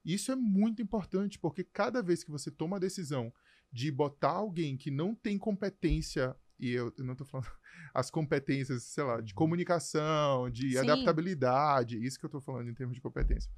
Isso 0.03 0.29
é 0.29 0.35
muito 0.35 0.81
importante, 0.81 1.39
porque 1.39 1.63
cada 1.63 2.03
vez 2.03 2.21
que 2.21 2.31
você 2.31 2.51
toma 2.51 2.75
a 2.75 2.79
decisão 2.79 3.33
de 3.71 3.89
botar 3.91 4.31
alguém 4.31 4.75
que 4.75 4.91
não 4.91 5.15
tem 5.15 5.37
competência, 5.37 6.35
e 6.59 6.69
eu, 6.71 6.93
eu 6.97 7.05
não 7.05 7.13
estou 7.13 7.25
falando 7.25 7.47
as 7.95 8.11
competências, 8.11 8.83
sei 8.83 9.05
lá, 9.05 9.21
de 9.21 9.31
uhum. 9.31 9.37
comunicação, 9.37 10.49
de 10.49 10.71
Sim. 10.71 10.79
adaptabilidade, 10.79 12.03
isso 12.03 12.19
que 12.19 12.25
eu 12.25 12.29
estou 12.29 12.41
falando 12.41 12.69
em 12.69 12.73
termos 12.73 12.95
de 12.95 13.01
competência. 13.01 13.49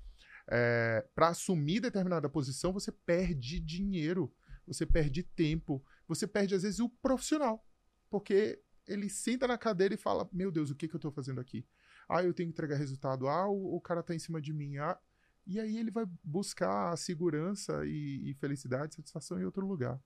É, 0.47 1.07
para 1.15 1.29
assumir 1.29 1.79
determinada 1.79 2.29
posição, 2.29 2.71
você 2.71 2.91
perde 2.91 3.59
dinheiro, 3.59 4.31
você 4.67 4.85
perde 4.85 5.23
tempo, 5.23 5.83
você 6.07 6.27
perde, 6.27 6.53
às 6.53 6.61
vezes, 6.61 6.79
o 6.79 6.87
profissional. 6.87 7.65
Porque 8.11 8.61
ele 8.85 9.09
senta 9.09 9.47
na 9.47 9.57
cadeira 9.57 9.95
e 9.95 9.97
fala: 9.97 10.29
Meu 10.31 10.51
Deus, 10.51 10.69
o 10.69 10.75
que, 10.75 10.87
que 10.87 10.93
eu 10.93 10.99
estou 10.99 11.11
fazendo 11.11 11.41
aqui? 11.41 11.65
Ah, 12.07 12.21
eu 12.21 12.33
tenho 12.33 12.49
que 12.49 12.53
entregar 12.53 12.75
resultado. 12.75 13.27
Ah, 13.27 13.47
o, 13.49 13.77
o 13.77 13.81
cara 13.81 14.01
está 14.01 14.13
em 14.13 14.19
cima 14.19 14.39
de 14.39 14.53
mim. 14.53 14.77
Ah, 14.77 14.99
e 15.47 15.59
aí 15.59 15.77
ele 15.77 15.89
vai 15.89 16.05
buscar 16.23 16.95
segurança 16.97 17.85
e, 17.85 18.29
e 18.29 18.33
felicidade, 18.35 18.95
satisfação 18.95 19.39
em 19.39 19.45
outro 19.45 19.65
lugar. 19.65 19.99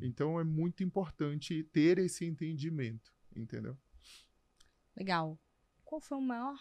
Então 0.00 0.40
é 0.40 0.44
muito 0.44 0.82
importante 0.82 1.62
ter 1.64 1.98
esse 1.98 2.24
entendimento, 2.24 3.12
entendeu? 3.36 3.76
Legal. 4.96 5.38
Qual 5.84 6.00
foi 6.00 6.16
o 6.16 6.22
maior 6.22 6.56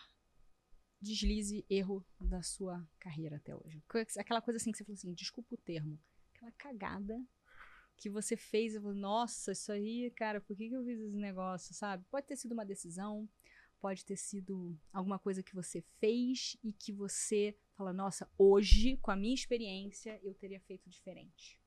deslize, 1.01 1.65
erro 1.69 2.05
da 2.19 2.41
sua 2.41 2.85
carreira 2.99 3.37
até 3.37 3.55
hoje? 3.55 3.81
Aquela 4.17 4.41
coisa 4.41 4.57
assim 4.57 4.71
que 4.71 4.77
você 4.77 4.83
falou 4.83 4.95
assim, 4.95 5.13
desculpa 5.13 5.55
o 5.55 5.57
termo, 5.57 5.97
aquela 6.33 6.51
cagada 6.53 7.23
que 7.99 8.09
você 8.09 8.37
fez 8.37 8.73
e 8.73 8.79
falou, 8.79 8.95
nossa, 8.95 9.51
isso 9.51 9.71
aí, 9.71 10.11
cara, 10.11 10.39
por 10.39 10.55
que, 10.55 10.69
que 10.69 10.75
eu 10.75 10.83
fiz 10.83 10.99
esse 10.99 11.17
negócio, 11.17 11.73
sabe? 11.73 12.05
Pode 12.09 12.25
ter 12.25 12.37
sido 12.37 12.53
uma 12.53 12.65
decisão, 12.65 13.27
pode 13.79 14.05
ter 14.05 14.15
sido 14.15 14.77
alguma 14.93 15.19
coisa 15.19 15.43
que 15.43 15.53
você 15.53 15.81
fez 15.99 16.57
e 16.63 16.71
que 16.71 16.91
você 16.93 17.55
fala, 17.75 17.93
nossa, 17.93 18.29
hoje, 18.37 18.97
com 18.97 19.11
a 19.11 19.15
minha 19.15 19.35
experiência, 19.35 20.19
eu 20.23 20.33
teria 20.33 20.59
feito 20.61 20.89
diferente. 20.89 21.59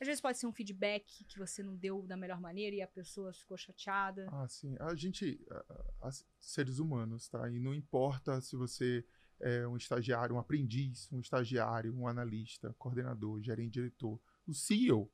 Às 0.00 0.06
vezes 0.06 0.20
pode 0.20 0.36
ser 0.36 0.46
um 0.46 0.52
feedback 0.52 1.24
que 1.24 1.38
você 1.38 1.62
não 1.62 1.76
deu 1.76 2.02
da 2.02 2.16
melhor 2.16 2.40
maneira 2.40 2.74
e 2.74 2.82
a 2.82 2.88
pessoa 2.88 3.32
ficou 3.32 3.56
chateada. 3.56 4.26
Ah, 4.32 4.48
sim. 4.48 4.74
A 4.80 4.94
gente, 4.96 5.40
a, 5.48 6.08
a, 6.08 6.10
seres 6.40 6.78
humanos, 6.78 7.28
tá? 7.28 7.48
E 7.48 7.60
não 7.60 7.72
importa 7.72 8.40
se 8.40 8.56
você 8.56 9.04
é 9.38 9.66
um 9.66 9.76
estagiário, 9.76 10.34
um 10.34 10.38
aprendiz, 10.38 11.08
um 11.12 11.20
estagiário, 11.20 11.94
um 11.94 12.08
analista, 12.08 12.74
coordenador, 12.78 13.40
gerente, 13.40 13.74
diretor, 13.74 14.20
o 14.46 14.52
CEO. 14.52 15.08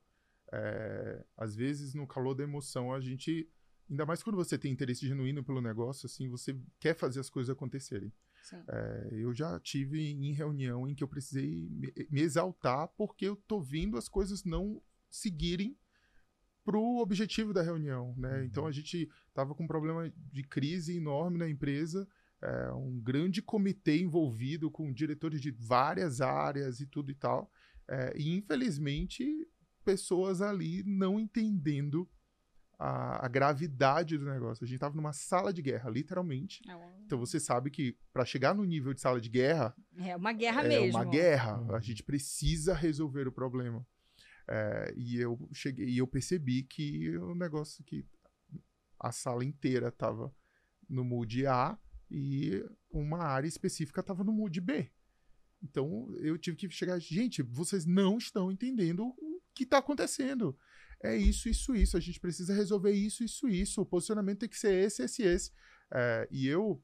É, 0.52 1.24
às 1.36 1.54
vezes, 1.54 1.94
no 1.94 2.06
calor 2.06 2.34
da 2.34 2.42
emoção, 2.42 2.92
a 2.92 3.00
gente, 3.00 3.48
ainda 3.88 4.06
mais 4.06 4.22
quando 4.22 4.36
você 4.36 4.56
tem 4.58 4.72
interesse 4.72 5.06
genuíno 5.06 5.44
pelo 5.44 5.60
negócio, 5.60 6.06
assim, 6.06 6.28
você 6.28 6.58
quer 6.80 6.94
fazer 6.94 7.20
as 7.20 7.30
coisas 7.30 7.50
acontecerem. 7.50 8.12
É, 8.68 9.08
eu 9.12 9.34
já 9.34 9.58
tive 9.60 10.00
em 10.00 10.32
reunião 10.32 10.88
em 10.88 10.94
que 10.94 11.04
eu 11.04 11.08
precisei 11.08 11.68
me, 11.70 11.92
me 12.10 12.20
exaltar 12.22 12.88
porque 12.96 13.26
eu 13.26 13.36
tô 13.36 13.60
vendo 13.60 13.98
as 13.98 14.08
coisas 14.08 14.44
não 14.44 14.80
seguirem 15.10 15.76
para 16.64 16.76
o 16.76 16.98
objetivo 16.98 17.52
da 17.52 17.62
reunião, 17.62 18.14
né? 18.16 18.38
Uhum. 18.38 18.44
Então 18.44 18.66
a 18.66 18.72
gente 18.72 19.08
estava 19.28 19.54
com 19.54 19.64
um 19.64 19.66
problema 19.66 20.12
de 20.32 20.42
crise 20.42 20.96
enorme 20.96 21.38
na 21.38 21.48
empresa, 21.48 22.06
é, 22.42 22.72
um 22.72 23.00
grande 23.00 23.42
comitê 23.42 23.98
envolvido 23.98 24.70
com 24.70 24.92
diretores 24.92 25.40
de 25.40 25.50
várias 25.50 26.20
áreas 26.20 26.80
e 26.80 26.86
tudo 26.86 27.10
e 27.10 27.14
tal, 27.14 27.50
é, 27.88 28.12
e 28.16 28.36
infelizmente 28.36 29.48
pessoas 29.88 30.42
ali 30.42 30.82
não 30.84 31.18
entendendo 31.18 32.06
a, 32.78 33.24
a, 33.24 33.28
gravidade 33.28 34.18
do 34.18 34.26
negócio. 34.26 34.62
A 34.62 34.66
gente 34.66 34.76
estava 34.76 34.94
numa 34.94 35.14
sala 35.14 35.50
de 35.50 35.62
guerra, 35.62 35.88
literalmente. 35.88 36.60
É 36.68 36.74
então 37.06 37.18
você 37.18 37.40
sabe 37.40 37.70
que 37.70 37.96
para 38.12 38.22
chegar 38.26 38.54
no 38.54 38.66
nível 38.66 38.92
de 38.92 39.00
sala 39.00 39.18
de 39.18 39.30
guerra. 39.30 39.74
É 39.96 40.14
uma 40.14 40.34
guerra 40.34 40.62
é 40.62 40.68
mesmo. 40.68 40.98
É 40.98 41.02
uma 41.02 41.10
guerra. 41.10 41.58
Uhum. 41.58 41.74
A 41.74 41.80
gente 41.80 42.02
precisa 42.02 42.74
resolver 42.74 43.26
o 43.26 43.32
problema. 43.32 43.86
É, 44.46 44.92
e 44.94 45.18
eu 45.18 45.38
cheguei 45.54 45.88
e 45.88 45.96
eu 45.98 46.06
percebi 46.06 46.64
que 46.64 47.16
o 47.16 47.34
negócio 47.34 47.82
que 47.82 48.04
a 49.00 49.10
sala 49.10 49.42
inteira 49.46 49.88
estava 49.88 50.30
no 50.86 51.02
mood 51.02 51.46
A 51.46 51.78
e 52.10 52.62
uma 52.90 53.20
área 53.20 53.48
específica 53.48 54.00
estava 54.00 54.22
no 54.22 54.32
mood 54.32 54.60
B. 54.60 54.90
Então 55.62 56.14
eu 56.18 56.36
tive 56.36 56.58
que 56.58 56.68
chegar, 56.68 56.98
gente, 56.98 57.42
vocês 57.42 57.86
não 57.86 58.18
estão 58.18 58.52
entendendo 58.52 59.14
o 59.16 59.27
que 59.58 59.64
está 59.64 59.78
acontecendo 59.78 60.56
é 61.02 61.16
isso, 61.16 61.48
isso, 61.48 61.74
isso. 61.74 61.96
A 61.96 62.00
gente 62.00 62.20
precisa 62.20 62.54
resolver 62.54 62.92
isso, 62.92 63.22
isso, 63.22 63.48
isso. 63.48 63.80
O 63.80 63.86
posicionamento 63.86 64.40
tem 64.40 64.48
que 64.48 64.58
ser 64.58 64.72
esse, 64.72 65.02
esse, 65.02 65.22
esse. 65.22 65.52
É, 65.92 66.28
e 66.30 66.46
eu, 66.46 66.80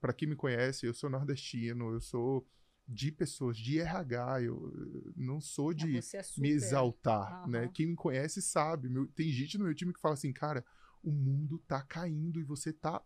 para 0.00 0.12
quem 0.12 0.28
me 0.28 0.36
conhece, 0.36 0.86
eu 0.86 0.94
sou 0.94 1.10
nordestino, 1.10 1.92
eu 1.92 2.00
sou 2.00 2.46
de 2.88 3.10
pessoas, 3.10 3.56
de 3.56 3.80
RH, 3.80 4.42
eu 4.42 5.12
não 5.16 5.40
sou 5.40 5.74
de 5.74 5.98
é 5.98 6.00
me 6.38 6.50
exaltar, 6.50 7.44
uhum. 7.44 7.50
né? 7.50 7.70
Quem 7.74 7.86
me 7.86 7.96
conhece 7.96 8.40
sabe. 8.40 8.88
Meu, 8.88 9.06
tem 9.08 9.28
gente 9.30 9.58
no 9.58 9.64
meu 9.64 9.74
time 9.74 9.92
que 9.92 10.00
fala 10.00 10.14
assim, 10.14 10.32
cara, 10.32 10.64
o 11.02 11.10
mundo 11.10 11.58
tá 11.66 11.82
caindo 11.82 12.38
e 12.38 12.44
você 12.44 12.72
tá 12.72 13.02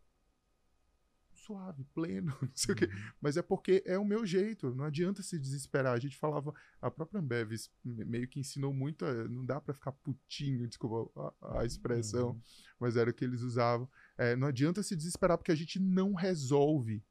suave, 1.41 1.85
pleno, 1.95 2.37
não 2.41 2.51
sei 2.55 2.73
uhum. 2.73 2.77
o 2.77 2.79
quê. 2.79 2.85
Uhum. 2.87 3.13
Mas 3.21 3.37
é 3.37 3.43
porque 3.43 3.83
é 3.87 3.99
o 3.99 4.05
meu 4.05 4.25
jeito, 4.25 4.75
não 4.75 4.85
adianta 4.85 5.23
se 5.23 5.39
desesperar. 5.39 5.95
A 5.95 5.99
gente 5.99 6.17
falava, 6.17 6.55
a 6.81 6.91
própria 6.91 7.21
Ambev 7.21 7.53
meio 7.85 8.29
que 8.29 8.41
ensinou 8.41 8.73
muito, 8.73 9.05
a, 9.05 9.29
não 9.29 9.45
dá 9.45 9.61
para 9.61 9.75
ficar 9.75 9.93
putinho, 9.93 10.69
desculpa 10.69 11.35
a, 11.41 11.61
a 11.61 11.65
expressão, 11.65 12.31
uhum. 12.31 12.43
mas 12.79 12.97
era 12.97 13.11
o 13.11 13.15
que 13.15 13.25
eles 13.25 13.43
usavam. 13.43 13.89
É, 14.17 14.37
não 14.37 14.49
adianta 14.49 14.83
se 14.83 14.95
desesperar 14.95 15.39
porque 15.39 15.53
a 15.53 15.57
gente 15.57 15.79
não 15.79 16.15
resolve 16.15 17.03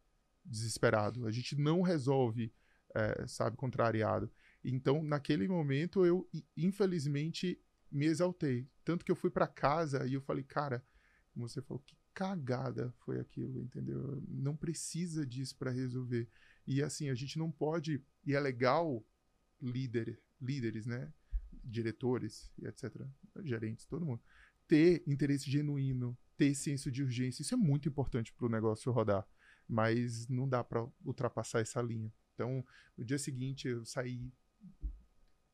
desesperado, 0.45 1.27
a 1.27 1.31
gente 1.31 1.55
não 1.55 1.81
resolve, 1.81 2.53
é, 2.95 3.27
sabe, 3.27 3.55
contrariado. 3.55 4.31
Então, 4.63 5.03
naquele 5.03 5.47
momento, 5.47 6.05
eu, 6.05 6.27
infelizmente, 6.57 7.61
me 7.91 8.05
exaltei. 8.05 8.67
Tanto 8.83 9.05
que 9.05 9.11
eu 9.11 9.15
fui 9.15 9.29
para 9.29 9.47
casa 9.47 10.05
e 10.05 10.13
eu 10.13 10.21
falei, 10.21 10.43
cara, 10.43 10.83
você 11.35 11.61
falou, 11.61 11.81
que 11.85 11.95
cagada 12.13 12.93
foi 12.99 13.19
aquilo, 13.19 13.61
entendeu? 13.61 14.21
Não 14.27 14.55
precisa 14.55 15.25
disso 15.25 15.55
para 15.57 15.71
resolver. 15.71 16.27
E 16.67 16.83
assim, 16.83 17.09
a 17.09 17.15
gente 17.15 17.37
não 17.37 17.51
pode, 17.51 18.03
e 18.25 18.35
é 18.35 18.39
legal 18.39 19.05
líder, 19.61 20.21
líderes, 20.41 20.85
né? 20.85 21.11
Diretores 21.63 22.51
e 22.57 22.65
etc, 22.65 23.05
gerentes, 23.43 23.85
todo 23.85 24.05
mundo 24.05 24.21
ter 24.69 25.01
interesse 25.07 25.49
genuíno, 25.49 26.15
ter 26.37 26.53
senso 26.53 26.91
de 26.91 27.01
urgência. 27.01 27.41
Isso 27.41 27.55
é 27.55 27.57
muito 27.57 27.89
importante 27.89 28.31
para 28.31 28.45
o 28.45 28.49
negócio 28.49 28.91
rodar, 28.91 29.27
mas 29.67 30.27
não 30.27 30.47
dá 30.47 30.63
para 30.63 30.87
ultrapassar 31.03 31.59
essa 31.59 31.81
linha. 31.81 32.13
Então, 32.35 32.63
no 32.95 33.03
dia 33.03 33.17
seguinte 33.17 33.67
eu 33.67 33.83
saí 33.83 34.31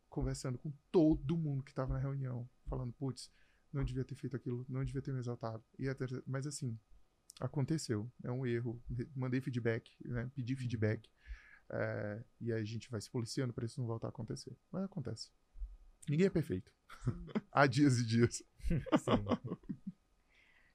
conversando 0.10 0.58
com 0.58 0.72
todo 0.92 1.38
mundo 1.38 1.64
que 1.64 1.72
estava 1.72 1.94
na 1.94 2.00
reunião, 2.00 2.48
falando, 2.66 2.92
putz, 2.94 3.32
não 3.76 3.84
devia 3.84 4.04
ter 4.04 4.16
feito 4.16 4.36
aquilo, 4.36 4.66
não 4.70 4.84
devia 4.84 5.02
ter 5.02 5.12
me 5.12 5.20
exaltado. 5.20 5.64
E 5.78 5.90
até, 5.90 6.06
mas 6.26 6.48
assim, 6.48 6.80
aconteceu, 7.40 8.12
é 8.24 8.32
um 8.32 8.46
erro. 8.46 8.82
Mandei 9.16 9.42
feedback, 9.42 9.92
né? 10.06 10.32
pedi 10.34 10.54
uhum. 10.54 10.60
feedback. 10.60 11.10
É, 11.70 12.24
e 12.40 12.54
aí 12.54 12.62
a 12.62 12.66
gente 12.66 12.90
vai 12.90 13.02
se 13.02 13.10
policiando 13.10 13.54
para 13.54 13.66
isso 13.66 13.80
não 13.80 13.88
voltar 13.88 14.08
a 14.08 14.10
acontecer. 14.10 14.56
Mas 14.72 14.84
acontece. 14.84 15.32
Ninguém 16.08 16.28
é 16.28 16.30
perfeito. 16.30 16.72
Há 17.52 17.68
dias 17.68 18.00
e 18.00 18.06
dias. 18.06 18.44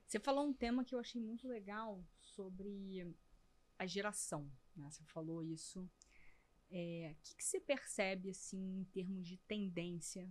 Você 0.07 0.19
falou 0.19 0.47
um 0.47 0.53
tema 0.53 0.85
que 0.85 0.95
eu 0.95 0.99
achei 0.99 1.21
muito 1.21 1.47
legal 1.47 2.05
sobre 2.21 3.17
a 3.79 3.87
geração. 3.87 4.51
Né? 4.77 4.91
Você 4.91 5.05
falou 5.05 5.43
isso. 5.43 5.89
É, 6.69 7.15
o 7.17 7.23
que, 7.23 7.37
que 7.37 7.45
você 7.45 7.61
percebe 7.61 8.31
assim 8.31 8.81
em 8.81 8.85
termos 8.85 9.27
de 9.27 9.37
tendência 9.39 10.29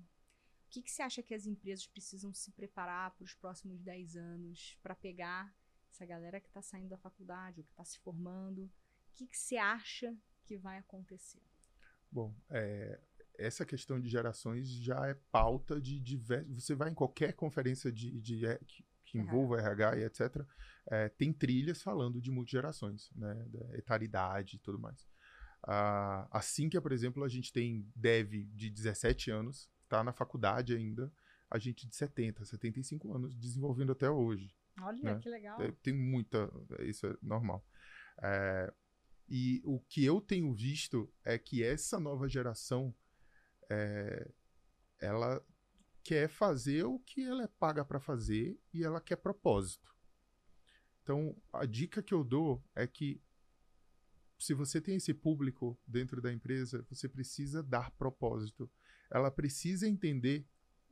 o 0.70 0.72
que, 0.72 0.84
que 0.84 0.92
você 0.92 1.02
acha 1.02 1.24
que 1.24 1.34
as 1.34 1.48
empresas 1.48 1.88
precisam 1.88 2.32
se 2.32 2.52
preparar 2.52 3.10
para 3.16 3.24
os 3.24 3.34
próximos 3.34 3.82
10 3.82 4.16
anos 4.16 4.78
para 4.84 4.94
pegar 4.94 5.52
essa 5.92 6.06
galera 6.06 6.40
que 6.40 6.48
está 6.48 6.62
saindo 6.62 6.90
da 6.90 6.98
faculdade 6.98 7.60
ou 7.60 7.66
que 7.66 7.72
está 7.72 7.84
se 7.84 7.98
formando? 7.98 8.66
O 8.66 8.72
que, 9.16 9.26
que 9.26 9.36
você 9.36 9.58
acha 9.58 10.16
que 10.44 10.58
vai 10.60 10.78
acontecer? 10.78 11.42
Bom, 12.12 12.36
é, 12.52 13.02
essa 13.40 13.66
questão 13.66 14.00
de 14.00 14.08
gerações 14.10 14.70
já 14.70 15.08
é 15.08 15.16
pauta 15.32 15.82
de 15.82 16.00
diversos. 16.00 16.64
Você 16.64 16.76
vai 16.76 16.92
em 16.92 16.94
qualquer 16.96 17.34
conferência 17.34 17.92
de, 17.92 18.22
de 18.22 18.46
é, 18.46 18.60
que, 18.60 18.86
que 19.06 19.18
envolva 19.18 19.56
uhum. 19.56 19.62
RH 19.62 19.98
e 19.98 20.04
etc., 20.04 20.46
é, 20.86 21.10
tem 21.10 21.34
trilhas 21.34 21.82
falando 21.82 22.22
de 22.22 22.30
multigerações, 22.30 23.10
né, 23.16 23.34
da 23.48 23.76
etaridade 23.76 24.58
e 24.58 24.60
tudo 24.60 24.78
mais. 24.78 25.10
Ah, 25.64 26.28
assim 26.32 26.70
que, 26.70 26.80
por 26.80 26.92
exemplo, 26.92 27.24
a 27.24 27.28
gente 27.28 27.52
tem 27.52 27.92
dev 27.96 28.46
de 28.54 28.70
17 28.70 29.32
anos, 29.32 29.68
está 29.90 30.04
na 30.04 30.14
faculdade 30.14 30.76
ainda, 30.76 31.12
a 31.50 31.58
gente 31.58 31.88
de 31.88 31.96
70, 31.96 32.46
75 32.46 33.14
anos, 33.14 33.36
desenvolvendo 33.36 33.92
até 33.92 34.10
hoje. 34.10 34.56
Olha, 34.80 35.16
né? 35.16 35.20
que 35.20 35.28
legal. 35.28 35.60
É, 35.60 35.72
tem 35.82 35.94
muita, 35.94 36.50
isso 36.82 37.08
é 37.08 37.18
normal. 37.22 37.66
É, 38.22 38.72
e 39.28 39.62
o 39.66 39.80
que 39.80 40.06
eu 40.06 40.22
tenho 40.22 40.54
visto 40.54 41.12
é 41.26 41.38
que 41.38 41.64
essa 41.64 42.00
nova 42.00 42.30
geração, 42.30 42.94
é, 43.70 44.32
ela 45.00 45.44
quer 46.04 46.30
fazer 46.30 46.84
o 46.86 47.00
que 47.00 47.24
ela 47.24 47.44
é 47.44 47.48
paga 47.48 47.84
para 47.84 48.00
fazer 48.00 48.60
e 48.74 48.84
ela 48.84 49.02
quer 49.02 49.18
propósito. 49.18 49.96
Então, 51.02 51.36
a 51.52 51.66
dica 51.66 52.04
que 52.04 52.14
eu 52.14 52.24
dou 52.24 52.64
é 52.76 52.86
que 52.86 53.22
se 54.38 54.54
você 54.54 54.80
tem 54.80 54.96
esse 54.96 55.14
público 55.14 55.78
dentro 55.86 56.22
da 56.22 56.32
empresa, 56.32 56.86
você 56.90 57.10
precisa 57.10 57.62
dar 57.62 57.92
propósito 57.92 58.72
ela 59.12 59.32
precisa 59.32 59.88
entender 59.88 60.46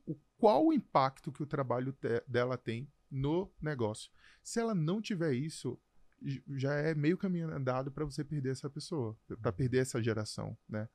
o, 0.06 0.14
qual 0.36 0.66
o 0.66 0.72
impacto 0.72 1.32
que 1.32 1.42
o 1.42 1.46
trabalho 1.46 1.92
te, 1.92 2.22
dela 2.26 2.56
tem 2.56 2.90
no 3.10 3.50
negócio. 3.60 4.10
Se 4.42 4.60
ela 4.60 4.74
não 4.74 5.00
tiver 5.00 5.32
isso, 5.32 5.80
já 6.56 6.74
é 6.74 6.94
meio 6.94 7.16
caminho 7.16 7.50
andado 7.54 7.90
para 7.90 8.04
você 8.04 8.24
perder 8.24 8.50
essa 8.50 8.68
pessoa, 8.68 9.16
para 9.40 9.52
perder 9.52 9.78
essa 9.78 10.02
geração, 10.02 10.56
né? 10.68 10.88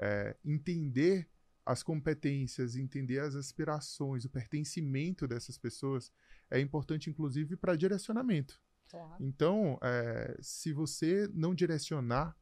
É, 0.00 0.36
entender 0.44 1.28
as 1.64 1.82
competências, 1.82 2.76
entender 2.76 3.18
as 3.18 3.34
aspirações, 3.34 4.24
o 4.24 4.30
pertencimento 4.30 5.26
dessas 5.28 5.58
pessoas 5.58 6.10
é 6.50 6.58
importante, 6.58 7.10
inclusive, 7.10 7.56
para 7.56 7.76
direcionamento. 7.76 8.58
Claro. 8.90 9.16
Então, 9.20 9.78
é, 9.82 10.38
se 10.40 10.72
você 10.72 11.28
não 11.34 11.54
direcionar 11.54 12.34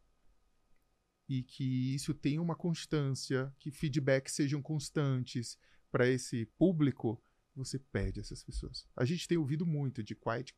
e 1.29 1.43
que 1.43 1.95
isso 1.95 2.15
tenha 2.15 2.41
uma 2.41 2.55
constância, 2.55 3.53
que 3.59 3.71
feedbacks 3.71 4.35
sejam 4.35 4.63
constantes 4.63 5.59
para 5.91 6.09
esse 6.09 6.47
público, 6.59 7.21
você 7.55 7.79
perde 7.79 8.21
essas 8.21 8.43
pessoas. 8.43 8.87
A 8.97 9.05
gente 9.05 9.27
tem 9.27 9.39
ouvido 9.39 9.67
muito 9.67 10.03
de 10.03 10.15
quiet 10.15 10.55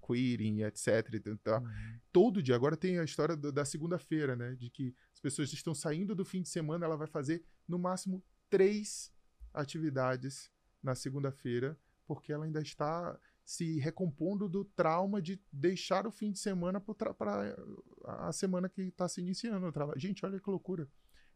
queering, 0.00 0.62
etc. 0.62 1.38
Tá? 1.42 1.60
Uhum. 1.60 2.00
Todo 2.12 2.42
dia. 2.42 2.54
Agora 2.54 2.76
tem 2.76 2.98
a 2.98 3.04
história 3.04 3.36
do, 3.36 3.52
da 3.52 3.64
segunda-feira, 3.64 4.34
né? 4.34 4.54
De 4.54 4.70
que 4.70 4.94
as 5.12 5.20
pessoas 5.20 5.52
estão 5.52 5.74
saindo 5.74 6.14
do 6.14 6.24
fim 6.24 6.40
de 6.40 6.48
semana, 6.48 6.86
ela 6.86 6.96
vai 6.96 7.06
fazer 7.06 7.44
no 7.66 7.78
máximo 7.78 8.24
três 8.48 9.12
atividades 9.52 10.50
na 10.82 10.94
segunda-feira, 10.94 11.78
porque 12.06 12.32
ela 12.32 12.44
ainda 12.44 12.62
está 12.62 13.18
se 13.48 13.78
recompondo 13.78 14.46
do 14.46 14.62
trauma 14.62 15.22
de 15.22 15.40
deixar 15.50 16.06
o 16.06 16.10
fim 16.10 16.30
de 16.30 16.38
semana 16.38 16.78
para 16.78 17.56
a 18.04 18.30
semana 18.30 18.68
que 18.68 18.82
está 18.82 19.08
se 19.08 19.22
iniciando. 19.22 19.72
Gente, 19.96 20.22
olha 20.26 20.38
que 20.38 20.50
loucura. 20.50 20.86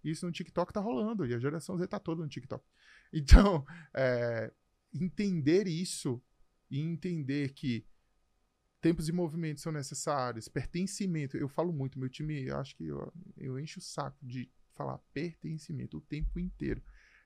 Isso 0.05 0.27
no 0.27 0.31
TikTok 0.31 0.75
tá 0.75 0.81
rolando, 0.81 1.25
e 1.25 1.33
a 1.33 1.39
geração 1.39 1.79
Z 1.79 1.87
tá 1.87 1.99
toda 1.99 2.23
no 2.23 2.29
TikTok. 2.29 2.63
Então, 3.15 3.65
é, 3.95 4.53
entender 4.93 5.67
isso 5.67 6.23
e 6.71 6.81
entender 6.81 7.55
que 7.55 7.87
tempos 8.81 9.09
e 9.09 9.13
movimentos 9.13 9.63
são 9.63 9.73
necessários, 9.73 10.49
pertencimento. 10.49 11.39
Eu 11.39 11.49
falo 11.49 11.73
muito, 11.73 11.99
meu 11.99 12.11
time, 12.11 12.51
acho 12.51 12.77
que 12.77 12.87
eu, 12.87 13.11
eu 13.39 13.59
encho 13.59 13.81
o 13.81 13.83
saco 13.83 14.19
de 14.23 14.51
falar 14.75 14.99
pertencimento 15.15 15.97
o 15.97 16.01
tempo 16.03 16.39
inteiro. 16.39 16.83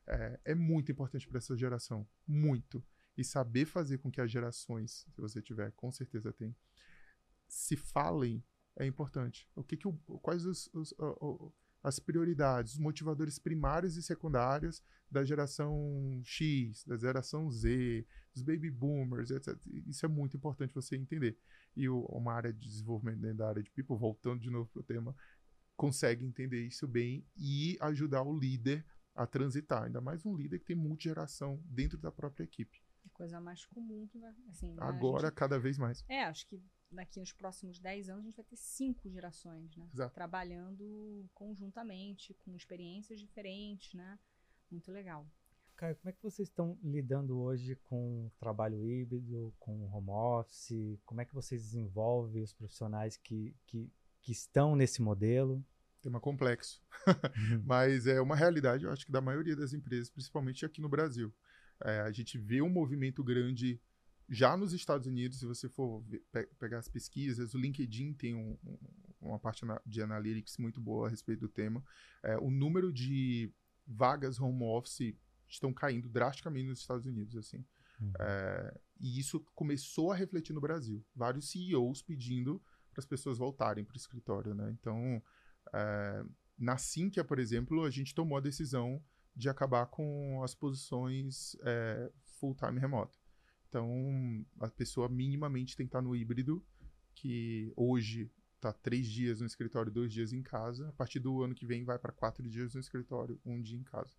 É, 0.06 0.40
é 0.44 0.54
muito 0.54 0.92
importante 0.92 1.26
para 1.28 1.38
essa 1.38 1.56
geração. 1.56 2.06
Muito. 2.26 2.84
E 3.16 3.24
saber 3.24 3.64
fazer 3.64 3.98
com 3.98 4.10
que 4.10 4.20
as 4.20 4.30
gerações, 4.30 5.06
se 5.08 5.20
você 5.20 5.40
tiver, 5.40 5.72
com 5.72 5.90
certeza 5.90 6.32
tem, 6.32 6.54
se 7.48 7.76
falem 7.76 8.44
é 8.76 8.84
importante. 8.86 9.48
O 9.54 9.64
que 9.64 9.76
que 9.76 9.88
o, 9.88 9.92
quais 10.20 10.44
os, 10.44 10.68
os, 10.74 10.94
os, 10.98 11.52
as 11.82 11.98
prioridades, 11.98 12.74
os 12.74 12.78
motivadores 12.78 13.38
primários 13.38 13.96
e 13.96 14.02
secundários 14.02 14.82
da 15.10 15.24
geração 15.24 16.20
X, 16.24 16.84
da 16.84 16.96
geração 16.96 17.50
Z, 17.50 18.04
dos 18.34 18.42
baby 18.42 18.70
boomers, 18.70 19.30
etc. 19.30 19.56
Isso 19.86 20.04
é 20.04 20.08
muito 20.08 20.36
importante 20.36 20.74
você 20.74 20.96
entender. 20.96 21.38
E 21.74 21.88
o, 21.88 22.00
uma 22.06 22.34
área 22.34 22.52
de 22.52 22.68
desenvolvimento 22.68 23.20
dentro 23.20 23.38
da 23.38 23.48
área 23.48 23.62
de 23.62 23.70
people, 23.70 23.96
voltando 23.96 24.40
de 24.40 24.50
novo 24.50 24.68
para 24.70 24.80
o 24.80 24.84
tema, 24.84 25.16
consegue 25.76 26.24
entender 26.24 26.66
isso 26.66 26.86
bem 26.86 27.24
e 27.36 27.78
ajudar 27.80 28.22
o 28.22 28.36
líder 28.36 28.84
a 29.14 29.26
transitar. 29.26 29.84
Ainda 29.84 30.00
mais 30.00 30.26
um 30.26 30.34
líder 30.34 30.58
que 30.58 30.66
tem 30.66 30.76
multigeração 30.76 31.62
dentro 31.64 31.96
da 31.96 32.10
própria 32.10 32.44
equipe. 32.44 32.82
É 33.06 33.08
coisa 33.10 33.40
mais 33.40 33.64
comum 33.66 34.06
que 34.08 34.18
vai. 34.18 34.34
Assim, 34.48 34.72
né? 34.72 34.78
Agora, 34.80 35.28
gente, 35.28 35.36
cada 35.36 35.58
vez 35.58 35.78
mais. 35.78 36.04
É, 36.08 36.24
acho 36.24 36.46
que 36.46 36.60
daqui 36.90 37.20
nos 37.20 37.32
próximos 37.32 37.78
10 37.78 38.08
anos 38.08 38.22
a 38.22 38.26
gente 38.26 38.36
vai 38.36 38.44
ter 38.44 38.56
cinco 38.56 39.08
gerações, 39.08 39.76
né? 39.76 39.88
Exato. 39.92 40.14
Trabalhando 40.14 41.28
conjuntamente, 41.34 42.34
com 42.34 42.56
experiências 42.56 43.20
diferentes, 43.20 43.94
né? 43.94 44.18
Muito 44.70 44.90
legal. 44.90 45.26
Caio, 45.76 45.94
como 45.96 46.08
é 46.08 46.12
que 46.12 46.22
vocês 46.22 46.48
estão 46.48 46.78
lidando 46.82 47.38
hoje 47.38 47.76
com 47.76 48.26
o 48.26 48.30
trabalho 48.38 48.82
híbrido, 48.82 49.54
com 49.58 49.84
o 49.84 49.94
home 49.94 50.10
office? 50.10 50.98
Como 51.04 51.20
é 51.20 51.24
que 51.24 51.34
vocês 51.34 51.62
desenvolvem 51.62 52.42
os 52.42 52.52
profissionais 52.52 53.18
que, 53.18 53.54
que, 53.66 53.92
que 54.22 54.32
estão 54.32 54.74
nesse 54.74 55.02
modelo? 55.02 55.62
Tema 56.00 56.18
complexo, 56.18 56.82
uhum. 57.06 57.62
mas 57.66 58.06
é 58.06 58.20
uma 58.20 58.36
realidade, 58.36 58.84
eu 58.84 58.92
acho 58.92 59.04
que 59.04 59.10
da 59.10 59.20
maioria 59.20 59.56
das 59.56 59.72
empresas, 59.72 60.08
principalmente 60.08 60.64
aqui 60.64 60.80
no 60.80 60.88
Brasil. 60.88 61.34
É, 61.84 62.00
a 62.00 62.12
gente 62.12 62.38
vê 62.38 62.62
um 62.62 62.70
movimento 62.70 63.22
grande 63.22 63.80
já 64.28 64.56
nos 64.56 64.72
Estados 64.72 65.06
Unidos, 65.06 65.38
se 65.38 65.46
você 65.46 65.68
for 65.68 66.02
pe 66.32 66.46
pegar 66.58 66.78
as 66.78 66.88
pesquisas, 66.88 67.54
o 67.54 67.58
LinkedIn 67.58 68.12
tem 68.14 68.34
um, 68.34 68.58
um, 68.64 68.78
uma 69.20 69.38
parte 69.38 69.64
de 69.84 70.02
analytics 70.02 70.58
muito 70.58 70.80
boa 70.80 71.06
a 71.06 71.10
respeito 71.10 71.40
do 71.40 71.48
tema. 71.48 71.84
É, 72.22 72.36
o 72.38 72.50
número 72.50 72.92
de 72.92 73.52
vagas 73.86 74.40
home 74.40 74.64
office 74.64 75.14
estão 75.48 75.72
caindo 75.72 76.08
drasticamente 76.08 76.68
nos 76.68 76.80
Estados 76.80 77.06
Unidos, 77.06 77.36
assim. 77.36 77.64
Uhum. 78.00 78.12
É, 78.18 78.80
e 79.00 79.18
isso 79.18 79.40
começou 79.54 80.10
a 80.10 80.16
refletir 80.16 80.52
no 80.52 80.60
Brasil. 80.60 81.04
Vários 81.14 81.50
CEOs 81.50 82.02
pedindo 82.02 82.60
para 82.90 83.00
as 83.00 83.06
pessoas 83.06 83.38
voltarem 83.38 83.84
para 83.84 83.94
o 83.94 83.98
escritório, 83.98 84.54
né? 84.54 84.70
Então, 84.72 85.22
é, 85.72 86.24
na 86.58 86.76
Sinqia, 86.76 87.22
por 87.22 87.38
exemplo, 87.38 87.84
a 87.84 87.90
gente 87.90 88.14
tomou 88.14 88.36
a 88.36 88.40
decisão 88.40 89.02
de 89.36 89.50
acabar 89.50 89.86
com 89.86 90.42
as 90.42 90.54
posições 90.54 91.54
é, 91.60 92.10
full-time 92.40 92.80
remoto. 92.80 93.18
Então, 93.68 94.44
a 94.60 94.68
pessoa 94.68 95.08
minimamente 95.08 95.76
tem 95.76 95.86
que 95.86 95.90
estar 95.90 96.00
no 96.00 96.16
híbrido, 96.16 96.64
que 97.14 97.70
hoje 97.76 98.30
está 98.54 98.72
três 98.72 99.06
dias 99.06 99.40
no 99.40 99.46
escritório, 99.46 99.92
dois 99.92 100.10
dias 100.10 100.32
em 100.32 100.42
casa. 100.42 100.88
A 100.88 100.92
partir 100.92 101.20
do 101.20 101.42
ano 101.42 101.54
que 101.54 101.66
vem 101.66 101.84
vai 101.84 101.98
para 101.98 102.12
quatro 102.12 102.48
dias 102.48 102.74
no 102.74 102.80
escritório, 102.80 103.38
um 103.44 103.60
dia 103.60 103.78
em 103.78 103.82
casa. 103.82 104.16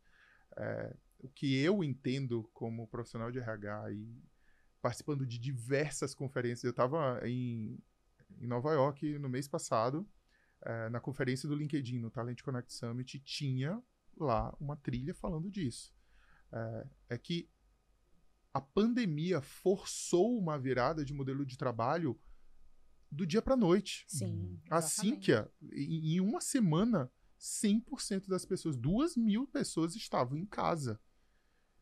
É, 0.56 0.96
o 1.20 1.28
que 1.30 1.58
eu 1.58 1.84
entendo 1.84 2.48
como 2.54 2.88
profissional 2.88 3.32
de 3.32 3.40
RH 3.40 3.92
e 3.94 4.24
participando 4.82 5.26
de 5.26 5.40
diversas 5.40 6.14
conferências, 6.14 6.64
eu 6.64 6.70
estava 6.70 7.20
em, 7.28 7.80
em 8.40 8.46
Nova 8.46 8.72
York 8.74 9.18
no 9.18 9.28
mês 9.28 9.48
passado, 9.48 10.08
é, 10.62 10.90
na 10.90 11.00
conferência 11.00 11.50
do 11.50 11.56
LinkedIn, 11.56 12.00
no 12.00 12.12
Talent 12.12 12.42
Connect 12.44 12.72
Summit, 12.72 13.20
tinha 13.20 13.82
lá 14.24 14.56
uma 14.60 14.76
trilha 14.76 15.14
falando 15.14 15.50
disso. 15.50 15.94
É, 16.52 16.88
é 17.10 17.18
que 17.18 17.50
a 18.54 18.62
pandemia 18.62 19.42
forçou 19.42 20.38
uma 20.38 20.58
virada 20.58 21.06
de 21.06 21.14
modelo 21.14 21.46
de 21.46 21.58
trabalho 21.58 22.20
do 23.12 23.26
dia 23.26 23.42
para 23.42 23.56
noite. 23.56 24.06
Sim. 24.08 24.60
Assim 24.70 25.16
que 25.16 25.32
em, 25.72 26.16
em 26.16 26.20
uma 26.20 26.42
semana, 26.42 27.12
100% 27.40 28.28
das 28.28 28.46
pessoas, 28.46 28.76
duas 28.76 29.16
mil 29.16 29.48
pessoas 29.48 29.96
estavam 29.96 30.38
em 30.38 30.46
casa. 30.46 31.00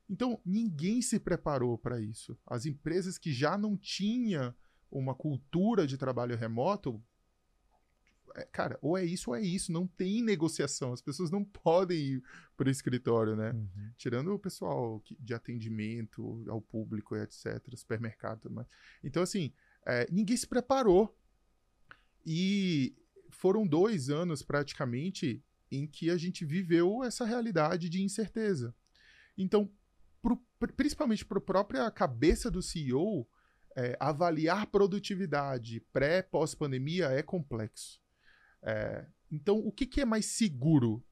Então, 0.09 0.39
ninguém 0.45 1.01
se 1.01 1.19
preparou 1.19 1.77
para 1.77 1.99
isso. 1.99 2.37
As 2.45 2.65
empresas 2.65 3.17
que 3.17 3.31
já 3.31 3.57
não 3.57 3.75
tinham 3.75 4.53
uma 4.91 5.15
cultura 5.15 5.87
de 5.87 5.97
trabalho 5.97 6.37
remoto 6.37 7.03
cara, 8.43 8.77
ou 8.81 8.97
é 8.97 9.05
isso 9.05 9.29
ou 9.29 9.35
é 9.35 9.41
isso, 9.41 9.71
não 9.71 9.87
tem 9.87 10.21
negociação, 10.21 10.91
as 10.91 11.01
pessoas 11.01 11.31
não 11.31 11.43
podem 11.43 11.97
ir 11.97 12.23
para 12.57 12.67
o 12.67 12.71
escritório, 12.71 13.35
né? 13.35 13.51
Uhum. 13.51 13.91
Tirando 13.97 14.33
o 14.33 14.39
pessoal 14.39 15.01
de 15.19 15.33
atendimento 15.33 16.43
ao 16.49 16.61
público, 16.61 17.15
etc., 17.15 17.61
supermercado, 17.75 18.49
mas 18.49 18.67
então 19.03 19.23
assim, 19.23 19.53
é, 19.85 20.07
ninguém 20.11 20.35
se 20.35 20.47
preparou 20.47 21.17
e 22.25 22.95
foram 23.29 23.67
dois 23.67 24.09
anos 24.09 24.41
praticamente 24.41 25.43
em 25.71 25.85
que 25.87 26.09
a 26.09 26.17
gente 26.17 26.45
viveu 26.45 27.03
essa 27.03 27.25
realidade 27.25 27.89
de 27.89 28.01
incerteza. 28.01 28.73
Então, 29.37 29.69
pro, 30.21 30.37
principalmente 30.75 31.25
para 31.25 31.37
a 31.37 31.41
própria 31.41 31.91
cabeça 31.91 32.49
do 32.49 32.61
CEO, 32.61 33.27
é, 33.75 33.97
avaliar 33.99 34.67
produtividade 34.67 35.81
pré 35.91 36.21
pós 36.21 36.55
pandemia 36.55 37.07
é 37.07 37.21
complexo. 37.21 37.99
É, 38.65 39.05
então, 39.31 39.57
o 39.59 39.71
que, 39.71 39.85
que, 39.85 40.01
é 40.01 40.05
mais 40.05 40.25
seguro? 40.25 41.05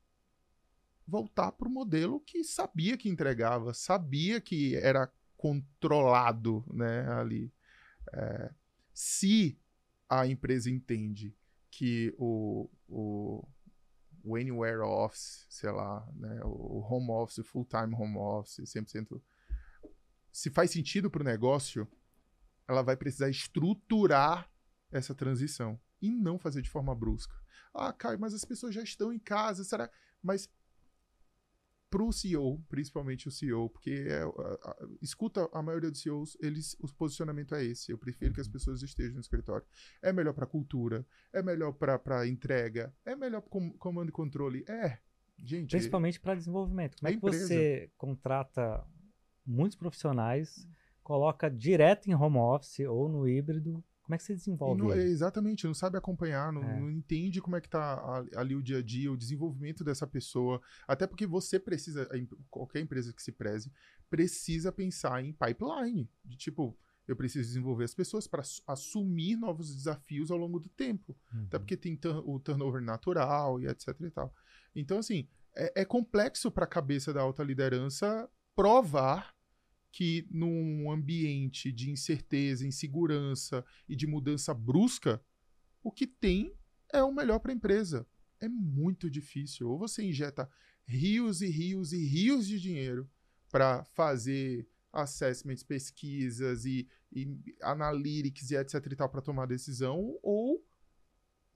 Voltar 1.08 1.52
para 1.52 1.68
o 1.68 1.72
modelo 1.72 2.20
que 2.22 2.44
sabia 2.44 2.98
que 2.98 3.10
entregava, 3.10 3.74
sabia 3.74 4.42
que 4.42 4.76
era 4.76 5.12
controlado 5.38 6.66
né, 6.74 7.08
ali. 7.12 7.54
É, 8.12 8.52
se 8.94 9.60
a 10.10 10.26
empresa 10.26 10.70
entende 10.70 11.36
que 11.70 12.14
o, 12.18 12.70
o, 12.88 13.48
o 14.24 14.36
Anywhere 14.36 14.80
Office, 14.80 15.46
sei 15.50 15.72
lá, 15.72 16.08
né, 16.16 16.40
o 16.44 16.80
Home 16.80 17.12
Office, 17.12 17.46
Full-Time 17.46 17.94
Home 17.94 18.18
Office, 18.18 18.60
100%, 18.60 19.22
se 20.32 20.50
faz 20.50 20.72
sentido 20.72 21.12
para 21.12 21.22
o 21.22 21.26
negócio, 21.26 21.88
ela 22.68 22.82
vai 22.82 22.96
precisar 22.96 23.30
estruturar 23.30 24.50
essa 24.92 25.14
transição 25.14 25.80
e 26.04 26.14
não 26.14 26.38
fazer 26.38 26.62
de 26.62 26.70
forma 26.70 26.94
brusca. 26.94 27.34
Ah, 27.74 27.94
Caio, 27.94 28.20
mas 28.20 28.34
as 28.34 28.44
pessoas 28.44 28.76
já 28.76 28.84
estão 28.84 29.14
em 29.14 29.18
casa, 29.18 29.64
será? 29.64 29.90
Mas 30.22 30.50
para 31.90 32.04
o 32.04 32.12
CEO, 32.12 32.60
principalmente 32.68 33.28
o 33.28 33.32
CEO, 33.32 33.70
porque 33.70 34.06
é, 34.08 34.24
a, 34.24 34.26
a, 34.26 34.88
escuta 35.02 35.48
a 35.54 35.62
maioria 35.62 35.90
dos 35.90 36.02
CEOs, 36.02 36.36
eles, 36.42 36.76
o 36.80 36.92
posicionamento 36.94 37.56
é 37.56 37.64
esse. 37.64 37.92
Eu 37.92 37.98
prefiro 37.98 38.34
que 38.34 38.42
as 38.42 38.48
pessoas 38.48 38.82
estejam 38.82 39.14
no 39.14 39.22
escritório. 39.22 39.66
É 40.02 40.12
melhor 40.12 40.34
para 40.34 40.46
cultura, 40.46 41.06
é 41.32 41.42
melhor 41.42 41.72
para 41.72 42.28
entrega, 42.28 42.94
é 43.06 43.16
melhor 43.16 43.42
para 43.42 43.52
com, 43.52 43.72
comando 43.78 44.10
e 44.10 44.12
controle. 44.12 44.66
É, 44.68 44.98
gente. 45.38 45.70
Principalmente 45.70 46.20
para 46.20 46.36
desenvolvimento. 46.36 46.98
Como 46.98 47.08
é, 47.08 47.12
é 47.12 47.16
que 47.16 47.22
você 47.22 47.92
contrata 47.96 48.86
muitos 49.46 49.78
profissionais, 49.78 50.68
coloca 51.02 51.50
direto 51.50 52.08
em 52.08 52.16
home 52.16 52.38
office 52.38 52.80
ou 52.88 53.08
no 53.08 53.28
híbrido 53.28 53.84
como 54.04 54.16
é 54.16 54.18
que 54.18 54.24
você 54.24 54.36
desenvolve? 54.36 54.82
Não, 54.82 54.92
exatamente, 54.92 55.66
não 55.66 55.74
sabe 55.74 55.98
acompanhar, 55.98 56.52
não, 56.52 56.62
é. 56.62 56.80
não, 56.80 56.92
entende 56.92 57.42
como 57.42 57.56
é 57.56 57.62
que 57.62 57.70
tá 57.70 58.24
ali 58.36 58.54
o 58.54 58.62
dia 58.62 58.80
a 58.80 58.82
dia, 58.82 59.12
o 59.12 59.18
desenvolvimento 59.18 59.84
dessa 59.84 60.06
pessoa. 60.06 60.62
Até 60.86 61.08
porque 61.08 61.26
você 61.26 61.58
precisa, 61.58 62.08
qualquer 62.50 62.82
empresa 62.82 63.14
que 63.14 63.24
se 63.24 63.32
preze, 63.32 63.72
precisa 64.10 64.72
pensar 64.74 65.24
em 65.24 65.32
pipeline. 65.32 66.10
De 66.24 66.36
tipo, 66.36 66.78
eu 67.08 67.16
preciso 67.16 67.48
desenvolver 67.48 67.86
as 67.86 67.94
pessoas 67.94 68.28
para 68.28 68.44
assumir 68.68 69.38
novos 69.38 69.74
desafios 69.74 70.32
ao 70.32 70.38
longo 70.38 70.60
do 70.60 70.70
tempo. 70.70 71.16
Uhum. 71.34 71.46
Até 71.46 71.58
porque 71.58 71.78
tem 71.78 71.98
o 72.26 72.40
turnover 72.40 72.82
natural 72.82 73.60
e 73.62 73.68
etc 73.68 73.96
e 74.02 74.12
tal. 74.12 74.34
Então, 74.76 74.98
assim, 74.98 75.28
é, 75.56 75.82
é 75.82 75.86
complexo 75.86 76.52
para 76.52 76.66
a 76.66 76.68
cabeça 76.68 77.14
da 77.14 77.22
alta 77.22 77.42
liderança 77.42 78.30
provar 78.56 79.33
que 79.94 80.28
num 80.32 80.92
ambiente 80.92 81.72
de 81.72 81.92
incerteza, 81.92 82.66
insegurança 82.66 83.64
e 83.88 83.96
de 83.96 84.08
mudança 84.08 84.52
brusca, 84.52 85.24
o 85.84 85.92
que 85.92 86.08
tem 86.08 86.52
é 86.92 87.04
o 87.04 87.14
melhor 87.14 87.38
para 87.38 87.52
a 87.52 87.56
empresa. 87.56 88.06
É 88.40 88.50
muito 88.50 89.08
difícil. 89.08 89.70
Ou 89.70 89.78
você 89.78 90.04
injeta 90.04 90.50
rios 90.84 91.44
e 91.44 91.48
rios 91.48 91.94
e 91.94 92.04
rios 92.08 92.48
de 92.48 92.60
dinheiro 92.60 93.08
para 93.52 93.84
fazer 93.84 94.68
assessments, 94.92 95.64
pesquisas 95.64 96.66
e, 96.66 96.88
e 97.12 97.56
analytics 97.62 98.50
e 98.50 98.56
etc 98.56 98.84
e 98.92 98.96
tal 98.96 99.10
para 99.10 99.22
tomar 99.22 99.46
decisão, 99.46 100.18
ou 100.24 100.66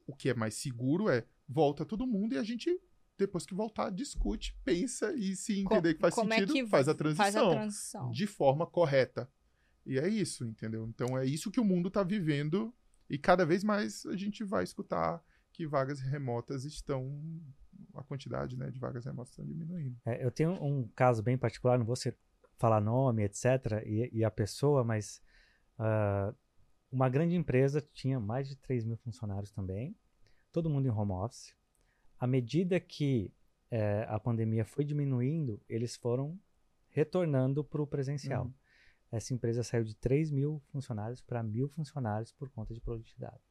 o 0.05 0.15
que 0.15 0.29
é 0.29 0.35
mais 0.35 0.53
seguro 0.53 1.09
é 1.09 1.25
volta 1.49 1.83
todo 1.83 2.05
mundo 2.05 2.33
e 2.33 2.38
a 2.38 2.43
gente 2.43 2.79
depois 3.18 3.45
que 3.45 3.53
voltar 3.53 3.89
discute, 3.89 4.57
pensa 4.63 5.13
e 5.13 5.36
se 5.36 5.59
entender 5.59 5.95
que 5.95 5.99
faz 5.99 6.13
como 6.13 6.32
é 6.34 6.39
sentido, 6.39 6.53
que 6.53 6.68
faz, 6.68 6.88
a 6.88 6.93
transição, 6.93 7.24
Faz 7.24 7.36
a 7.36 7.49
transição. 7.49 8.11
de 8.11 8.28
forma 8.28 8.65
correta. 8.65 9.30
E 9.86 9.97
é 9.97 10.07
isso, 10.07 10.45
entendeu? 10.45 10.86
Então 10.88 11.18
é 11.18 11.26
isso 11.26 11.49
que 11.49 11.59
o 11.59 11.65
mundo 11.65 11.88
está 11.88 12.03
vivendo 12.03 12.74
e 13.09 13.18
cada 13.18 13.45
vez 13.45 13.63
mais 13.63 14.05
a 14.05 14.15
gente 14.15 14.43
vai 14.43 14.63
escutar 14.63 15.24
que 15.51 15.65
vagas 15.65 15.99
remotas 16.01 16.65
estão 16.65 17.20
a 17.95 18.03
quantidade 18.03 18.57
né, 18.57 18.70
de 18.70 18.80
vagas 18.80 19.05
remotas 19.05 19.32
está 19.32 19.43
diminuindo. 19.43 19.97
É, 20.05 20.24
eu 20.24 20.32
tenho 20.32 20.51
um 20.63 20.88
caso 20.89 21.24
bem 21.24 21.38
particular, 21.38 21.78
não 21.78 21.86
vou 21.86 21.95
ser, 21.95 22.15
falar 22.57 22.80
nome, 22.80 23.24
etc., 23.24 23.84
e, 23.86 24.09
e 24.13 24.24
a 24.24 24.32
pessoa, 24.32 24.84
mas 24.84 25.22
uh, 25.80 26.36
uma 26.91 27.09
grande 27.09 27.36
empresa 27.36 27.82
tinha 27.93 28.20
mais 28.20 28.47
de 28.47 28.55
3 28.57 28.86
mil 28.86 28.97
funcionários 28.97 29.51
também, 29.51 29.95
todo 30.51 30.70
mundo 30.70 30.88
em 30.88 30.91
home 30.91 31.11
office. 31.11 31.55
À 32.20 32.26
medida 32.26 32.80
que 32.80 33.32
é, 33.70 34.05
a 34.09 34.20
pandemia 34.20 34.65
foi 34.65 34.84
diminuindo, 34.84 35.61
eles 35.68 35.95
foram 35.95 36.39
retornando 36.89 37.63
para 37.63 37.82
o 37.82 37.88
presencial. 37.88 38.45
Uhum. 38.45 38.53
Essa 39.11 39.34
empresa 39.34 39.63
saiu 39.63 39.84
de 39.84 39.95
3 39.95 40.32
mil 40.32 40.61
funcionários 40.72 41.22
para 41.22 41.43
mil 41.43 41.70
funcionários 41.70 42.32
por 42.32 42.49
conta 42.49 42.74
de 42.74 42.82
produtividade. 42.82 43.41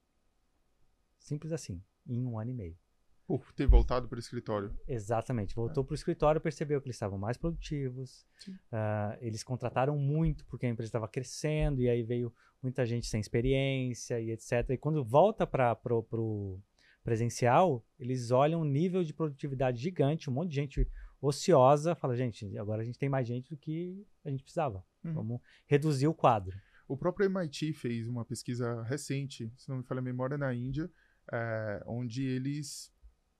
Simples 1.18 1.52
assim, 1.52 1.82
em 2.06 2.24
um 2.24 2.38
ano 2.38 2.50
e 2.50 2.54
meio. 2.54 2.78
Por 3.26 3.52
ter 3.52 3.66
voltado 3.66 4.06
para 4.08 4.16
o 4.16 4.20
escritório. 4.20 4.72
Exatamente. 4.86 5.54
Voltou 5.54 5.84
para 5.84 5.92
o 5.92 5.96
escritório, 5.96 6.40
percebeu 6.40 6.80
que 6.80 6.86
eles 6.86 6.94
estavam 6.94 7.18
mais 7.18 7.36
produtivos. 7.36 8.24
Uh, 8.48 9.18
eles 9.20 9.42
contrataram 9.42 9.98
muito 9.98 10.46
porque 10.46 10.66
a 10.66 10.68
empresa 10.68 10.88
estava 10.88 11.08
crescendo 11.08 11.80
e 11.80 11.88
aí 11.88 12.04
veio 12.04 12.32
muita 12.62 12.86
gente 12.86 13.08
sem 13.08 13.20
experiência 13.20 14.20
e 14.20 14.30
etc. 14.30 14.70
E 14.70 14.76
quando 14.76 15.04
volta 15.04 15.44
para 15.44 15.76
o 15.92 16.60
presencial, 17.06 17.86
eles 18.00 18.32
olham 18.32 18.62
um 18.62 18.64
nível 18.64 19.04
de 19.04 19.14
produtividade 19.14 19.80
gigante, 19.80 20.28
um 20.28 20.32
monte 20.32 20.48
de 20.48 20.56
gente 20.56 20.88
ociosa. 21.22 21.94
Fala, 21.94 22.16
gente, 22.16 22.58
agora 22.58 22.82
a 22.82 22.84
gente 22.84 22.98
tem 22.98 23.08
mais 23.08 23.28
gente 23.28 23.48
do 23.48 23.56
que 23.56 24.04
a 24.24 24.28
gente 24.28 24.42
precisava. 24.42 24.84
Uhum. 25.04 25.14
Vamos 25.14 25.40
reduzir 25.66 26.08
o 26.08 26.14
quadro. 26.14 26.58
O 26.88 26.96
próprio 26.96 27.26
MIT 27.26 27.74
fez 27.74 28.08
uma 28.08 28.24
pesquisa 28.24 28.82
recente, 28.82 29.48
se 29.56 29.68
não 29.68 29.76
me 29.76 29.84
falha 29.84 30.00
a 30.00 30.02
memória, 30.02 30.36
na 30.36 30.52
Índia, 30.52 30.90
é, 31.32 31.80
onde 31.86 32.24
eles 32.24 32.92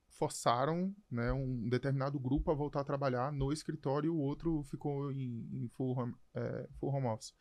forçaram 0.07 0.95
né, 1.11 1.33
um 1.33 1.67
determinado 1.67 2.17
grupo 2.17 2.49
a 2.49 2.55
voltar 2.55 2.79
a 2.79 2.85
trabalhar 2.85 3.33
no 3.33 3.51
escritório 3.51 4.07
e 4.07 4.09
o 4.09 4.17
outro 4.17 4.63
ficou 4.63 5.11
em, 5.11 5.45
em 5.51 5.67
full, 5.75 5.91
home, 5.91 6.15
é, 6.33 6.69
full 6.79 6.89
home 6.89 7.07
office. 7.07 7.33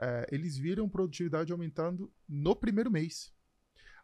É, 0.00 0.26
eles 0.30 0.56
viram 0.56 0.88
produtividade 0.88 1.50
aumentando 1.50 2.10
no 2.28 2.54
primeiro 2.54 2.90
mês. 2.90 3.32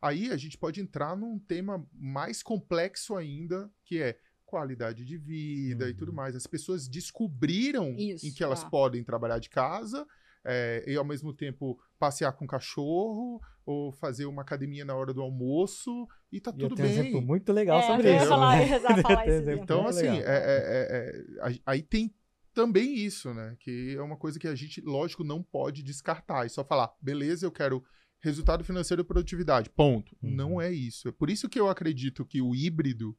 Aí 0.01 0.31
a 0.31 0.37
gente 0.37 0.57
pode 0.57 0.81
entrar 0.81 1.17
num 1.17 1.39
tema 1.39 1.85
mais 1.93 2.43
complexo 2.43 3.17
ainda, 3.17 3.71
que 3.85 4.01
é 4.01 4.19
qualidade 4.47 5.05
de 5.05 5.19
vida 5.19 5.85
uhum. 5.85 5.91
e 5.91 5.95
tudo 5.95 6.09
uhum. 6.09 6.15
mais. 6.15 6.35
As 6.35 6.47
pessoas 6.47 6.89
descobriram 6.89 7.95
Isso, 7.99 8.27
em 8.27 8.33
que 8.33 8.43
elas 8.43 8.63
é. 8.63 8.69
podem 8.69 9.05
trabalhar 9.05 9.39
de 9.39 9.51
casa 9.51 10.07
é, 10.45 10.85
e 10.87 10.97
ao 10.97 11.05
mesmo 11.05 11.33
tempo 11.33 11.79
passear 11.99 12.33
com 12.33 12.45
o 12.45 12.49
cachorro 12.49 13.41
ou 13.67 13.93
fazer 13.93 14.25
uma 14.25 14.43
academia 14.43 14.85
na 14.85 14.95
hora 14.95 15.13
do 15.13 15.21
almoço 15.21 16.07
e 16.33 16.41
tá 16.41 16.53
e 16.55 16.59
tudo 16.59 16.75
bem. 16.75 16.87
Um 16.87 16.89
exemplo 16.89 17.21
muito 17.21 17.53
legal 17.53 17.81
é, 17.81 17.87
sobre 17.87 18.17
isso. 18.17 18.27
Falar, 18.27 18.67
falar 19.03 19.29
isso 19.29 19.51
então, 19.51 19.87
assim, 19.87 20.07
é, 20.07 20.23
é, 20.23 21.23
é, 21.45 21.61
aí 21.67 21.83
tem 21.83 22.15
também 22.55 22.95
isso, 22.95 23.33
né? 23.35 23.57
Que 23.61 23.95
é 23.97 24.03
uma 24.03 24.17
coisa 24.17 24.39
que 24.39 24.49
a 24.49 24.55
gente, 24.55 24.81
lógico, 24.81 25.23
não 25.23 25.43
pode 25.43 25.83
descartar. 25.83 26.47
E 26.47 26.49
só 26.49 26.65
falar, 26.65 26.93
beleza, 27.01 27.45
eu 27.45 27.53
quero 27.53 27.85
resultado 28.21 28.65
financeiro 28.65 29.03
e 29.03 29.05
produtividade. 29.05 29.71
Ponto. 29.71 30.17
Uhum. 30.23 30.31
Não 30.31 30.61
é 30.61 30.73
isso. 30.73 31.09
É 31.09 31.13
por 31.13 31.31
isso 31.31 31.49
que 31.49 31.59
eu 31.59 31.69
acredito 31.69 32.25
que 32.25 32.43
o 32.43 32.55
híbrido 32.55 33.17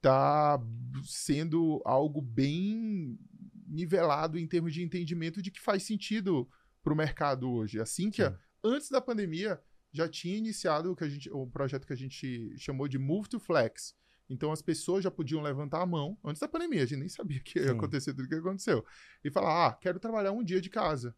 tá 0.00 0.60
sendo 1.04 1.82
algo 1.84 2.20
bem 2.20 3.18
nivelado 3.66 4.38
em 4.38 4.46
termos 4.46 4.72
de 4.72 4.82
entendimento 4.82 5.42
de 5.42 5.50
que 5.50 5.60
faz 5.60 5.82
sentido 5.82 6.48
para 6.82 6.92
o 6.92 6.96
mercado 6.96 7.50
hoje. 7.50 7.80
Assim 7.80 8.10
que, 8.10 8.22
a, 8.22 8.38
antes 8.62 8.88
da 8.88 9.00
pandemia, 9.00 9.60
já 9.92 10.08
tinha 10.08 10.36
iniciado 10.36 10.92
o, 10.92 10.96
que 10.96 11.04
a 11.04 11.08
gente, 11.08 11.30
o 11.30 11.46
projeto 11.46 11.86
que 11.86 11.92
a 11.92 11.96
gente 11.96 12.54
chamou 12.58 12.86
de 12.86 12.98
Move 12.98 13.28
to 13.28 13.40
Flex. 13.40 13.94
Então 14.28 14.52
as 14.52 14.60
pessoas 14.60 15.04
já 15.04 15.10
podiam 15.10 15.42
levantar 15.42 15.82
a 15.82 15.86
mão 15.86 16.18
antes 16.24 16.40
da 16.40 16.48
pandemia, 16.48 16.82
a 16.82 16.86
gente 16.86 16.98
nem 16.98 17.08
sabia 17.08 17.40
que 17.40 17.58
ia 17.58 17.72
acontecer 17.72 18.12
tudo 18.12 18.26
o 18.26 18.28
que 18.28 18.34
aconteceu. 18.34 18.84
E 19.24 19.30
falar: 19.30 19.68
ah, 19.68 19.72
quero 19.72 19.98
trabalhar 19.98 20.32
um 20.32 20.44
dia 20.44 20.60
de 20.60 20.68
casa. 20.68 21.14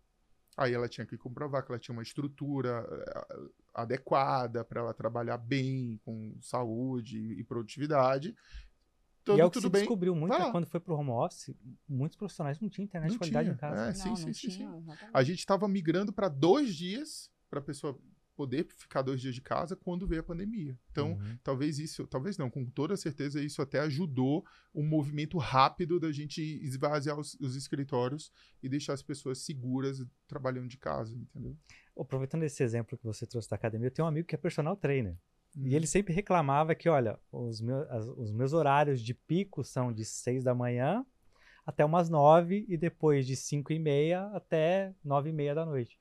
Aí 0.58 0.74
ela 0.74 0.88
tinha 0.88 1.06
que 1.06 1.16
comprovar 1.16 1.64
que 1.64 1.70
ela 1.70 1.78
tinha 1.78 1.92
uma 1.92 2.02
estrutura 2.02 2.84
eh, 2.90 3.50
adequada 3.72 4.64
para 4.64 4.80
ela 4.80 4.92
trabalhar 4.92 5.38
bem, 5.38 6.00
com 6.04 6.34
saúde 6.40 7.16
e 7.16 7.44
produtividade. 7.44 8.34
Tudo, 9.22 9.38
e 9.38 9.40
é 9.40 9.44
o 9.44 9.50
que 9.50 9.60
se 9.60 9.68
bem. 9.68 9.82
descobriu 9.82 10.16
muito 10.16 10.34
é 10.34 10.50
quando 10.50 10.66
foi 10.66 10.80
pro 10.80 10.96
home 10.96 11.10
office, 11.10 11.54
muitos 11.88 12.16
profissionais 12.16 12.58
não 12.58 12.68
tinham 12.68 12.86
internet 12.86 13.10
não 13.10 13.14
de 13.14 13.18
qualidade 13.18 13.46
tinha. 13.46 13.54
em 13.54 13.56
casa. 13.56 13.88
É, 13.88 13.94
sim, 13.94 14.08
não, 14.08 14.16
sim, 14.16 14.26
não 14.26 14.34
sim, 14.34 14.48
tinha, 14.48 14.72
sim. 14.72 14.86
A 15.14 15.22
gente 15.22 15.38
estava 15.38 15.68
migrando 15.68 16.12
para 16.12 16.28
dois 16.28 16.74
dias 16.74 17.30
para 17.48 17.60
a 17.60 17.62
pessoa 17.62 17.96
poder 18.38 18.68
ficar 18.76 19.02
dois 19.02 19.20
dias 19.20 19.34
de 19.34 19.40
casa 19.40 19.74
quando 19.74 20.06
veio 20.06 20.20
a 20.20 20.24
pandemia. 20.24 20.78
Então, 20.92 21.14
uhum. 21.14 21.38
talvez 21.42 21.80
isso, 21.80 22.06
talvez 22.06 22.38
não, 22.38 22.48
com 22.48 22.64
toda 22.64 22.96
certeza 22.96 23.42
isso 23.42 23.60
até 23.60 23.80
ajudou 23.80 24.46
um 24.72 24.86
movimento 24.86 25.38
rápido 25.38 25.98
da 25.98 26.12
gente 26.12 26.40
esvaziar 26.62 27.18
os, 27.18 27.34
os 27.40 27.56
escritórios 27.56 28.30
e 28.62 28.68
deixar 28.68 28.92
as 28.92 29.02
pessoas 29.02 29.38
seguras 29.38 30.06
trabalhando 30.28 30.68
de 30.68 30.78
casa, 30.78 31.16
entendeu? 31.16 31.56
Aproveitando 31.98 32.44
esse 32.44 32.62
exemplo 32.62 32.96
que 32.96 33.04
você 33.04 33.26
trouxe 33.26 33.50
da 33.50 33.56
academia, 33.56 33.88
eu 33.88 33.90
tenho 33.90 34.06
um 34.06 34.08
amigo 34.08 34.28
que 34.28 34.36
é 34.36 34.38
personal 34.38 34.76
trainer. 34.76 35.16
E 35.56 35.74
ele 35.74 35.88
sempre 35.88 36.14
reclamava 36.14 36.76
que, 36.76 36.88
olha, 36.88 37.18
os 37.32 37.60
meus, 37.60 37.90
as, 37.90 38.06
os 38.06 38.30
meus 38.30 38.52
horários 38.52 39.02
de 39.02 39.14
pico 39.14 39.64
são 39.64 39.92
de 39.92 40.04
6 40.04 40.44
da 40.44 40.54
manhã 40.54 41.04
até 41.66 41.84
umas 41.84 42.08
9 42.08 42.66
e 42.68 42.76
depois 42.76 43.26
de 43.26 43.34
5 43.34 43.72
e 43.72 43.80
meia 43.80 44.26
até 44.28 44.94
9 45.02 45.30
e 45.30 45.32
meia 45.32 45.56
da 45.56 45.66
noite. 45.66 45.98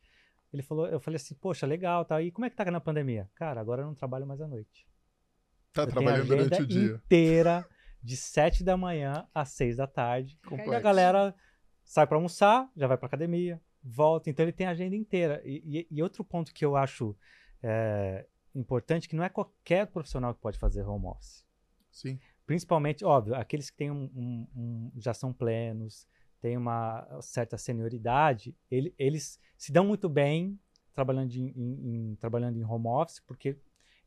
Ele 0.52 0.64
falou, 0.64 0.88
eu 0.88 1.00
falei 1.00 1.18
assim, 1.18 1.36
poxa, 1.36 1.66
legal, 1.66 2.06
tá. 2.06 2.22
E 2.22 2.32
como 2.32 2.45
é 2.45 2.50
que 2.50 2.56
tá 2.56 2.66
na 2.72 2.80
pandemia? 2.80 3.30
Cara, 3.36 3.60
agora 3.60 3.82
eu 3.82 3.88
não 3.88 3.95
trabalho 3.95 4.26
mais 4.26 4.41
à 4.41 4.48
noite. 4.48 4.88
Tá 5.74 5.84
eu 5.84 5.88
trabalhando 5.88 6.28
durante 6.28 6.62
o 6.62 6.66
dia. 6.68 6.93
inteira 6.93 7.68
de 8.02 8.16
7 8.16 8.64
da 8.64 8.78
manhã 8.78 9.28
às 9.34 9.50
6 9.50 9.78
da 9.78 9.88
tarde. 9.88 10.38
Complexo. 10.45 10.72
E 10.72 10.76
a 10.76 10.80
galera 10.80 11.36
sai 11.84 12.08
para 12.08 12.18
almoçar, 12.18 12.70
já 12.76 12.88
vai 12.88 12.98
para 12.98 13.08
academia, 13.08 13.62
volta. 13.84 14.30
Então 14.30 14.43
ele 14.45 14.54
tem 14.54 14.68
a 14.68 14.72
agenda 14.72 14.95
inteira. 14.95 15.41
E, 15.43 15.62
e, 15.66 15.88
e 15.91 16.04
outro 16.04 16.24
ponto 16.24 16.54
que 16.54 16.64
eu 16.64 16.76
acho 16.76 17.16
é, 17.62 18.26
importante 18.56 19.08
que 19.08 19.16
não 19.16 19.24
é 19.24 19.30
qualquer 19.30 19.88
profissional 19.88 20.34
que 20.34 20.41
pode 20.41 20.58
fazer 20.58 20.84
home 20.84 21.08
office. 21.08 21.45
Sim. 21.91 22.20
Principalmente, 22.45 23.04
óbvio, 23.04 23.36
aqueles 23.36 23.70
que 23.70 23.78
têm 23.78 23.91
um, 23.91 24.10
um, 24.16 24.48
um, 24.56 24.91
já 24.98 25.14
são 25.14 25.34
plenos, 25.34 26.08
têm 26.48 26.56
uma 26.56 27.06
certa 27.22 27.58
senioridade, 27.58 28.56
ele, 28.72 28.95
eles 28.98 29.38
se 29.58 29.70
dão 29.72 29.86
muito 29.86 30.08
bem 30.08 30.58
trabalhando 30.93 31.34
em, 31.34 31.50
em, 31.50 32.12
em, 32.12 32.16
trabalhando 32.16 32.58
em 32.58 32.64
home 32.64 32.88
office, 32.88 33.20
porque 33.20 33.58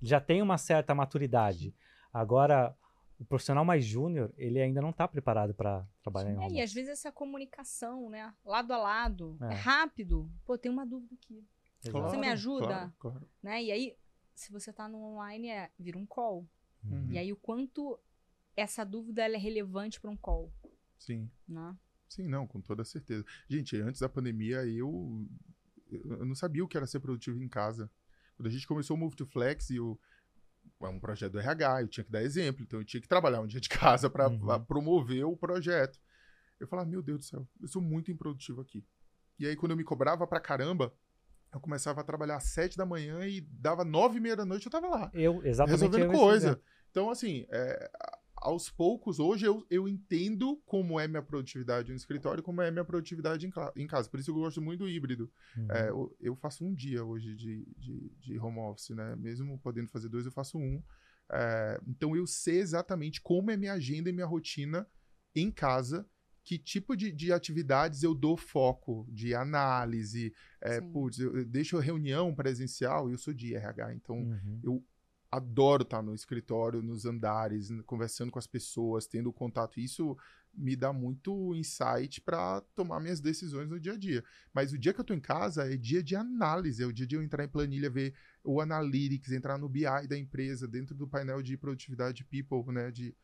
já 0.00 0.18
tem 0.18 0.40
uma 0.40 0.56
certa 0.56 0.94
maturidade. 0.94 1.74
Agora, 2.10 2.74
o 3.18 3.24
profissional 3.26 3.62
mais 3.62 3.84
júnior, 3.84 4.32
ele 4.38 4.58
ainda 4.58 4.80
não 4.80 4.88
está 4.88 5.06
preparado 5.06 5.52
para 5.52 5.86
trabalhar 6.02 6.30
Sim, 6.30 6.32
em 6.32 6.36
home 6.36 6.44
é, 6.44 6.46
office. 6.46 6.58
E 6.58 6.62
às 6.62 6.72
vezes 6.72 6.90
essa 6.90 7.12
comunicação, 7.12 8.08
né, 8.08 8.32
lado 8.42 8.72
a 8.72 8.78
lado, 8.78 9.36
é, 9.42 9.52
é 9.52 9.54
rápido. 9.54 10.30
Pô, 10.46 10.56
tem 10.56 10.72
uma 10.72 10.86
dúvida 10.86 11.14
aqui. 11.14 11.46
Claro, 11.90 12.08
Você 12.08 12.16
me 12.16 12.28
ajuda? 12.28 12.66
Claro, 12.66 12.92
claro. 12.98 13.28
Né? 13.42 13.64
E 13.64 13.72
aí, 13.72 13.96
se 14.34 14.50
você 14.50 14.70
está 14.70 14.88
no 14.88 14.98
online, 14.98 15.50
é, 15.50 15.70
vira 15.78 15.98
um 15.98 16.06
call. 16.06 16.46
Uhum. 16.84 17.10
E 17.10 17.18
aí, 17.18 17.32
o 17.32 17.36
quanto 17.36 18.00
essa 18.56 18.82
dúvida 18.82 19.22
é 19.22 19.36
relevante 19.36 20.00
para 20.00 20.10
um 20.10 20.16
call. 20.16 20.50
Sim. 20.98 21.30
Né? 21.46 21.76
Sim, 22.10 22.26
não, 22.26 22.46
com 22.46 22.60
toda 22.60 22.84
certeza. 22.84 23.24
Gente, 23.48 23.76
antes 23.76 24.00
da 24.00 24.08
pandemia, 24.08 24.66
eu, 24.66 25.26
eu 25.90 26.26
não 26.26 26.34
sabia 26.34 26.64
o 26.64 26.68
que 26.68 26.76
era 26.76 26.86
ser 26.86 26.98
produtivo 26.98 27.40
em 27.42 27.48
casa. 27.48 27.88
Quando 28.36 28.48
a 28.48 28.50
gente 28.50 28.66
começou 28.66 28.96
o 28.96 29.00
Move 29.00 29.14
to 29.14 29.24
Flex 29.24 29.70
e 29.70 29.78
o 29.78 29.98
é 30.82 30.88
um 30.88 30.98
projeto 30.98 31.32
do 31.32 31.38
RH, 31.38 31.82
eu 31.82 31.88
tinha 31.88 32.04
que 32.04 32.10
dar 32.10 32.22
exemplo, 32.22 32.62
então 32.62 32.80
eu 32.80 32.84
tinha 32.84 33.00
que 33.00 33.08
trabalhar 33.08 33.40
um 33.40 33.46
dia 33.46 33.60
de 33.60 33.68
casa 33.68 34.10
para 34.10 34.28
uhum. 34.28 34.64
promover 34.64 35.24
o 35.24 35.36
projeto. 35.36 35.98
Eu 36.58 36.66
falava, 36.66 36.88
meu 36.88 37.02
Deus 37.02 37.18
do 37.20 37.24
céu, 37.24 37.48
eu 37.60 37.68
sou 37.68 37.80
muito 37.80 38.10
improdutivo 38.10 38.60
aqui. 38.60 38.84
E 39.38 39.46
aí, 39.46 39.56
quando 39.56 39.72
eu 39.72 39.76
me 39.76 39.84
cobrava 39.84 40.26
pra 40.26 40.40
caramba, 40.40 40.92
eu 41.52 41.60
começava 41.60 42.00
a 42.00 42.04
trabalhar 42.04 42.36
às 42.36 42.44
sete 42.44 42.76
da 42.76 42.84
manhã 42.84 43.26
e 43.26 43.40
dava 43.40 43.84
nove 43.84 44.18
e 44.18 44.20
meia 44.20 44.36
da 44.36 44.44
noite 44.44 44.66
eu 44.66 44.72
tava 44.72 44.88
lá. 44.88 45.10
Eu, 45.14 45.44
exatamente. 45.44 45.80
Resolvendo 45.80 46.12
coisa. 46.12 46.60
Então, 46.90 47.10
assim, 47.10 47.46
é, 47.50 47.90
aos 48.40 48.70
poucos, 48.70 49.18
hoje 49.18 49.46
eu, 49.46 49.64
eu 49.70 49.86
entendo 49.86 50.56
como 50.64 50.98
é 50.98 51.06
minha 51.06 51.22
produtividade 51.22 51.90
no 51.90 51.96
escritório 51.96 52.40
e 52.40 52.44
como 52.44 52.62
é 52.62 52.70
minha 52.70 52.84
produtividade 52.84 53.46
em, 53.46 53.52
em, 53.76 53.86
casa. 53.86 54.08
Por 54.08 54.18
isso 54.18 54.30
eu 54.30 54.34
gosto 54.34 54.62
muito 54.62 54.80
do 54.80 54.88
híbrido. 54.88 55.30
Uhum. 55.56 55.70
É, 55.70 55.90
eu, 55.90 56.16
eu, 56.20 56.36
faço 56.36 56.64
um 56.64 56.74
dia 56.74 57.04
hoje 57.04 57.34
de, 57.36 57.66
de, 57.76 58.12
de, 58.18 58.38
home 58.38 58.58
office, 58.58 58.90
né? 58.90 59.14
Mesmo 59.16 59.58
podendo 59.58 59.88
fazer 59.88 60.08
dois, 60.08 60.24
eu 60.24 60.32
faço 60.32 60.58
um. 60.58 60.82
É, 61.30 61.80
então 61.86 62.16
eu 62.16 62.26
sei 62.26 62.58
exatamente 62.58 63.20
como 63.20 63.50
é 63.50 63.56
minha 63.56 63.74
agenda 63.74 64.08
e 64.08 64.12
minha 64.12 64.26
rotina 64.26 64.86
em 65.34 65.50
casa 65.50 66.08
que 66.42 66.58
tipo 66.58 66.96
de, 66.96 67.12
de 67.12 67.32
atividades 67.32 68.02
eu 68.02 68.14
dou 68.14 68.36
foco 68.36 69.06
de 69.08 69.34
análise. 69.34 70.32
É, 70.60 70.80
putz, 70.80 71.18
eu, 71.18 71.36
eu 71.36 71.44
deixo 71.44 71.78
reunião 71.78 72.34
presencial, 72.34 73.10
eu 73.10 73.18
sou 73.18 73.32
de 73.32 73.54
RH, 73.54 73.94
então 73.94 74.16
Uhum. 74.16 74.60
eu 74.62 74.84
adoro 75.30 75.82
estar 75.82 76.02
no 76.02 76.14
escritório, 76.14 76.82
nos 76.82 77.06
andares, 77.06 77.70
conversando 77.86 78.32
com 78.32 78.38
as 78.38 78.46
pessoas, 78.46 79.06
tendo 79.06 79.32
contato. 79.32 79.78
Isso 79.78 80.16
me 80.52 80.74
dá 80.74 80.92
muito 80.92 81.54
insight 81.54 82.20
para 82.20 82.60
tomar 82.74 82.98
minhas 82.98 83.20
decisões 83.20 83.68
no 83.68 83.78
dia 83.78 83.92
a 83.92 83.96
dia. 83.96 84.24
Mas 84.52 84.72
o 84.72 84.78
dia 84.78 84.92
que 84.92 85.00
eu 85.00 85.04
tô 85.04 85.14
em 85.14 85.20
casa 85.20 85.72
é 85.72 85.76
dia 85.76 86.02
de 86.02 86.16
análise, 86.16 86.82
é 86.82 86.86
o 86.86 86.92
dia 86.92 87.06
de 87.06 87.14
eu 87.14 87.22
entrar 87.22 87.44
em 87.44 87.48
planilha, 87.48 87.88
ver 87.88 88.12
o 88.42 88.60
analytics, 88.60 89.30
entrar 89.30 89.56
no 89.56 89.68
BI 89.68 89.84
da 90.08 90.18
empresa, 90.18 90.66
dentro 90.66 90.94
do 90.96 91.06
painel 91.06 91.42
de 91.42 91.56
produtividade 91.56 92.24
people, 92.24 92.72
né, 92.72 92.90
de 92.90 93.14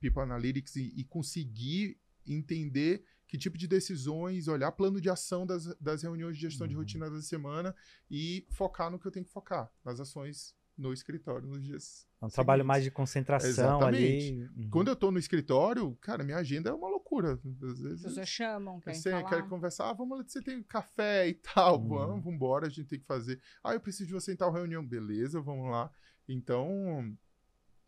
people 0.00 0.22
analytics 0.22 0.76
e, 0.76 0.94
e 0.96 1.04
conseguir 1.04 1.98
entender 2.26 3.04
que 3.26 3.36
tipo 3.36 3.56
de 3.58 3.68
decisões, 3.68 4.48
olhar 4.48 4.72
plano 4.72 5.00
de 5.00 5.10
ação 5.10 5.46
das, 5.46 5.66
das 5.76 6.02
reuniões 6.02 6.36
de 6.36 6.42
gestão 6.42 6.66
de 6.66 6.74
Uhum. 6.74 6.80
rotina 6.80 7.10
da 7.10 7.20
semana 7.20 7.74
e 8.10 8.46
focar 8.50 8.90
no 8.90 8.98
que 8.98 9.06
eu 9.06 9.12
tenho 9.12 9.26
que 9.26 9.30
focar, 9.30 9.70
nas 9.84 10.00
ações 10.00 10.54
no 10.76 10.92
escritório 10.92 11.46
nos 11.46 11.62
dias. 11.62 12.06
É 12.22 12.24
um 12.24 12.28
trabalho 12.28 12.60
seguintes. 12.60 12.66
mais 12.68 12.84
de 12.84 12.90
concentração 12.90 13.48
Exatamente. 13.50 14.04
ali. 14.32 14.50
Uhum. 14.64 14.70
Quando 14.70 14.88
eu 14.88 14.96
tô 14.96 15.10
no 15.10 15.18
escritório, 15.18 15.94
cara, 16.00 16.24
minha 16.24 16.38
agenda 16.38 16.70
é 16.70 16.72
uma 16.72 16.88
loucura. 16.88 17.32
Às 17.34 17.70
As 17.70 17.80
vezes 17.80 18.02
pessoas 18.02 18.28
chamam, 18.28 18.80
querem 18.80 18.98
você 18.98 19.10
falar. 19.10 19.28
quer 19.28 19.48
conversar, 19.48 19.90
ah, 19.90 19.92
vamos 19.92 20.18
lá, 20.18 20.24
você 20.26 20.40
tem 20.42 20.62
café 20.62 21.28
e 21.28 21.34
tal, 21.34 21.80
Uhum. 21.80 21.88
vamos, 21.88 22.08
vamos 22.24 22.34
embora, 22.34 22.66
a 22.66 22.70
gente 22.70 22.88
tem 22.88 22.98
que 23.00 23.06
fazer. 23.06 23.40
Ah, 23.62 23.74
eu 23.74 23.80
preciso 23.80 24.06
de 24.06 24.12
você 24.14 24.32
em 24.32 24.36
tal 24.36 24.52
reunião, 24.52 24.84
beleza, 24.86 25.40
vamos 25.40 25.70
lá. 25.70 25.90
Então, 26.28 27.14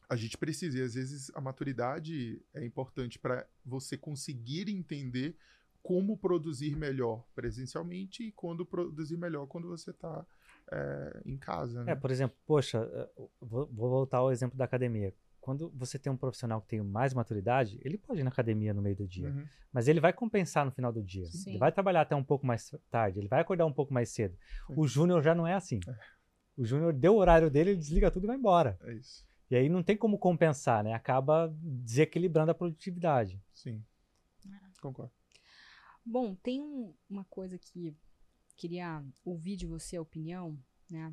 a 0.09 0.16
gente 0.16 0.37
precisa, 0.37 0.78
e 0.78 0.83
às 0.83 0.95
vezes 0.95 1.30
a 1.35 1.41
maturidade 1.41 2.43
é 2.53 2.64
importante 2.64 3.18
para 3.18 3.47
você 3.64 3.97
conseguir 3.97 4.68
entender 4.68 5.37
como 5.83 6.16
produzir 6.16 6.76
melhor 6.76 7.24
presencialmente 7.35 8.22
e 8.24 8.33
quando 8.33 8.64
produzir 8.64 9.16
melhor 9.16 9.47
quando 9.47 9.66
você 9.68 9.91
está 9.91 10.24
em 11.24 11.36
casa. 11.36 11.84
Né? 11.84 11.92
É, 11.92 11.94
por 11.94 12.10
exemplo, 12.10 12.36
poxa, 12.46 12.78
eh, 12.92 13.08
vou, 13.40 13.66
vou 13.66 13.90
voltar 13.90 14.18
ao 14.18 14.30
exemplo 14.32 14.56
da 14.56 14.64
academia. 14.64 15.14
Quando 15.40 15.70
você 15.74 15.98
tem 15.98 16.12
um 16.12 16.16
profissional 16.16 16.60
que 16.62 16.68
tem 16.68 16.80
mais 16.80 17.12
maturidade, 17.12 17.80
ele 17.84 17.98
pode 17.98 18.20
ir 18.20 18.24
na 18.24 18.30
academia 18.30 18.72
no 18.72 18.80
meio 18.80 18.94
do 18.94 19.06
dia, 19.08 19.28
Uhum. 19.28 19.44
mas 19.72 19.88
ele 19.88 19.98
vai 20.00 20.12
compensar 20.12 20.64
no 20.64 20.70
final 20.70 20.92
do 20.92 21.02
dia. 21.02 21.26
Sim. 21.26 21.50
Ele 21.50 21.58
vai 21.58 21.72
trabalhar 21.72 22.02
até 22.02 22.14
um 22.14 22.22
pouco 22.22 22.46
mais 22.46 22.72
tarde, 22.90 23.18
ele 23.18 23.26
vai 23.28 23.40
acordar 23.40 23.66
um 23.66 23.72
pouco 23.72 23.92
mais 23.92 24.10
cedo. 24.10 24.36
Sim. 24.68 24.74
O 24.76 24.86
Júnior 24.86 25.20
já 25.22 25.34
não 25.34 25.46
é 25.46 25.54
assim. 25.54 25.80
O 26.56 26.64
Júnior 26.64 26.92
deu 26.92 27.14
o 27.14 27.18
horário 27.18 27.50
dele, 27.50 27.70
ele 27.70 27.78
desliga 27.78 28.10
tudo 28.10 28.24
e 28.24 28.26
vai 28.28 28.36
embora. 28.36 28.78
É 28.82 28.92
isso. 28.94 29.26
E 29.50 29.56
aí 29.56 29.68
não 29.68 29.82
tem 29.82 29.96
como 29.96 30.16
compensar, 30.16 30.84
né? 30.84 30.94
Acaba 30.94 31.52
desequilibrando 31.60 32.52
a 32.52 32.54
produtividade. 32.54 33.42
Sim. 33.52 33.82
Concordo. 34.80 35.12
Bom, 36.04 36.34
tem 36.36 36.60
um- 36.60 36.94
uma 37.08 37.24
coisa 37.24 37.58
que 37.58 37.94
queria 38.62 39.04
ouvir 39.24 39.56
de 39.56 39.66
você 39.66 39.96
a 39.96 40.02
opinião, 40.02 40.56
né? 40.88 41.12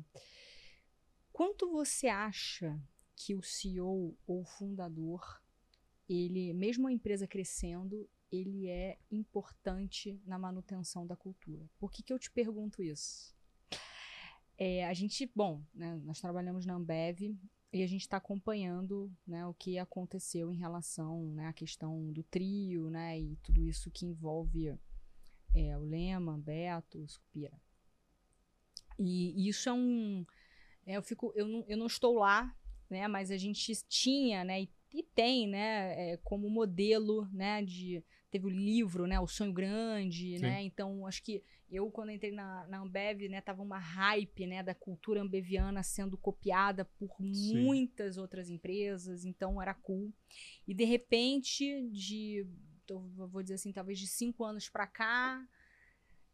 Quanto 1.32 1.68
você 1.68 2.06
acha 2.06 2.80
que 3.16 3.34
o 3.34 3.42
CEO 3.42 4.16
ou 4.24 4.44
fundador, 4.44 5.42
ele, 6.08 6.52
mesmo 6.52 6.86
a 6.86 6.92
empresa 6.92 7.26
crescendo, 7.26 8.08
ele 8.30 8.68
é 8.68 8.98
importante 9.10 10.20
na 10.24 10.38
manutenção 10.38 11.04
da 11.04 11.16
cultura? 11.16 11.68
Por 11.76 11.90
que, 11.90 12.04
que 12.04 12.12
eu 12.12 12.20
te 12.20 12.30
pergunto 12.30 12.84
isso? 12.84 13.34
É, 14.56 14.86
a 14.86 14.94
gente, 14.94 15.28
bom, 15.34 15.60
né, 15.74 16.00
nós 16.04 16.20
trabalhamos 16.20 16.64
na 16.64 16.74
Ambev 16.74 17.36
e 17.72 17.82
a 17.82 17.86
gente 17.86 18.02
está 18.02 18.18
acompanhando 18.18 19.12
né, 19.26 19.44
o 19.46 19.54
que 19.54 19.76
aconteceu 19.76 20.52
em 20.52 20.58
relação 20.58 21.32
né, 21.32 21.48
à 21.48 21.52
questão 21.52 22.12
do 22.12 22.22
trio 22.22 22.90
né, 22.90 23.18
e 23.18 23.36
tudo 23.36 23.64
isso 23.64 23.90
que 23.90 24.06
envolve 24.06 24.78
é, 25.54 25.76
o 25.76 25.82
Lema, 25.82 26.38
Beto, 26.38 27.06
Scupira. 27.08 27.60
E 28.98 29.48
isso 29.48 29.68
é 29.68 29.72
um. 29.72 30.26
é, 30.86 30.96
eu, 30.96 31.02
fico, 31.02 31.32
eu, 31.34 31.48
não, 31.48 31.64
eu 31.66 31.76
não 31.76 31.86
estou 31.86 32.18
lá, 32.18 32.54
né, 32.88 33.08
mas 33.08 33.30
a 33.30 33.36
gente 33.36 33.72
tinha 33.88 34.44
né, 34.44 34.62
e, 34.62 34.70
e 34.92 35.02
tem 35.02 35.48
né, 35.48 36.12
é, 36.12 36.16
como 36.18 36.50
modelo 36.50 37.28
né, 37.32 37.62
de. 37.62 38.04
Teve 38.30 38.46
o 38.46 38.50
livro, 38.50 39.08
né, 39.08 39.18
O 39.18 39.26
Sonho 39.26 39.52
Grande, 39.52 40.36
Sim. 40.36 40.42
né? 40.42 40.62
Então, 40.62 41.04
acho 41.04 41.20
que 41.20 41.42
eu, 41.70 41.90
quando 41.90 42.10
entrei 42.10 42.32
na, 42.32 42.66
na 42.66 42.80
Ambev, 42.80 43.28
né, 43.28 43.40
tava 43.40 43.62
uma 43.62 43.78
hype, 43.78 44.46
né, 44.46 44.62
da 44.62 44.74
cultura 44.74 45.20
ambeviana 45.20 45.82
sendo 45.82 46.16
copiada 46.16 46.84
por 46.84 47.16
Sim. 47.32 47.62
muitas 47.62 48.16
outras 48.16 48.50
empresas, 48.50 49.24
então 49.24 49.62
era 49.62 49.72
cool. 49.72 50.12
E 50.66 50.74
de 50.74 50.84
repente, 50.84 51.88
de, 51.90 52.46
eu 52.92 53.28
vou 53.28 53.42
dizer 53.42 53.54
assim, 53.54 53.72
talvez 53.72 53.98
de 53.98 54.06
cinco 54.06 54.44
anos 54.44 54.68
pra 54.68 54.86
cá, 54.86 55.46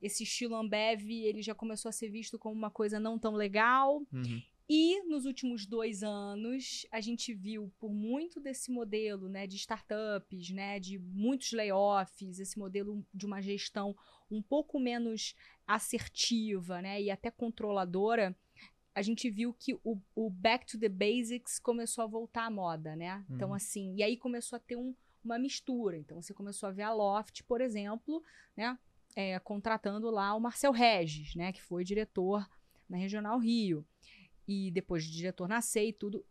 esse 0.00 0.22
estilo 0.24 0.54
Ambev, 0.54 1.08
ele 1.10 1.42
já 1.42 1.54
começou 1.54 1.88
a 1.88 1.92
ser 1.92 2.08
visto 2.10 2.38
como 2.38 2.54
uma 2.54 2.70
coisa 2.70 3.00
não 3.00 3.18
tão 3.18 3.34
legal. 3.34 4.02
Uhum. 4.12 4.42
E 4.68 5.00
nos 5.04 5.26
últimos 5.26 5.64
dois 5.64 6.02
anos, 6.02 6.84
a 6.90 7.00
gente 7.00 7.32
viu 7.32 7.72
por 7.78 7.92
muito 7.94 8.40
desse 8.40 8.70
modelo 8.70 9.28
né, 9.28 9.46
de 9.46 9.54
startups, 9.56 10.50
né, 10.50 10.80
de 10.80 10.98
muitos 10.98 11.52
layoffs, 11.52 12.40
esse 12.40 12.58
modelo 12.58 13.06
de 13.14 13.24
uma 13.26 13.40
gestão 13.40 13.96
um 14.28 14.42
pouco 14.42 14.80
menos 14.80 15.34
assertiva 15.66 16.82
né, 16.82 17.00
e 17.00 17.10
até 17.10 17.30
controladora, 17.30 18.36
a 18.94 19.02
gente 19.02 19.30
viu 19.30 19.52
que 19.54 19.74
o, 19.84 20.00
o 20.14 20.30
back 20.30 20.66
to 20.66 20.78
the 20.80 20.88
basics 20.88 21.58
começou 21.60 22.02
a 22.02 22.06
voltar 22.06 22.46
à 22.46 22.50
moda, 22.50 22.96
né? 22.96 23.24
Então, 23.30 23.50
Uhum. 23.50 23.54
assim, 23.54 23.94
e 23.94 24.02
aí 24.02 24.16
começou 24.16 24.56
a 24.56 24.60
ter 24.60 24.74
um- 24.76 24.94
uma 25.26 25.38
mistura. 25.38 25.96
Então, 25.96 26.22
você 26.22 26.32
começou 26.32 26.68
a 26.68 26.72
ver 26.72 26.82
a 26.82 26.92
Loft, 26.92 27.42
por 27.44 27.60
exemplo, 27.60 28.22
né? 28.56 28.78
é, 29.16 29.38
contratando 29.38 30.10
lá 30.10 30.34
o 30.34 30.40
Marcel 30.40 30.70
Regis, 30.70 31.34
né? 31.34 31.50
Que 31.50 31.62
foi 31.62 31.82
diretor 31.82 32.46
na 32.86 32.98
Regional 32.98 33.38
Rio 33.38 33.84
e 34.46 34.70
depois 34.70 35.02
de 35.04 35.10
diretor 35.10 35.48
na 35.48 35.60
e 35.74 35.92
tudo, 35.92 36.24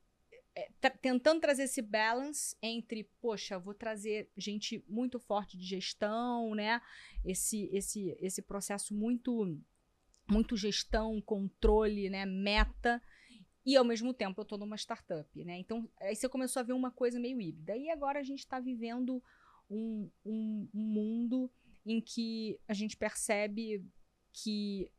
é, 0.55 0.69
tentando 1.01 1.41
trazer 1.41 1.63
esse 1.63 1.81
balance 1.81 2.55
entre, 2.61 3.09
poxa, 3.19 3.59
vou 3.59 3.73
trazer 3.73 4.29
gente 4.37 4.85
muito 4.87 5.19
forte 5.19 5.57
de 5.57 5.65
gestão, 5.65 6.53
né? 6.53 6.79
Esse, 7.25 7.69
esse, 7.73 8.15
esse 8.21 8.41
processo 8.43 8.93
muito, 8.93 9.59
muito 10.29 10.55
gestão, 10.55 11.19
controle, 11.19 12.07
né? 12.09 12.23
Meta. 12.25 13.01
E 13.65 13.75
ao 13.75 13.83
mesmo 13.83 14.13
tempo 14.13 14.39
eu 14.39 14.45
tô 14.45 14.57
numa 14.57 14.75
startup, 14.75 15.43
né? 15.43 15.57
Então, 15.57 15.89
aí 15.99 16.15
você 16.15 16.29
começou 16.29 16.59
a 16.59 16.63
ver 16.63 16.73
uma 16.73 16.91
coisa 16.91 17.19
meio 17.19 17.41
híbrida. 17.41 17.75
E 17.75 17.89
agora 17.89 18.19
a 18.19 18.23
gente 18.23 18.39
está 18.39 18.59
vivendo 18.59 19.23
um, 19.69 20.09
um, 20.23 20.69
um 20.73 20.79
mundo 20.79 21.51
em 21.85 21.99
que 21.99 22.59
a 22.67 22.73
gente 22.73 22.95
percebe 22.95 23.83
que 24.31 24.91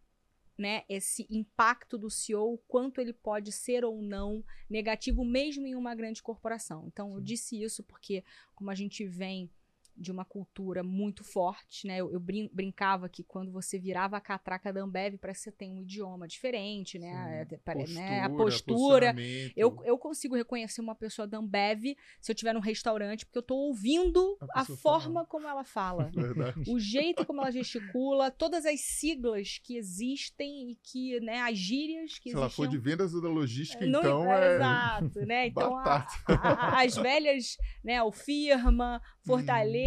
né, 0.58 0.84
esse 0.88 1.26
impacto 1.30 1.98
do 1.98 2.10
CEO, 2.10 2.54
o 2.54 2.58
quanto 2.58 3.00
ele 3.00 3.12
pode 3.12 3.52
ser 3.52 3.84
ou 3.84 4.00
não 4.00 4.42
negativo, 4.70 5.24
mesmo 5.24 5.66
em 5.66 5.74
uma 5.74 5.94
grande 5.94 6.22
corporação. 6.22 6.86
Então, 6.86 7.12
eu 7.12 7.18
Sim. 7.18 7.24
disse 7.24 7.62
isso 7.62 7.82
porque, 7.82 8.24
como 8.54 8.70
a 8.70 8.74
gente 8.74 9.04
vem 9.04 9.50
de 9.96 10.12
uma 10.12 10.24
cultura 10.24 10.82
muito 10.82 11.24
forte, 11.24 11.86
né? 11.86 11.96
Eu, 11.98 12.10
eu 12.12 12.20
brin- 12.20 12.50
brincava 12.52 13.08
que 13.08 13.22
quando 13.24 13.50
você 13.50 13.78
virava 13.78 14.16
a 14.16 14.20
catraca 14.20 14.72
da 14.72 14.82
Ambev, 14.82 15.16
parece 15.18 15.40
que 15.40 15.44
você 15.50 15.52
tem 15.56 15.72
um 15.72 15.80
idioma 15.82 16.28
diferente, 16.28 16.98
né? 16.98 17.46
Sim. 17.48 17.54
É, 17.54 17.58
pare- 17.58 17.80
Postura, 17.80 18.00
né? 18.00 18.20
A 18.22 18.30
postura. 18.30 19.16
Eu, 19.56 19.82
eu 19.84 19.98
consigo 19.98 20.34
reconhecer 20.36 20.80
uma 20.80 20.94
pessoa 20.94 21.26
da 21.26 21.38
Ambev 21.38 21.96
se 22.20 22.30
eu 22.30 22.34
estiver 22.34 22.52
num 22.52 22.60
restaurante, 22.60 23.24
porque 23.24 23.38
eu 23.38 23.42
tô 23.42 23.54
ouvindo 23.56 24.36
A 24.52 24.60
a, 24.60 24.64
forma 24.64 25.24
como 25.26 25.48
ela 25.48 25.64
fala. 25.64 26.10
Verdade. 26.14 26.70
o 26.70 26.78
jeito 26.78 27.24
como 27.24 27.40
ela 27.40 27.50
gesticula, 27.50 28.30
todas 28.30 28.66
as 28.66 28.80
siglas 28.80 29.58
que 29.62 29.76
existem 29.76 30.70
e 30.72 30.76
que, 30.82 31.18
né, 31.20 31.40
as 31.40 31.56
gírias 31.56 32.18
que 32.18 32.30
Se 32.30 32.36
ela 32.36 32.50
for 32.50 32.68
de 32.68 32.78
vendas 32.78 33.12
da 33.12 33.28
logística, 33.28 33.86
Não- 33.86 34.00
então 34.00 34.32
é. 34.32 34.54
Exato, 34.56 35.20
né? 35.26 35.46
Então, 35.46 35.76
a- 35.76 36.06
a- 36.28 36.82
as 36.82 36.96
velhas, 36.96 37.56
né, 37.82 38.02
o 38.02 38.12
firma, 38.12 39.00
Fortaleza, 39.26 39.85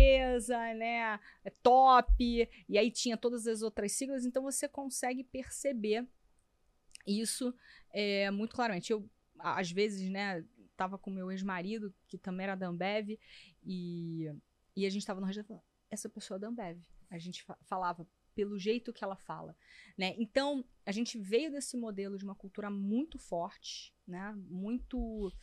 né, 0.76 1.20
top, 1.62 2.50
e 2.68 2.78
aí 2.78 2.92
tinha 2.92 3.18
todas 3.18 3.48
as 3.48 3.62
outras 3.62 3.92
siglas, 3.92 4.26
então 4.26 4.44
você 4.44 4.68
consegue 4.68 5.24
perceber 5.24 6.08
isso 7.06 7.54
é, 7.92 8.30
muito 8.32 8.56
claramente. 8.56 8.92
Eu, 8.92 9.10
às 9.40 9.72
vezes, 9.72 10.10
né, 10.10 10.46
tava 10.76 10.98
com 10.98 11.10
meu 11.10 11.32
ex-marido, 11.32 11.94
que 12.08 12.18
também 12.18 12.46
era 12.46 12.56
da 12.56 12.68
Ambev, 12.68 13.20
e, 13.64 14.32
e 14.76 14.86
a 14.86 14.90
gente 14.90 15.06
tava 15.06 15.20
no 15.20 15.28
restaurante 15.28 15.64
essa 15.92 16.08
pessoa 16.08 16.38
é 16.38 16.40
da 16.40 16.48
Ambev. 16.48 16.80
A 17.10 17.18
gente 17.18 17.44
fa- 17.44 17.58
falava 17.64 18.08
pelo 18.36 18.58
jeito 18.58 18.94
que 18.94 19.04
ela 19.04 19.16
fala, 19.16 19.58
né? 19.98 20.16
Então, 20.18 20.64
a 20.86 20.92
gente 20.92 21.18
veio 21.18 21.52
desse 21.52 21.76
modelo 21.76 22.18
de 22.18 22.24
uma 22.24 22.36
cultura 22.36 22.70
muito 22.70 23.18
forte, 23.18 23.94
né? 24.08 24.34
Muito 24.48 25.34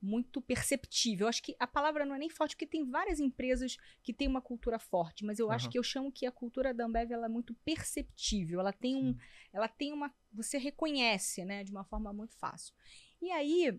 muito 0.00 0.40
perceptível. 0.40 1.24
Eu 1.24 1.28
acho 1.28 1.42
que 1.42 1.54
a 1.58 1.66
palavra 1.66 2.06
não 2.06 2.14
é 2.14 2.18
nem 2.18 2.30
forte, 2.30 2.54
porque 2.56 2.66
tem 2.66 2.88
várias 2.88 3.20
empresas 3.20 3.76
que 4.02 4.12
têm 4.12 4.26
uma 4.28 4.40
cultura 4.40 4.78
forte, 4.78 5.24
mas 5.24 5.38
eu 5.38 5.50
acho 5.50 5.64
Aham. 5.64 5.72
que 5.72 5.78
eu 5.78 5.82
chamo 5.82 6.10
que 6.12 6.24
a 6.26 6.32
cultura 6.32 6.72
da 6.72 6.86
Ambev 6.86 7.12
ela 7.12 7.26
é 7.26 7.28
muito 7.28 7.54
perceptível. 7.64 8.60
Ela 8.60 8.72
tem 8.72 8.96
um, 8.96 9.12
Sim. 9.12 9.20
ela 9.52 9.68
tem 9.68 9.92
uma, 9.92 10.12
você 10.32 10.56
reconhece, 10.58 11.44
né, 11.44 11.62
de 11.64 11.70
uma 11.70 11.84
forma 11.84 12.12
muito 12.12 12.34
fácil. 12.36 12.74
E 13.20 13.30
aí 13.30 13.78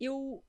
eu 0.00 0.44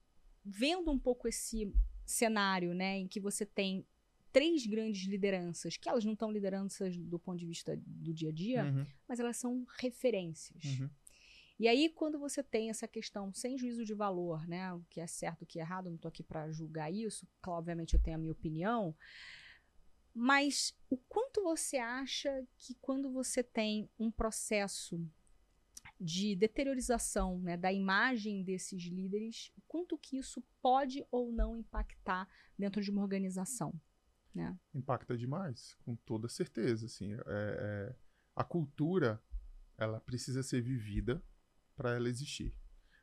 vendo 0.45 0.91
um 0.91 0.99
pouco 0.99 1.27
esse 1.27 1.73
cenário, 2.05 2.73
né, 2.73 2.97
em 2.97 3.07
que 3.07 3.19
você 3.19 3.45
tem 3.45 3.85
três 4.31 4.65
grandes 4.65 5.07
lideranças, 5.07 5.77
que 5.77 5.87
elas 5.87 6.03
não 6.03 6.13
estão 6.13 6.31
lideranças 6.31 6.97
do 6.97 7.19
ponto 7.19 7.37
de 7.37 7.45
vista 7.45 7.77
do 7.85 8.11
dia 8.11 8.29
a 8.29 8.31
dia, 8.31 8.63
Uhum, 8.65 8.85
mas 9.07 9.19
elas 9.19 9.37
são 9.37 9.63
referências. 9.77 10.63
uhum. 10.63 10.89
E 11.59 11.67
aí, 11.67 11.89
quando 11.89 12.17
você 12.19 12.41
tem 12.41 12.69
essa 12.69 12.87
questão 12.87 13.31
sem 13.33 13.57
juízo 13.57 13.85
de 13.85 13.93
valor, 13.93 14.47
né? 14.47 14.73
O 14.73 14.83
que 14.89 14.99
é 14.99 15.07
certo, 15.07 15.43
o 15.43 15.45
que 15.45 15.59
é 15.59 15.61
errado, 15.61 15.85
não 15.85 15.95
estou 15.95 16.09
aqui 16.09 16.23
para 16.23 16.51
julgar 16.51 16.91
isso, 16.91 17.27
claro, 17.41 17.59
obviamente 17.59 17.93
eu 17.93 18.01
tenho 18.01 18.17
a 18.17 18.19
minha 18.19 18.31
opinião. 18.31 18.95
Mas 20.13 20.75
o 20.89 20.97
quanto 20.97 21.41
você 21.41 21.77
acha 21.77 22.45
que 22.57 22.75
quando 22.75 23.11
você 23.11 23.43
tem 23.43 23.89
um 23.97 24.11
processo 24.11 24.99
de 25.99 26.35
deteriorização 26.35 27.39
né, 27.39 27.57
da 27.57 27.71
imagem 27.71 28.43
desses 28.43 28.83
líderes, 28.83 29.51
quanto 29.67 29.97
que 29.97 30.17
isso 30.17 30.43
pode 30.61 31.05
ou 31.09 31.31
não 31.31 31.57
impactar 31.57 32.27
dentro 32.57 32.81
de 32.81 32.91
uma 32.91 33.01
organização? 33.01 33.73
Né? 34.33 34.55
Impacta 34.73 35.17
demais, 35.17 35.75
com 35.85 35.95
toda 35.95 36.27
certeza. 36.27 36.87
Assim, 36.87 37.13
é- 37.13 37.19
é- 37.27 37.95
a 38.35 38.43
cultura 38.43 39.21
ela 39.77 39.99
precisa 39.99 40.43
ser 40.43 40.61
vivida 40.61 41.23
para 41.75 41.95
ela 41.95 42.09
existir. 42.09 42.53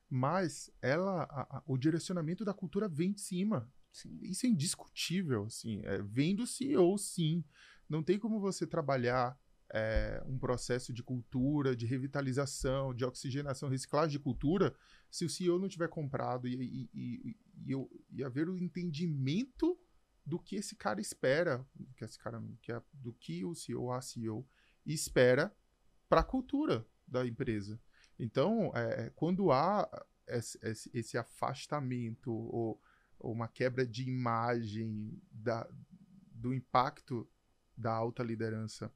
Mas 0.09 0.71
ela, 0.83 1.23
a- 1.25 1.59
a- 1.59 1.63
o 1.67 1.79
direcionamento 1.79 2.45
da 2.45 2.53
cultura 2.55 2.89
vem 2.89 3.13
de 3.13 3.21
cima. 3.21 3.71
Sim. 3.93 4.19
Isso 4.23 4.47
é 4.47 4.49
indiscutível, 4.49 5.45
assim. 5.45 5.81
É, 5.85 6.01
vem 6.03 6.35
do 6.35 6.47
CEO, 6.47 6.97
sim. 6.99 7.45
Não 7.89 8.03
tem 8.03 8.19
como 8.19 8.41
você 8.41 8.67
trabalhar 8.67 9.39
é, 9.73 10.21
um 10.27 10.37
processo 10.37 10.93
de 10.93 11.01
cultura, 11.01 11.77
de 11.77 11.87
revitalização, 11.87 12.93
de 12.93 13.05
oxigenação, 13.05 13.69
reciclagem 13.69 14.11
de 14.11 14.19
cultura, 14.19 14.75
se 15.09 15.25
o 15.25 15.31
CEO 15.31 15.61
não 15.61 15.69
tiver 15.69 15.89
comprado 15.89 16.49
e, 16.49 16.55
e, 16.55 16.91
e, 16.93 17.37
e, 17.67 17.71
eu- 17.71 17.89
e 18.11 18.25
haver 18.25 18.49
o 18.49 18.59
entendimento 18.59 19.79
do 20.27 20.39
que 20.41 20.57
esse 20.57 20.75
cara 20.75 21.01
espera, 21.01 21.65
que 21.97 22.05
esse 22.05 22.19
cara, 22.19 22.43
que 22.63 22.73
é, 22.73 22.83
do 22.93 23.13
que 23.13 23.45
o 23.45 23.55
CEO, 23.55 23.93
a 23.93 24.01
CEO 24.01 24.45
espera 24.85 25.55
para 26.09 26.21
a 26.21 26.25
cultura 26.25 26.85
da 27.07 27.25
empresa. 27.27 27.81
Então, 28.23 28.71
é, 28.75 29.11
quando 29.17 29.51
há 29.51 29.89
esse, 30.27 30.91
esse- 30.93 31.19
afastamento 31.19 32.31
ou, 32.33 32.81
ou 33.19 33.33
uma 33.33 33.49
quebra 33.49 33.87
de 33.87 34.09
imagem 34.09 35.21
da, 35.33 35.69
do 36.33 36.53
impacto 36.55 37.29
da 37.77 37.93
alta 37.93 38.23
liderança 38.23 38.93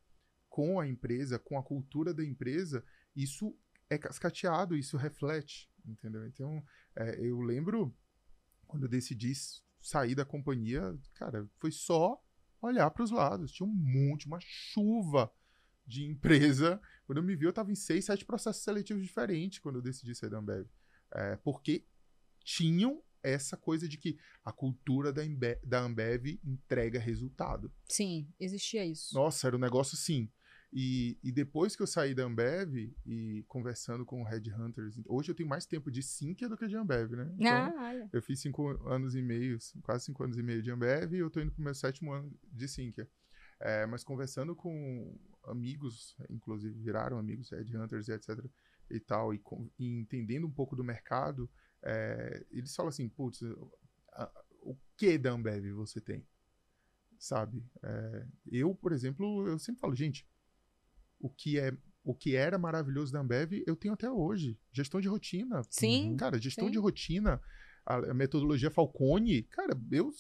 com 0.49 0.79
a 0.79 0.87
empresa, 0.87 1.39
com 1.39 1.59
a 1.59 1.63
cultura 1.63 2.15
da 2.15 2.25
empresa, 2.25 2.85
isso 3.17 3.57
é 3.91 3.99
cascateado, 3.99 4.77
isso 4.77 4.97
reflete, 4.97 5.69
entendeu? 5.87 6.27
Então, 6.27 6.65
é, 6.95 7.19
eu 7.21 7.41
lembro 7.41 7.95
quando 8.67 8.85
eu 8.85 8.89
decidi 8.89 9.33
sair 9.81 10.15
da 10.15 10.25
companhia, 10.25 10.97
cara, 11.15 11.49
foi 11.59 11.71
só 11.71 12.23
olhar 12.61 12.91
para 12.91 13.03
os 13.05 13.11
lados. 13.11 13.53
Tinha 13.53 13.67
um 13.69 13.73
monte, 13.73 14.27
uma 14.27 14.39
chuva 14.41 15.31
de 15.87 16.05
empresa. 16.05 16.81
Quando 17.07 17.19
eu 17.19 17.23
me 17.25 17.37
vi, 17.37 17.45
eu 17.45 17.51
estava 17.51 17.71
em 17.71 17.75
seis, 17.75 18.05
sete 18.07 18.25
processos 18.25 18.63
seletivos 18.63 19.03
diferentes 19.03 19.59
quando 19.59 19.77
eu 19.77 19.83
decidi 19.83 20.15
sair 20.15 20.31
da 20.31 20.39
Ambev. 20.39 20.67
É, 21.13 21.37
porque 21.37 21.85
tinham 22.45 23.03
essa 23.23 23.57
coisa 23.57 23.89
de 23.89 23.97
que 23.97 24.19
a 24.45 24.53
cultura 24.53 25.13
da, 25.13 25.23
Ambe- 25.23 25.59
da 25.65 25.81
Ambev 25.81 26.39
entrega 26.45 26.99
resultado. 26.99 27.73
Sim, 27.89 28.29
existia 28.39 28.85
isso. 28.85 29.15
Nossa, 29.15 29.47
era 29.47 29.57
um 29.57 29.61
negócio 29.61 29.97
assim. 29.97 30.31
E, 30.77 31.17
e 31.23 31.31
depois 31.31 31.77
que 31.77 31.83
eu 31.83 31.87
saí 31.87 32.15
da 32.15 32.25
Ambev 32.25 32.93
e 33.07 33.45
conversando 33.47 34.05
com 34.05 34.25
Headhunters, 34.25 35.01
hoje 35.07 35.31
eu 35.31 35.35
tenho 35.35 35.49
mais 35.49 35.65
tempo 35.65 35.89
de 35.91 36.03
Sinqia 36.03 36.49
do 36.49 36.57
que 36.57 36.67
de 36.67 36.77
Ambev, 36.77 37.13
né? 37.13 37.33
Então, 37.39 37.49
ah, 37.49 37.91
olha. 37.91 38.11
eu 38.13 38.21
fiz 38.21 38.41
cinco 38.41 38.69
anos 38.89 39.15
e 39.15 39.23
meio, 39.23 39.57
quase 39.83 40.07
cinco 40.07 40.25
anos 40.25 40.37
e 40.37 40.43
meio 40.43 40.61
de 40.61 40.73
Ambev 40.73 41.15
e 41.15 41.19
eu 41.19 41.31
tô 41.31 41.41
indo 41.41 41.53
pro 41.53 41.63
meu 41.63 41.75
sétimo 41.75 42.13
ano 42.13 42.37
de 42.53 42.67
Sinqia. 42.67 43.09
É, 43.65 43.87
mas 43.87 44.05
conversando 44.05 44.55
com 44.55 45.19
amigos, 45.45 46.15
inclusive 46.29 46.79
viraram 46.81 47.19
amigos, 47.19 47.51
headhunters 47.51 48.09
e 48.09 48.13
etc 48.13 48.45
e 48.91 49.01
tal, 49.01 49.33
e, 49.33 49.39
com- 49.39 49.71
e 49.79 49.87
entendendo 49.87 50.47
um 50.47 50.51
pouco 50.51 50.77
do 50.77 50.85
mercado, 50.85 51.49
é, 51.83 52.45
eles 52.51 52.77
falam 52.77 52.91
assim, 52.91 53.09
putz, 53.09 53.41
o 54.61 54.77
que 54.99 55.17
da 55.17 55.31
Ambev 55.31 55.73
você 55.73 55.99
tem? 55.99 56.27
Sabe? 57.19 57.65
É, 57.83 58.27
eu, 58.53 58.75
por 58.75 58.93
exemplo, 58.93 59.49
eu 59.49 59.59
sempre 59.59 59.81
falo, 59.81 59.95
gente, 59.95 60.27
o 61.19 61.31
que 61.31 61.59
é 61.59 61.75
o 62.07 62.15
que 62.15 62.37
era 62.37 62.59
maravilhoso 62.59 63.11
da 63.11 63.21
Ambev, 63.21 63.63
eu 63.67 63.75
tenho 63.75 63.95
até 63.95 64.11
hoje. 64.11 64.59
Gestão 64.71 65.01
de 65.01 65.09
rotina. 65.09 65.63
Sim, 65.71 66.19
Cara, 66.19 66.39
gestão 66.39 66.67
sim. 66.67 66.71
de 66.73 66.77
rotina, 66.77 67.41
a, 67.87 67.95
a 67.97 68.13
metodologia 68.13 68.71
Falcone, 68.71 69.43
cara, 69.45 69.75
eu 69.91 70.13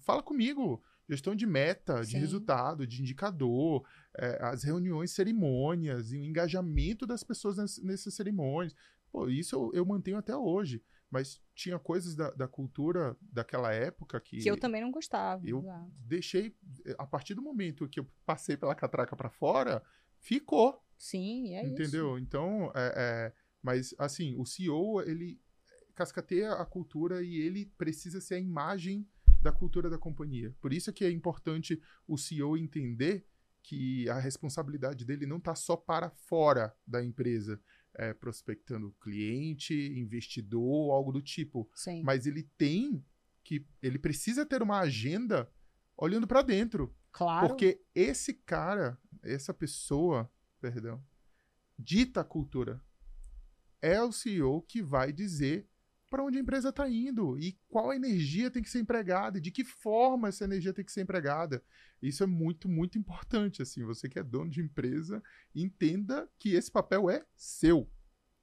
fala 0.00 0.20
comigo. 0.20 0.82
Gestão 1.08 1.34
de 1.34 1.46
meta, 1.46 2.02
de 2.02 2.12
Sim. 2.12 2.18
resultado, 2.18 2.86
de 2.86 3.00
indicador, 3.00 3.84
é, 4.16 4.38
as 4.42 4.62
reuniões, 4.62 5.10
cerimônias 5.12 6.12
e 6.12 6.18
o 6.18 6.24
engajamento 6.24 7.06
das 7.06 7.22
pessoas 7.24 7.56
ness- 7.56 7.82
nessas 7.82 8.14
cerimônias. 8.14 8.74
Pô, 9.10 9.28
isso 9.28 9.56
eu, 9.56 9.70
eu 9.72 9.86
mantenho 9.86 10.18
até 10.18 10.36
hoje. 10.36 10.82
Mas 11.10 11.40
tinha 11.54 11.78
coisas 11.78 12.14
da, 12.14 12.30
da 12.32 12.46
cultura 12.46 13.16
daquela 13.22 13.72
época 13.72 14.20
que, 14.20 14.38
que 14.40 14.50
eu 14.50 14.58
também 14.60 14.82
não 14.82 14.90
gostava. 14.90 15.42
eu 15.48 15.60
exato. 15.60 15.90
deixei. 16.06 16.54
A 16.98 17.06
partir 17.06 17.32
do 17.34 17.40
momento 17.40 17.88
que 17.88 17.98
eu 18.00 18.06
passei 18.26 18.58
pela 18.58 18.74
catraca 18.74 19.16
para 19.16 19.30
fora, 19.30 19.82
ficou. 20.20 20.84
Sim, 20.98 21.54
é 21.54 21.62
isso. 21.64 21.72
Entendeu? 21.72 22.18
Então, 22.18 22.70
é, 22.74 22.92
é, 22.94 23.32
mas 23.62 23.94
assim, 23.98 24.36
o 24.38 24.44
CEO, 24.44 25.00
ele 25.00 25.40
cascateia 25.94 26.52
a 26.52 26.66
cultura 26.66 27.22
e 27.22 27.36
ele 27.36 27.64
precisa 27.78 28.20
ser 28.20 28.34
a 28.34 28.38
imagem 28.38 29.08
da 29.40 29.52
cultura 29.52 29.88
da 29.88 29.98
companhia. 29.98 30.54
Por 30.60 30.72
isso 30.72 30.92
que 30.92 31.04
é 31.04 31.10
importante 31.10 31.80
o 32.06 32.16
CEO 32.16 32.56
entender 32.56 33.26
que 33.62 34.08
a 34.08 34.18
responsabilidade 34.18 35.04
dele 35.04 35.26
não 35.26 35.36
está 35.36 35.54
só 35.54 35.76
para 35.76 36.10
fora 36.10 36.74
da 36.86 37.04
empresa, 37.04 37.60
é, 37.94 38.14
prospectando 38.14 38.94
cliente, 39.00 39.74
investidor, 39.74 40.92
algo 40.92 41.12
do 41.12 41.20
tipo. 41.20 41.68
Sim. 41.74 42.02
Mas 42.02 42.26
ele 42.26 42.44
tem 42.56 43.04
que, 43.44 43.66
ele 43.82 43.98
precisa 43.98 44.46
ter 44.46 44.62
uma 44.62 44.80
agenda 44.80 45.50
olhando 45.96 46.26
para 46.26 46.42
dentro. 46.42 46.94
claro. 47.10 47.48
Porque 47.48 47.82
esse 47.94 48.32
cara, 48.32 48.98
essa 49.22 49.52
pessoa, 49.52 50.30
perdão, 50.60 51.04
dita 51.78 52.20
a 52.20 52.24
cultura. 52.24 52.82
É 53.80 54.02
o 54.02 54.10
CEO 54.10 54.62
que 54.62 54.82
vai 54.82 55.12
dizer 55.12 55.68
para 56.08 56.24
onde 56.24 56.38
a 56.38 56.40
empresa 56.40 56.70
está 56.70 56.88
indo 56.88 57.38
e 57.38 57.58
qual 57.68 57.92
energia 57.92 58.50
tem 58.50 58.62
que 58.62 58.70
ser 58.70 58.80
empregada 58.80 59.38
e 59.38 59.40
de 59.40 59.50
que 59.50 59.64
forma 59.64 60.28
essa 60.28 60.44
energia 60.44 60.72
tem 60.72 60.84
que 60.84 60.92
ser 60.92 61.02
empregada. 61.02 61.62
Isso 62.00 62.22
é 62.22 62.26
muito, 62.26 62.68
muito 62.68 62.98
importante. 62.98 63.62
Assim, 63.62 63.84
você 63.84 64.08
que 64.08 64.18
é 64.18 64.22
dono 64.22 64.50
de 64.50 64.60
empresa, 64.60 65.22
entenda 65.54 66.30
que 66.38 66.54
esse 66.54 66.70
papel 66.70 67.10
é 67.10 67.24
seu. 67.36 67.90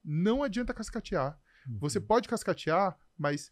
Não 0.03 0.43
adianta 0.43 0.73
cascatear. 0.73 1.39
Você 1.79 1.99
pode 1.99 2.27
cascatear, 2.27 2.97
mas 3.17 3.51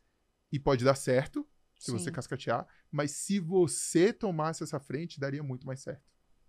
e 0.51 0.59
pode 0.59 0.85
dar 0.85 0.95
certo 0.95 1.47
se 1.79 1.91
você 1.91 2.05
Sim. 2.05 2.11
cascatear, 2.11 2.67
mas 2.91 3.11
se 3.11 3.39
você 3.39 4.13
tomasse 4.13 4.63
essa 4.63 4.79
frente, 4.79 5.19
daria 5.19 5.43
muito 5.43 5.65
mais 5.65 5.81
certo. 5.81 6.03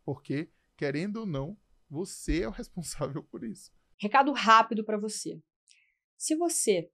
Porque, 0.04 0.50
querendo 0.76 1.20
ou 1.20 1.26
não, 1.26 1.58
você 1.88 2.42
é 2.42 2.48
o 2.48 2.52
responsável 2.52 3.22
por 3.22 3.42
isso. 3.42 3.72
Recado 3.98 4.30
rápido 4.32 4.84
para 4.84 4.98
você. 4.98 5.42
Se 6.16 6.36
você 6.36 6.90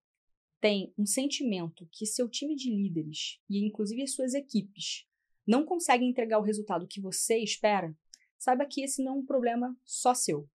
tem 0.60 0.92
um 0.98 1.06
sentimento 1.06 1.88
que 1.90 2.04
seu 2.06 2.28
time 2.28 2.54
de 2.54 2.70
líderes 2.70 3.40
e 3.48 3.64
inclusive 3.64 4.02
as 4.02 4.12
suas 4.12 4.34
equipes 4.34 5.06
não 5.46 5.64
conseguem 5.64 6.10
entregar 6.10 6.38
o 6.38 6.44
resultado 6.44 6.86
que 6.86 7.00
você 7.00 7.38
espera, 7.38 7.96
saiba 8.38 8.66
que 8.66 8.82
esse 8.82 9.02
não 9.02 9.14
é 9.14 9.18
um 9.18 9.26
problema 9.26 9.76
só 9.84 10.14
seu. 10.14 10.48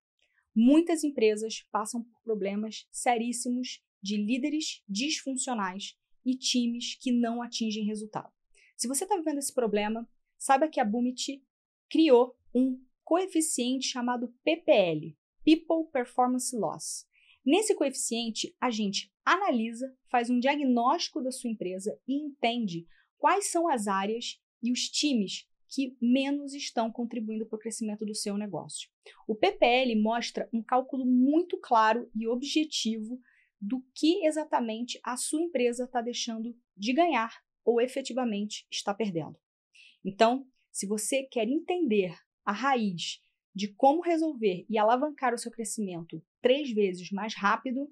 Muitas 0.56 1.04
empresas 1.04 1.64
passam 1.72 2.04
por 2.04 2.22
problemas 2.24 2.88
seríssimos 2.92 3.84
de 4.02 4.16
líderes 4.18 4.84
disfuncionais 4.88 5.98
e 6.26 6.36
times 6.36 6.96
que 6.96 7.12
não 7.12 7.42
atingem 7.42 7.86
resultado. 7.86 8.32
Se 8.78 8.88
você 8.88 9.04
está 9.04 9.18
vivendo 9.18 9.40
esse 9.40 9.54
problema, 9.54 10.08
saiba 10.38 10.68
que 10.68 10.80
a 10.80 10.86
Bumit 10.86 11.44
criou 11.90 12.38
um 12.54 12.82
coeficiente 13.04 13.88
chamado 13.88 14.34
PPL, 14.44 15.18
People 15.44 15.92
Performance 15.92 16.56
Loss. 16.56 17.08
Nesse 17.46 17.76
coeficiente, 17.76 18.56
a 18.60 18.72
gente 18.72 19.14
analisa, 19.26 19.94
faz 20.10 20.30
um 20.30 20.40
diagnóstico 20.40 21.22
da 21.22 21.32
sua 21.32 21.50
empresa 21.50 22.00
e 22.08 22.14
entende 22.14 22.86
quais 23.18 23.50
são 23.50 23.68
as 23.68 23.88
áreas 23.88 24.40
e 24.62 24.72
os 24.72 24.82
times 24.90 25.48
que 25.68 25.98
menos 26.00 26.54
estão 26.54 26.92
contribuindo 26.92 27.46
para 27.46 27.58
o 27.58 27.60
crescimento 27.60 28.06
do 28.06 28.16
seu 28.16 28.38
negócio. 28.38 28.90
O 29.28 29.36
PPL 29.36 30.00
mostra 30.02 30.48
um 30.54 30.62
cálculo 30.62 31.06
muito 31.06 31.58
claro 31.58 32.10
e 32.16 32.28
objetivo 32.28 33.20
do 33.60 33.84
que 33.94 34.26
exatamente 34.26 35.00
a 35.04 35.18
sua 35.18 35.42
empresa 35.42 35.86
está 35.86 36.02
deixando 36.02 36.56
de 36.78 36.94
ganhar 36.94 37.34
ou 37.64 37.82
efetivamente 37.82 38.66
está 38.72 38.94
perdendo. 38.94 39.38
Então, 40.04 40.48
se 40.72 40.86
você 40.86 41.24
quer 41.24 41.48
entender 41.48 42.16
a 42.46 42.52
raiz 42.52 43.22
de 43.56 43.70
como 43.74 44.02
resolver 44.02 44.66
e 44.70 44.78
alavancar 44.78 45.34
o 45.34 45.38
seu 45.38 45.52
crescimento 45.52 46.24
três 46.42 46.72
vezes 46.72 47.10
mais 47.12 47.34
rápido, 47.34 47.92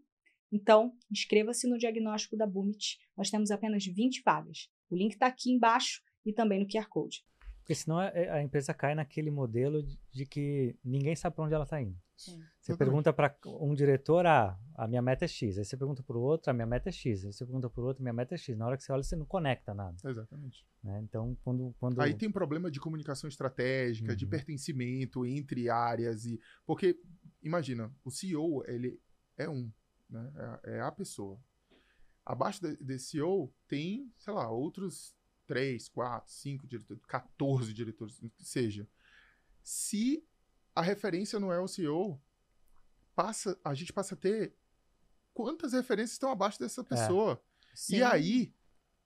então 0.54 0.94
inscreva-se 1.12 1.68
no 1.68 1.78
diagnóstico 1.78 2.38
da 2.38 2.46
Bumit. 2.46 3.00
Nós 3.18 3.30
temos 3.32 3.50
apenas 3.52 3.84
20 3.86 4.22
vagas. 4.24 4.70
O 4.90 4.96
link 4.96 5.14
está 5.14 5.26
aqui 5.28 5.52
embaixo 5.52 6.02
e 6.26 6.32
também 6.32 6.60
no 6.60 6.68
QR 6.68 6.88
Code. 6.88 7.26
Porque 7.60 7.74
senão 7.76 7.98
a, 7.98 8.10
a 8.10 8.44
empresa 8.44 8.74
cai 8.74 8.94
naquele 8.94 9.32
modelo 9.32 9.82
de, 9.82 9.98
de 10.12 10.26
que 10.26 10.76
ninguém 10.84 11.16
sabe 11.16 11.36
para 11.36 11.46
onde 11.46 11.54
ela 11.54 11.64
está 11.64 11.82
indo. 11.82 11.98
Sim. 12.16 12.32
Você 12.60 12.72
Exatamente. 12.74 12.78
pergunta 12.78 13.14
para 13.14 13.36
um 13.62 13.74
diretor, 13.74 14.26
ah, 14.26 14.58
a 14.76 14.88
minha 14.88 15.02
meta 15.02 15.26
é 15.26 15.28
X. 15.28 15.58
Aí 15.58 15.66
você 15.66 15.76
pergunta 15.78 16.04
para 16.04 16.18
o 16.18 16.22
outro, 16.22 16.52
a 16.52 16.54
minha 16.54 16.66
meta 16.68 16.90
é 16.90 16.92
X. 16.92 17.26
Aí 17.26 17.32
você 17.34 17.46
pergunta 17.46 17.70
para 17.70 17.82
o 17.82 17.86
outro, 17.86 18.04
minha 18.04 18.14
meta 18.14 18.36
é 18.36 18.38
X. 18.38 18.58
Na 18.58 18.68
hora 18.68 18.78
que 18.78 18.84
você 18.84 18.92
olha, 18.92 19.02
você 19.02 19.16
não 19.16 19.26
conecta 19.26 19.74
nada. 19.74 19.96
Exatamente. 20.06 20.66
né? 20.84 21.02
Então, 21.04 21.36
quando, 21.44 21.74
quando 21.80 22.00
Aí 22.02 22.14
tem 22.14 22.30
problema 22.30 22.70
de 22.70 22.80
comunicação 22.80 23.28
estratégica, 23.30 24.16
de 24.16 24.26
Uhum. 24.26 24.30
pertencimento 24.30 25.26
entre 25.26 25.70
áreas 25.70 26.26
e 26.26 26.40
porque 26.66 26.98
imagina, 27.42 27.92
o 28.04 28.12
CEO 28.12 28.64
ele 28.68 29.00
é 29.38 29.50
um, 29.50 29.72
né? 30.14 30.60
É, 30.64 30.76
é 30.78 30.82
a 30.82 30.92
pessoa. 30.92 31.40
Abaixo 32.26 32.62
de- 32.62 32.78
desse 32.78 33.08
CEO 33.12 33.54
tem, 33.68 34.12
sei 34.18 34.34
lá, 34.34 34.50
outros 34.50 35.14
três, 35.46 35.90
quatro, 35.90 36.32
cinco 36.32 36.66
diretores, 36.68 37.04
14 37.06 37.74
diretores, 37.74 38.20
que 38.38 38.46
seja. 38.46 38.88
Se 39.62 40.26
a 40.74 40.82
referência 40.82 41.40
não 41.40 41.52
é 41.52 41.60
o 41.60 41.68
CEO, 41.68 42.22
passa, 43.16 43.60
a 43.64 43.74
gente 43.74 43.92
passa 43.92 44.16
a 44.16 44.18
ter 44.18 44.56
quantas 45.34 45.74
referências 45.74 46.14
estão 46.14 46.32
abaixo 46.32 46.60
dessa 46.60 46.84
pessoa? 46.84 47.44
Sim. 47.76 47.98
E 47.98 48.04
aí, 48.04 48.54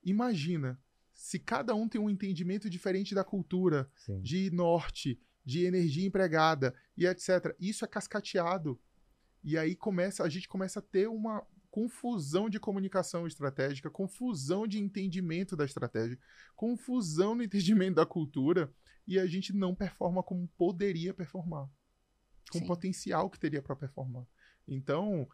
imagina, 0.03 0.79
se 1.13 1.39
cada 1.39 1.73
um 1.73 1.87
tem 1.89 1.99
um 1.99 2.09
entendimento 2.09 2.69
diferente 2.69 3.15
da 3.15 3.23
cultura, 3.23 3.89
Sim. 3.95 4.21
de 4.21 4.51
norte, 4.51 5.19
de 5.43 5.63
energia 5.65 6.05
empregada 6.05 6.75
e 6.95 7.05
etc. 7.07 7.55
Isso 7.59 7.83
é 7.83 7.87
cascateado. 7.87 8.79
E 9.47 9.57
aí 9.57 9.77
começa, 9.77 10.25
a 10.25 10.29
gente 10.29 10.45
começa 10.45 10.79
a 10.79 10.81
ter 10.81 11.07
uma 11.07 11.41
confusão 11.71 12.49
de 12.49 12.59
comunicação 12.59 13.25
estratégica, 13.25 13.89
confusão 13.89 14.67
de 14.67 14.77
entendimento 14.77 15.55
da 15.55 15.63
estratégia, 15.63 16.19
confusão 16.53 17.33
no 17.33 17.41
entendimento 17.41 17.95
da 17.95 18.05
cultura, 18.05 18.69
e 19.07 19.17
a 19.17 19.25
gente 19.25 19.53
não 19.53 19.73
performa 19.73 20.21
como 20.21 20.49
poderia 20.57 21.13
performar, 21.13 21.65
com 22.51 22.59
Sim. 22.59 22.65
o 22.65 22.67
potencial 22.67 23.29
que 23.29 23.39
teria 23.39 23.61
para 23.61 23.73
performar. 23.73 24.27
Então, 24.67 25.25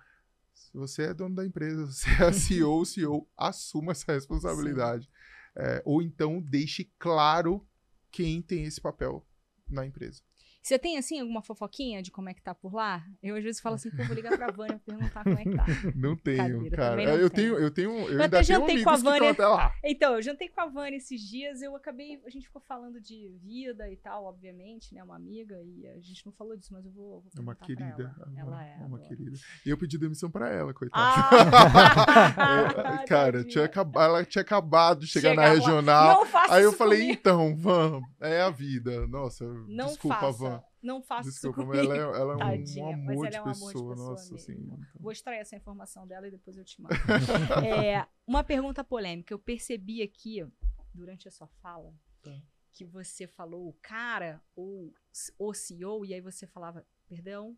se 0.53 0.71
você 0.77 1.05
é 1.05 1.13
dono 1.15 1.33
da 1.33 1.43
empresa, 1.43 1.87
você 1.91 2.07
é 2.23 2.29
CEO, 2.31 2.81
o 2.81 2.85
CEO, 2.85 3.27
assuma 3.35 3.93
essa 3.93 4.13
responsabilidade. 4.13 5.09
É, 5.55 5.81
ou 5.83 6.03
então 6.03 6.39
deixe 6.39 6.91
claro 6.99 7.67
quem 8.11 8.43
tem 8.43 8.65
esse 8.65 8.79
papel 8.79 9.27
na 9.67 9.87
empresa. 9.87 10.21
Você 10.63 10.79
tem, 10.79 10.97
assim, 10.97 11.19
alguma 11.19 11.41
fofoquinha 11.41 12.01
de 12.01 12.09
como 12.09 12.29
é 12.29 12.33
que 12.33 12.41
tá 12.41 12.55
por 12.55 12.73
lá? 12.73 13.03
Eu, 13.21 13.35
às 13.35 13.43
vezes, 13.43 13.59
falo 13.59 13.75
assim, 13.75 13.91
pô, 13.91 14.01
vou 14.05 14.15
ligar 14.15 14.37
pra 14.37 14.49
Vânia 14.49 14.79
pra 14.85 14.95
perguntar 14.95 15.23
como 15.25 15.37
é 15.37 15.43
que 15.43 15.55
tá. 15.57 15.65
Não 15.93 16.15
tenho, 16.15 16.71
cara. 16.71 16.95
não 16.95 17.03
eu 17.17 17.29
tenho. 17.29 17.57
eu 17.59 17.69
tenho, 17.69 17.91
eu, 17.91 18.03
até 18.05 18.11
ainda 18.13 18.29
tenho 18.29 18.43
jantei 18.45 18.81
com 18.83 18.89
a 18.89 18.95
Vânia. 18.95 19.31
até 19.31 19.45
lá. 19.45 19.73
Então, 19.83 20.15
eu 20.15 20.21
jantei 20.21 20.47
com 20.47 20.61
a 20.61 20.65
Vânia 20.67 20.95
esses 20.95 21.19
dias, 21.19 21.61
eu 21.61 21.75
acabei, 21.75 22.17
a 22.25 22.29
gente 22.29 22.45
ficou 22.47 22.61
falando 22.61 23.01
de 23.01 23.35
vida 23.43 23.89
e 23.91 23.97
tal, 23.97 24.23
obviamente, 24.23 24.93
né, 24.95 25.03
uma 25.03 25.17
amiga, 25.17 25.61
e 25.61 25.85
a 25.85 25.99
gente 25.99 26.25
não 26.25 26.31
falou 26.31 26.55
disso, 26.55 26.71
mas 26.73 26.85
eu 26.85 26.91
vou, 26.91 27.19
vou 27.21 27.29
É 27.37 27.41
uma 27.41 27.55
querida. 27.55 28.15
Ela, 28.17 28.31
é 28.37 28.39
ela 28.39 28.63
é. 28.65 28.75
uma 28.77 28.85
adoro. 28.97 29.03
querida. 29.09 29.37
E 29.65 29.69
eu 29.69 29.77
pedi 29.77 29.97
demissão 29.97 30.31
pra 30.31 30.49
ela, 30.49 30.73
coitada. 30.73 31.03
Ah, 31.27 32.93
É, 33.03 33.05
cara, 33.05 33.31
tadinha. 33.33 33.43
tinha 33.51 33.65
acab- 33.65 33.95
ela 33.97 34.23
tinha 34.25 34.41
acabado 34.41 35.01
de 35.01 35.07
chegar 35.07 35.35
na 35.35 35.43
Chegar 35.43 35.49
lá. 35.51 35.53
regional. 35.59 36.27
Aí 36.49 36.63
eu 36.63 36.71
falei, 36.73 36.99
comigo. 37.01 37.19
então, 37.19 37.55
Van, 37.57 38.01
é 38.21 38.41
a 38.41 38.49
vida. 38.49 39.05
Nossa, 39.07 39.45
Não 39.67 39.87
desculpa, 39.87 40.17
faça, 40.19 40.37
Van. 40.37 40.52
Não 40.81 41.01
faça 41.01 41.29
Desculpa, 41.29 41.61
isso 41.61 41.67
mas 41.69 41.77
comigo. 41.81 41.93
ela 41.93 42.17
é, 42.17 42.19
ela 42.21 42.33
é 42.33 42.35
um- 42.35 42.39
Tadinha, 42.39 42.85
um 42.85 42.91
mas 43.05 43.17
amor 43.17 43.25
ela 43.25 43.29
de 43.29 43.35
é 43.37 43.39
um 43.39 43.43
amor 43.43 43.53
de 43.53 43.63
pessoa. 43.73 43.89
pessoa 43.95 44.09
Nossa, 44.11 44.35
assim. 44.35 44.51
mesmo. 44.55 44.73
então. 44.75 45.01
Vou 45.01 45.11
extrair 45.11 45.39
essa 45.39 45.55
informação 45.55 46.07
dela 46.07 46.27
e 46.27 46.31
depois 46.31 46.57
eu 46.57 46.63
te 46.65 46.81
mando. 46.81 46.93
É, 47.65 48.07
uma 48.27 48.43
pergunta 48.43 48.83
polêmica. 48.83 49.33
Eu 49.33 49.39
percebi 49.39 50.01
aqui, 50.01 50.45
durante 50.93 51.27
a 51.27 51.31
sua 51.31 51.47
fala, 51.61 51.93
Tá. 52.21 52.41
que 52.71 52.85
você 52.85 53.27
falou 53.27 53.67
o 53.69 53.73
cara 53.81 54.41
ou 54.55 54.93
o 55.39 55.53
CEO, 55.53 56.05
e 56.05 56.13
aí 56.13 56.21
você 56.21 56.45
falava, 56.47 56.85
perdão, 57.07 57.57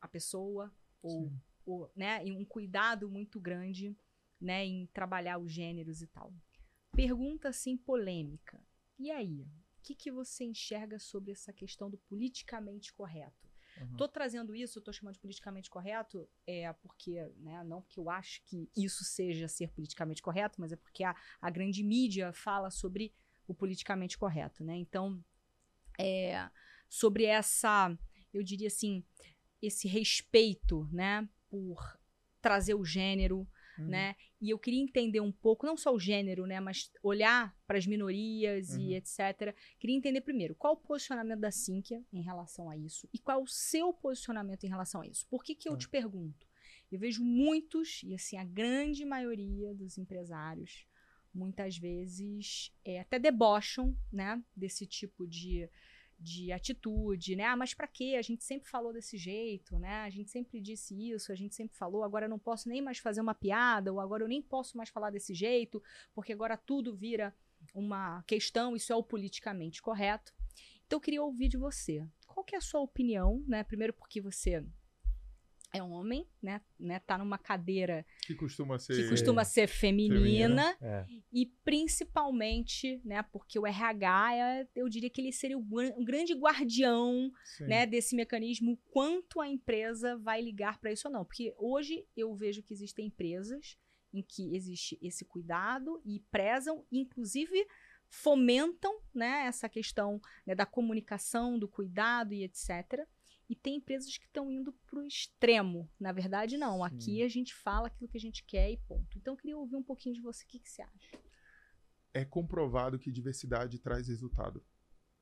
a 0.00 0.08
pessoa, 0.08 0.72
ou, 1.02 1.28
Sim. 1.28 1.40
o, 1.66 1.88
né, 1.96 2.24
e 2.26 2.32
um 2.32 2.44
cuidado 2.44 3.08
muito 3.08 3.40
grande, 3.40 3.96
né, 4.40 4.64
em 4.66 4.86
trabalhar 4.86 5.38
os 5.38 5.50
gêneros 5.52 6.02
e 6.02 6.06
tal. 6.08 6.32
Pergunta, 6.90 7.48
assim, 7.48 7.76
polêmica. 7.76 8.60
E 8.98 9.10
aí? 9.10 9.46
O 9.82 9.84
que, 9.84 9.96
que 9.96 10.12
você 10.12 10.44
enxerga 10.44 10.96
sobre 10.96 11.32
essa 11.32 11.52
questão 11.52 11.90
do 11.90 11.98
politicamente 11.98 12.92
correto? 12.92 13.50
Aham. 13.76 13.96
Tô 13.96 14.06
trazendo 14.06 14.54
isso, 14.54 14.80
tô 14.80 14.92
chamando 14.92 15.14
de 15.14 15.20
politicamente 15.20 15.68
correto, 15.68 16.28
é 16.46 16.72
porque, 16.74 17.20
né, 17.38 17.64
não 17.64 17.82
porque 17.82 17.98
eu 17.98 18.08
acho 18.08 18.44
que 18.44 18.70
isso 18.76 19.02
seja 19.02 19.48
ser 19.48 19.72
politicamente 19.72 20.22
correto, 20.22 20.60
mas 20.60 20.70
é 20.70 20.76
porque 20.76 21.02
a, 21.02 21.16
a 21.40 21.50
grande 21.50 21.82
mídia 21.82 22.32
fala 22.32 22.70
sobre 22.70 23.12
o 23.44 23.52
politicamente 23.52 24.16
correto, 24.16 24.62
né? 24.62 24.76
Então, 24.76 25.20
é, 25.98 26.48
sobre 26.88 27.24
essa, 27.24 27.98
eu 28.32 28.40
diria 28.40 28.68
assim, 28.68 29.04
esse 29.60 29.88
respeito, 29.88 30.88
né, 30.92 31.28
por 31.48 31.98
trazer 32.40 32.74
o 32.74 32.84
gênero, 32.84 33.48
Uhum. 33.78 33.86
né? 33.88 34.16
E 34.40 34.50
eu 34.50 34.58
queria 34.58 34.80
entender 34.82 35.20
um 35.20 35.32
pouco, 35.32 35.64
não 35.66 35.76
só 35.76 35.94
o 35.94 35.98
gênero, 35.98 36.46
né, 36.46 36.60
mas 36.60 36.90
olhar 37.02 37.56
para 37.66 37.78
as 37.78 37.86
minorias 37.86 38.70
e 38.70 38.80
Uhum. 38.80 38.90
etc. 38.92 39.54
Queria 39.78 39.96
entender 39.96 40.20
primeiro 40.20 40.54
qual 40.54 40.74
o 40.74 40.76
posicionamento 40.76 41.40
da 41.40 41.50
Cínquia 41.50 42.02
em 42.12 42.20
relação 42.22 42.68
a 42.68 42.76
isso 42.76 43.08
e 43.12 43.18
qual 43.18 43.42
o 43.42 43.48
seu 43.48 43.92
posicionamento 43.92 44.64
em 44.64 44.68
relação 44.68 45.00
a 45.00 45.06
isso. 45.06 45.26
Por 45.28 45.42
que, 45.42 45.54
que 45.54 45.68
eu 45.68 45.72
Tá. 45.72 45.78
te 45.78 45.88
pergunto? 45.88 46.46
Eu 46.90 46.98
vejo 46.98 47.24
muitos, 47.24 48.02
e 48.04 48.14
assim, 48.14 48.36
a 48.36 48.44
grande 48.44 49.04
maioria 49.04 49.74
dos 49.74 49.96
empresários, 49.96 50.86
muitas 51.32 51.78
vezes 51.78 52.70
é, 52.84 53.00
até 53.00 53.18
debocham, 53.18 53.96
né, 54.12 54.42
desse 54.54 54.86
tipo 54.86 55.26
de, 55.26 55.66
de 56.22 56.52
atitude, 56.52 57.34
né? 57.34 57.44
Ah, 57.44 57.56
mas 57.56 57.74
pra 57.74 57.88
quê? 57.88 58.14
A 58.18 58.22
gente 58.22 58.44
sempre 58.44 58.68
falou 58.68 58.92
desse 58.92 59.18
jeito, 59.18 59.78
né? 59.78 60.00
A 60.02 60.10
gente 60.10 60.30
sempre 60.30 60.60
disse 60.60 60.94
isso, 61.10 61.32
a 61.32 61.34
gente 61.34 61.54
sempre 61.54 61.76
falou, 61.76 62.04
agora 62.04 62.26
eu 62.26 62.30
não 62.30 62.38
posso 62.38 62.68
nem 62.68 62.80
mais 62.80 62.98
fazer 62.98 63.20
uma 63.20 63.34
piada, 63.34 63.92
ou 63.92 64.00
agora 64.00 64.22
eu 64.22 64.28
nem 64.28 64.40
posso 64.40 64.76
mais 64.76 64.88
falar 64.88 65.10
desse 65.10 65.34
jeito, 65.34 65.82
porque 66.14 66.32
agora 66.32 66.56
tudo 66.56 66.94
vira 66.94 67.34
uma 67.74 68.22
questão, 68.22 68.76
isso 68.76 68.92
é 68.92 68.96
o 68.96 69.02
politicamente 69.02 69.82
correto. 69.82 70.32
Então 70.86 70.96
eu 70.96 71.00
queria 71.00 71.22
ouvir 71.22 71.48
de 71.48 71.56
você. 71.56 72.06
Qual 72.26 72.44
que 72.44 72.54
é 72.54 72.58
a 72.58 72.62
sua 72.62 72.80
opinião, 72.80 73.42
né? 73.46 73.64
Primeiro 73.64 73.92
porque 73.92 74.20
você 74.20 74.64
é 75.72 75.82
um 75.82 75.90
homem, 75.92 76.26
né? 76.42 76.60
né? 76.78 76.98
Tá 77.00 77.16
numa 77.16 77.38
cadeira 77.38 78.04
Que 78.26 78.34
costuma 78.34 78.78
ser. 78.78 78.94
que 78.94 79.08
costuma 79.08 79.44
ser 79.44 79.66
feminina, 79.66 80.76
É. 80.80 81.06
e 81.32 81.46
principalmente, 81.64 83.00
né, 83.04 83.22
porque 83.22 83.58
o 83.58 83.66
RH, 83.66 84.34
é, 84.36 84.68
eu 84.74 84.88
diria 84.88 85.08
que 85.08 85.20
ele 85.20 85.32
seria 85.32 85.56
um 85.58 86.04
grande 86.04 86.34
guardião, 86.34 87.32
Sim. 87.44 87.64
né, 87.64 87.86
desse 87.86 88.14
mecanismo, 88.14 88.78
quanto 88.90 89.40
a 89.40 89.48
empresa 89.48 90.16
vai 90.18 90.42
ligar 90.42 90.78
para 90.78 90.92
isso 90.92 91.08
ou 91.08 91.12
não. 91.14 91.24
Porque 91.24 91.54
hoje 91.56 92.04
eu 92.16 92.34
vejo 92.34 92.62
que 92.62 92.74
existem 92.74 93.06
empresas 93.06 93.78
em 94.12 94.22
que 94.22 94.54
existe 94.54 94.98
esse 95.00 95.24
cuidado 95.24 96.02
e 96.04 96.20
prezam, 96.30 96.84
inclusive 96.92 97.66
fomentam, 98.10 98.94
né, 99.14 99.44
essa 99.46 99.70
questão 99.70 100.20
né, 100.46 100.54
da 100.54 100.66
comunicação, 100.66 101.58
do 101.58 101.66
cuidado 101.66 102.34
e 102.34 102.44
etc. 102.44 103.06
E 103.52 103.56
tem 103.56 103.76
empresas 103.76 104.16
que 104.16 104.24
estão 104.24 104.50
indo 104.50 104.72
para 104.72 104.98
o 104.98 105.06
extremo. 105.06 105.86
Na 106.00 106.10
verdade, 106.10 106.56
não. 106.56 106.78
Sim. 106.78 106.84
Aqui 106.84 107.22
a 107.22 107.28
gente 107.28 107.54
fala 107.54 107.88
aquilo 107.88 108.08
que 108.08 108.16
a 108.16 108.20
gente 108.20 108.42
quer 108.44 108.70
e 108.70 108.78
ponto. 108.78 109.18
Então, 109.18 109.34
eu 109.34 109.36
queria 109.36 109.58
ouvir 109.58 109.76
um 109.76 109.82
pouquinho 109.82 110.14
de 110.14 110.22
você. 110.22 110.42
O 110.44 110.48
que, 110.48 110.58
que 110.58 110.70
você 110.70 110.80
acha? 110.80 111.18
é 112.14 112.24
comprovado 112.24 112.98
que 112.98 113.10
diversidade 113.10 113.78
traz 113.78 114.08
resultado. 114.08 114.64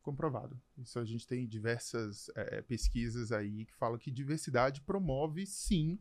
Comprovado. 0.03 0.61
Isso 0.79 0.99
a 0.99 1.05
gente 1.05 1.27
tem 1.27 1.47
diversas 1.47 2.29
é, 2.35 2.63
pesquisas 2.63 3.33
aí 3.33 3.67
que 3.67 3.75
falam 3.75 3.99
que 3.99 4.11
diversidade 4.11 4.81
promove, 4.81 5.47
sim, 5.47 6.01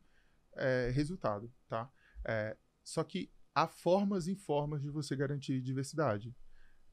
é, 0.54 0.90
resultado, 0.90 1.54
tá? 1.68 1.92
É, 2.26 2.58
só 2.84 3.04
que 3.04 3.32
há 3.54 3.68
formas 3.68 4.28
e 4.28 4.36
formas 4.36 4.82
de 4.82 4.90
você 4.90 5.16
garantir 5.16 5.62
diversidade. 5.62 6.36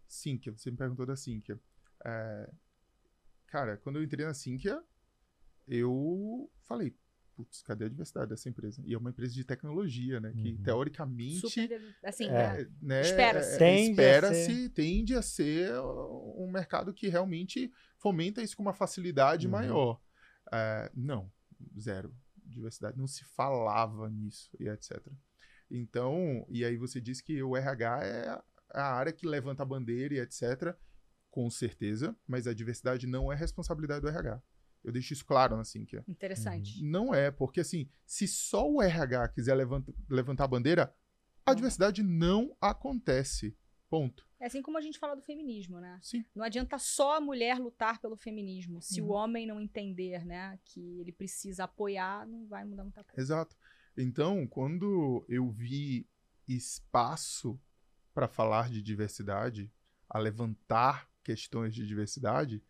Sinqia, 0.06 0.52
você 0.52 0.70
me 0.70 0.76
perguntou 0.76 1.06
da 1.06 1.16
Sinqia. 1.16 1.60
É, 2.04 2.52
cara, 3.46 3.76
quando 3.78 3.96
eu 3.96 4.02
entrei 4.02 4.26
na 4.26 4.34
Sinqia, 4.34 4.84
eu 5.66 6.50
falei, 6.62 6.94
putz, 7.34 7.62
cadê 7.62 7.84
a 7.84 7.88
diversidade 7.88 8.30
dessa 8.30 8.48
empresa? 8.48 8.82
E 8.86 8.94
é 8.94 8.98
uma 8.98 9.10
empresa 9.10 9.34
de 9.34 9.44
tecnologia, 9.44 10.20
né? 10.20 10.32
Que 10.32 10.52
Uhum. 10.52 10.62
teoricamente 10.62 11.40
Super, 11.48 11.80
assim, 12.04 12.26
É. 12.28 12.30
né? 12.64 12.70
né, 12.80 13.00
Espera-se. 13.02 13.54
é, 13.54 13.58
Tende 13.58 13.80
a 13.80 13.90
espera-se, 13.90 14.68
tende 14.70 15.14
a 15.14 15.22
ser 15.22 15.72
um 15.80 16.48
mercado 16.50 16.94
que 16.94 17.08
realmente 17.08 17.70
fomenta 17.98 18.42
isso 18.42 18.56
com 18.56 18.62
uma 18.62 18.72
facilidade 18.74 19.46
Uhum. 19.46 19.52
maior. 19.52 20.00
É, 20.52 20.90
não, 20.94 21.30
zero. 21.78 22.14
Diversidade 22.44 22.96
não 22.96 23.06
se 23.08 23.24
falava 23.24 24.08
nisso 24.08 24.50
e 24.58 24.68
etc. 24.68 25.06
Então, 25.70 26.46
e 26.48 26.64
aí 26.64 26.76
você 26.76 27.00
diz 27.00 27.20
que 27.20 27.42
o 27.42 27.56
RH 27.56 28.04
é 28.04 28.42
a 28.72 28.94
área 28.94 29.12
que 29.12 29.26
levanta 29.26 29.62
a 29.62 29.66
bandeira 29.66 30.14
e 30.14 30.18
etc. 30.20 30.74
Com 31.30 31.50
certeza, 31.50 32.16
mas 32.26 32.46
a 32.46 32.54
diversidade 32.54 33.06
não 33.06 33.30
é 33.32 33.36
responsabilidade 33.36 34.00
do 34.00 34.08
RH. 34.08 34.40
Eu 34.86 34.92
deixo 34.92 35.12
isso 35.12 35.26
claro 35.26 35.56
na 35.56 35.64
Sinqia. 35.64 36.04
interessante. 36.06 36.80
Não 36.82 37.12
é, 37.12 37.30
porque 37.30 37.60
assim, 37.60 37.88
se 38.06 38.28
só 38.28 38.70
o 38.70 38.80
RH 38.80 39.28
quiser 39.30 39.54
levanta- 39.56 39.92
levantar 40.08 40.44
a 40.44 40.48
bandeira, 40.48 40.94
a 41.44 41.50
Não. 41.50 41.56
diversidade 41.56 42.02
não 42.04 42.56
acontece. 42.60 43.56
Ponto. 43.90 44.26
É 44.40 44.46
assim 44.46 44.62
como 44.62 44.76
a 44.78 44.80
gente 44.80 44.98
fala 44.98 45.14
do 45.14 45.22
feminismo, 45.22 45.78
né? 45.80 45.98
Sim. 46.02 46.24
Não 46.34 46.44
adianta 46.44 46.76
só 46.78 47.16
a 47.16 47.20
mulher 47.20 47.58
lutar 47.58 48.00
pelo 48.00 48.16
feminismo. 48.16 48.80
Se 48.82 49.00
Uhum. 49.00 49.08
o 49.08 49.10
homem 49.12 49.46
não 49.46 49.60
entender, 49.60 50.24
né, 50.24 50.58
que 50.64 51.00
ele 51.00 51.12
precisa 51.12 51.64
apoiar, 51.64 52.26
não 52.26 52.46
vai 52.48 52.64
mudar 52.64 52.82
muita 52.84 53.04
coisa. 53.04 53.20
Exato. 53.20 53.56
Então, 53.96 54.46
quando 54.46 55.24
eu 55.28 55.48
vi 55.50 56.06
espaço 56.48 57.58
para 58.14 58.28
falar 58.28 58.68
de 58.70 58.82
diversidade, 58.82 59.72
a 60.08 60.18
levantar 60.18 61.08
questões 61.22 61.74
de 61.74 61.86
diversidade, 61.86 62.62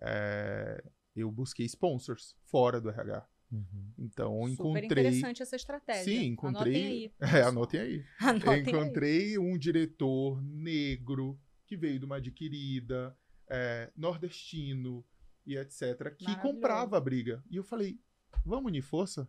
é, 0.00 0.84
eu 1.14 1.30
busquei 1.30 1.66
sponsors 1.66 2.34
fora 2.46 2.80
do 2.80 2.88
RH. 2.90 3.26
Uhum. 3.52 3.92
Então, 3.98 4.32
Super 4.48 4.52
encontrei. 4.52 4.84
interessante 4.86 5.42
essa 5.42 5.54
estratégia. 5.54 6.04
Sim, 6.04 6.26
encontrei. 6.26 6.74
Anotem 6.74 6.86
aí. 6.86 7.12
É, 7.38 7.42
anotem 7.42 7.80
aí. 7.80 8.04
Anotem 8.20 8.46
Eu 8.46 8.52
aí. 8.52 8.60
encontrei 8.62 9.38
um 9.38 9.56
diretor 9.56 10.42
negro 10.42 11.38
que 11.66 11.76
veio 11.76 11.98
de 11.98 12.04
uma 12.04 12.16
adquirida, 12.16 13.16
é, 13.48 13.92
nordestino 13.96 15.04
e 15.46 15.56
etc., 15.56 16.14
que 16.16 16.34
comprava 16.40 16.96
a 16.96 17.00
briga. 17.00 17.44
E 17.50 17.56
eu 17.56 17.62
falei: 17.62 18.00
vamos 18.44 18.66
unir 18.70 18.82
força? 18.82 19.28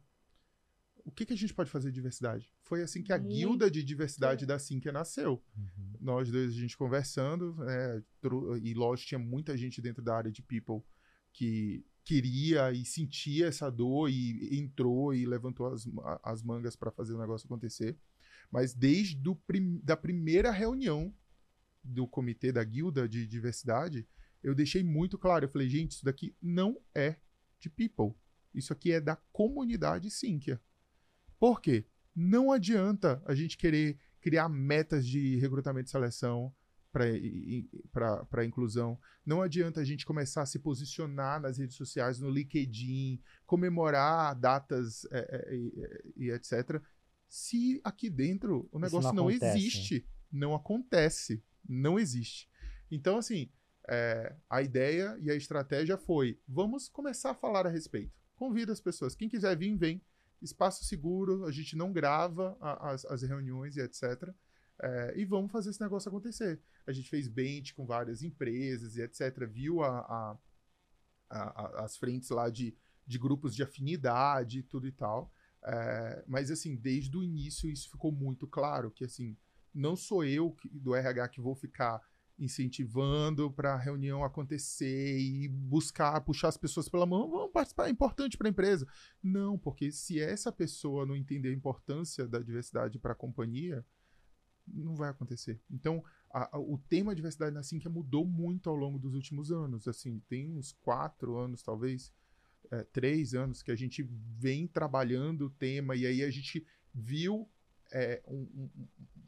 O 1.03 1.11
que, 1.11 1.23
que 1.23 1.33
a 1.33 1.37
gente 1.37 1.53
pode 1.53 1.69
fazer 1.69 1.89
de 1.89 1.95
diversidade? 1.95 2.51
Foi 2.63 2.81
assim 2.81 3.03
que 3.03 3.13
a 3.13 3.19
Muito. 3.19 3.31
guilda 3.31 3.69
de 3.69 3.83
diversidade 3.83 4.43
da 4.43 4.57
Sinqia 4.57 4.91
nasceu. 4.91 5.43
Uhum. 5.55 5.93
Nós 6.01 6.31
dois, 6.31 6.49
a 6.51 6.55
gente 6.55 6.75
conversando, 6.75 7.55
é, 7.69 8.01
tro- 8.19 8.57
e 8.57 8.73
lógico, 8.73 9.09
tinha 9.09 9.19
muita 9.19 9.55
gente 9.55 9.79
dentro 9.79 10.01
da 10.01 10.15
área 10.15 10.31
de 10.31 10.41
people 10.41 10.81
que 11.35 11.85
queria 12.05 12.71
e 12.71 12.85
sentia 12.85 13.47
essa 13.47 13.69
dor 13.69 14.09
e 14.09 14.57
entrou 14.57 15.13
e 15.13 15.25
levantou 15.25 15.67
as, 15.67 15.87
as 16.23 16.41
mangas 16.41 16.75
para 16.75 16.91
fazer 16.91 17.13
o 17.13 17.19
negócio 17.19 17.45
acontecer. 17.45 17.97
Mas 18.49 18.73
desde 18.73 19.29
a 19.29 19.35
prim, 19.35 19.81
da 19.83 19.97
primeira 19.97 20.49
reunião 20.49 21.13
do 21.83 22.07
comitê 22.07 22.51
da 22.51 22.63
guilda 22.63 23.07
de 23.09 23.27
diversidade, 23.27 24.07
eu 24.41 24.55
deixei 24.55 24.83
muito 24.83 25.17
claro. 25.17 25.45
Eu 25.45 25.49
falei, 25.49 25.67
gente, 25.67 25.91
isso 25.91 26.05
daqui 26.05 26.33
não 26.41 26.79
é 26.93 27.17
de 27.59 27.69
people. 27.69 28.13
Isso 28.53 28.71
aqui 28.71 28.93
é 28.93 29.01
da 29.01 29.17
comunidade 29.33 30.09
Sinqia. 30.09 30.61
Por 31.37 31.59
quê? 31.59 31.85
Não 32.15 32.51
adianta 32.51 33.21
a 33.25 33.35
gente 33.35 33.57
querer 33.57 33.99
criar 34.21 34.47
metas 34.47 35.05
de 35.05 35.35
recrutamento 35.37 35.89
e 35.89 35.91
seleção 35.91 36.53
para 37.91 38.41
a 38.41 38.45
inclusão. 38.45 38.97
Não 39.25 39.41
adianta 39.41 39.81
a 39.81 39.83
gente 39.83 40.05
começar 40.05 40.43
a 40.43 40.45
se 40.45 40.59
posicionar 40.59 41.41
nas 41.41 41.57
redes 41.57 41.75
sociais, 41.75 42.19
no 42.19 42.29
LinkedIn, 42.29 43.21
comemorar 43.45 44.33
datas 44.35 45.05
é, 45.11 45.19
é, 45.49 45.55
e, 45.55 46.23
e 46.25 46.31
etc. 46.31 46.81
Se 47.27 47.81
aqui 47.83 48.09
dentro 48.09 48.69
o 48.71 48.79
negócio 48.79 49.09
não 49.13 49.23
não, 49.25 49.29
existe, 49.57 50.07
não 50.31 50.55
acontece, 50.55 51.43
não 51.67 51.99
existe. 51.99 52.49
Então, 52.89 53.17
assim, 53.17 53.49
é, 53.89 54.35
a 54.49 54.61
ideia 54.61 55.17
e 55.21 55.29
a 55.29 55.35
estratégia 55.35 55.97
foi: 55.97 56.39
vamos 56.47 56.87
começar 56.87 57.31
a 57.31 57.35
falar 57.35 57.65
a 57.67 57.69
respeito. 57.69 58.13
Convida 58.35 58.71
as 58.71 58.79
pessoas. 58.81 59.15
Quem 59.15 59.29
quiser 59.29 59.57
vir, 59.57 59.75
vem. 59.77 60.01
Espaço 60.41 60.83
seguro, 60.83 61.45
a 61.45 61.51
gente 61.51 61.75
não 61.75 61.91
grava 61.91 62.55
a- 62.61 62.91
as, 62.91 63.05
as 63.05 63.21
reuniões 63.23 63.77
e 63.77 63.81
etc. 63.81 64.29
É, 64.81 65.13
e 65.15 65.25
vamos 65.25 65.51
fazer 65.51 65.69
esse 65.69 65.81
negócio 65.81 66.09
acontecer. 66.09 66.59
A 66.85 66.91
gente 66.91 67.09
fez 67.09 67.27
bench 67.27 67.73
com 67.73 67.85
várias 67.85 68.21
empresas 68.23 68.97
e 68.97 69.01
etc. 69.01 69.45
Viu 69.47 69.81
a, 69.81 69.99
a- 69.99 70.37
a- 71.29 71.83
as 71.85 71.97
frentes 71.97 72.29
lá 72.29 72.49
de, 72.49 72.75
de 73.05 73.17
grupos 73.17 73.55
de 73.55 73.63
afinidade 73.63 74.59
e 74.59 74.63
tudo 74.63 74.87
e 74.87 74.91
tal. 74.91 75.31
É, 75.63 76.23
mas, 76.27 76.51
assim, 76.51 76.75
desde 76.75 77.17
o 77.17 77.23
início 77.23 77.69
isso 77.69 77.89
ficou 77.89 78.11
muito 78.11 78.45
claro, 78.47 78.91
que, 78.91 79.03
assim, 79.03 79.35
não 79.73 79.95
sou 79.95 80.23
eu 80.23 80.51
que- 80.51 80.69
do 80.69 80.93
RH 80.93 81.29
que 81.29 81.41
vou 81.41 81.55
ficar 81.55 82.01
incentivando 82.37 83.49
para 83.49 83.73
a 83.73 83.77
reunião 83.77 84.23
acontecer 84.23 85.17
e 85.17 85.47
buscar 85.47 86.19
puxar 86.21 86.49
as 86.49 86.57
pessoas 86.57 86.89
pela 86.89 87.05
mão, 87.05 87.29
vamos 87.29 87.51
participar, 87.51 87.87
é 87.87 87.89
importante 87.89 88.37
para 88.37 88.47
a 88.47 88.51
empresa. 88.51 88.85
Não, 89.23 89.57
porque 89.57 89.89
se 89.91 90.19
essa 90.19 90.51
pessoa 90.51 91.05
não 91.05 91.15
entender 91.15 91.49
a 91.49 91.53
importância 91.53 92.27
da 92.27 92.39
diversidade 92.39 92.99
para 92.99 93.13
a 93.13 93.15
companhia, 93.15 93.85
não 94.67 94.95
vai 94.95 95.09
acontecer. 95.09 95.59
Então, 95.69 96.03
a- 96.31 96.55
a- 96.55 96.59
o 96.59 96.77
tema 96.77 97.15
diversidade 97.15 97.53
na 97.53 97.63
Sinqia 97.63 97.89
mudou 97.89 98.25
muito 98.25 98.69
ao 98.69 98.75
longo 98.75 98.99
dos 98.99 99.13
últimos 99.13 99.51
anos. 99.51 99.87
Assim, 99.87 100.19
tem 100.27 100.51
uns 100.51 100.71
quatro 100.71 101.37
anos, 101.37 101.61
talvez, 101.61 102.11
é, 102.71 102.83
três 102.83 103.33
anos, 103.33 103.61
que 103.61 103.71
a 103.71 103.75
gente 103.75 104.03
vem 104.03 104.67
trabalhando 104.67 105.45
o 105.45 105.49
tema 105.49 105.95
e 105.95 106.05
aí 106.05 106.23
a 106.23 106.31
gente 106.31 106.65
viu 106.93 107.49
é, 107.91 108.21
um- 108.27 108.69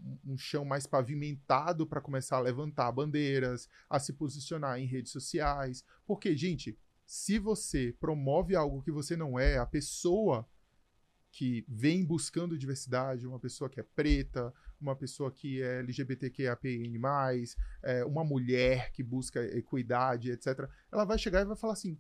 um- 0.04 0.18
um 0.34 0.38
chão 0.38 0.66
mais 0.66 0.88
pavimentado 0.88 1.86
para 1.86 2.02
começar 2.02 2.38
a 2.38 2.42
levantar 2.42 2.92
bandeiras, 2.92 3.70
a 3.88 4.00
se 4.00 4.12
posicionar 4.14 4.80
em 4.80 4.86
redes 4.88 5.12
sociais. 5.12 5.86
Porque, 6.08 6.36
gente, 6.36 6.76
se 7.06 7.38
você 7.38 7.96
promove 8.00 8.56
algo 8.56 8.82
que 8.82 8.92
você 8.92 9.16
não 9.16 9.38
é, 9.38 9.60
a 9.60 9.66
pessoa 9.66 10.46
que 11.32 11.64
vem 11.68 12.04
buscando 12.04 12.58
diversidade, 12.58 13.28
uma 13.28 13.40
pessoa 13.40 13.70
que 13.70 13.80
é 13.80 13.84
preta, 13.84 14.52
uma 14.80 14.95
pessoa 14.95 15.32
que 15.32 15.61
é 15.61 15.80
LGBTQIAPN+, 15.80 16.99
é, 17.84 18.05
uma 18.05 18.23
mulher 18.23 18.91
que 18.91 19.03
busca 19.03 19.43
equidade, 19.57 20.32
etc., 20.32 20.69
ela 20.91 21.05
vai 21.05 21.17
chegar 21.17 21.41
e 21.41 21.45
vai 21.45 21.55
falar 21.55 21.73
assim, 21.73 21.99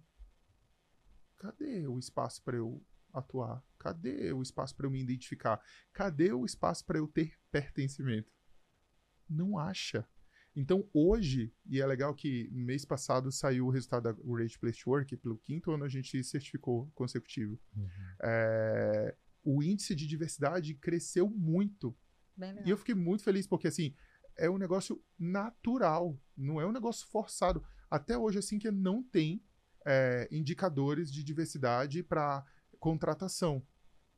cadê 1.37 1.87
o 1.87 1.97
espaço 1.97 2.43
para 2.43 2.57
eu 2.57 2.83
atuar? 3.13 3.63
Cadê 3.79 4.31
o 4.33 4.41
espaço 4.41 4.75
para 4.75 4.85
eu 4.85 4.91
me 4.91 5.01
identificar? 5.01 5.61
Cadê 5.93 6.31
o 6.31 6.45
espaço 6.45 6.85
para 6.85 6.97
eu 6.97 7.07
ter 7.07 7.33
pertencimento? 7.51 8.31
Não 9.29 9.57
acha. 9.57 10.07
Então, 10.55 10.89
hoje, 10.91 11.53
e 11.67 11.79
é 11.79 11.85
legal 11.85 12.15
que 12.15 12.49
mês 12.51 12.83
passado 12.83 13.31
saiu 13.31 13.67
o 13.67 13.69
resultado 13.69 14.03
da 14.03 14.11
Great 14.11 14.57
Place 14.57 14.83
to 14.83 14.89
Work, 14.89 15.15
pelo 15.17 15.37
quinto 15.37 15.71
ano 15.71 15.83
a 15.83 15.89
gente 15.89 16.23
certificou 16.23 16.91
consecutivo. 16.95 17.59
Uhum. 17.75 17.89
É, 18.23 19.15
o 19.43 19.61
índice 19.61 19.93
de 19.93 20.07
diversidade 20.07 20.73
cresceu 20.73 21.29
muito. 21.29 21.95
E 22.65 22.69
eu 22.69 22.77
fiquei 22.77 22.95
muito 22.95 23.23
feliz, 23.23 23.47
porque 23.47 23.67
assim, 23.67 23.93
é 24.37 24.49
um 24.49 24.57
negócio 24.57 25.03
natural, 25.17 26.17
não 26.35 26.61
é 26.61 26.65
um 26.65 26.71
negócio 26.71 27.07
forçado. 27.07 27.63
Até 27.89 28.17
hoje, 28.17 28.39
assim, 28.39 28.59
que 28.59 28.69
não 28.69 29.03
tem 29.03 29.43
é, 29.85 30.27
indicadores 30.31 31.11
de 31.11 31.23
diversidade 31.23 32.03
para 32.03 32.45
contratação. 32.79 33.65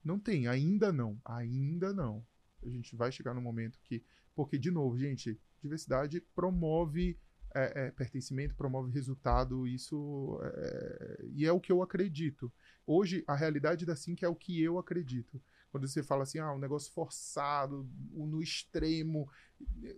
Não 0.03 0.19
tem, 0.19 0.47
ainda 0.47 0.91
não. 0.91 1.19
Ainda 1.23 1.93
não. 1.93 2.25
A 2.63 2.69
gente 2.69 2.95
vai 2.95 3.11
chegar 3.11 3.33
no 3.33 3.41
momento 3.41 3.79
que. 3.83 4.03
Porque, 4.35 4.57
de 4.57 4.71
novo, 4.71 4.97
gente, 4.97 5.39
diversidade 5.61 6.21
promove 6.33 7.19
é, 7.53 7.87
é, 7.87 7.91
pertencimento, 7.91 8.55
promove 8.55 8.91
resultado, 8.91 9.67
isso. 9.67 10.39
é, 10.41 11.25
e 11.33 11.45
é 11.45 11.51
o 11.51 11.59
que 11.59 11.71
eu 11.71 11.81
acredito. 11.81 12.51
Hoje, 12.85 13.23
a 13.27 13.35
realidade 13.35 13.85
da 13.85 13.95
SINC 13.95 14.23
é 14.23 14.27
o 14.27 14.35
que 14.35 14.61
eu 14.61 14.77
acredito. 14.77 15.41
Quando 15.71 15.87
você 15.87 16.01
fala 16.03 16.23
assim, 16.23 16.39
ah, 16.39 16.53
um 16.53 16.59
negócio 16.59 16.91
forçado, 16.91 17.87
no 18.11 18.41
extremo. 18.41 19.29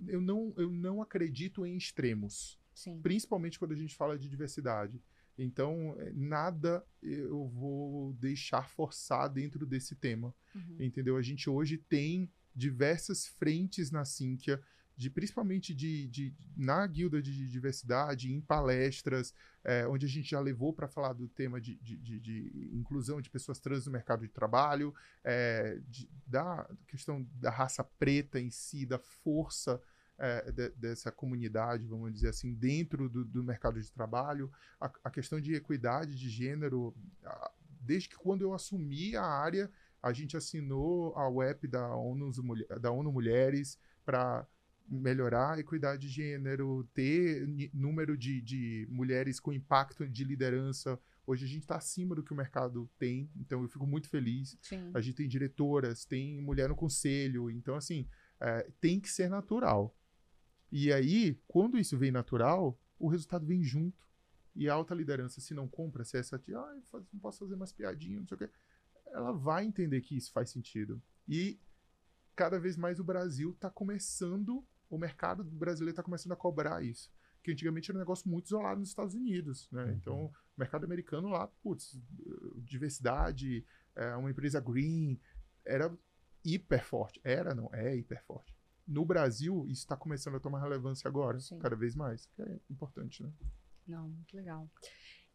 Eu 0.08 0.20
não, 0.22 0.54
eu 0.58 0.70
não 0.72 1.02
acredito 1.02 1.66
em 1.66 1.78
extremos 1.78 2.60
Sim. 2.74 3.00
principalmente 3.02 3.60
quando 3.60 3.74
a 3.74 3.76
gente 3.78 3.96
fala 3.96 4.18
de 4.18 4.28
diversidade. 4.30 5.02
Então, 5.38 5.96
eh, 6.00 6.12
nada 6.14 6.86
eu 7.02 7.48
vou 7.48 8.14
deixar 8.14 8.68
forçar 8.70 9.30
dentro 9.30 9.66
desse 9.66 9.96
tema, 9.96 10.34
Uhum. 10.54 10.78
entendeu? 10.80 11.16
A 11.16 11.22
gente 11.22 11.50
hoje 11.50 11.78
tem 11.78 12.30
diversas 12.56 13.28
frentes 13.28 13.92
na 13.92 14.04
Sinqia, 14.04 14.62
de, 15.02 15.10
principalmente 15.10 15.74
de, 15.74 16.08
de- 16.10 16.36
na 16.56 16.86
guilda 16.86 17.20
de 17.24 17.48
diversidade, 17.48 18.32
em 18.32 18.40
palestras, 18.40 19.34
eh, 19.64 19.88
onde 19.88 20.06
a 20.06 20.10
gente 20.10 20.30
já 20.30 20.40
levou 20.40 20.72
para 20.72 20.88
falar 20.88 21.14
do 21.14 21.28
tema 21.28 21.60
de, 21.60 21.76
de- 21.78 21.98
de- 21.98 22.20
de 22.20 22.70
inclusão 22.72 23.20
de 23.20 23.28
pessoas 23.28 23.60
trans 23.60 23.88
no 23.88 23.92
mercado 23.92 24.22
de 24.22 24.32
trabalho, 24.32 24.94
de- 25.88 26.08
da 26.28 26.70
questão 26.86 27.28
da 27.34 27.50
raça 27.50 27.84
preta 27.84 28.40
em 28.40 28.52
si, 28.52 28.86
da 28.86 29.00
força 29.00 29.82
é, 30.20 30.52
de- 30.52 30.70
dessa 30.78 31.12
comunidade, 31.12 31.88
vamos 31.88 32.14
dizer 32.14 32.30
assim, 32.30 32.54
dentro 32.54 33.10
do, 33.10 33.26
do 33.26 33.44
mercado 33.44 33.82
de 33.82 33.92
trabalho, 33.92 34.52
a, 34.80 34.86
a 35.06 35.10
questão 35.10 35.42
de 35.42 35.56
equidade 35.56 36.14
de 36.16 36.30
gênero, 36.30 36.94
a- 37.26 37.52
desde 37.80 38.08
que 38.08 38.18
quando 38.18 38.44
eu 38.44 38.54
assumi 38.54 39.16
a 39.16 39.24
área, 39.26 39.68
a 40.00 40.14
gente 40.14 40.38
assinou 40.38 41.16
a 41.18 41.28
web 41.28 41.68
da 41.68 41.96
ONU, 41.96 42.32
da 42.80 42.92
ONU 42.92 43.12
Mulheres 43.12 43.80
para 44.06 44.46
melhorar 44.88 45.54
a 45.54 45.60
equidade 45.60 46.08
de 46.08 46.10
gênero, 46.10 46.88
ter 46.94 47.48
número 47.74 48.18
de, 48.18 48.42
de 48.42 48.88
mulheres 48.90 49.40
com 49.40 49.54
impacto 49.54 50.08
de 50.08 50.24
liderança. 50.24 51.00
Hoje 51.26 51.46
a 51.46 51.48
gente 51.48 51.62
está 51.62 51.78
acima 51.78 52.16
do 52.16 52.24
que 52.24 52.34
o 52.34 52.36
mercado 52.36 52.90
tem, 52.98 53.30
então 53.36 53.62
eu 53.62 53.70
fico 53.70 53.86
muito 53.88 54.10
feliz. 54.10 54.58
Sim. 54.62 54.92
A 54.94 55.00
gente 55.00 55.16
tem 55.16 55.28
diretoras, 55.28 56.04
tem 56.04 56.42
mulher 56.42 56.70
no 56.70 56.76
conselho, 56.76 57.50
então 57.50 57.76
assim, 57.76 58.08
é, 58.40 58.70
tem 58.82 59.00
que 59.00 59.10
ser 59.10 59.30
natural. 59.30 59.96
E 60.72 60.92
aí, 60.92 61.40
quando 61.48 61.78
isso 61.78 61.98
vem 61.98 62.12
natural, 62.12 62.80
o 62.98 63.08
resultado 63.08 63.46
vem 63.46 63.64
junto. 63.64 64.02
E 64.56 64.70
a 64.70 64.74
alta 64.74 64.94
liderança, 64.94 65.40
se 65.40 65.54
não 65.54 65.68
compra, 65.68 66.04
se 66.04 66.18
é 66.18 66.20
essa 66.20 66.38
tia, 66.38 66.58
ah, 66.58 66.76
não 66.94 67.20
posso 67.20 67.40
fazer 67.40 67.56
mais 67.56 67.72
piadinha, 67.72 68.20
não 68.20 68.28
sei 68.28 68.36
o 68.36 68.38
quê, 68.38 68.50
ela 69.08 69.32
vai 69.32 69.66
entender 69.66 70.02
que 70.02 70.16
isso 70.16 70.32
faz 70.32 70.50
sentido. 70.50 71.02
E 71.28 71.60
cada 72.44 72.60
vez 72.60 72.76
mais 72.76 73.00
o 73.00 73.04
Brasil 73.04 73.52
está 73.52 73.70
começando 73.70 74.66
o 74.92 74.98
mercado 74.98 75.44
brasileiro 75.44 75.92
está 75.92 76.04
começando 76.04 76.34
a 76.34 76.36
cobrar 76.36 76.84
isso. 76.84 77.10
Que 77.42 77.52
antigamente 77.52 77.90
era 77.90 77.98
um 77.98 78.02
negócio 78.02 78.30
muito 78.30 78.48
isolado 78.48 78.82
nos 78.82 78.90
Estados 78.90 79.16
Unidos, 79.16 79.70
né? 79.72 79.86
Uhum. 79.86 79.92
Então, 79.92 80.26
o 80.26 80.34
mercado 80.58 80.84
americano 80.84 81.30
lá, 81.30 81.48
putz, 81.48 82.00
diversidade, 82.58 83.66
é, 83.96 84.16
uma 84.16 84.30
empresa 84.30 84.60
green, 84.60 85.20
era 85.66 85.98
hiper 86.44 86.86
forte. 86.86 87.20
Era, 87.24 87.56
não, 87.56 87.70
é 87.74 87.96
hiper 87.96 88.22
forte. 88.26 88.54
No 88.86 89.06
Brasil, 89.06 89.66
isso 89.68 89.84
está 89.84 89.96
começando 89.96 90.36
a 90.36 90.40
tomar 90.40 90.60
relevância 90.60 91.08
agora, 91.08 91.40
Sim. 91.40 91.58
cada 91.58 91.76
vez 91.76 91.96
mais, 91.96 92.26
que 92.26 92.42
é 92.42 92.60
importante, 92.70 93.24
né? 93.24 93.32
Não, 93.88 94.10
muito 94.10 94.36
legal. 94.36 94.70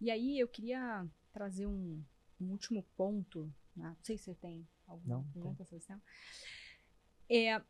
E 0.01 0.11
aí 0.11 0.39
eu 0.39 0.47
queria 0.47 1.07
trazer 1.33 1.67
um, 1.67 2.05
um 2.39 2.51
último 2.51 2.85
ponto, 2.95 3.53
né? 3.75 3.89
não 3.89 4.05
sei 4.05 4.19
se 4.19 4.25
você 4.25 4.35
tem 4.35 4.69
algum 4.87 5.09
Não, 5.09 5.25
tema. 5.33 5.57
É, 7.29 7.61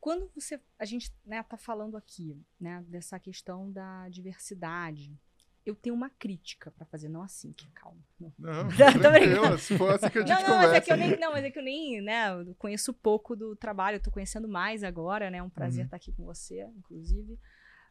quando 0.00 0.30
você, 0.34 0.60
a 0.78 0.84
gente 0.84 1.12
está 1.26 1.56
falando 1.56 1.96
aqui 1.96 2.36
né, 2.60 2.84
dessa 2.88 3.18
questão 3.18 3.70
da 3.72 4.08
diversidade, 4.08 5.18
eu 5.64 5.74
tenho 5.74 5.94
uma 5.94 6.10
crítica 6.10 6.70
para 6.70 6.84
fazer, 6.84 7.08
não 7.08 7.22
assim, 7.22 7.52
que 7.52 7.66
calma. 7.70 8.02
Não, 8.20 8.30
Não, 8.38 8.68
Tô 8.68 9.00
tranquilo, 9.00 9.12
brincando. 9.12 9.58
se 9.58 9.78
for 9.78 9.94
assim 9.94 10.10
que 10.10 10.18
a 10.18 10.26
gente 10.26 10.28
não, 10.42 10.48
não, 10.48 10.56
mas 10.58 10.72
é 10.74 10.80
que 10.82 10.92
eu 10.92 10.96
nem, 10.96 11.18
não, 11.18 11.32
mas 11.32 11.44
é 11.44 11.50
que 11.50 11.58
eu 11.58 11.62
nem, 11.62 12.02
né, 12.02 12.28
eu 12.46 12.54
conheço 12.56 12.92
pouco 12.92 13.34
do 13.34 13.56
trabalho, 13.56 13.96
eu 13.96 14.02
tô 14.02 14.10
conhecendo 14.10 14.46
mais 14.46 14.84
agora, 14.84 15.30
né, 15.30 15.38
é 15.38 15.42
um 15.42 15.48
prazer 15.48 15.80
Uhum. 15.80 15.84
estar 15.86 15.96
aqui 15.96 16.12
com 16.12 16.24
você, 16.24 16.64
inclusive, 16.76 17.38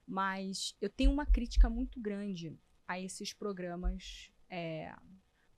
mas 0.07 0.75
eu 0.79 0.89
tenho 0.89 1.11
uma 1.11 1.25
crítica 1.25 1.67
muito 1.69 1.99
grande 1.99 2.55
a 2.87 2.99
esses 2.99 3.33
programas, 3.33 4.29
é, 4.49 4.93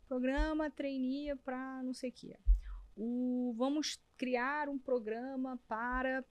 programa 0.07 0.69
trainee 0.71 1.35
para 1.43 1.83
não 1.83 1.93
sei 1.93 2.11
o 2.11 2.13
quê. 2.13 2.37
O, 2.95 3.53
vamos 3.57 3.99
criar 4.17 4.69
um 4.69 4.77
programa 4.80 5.59
para 5.67 6.23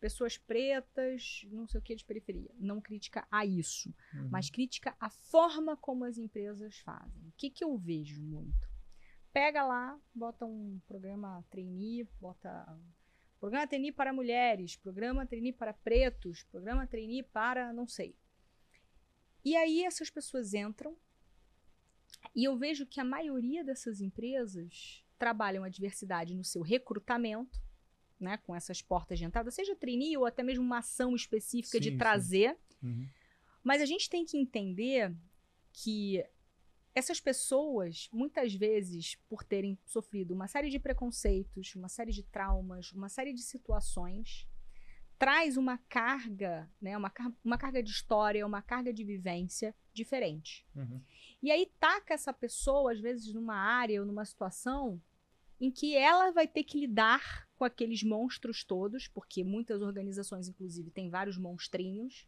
pessoas 0.00 0.38
pretas, 0.38 1.42
não 1.50 1.66
sei 1.66 1.80
o 1.80 1.82
que 1.82 1.94
de 1.94 2.04
periferia. 2.04 2.50
Não 2.58 2.80
crítica 2.80 3.26
a 3.30 3.44
isso 3.44 3.94
Uhum. 4.14 4.28
mas 4.30 4.50
crítica 4.50 4.96
a 5.00 5.10
forma 5.10 5.76
como 5.76 6.04
as 6.04 6.18
empresas 6.18 6.78
fazem. 6.78 7.28
O 7.28 7.32
que, 7.36 7.50
que 7.50 7.64
eu 7.64 7.76
vejo 7.76 8.20
muito? 8.22 8.68
Pega 9.32 9.64
lá, 9.64 10.00
bota 10.14 10.44
um 10.44 10.80
programa 10.86 11.44
trainee, 11.50 12.08
bota 12.20 12.66
programa 13.38 13.66
trainee 13.66 13.92
para 13.92 14.12
mulheres, 14.12 14.76
programa 14.76 15.26
trainee 15.26 15.52
para 15.52 15.72
pretos, 15.72 16.42
programa 16.44 16.86
trainee 16.86 17.22
para 17.22 17.72
não 17.72 17.86
sei. 17.86 18.16
E 19.44 19.56
aí 19.56 19.84
essas 19.84 20.10
pessoas 20.10 20.54
entram 20.54 20.96
e 22.34 22.44
eu 22.44 22.56
vejo 22.56 22.86
que 22.86 23.00
a 23.00 23.04
maioria 23.04 23.62
dessas 23.62 24.00
empresas 24.00 25.04
trabalham 25.18 25.64
a 25.64 25.68
diversidade 25.68 26.34
no 26.34 26.44
seu 26.44 26.62
recrutamento, 26.62 27.60
né, 28.18 28.36
com 28.38 28.54
essas 28.54 28.80
portas 28.82 29.18
de 29.18 29.24
entrada, 29.24 29.50
seja 29.50 29.76
trainee 29.76 30.16
ou 30.16 30.24
até 30.26 30.42
mesmo 30.42 30.64
uma 30.64 30.78
ação 30.78 31.14
específica 31.14 31.78
Sim, 31.78 31.90
de 31.90 31.96
trazer 31.96 32.56
Uhum. 32.82 33.08
mas 33.62 33.82
a 33.82 33.86
gente 33.86 34.08
tem 34.08 34.24
que 34.24 34.36
entender 34.38 35.12
que 35.72 36.24
essas 36.94 37.20
pessoas, 37.20 38.08
muitas 38.12 38.54
vezes, 38.54 39.16
por 39.28 39.44
terem 39.44 39.76
sofrido 39.84 40.32
uma 40.32 40.46
série 40.48 40.68
de 40.70 40.78
preconceitos, 40.78 41.74
uma 41.76 41.88
série 41.88 42.12
de 42.12 42.22
traumas, 42.22 42.92
uma 42.92 43.08
série 43.08 43.32
de 43.32 43.42
situações, 43.42 44.48
traz 45.18 45.56
uma 45.56 45.78
carga, 45.88 46.70
né, 46.80 46.96
uma, 46.96 47.10
car- 47.10 47.32
uma 47.44 47.58
carga 47.58 47.82
de 47.82 47.90
história, 47.90 48.46
uma 48.46 48.62
carga 48.62 48.92
de 48.92 49.04
vivência 49.04 49.74
diferente. 49.98 50.64
Uhum. 50.74 51.00
E 51.42 51.50
aí 51.50 51.66
taca 51.78 52.14
essa 52.14 52.32
pessoa, 52.32 52.92
às 52.92 53.00
vezes, 53.00 53.32
numa 53.34 53.54
área 53.56 54.00
ou 54.00 54.06
numa 54.06 54.24
situação 54.24 55.00
em 55.60 55.70
que 55.70 55.96
ela 55.96 56.30
vai 56.30 56.46
ter 56.46 56.64
que 56.64 56.78
lidar 56.78 57.48
com 57.56 57.64
aqueles 57.64 58.02
monstros 58.02 58.62
todos, 58.64 59.08
porque 59.08 59.42
muitas 59.44 59.82
organizações, 59.82 60.48
inclusive, 60.48 60.90
têm 60.90 61.10
vários 61.10 61.36
monstrinhos, 61.36 62.26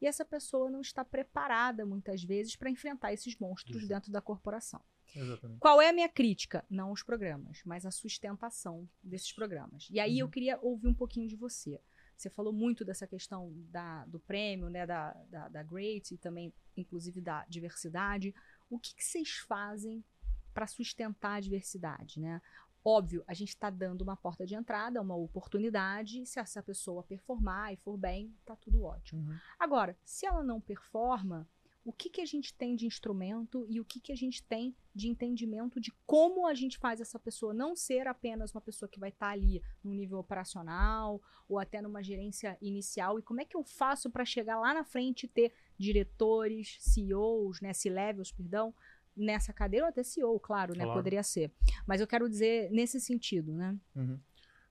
e 0.00 0.06
essa 0.06 0.24
pessoa 0.24 0.70
não 0.70 0.80
está 0.80 1.04
preparada, 1.04 1.84
muitas 1.86 2.22
vezes, 2.22 2.56
para 2.56 2.70
enfrentar 2.70 3.12
esses 3.12 3.36
monstros 3.38 3.76
Exato. 3.82 3.88
dentro 3.88 4.12
da 4.12 4.20
corporação. 4.20 4.80
Exatamente. 5.14 5.58
Qual 5.60 5.80
é 5.80 5.88
a 5.88 5.92
minha 5.92 6.08
crítica? 6.08 6.64
Não 6.68 6.92
os 6.92 7.02
programas, 7.02 7.62
mas 7.64 7.86
a 7.86 7.90
sustentação 7.90 8.88
desses 9.02 9.32
programas. 9.32 9.88
E 9.90 9.98
aí 9.98 10.18
eu 10.18 10.26
Uhum. 10.26 10.30
queria 10.30 10.58
ouvir 10.60 10.88
um 10.88 10.94
pouquinho 10.94 11.28
de 11.28 11.36
você. 11.36 11.80
Você 12.18 12.28
falou 12.28 12.52
muito 12.52 12.84
dessa 12.84 13.06
questão 13.06 13.52
da, 13.70 14.04
do 14.06 14.18
prêmio, 14.18 14.68
né, 14.68 14.84
da, 14.84 15.12
da, 15.30 15.48
da 15.48 15.62
Great 15.62 16.12
e 16.12 16.18
também, 16.18 16.52
inclusive, 16.76 17.20
da 17.20 17.44
diversidade. 17.48 18.34
O 18.68 18.76
que, 18.76 18.92
que 18.92 19.04
vocês 19.04 19.36
fazem 19.38 20.04
para 20.52 20.66
sustentar 20.66 21.34
a 21.34 21.40
diversidade, 21.40 22.18
né? 22.18 22.42
Óbvio, 22.84 23.22
a 23.26 23.34
gente 23.34 23.50
está 23.50 23.70
dando 23.70 24.02
uma 24.02 24.16
porta 24.16 24.44
de 24.44 24.56
entrada, 24.56 25.00
uma 25.00 25.14
oportunidade. 25.14 26.26
Se 26.26 26.40
essa 26.40 26.62
pessoa 26.62 27.04
performar 27.04 27.72
e 27.72 27.76
for 27.76 27.96
bem, 27.96 28.34
tá 28.44 28.56
tudo 28.56 28.82
ótimo. 28.82 29.20
Uhum. 29.20 29.38
Agora, 29.58 29.96
se 30.04 30.26
ela 30.26 30.42
não 30.42 30.60
performa, 30.60 31.46
o 31.88 31.92
que, 31.92 32.10
que 32.10 32.20
a 32.20 32.26
gente 32.26 32.52
tem 32.52 32.76
de 32.76 32.84
instrumento 32.84 33.64
e 33.66 33.80
o 33.80 33.84
que, 33.84 33.98
que 33.98 34.12
a 34.12 34.14
gente 34.14 34.42
tem 34.42 34.76
de 34.94 35.08
entendimento 35.08 35.80
de 35.80 35.90
como 36.04 36.46
a 36.46 36.52
gente 36.52 36.76
faz 36.76 37.00
essa 37.00 37.18
pessoa 37.18 37.54
não 37.54 37.74
ser 37.74 38.06
apenas 38.06 38.52
uma 38.54 38.60
pessoa 38.60 38.86
que 38.86 39.00
vai 39.00 39.08
estar 39.08 39.30
ali 39.30 39.62
no 39.82 39.94
nível 39.94 40.18
operacional 40.18 41.18
ou 41.48 41.58
até 41.58 41.80
numa 41.80 42.02
gerência 42.02 42.58
inicial 42.60 43.18
e 43.18 43.22
como 43.22 43.40
é 43.40 43.44
que 43.46 43.56
eu 43.56 43.64
faço 43.64 44.10
para 44.10 44.22
chegar 44.22 44.60
lá 44.60 44.74
na 44.74 44.84
frente 44.84 45.24
e 45.24 45.28
ter 45.28 45.50
diretores, 45.78 46.76
CEOs, 46.78 47.62
né, 47.62 47.72
C-levels, 47.72 48.32
perdão, 48.32 48.74
nessa 49.16 49.54
cadeira 49.54 49.86
ou 49.86 49.88
até 49.88 50.02
CEO, 50.02 50.38
claro, 50.38 50.74
né, 50.74 50.84
Claro. 50.84 50.98
poderia 50.98 51.22
ser. 51.22 51.50
Mas 51.86 52.02
eu 52.02 52.06
quero 52.06 52.28
dizer 52.28 52.70
nesse 52.70 53.00
sentido, 53.00 53.54
né? 53.54 53.74
Uhum. 53.96 54.20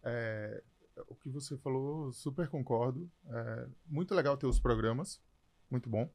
É, 0.04 0.64
o 1.08 1.16
que 1.16 1.30
você 1.30 1.58
falou, 1.58 2.14
super 2.14 2.48
concordo. 2.48 3.10
É, 3.28 3.68
muito 3.88 4.14
legal 4.14 4.38
ter 4.38 4.46
os 4.46 4.60
programas, 4.60 5.20
muito 5.68 5.90
bom. 5.90 6.08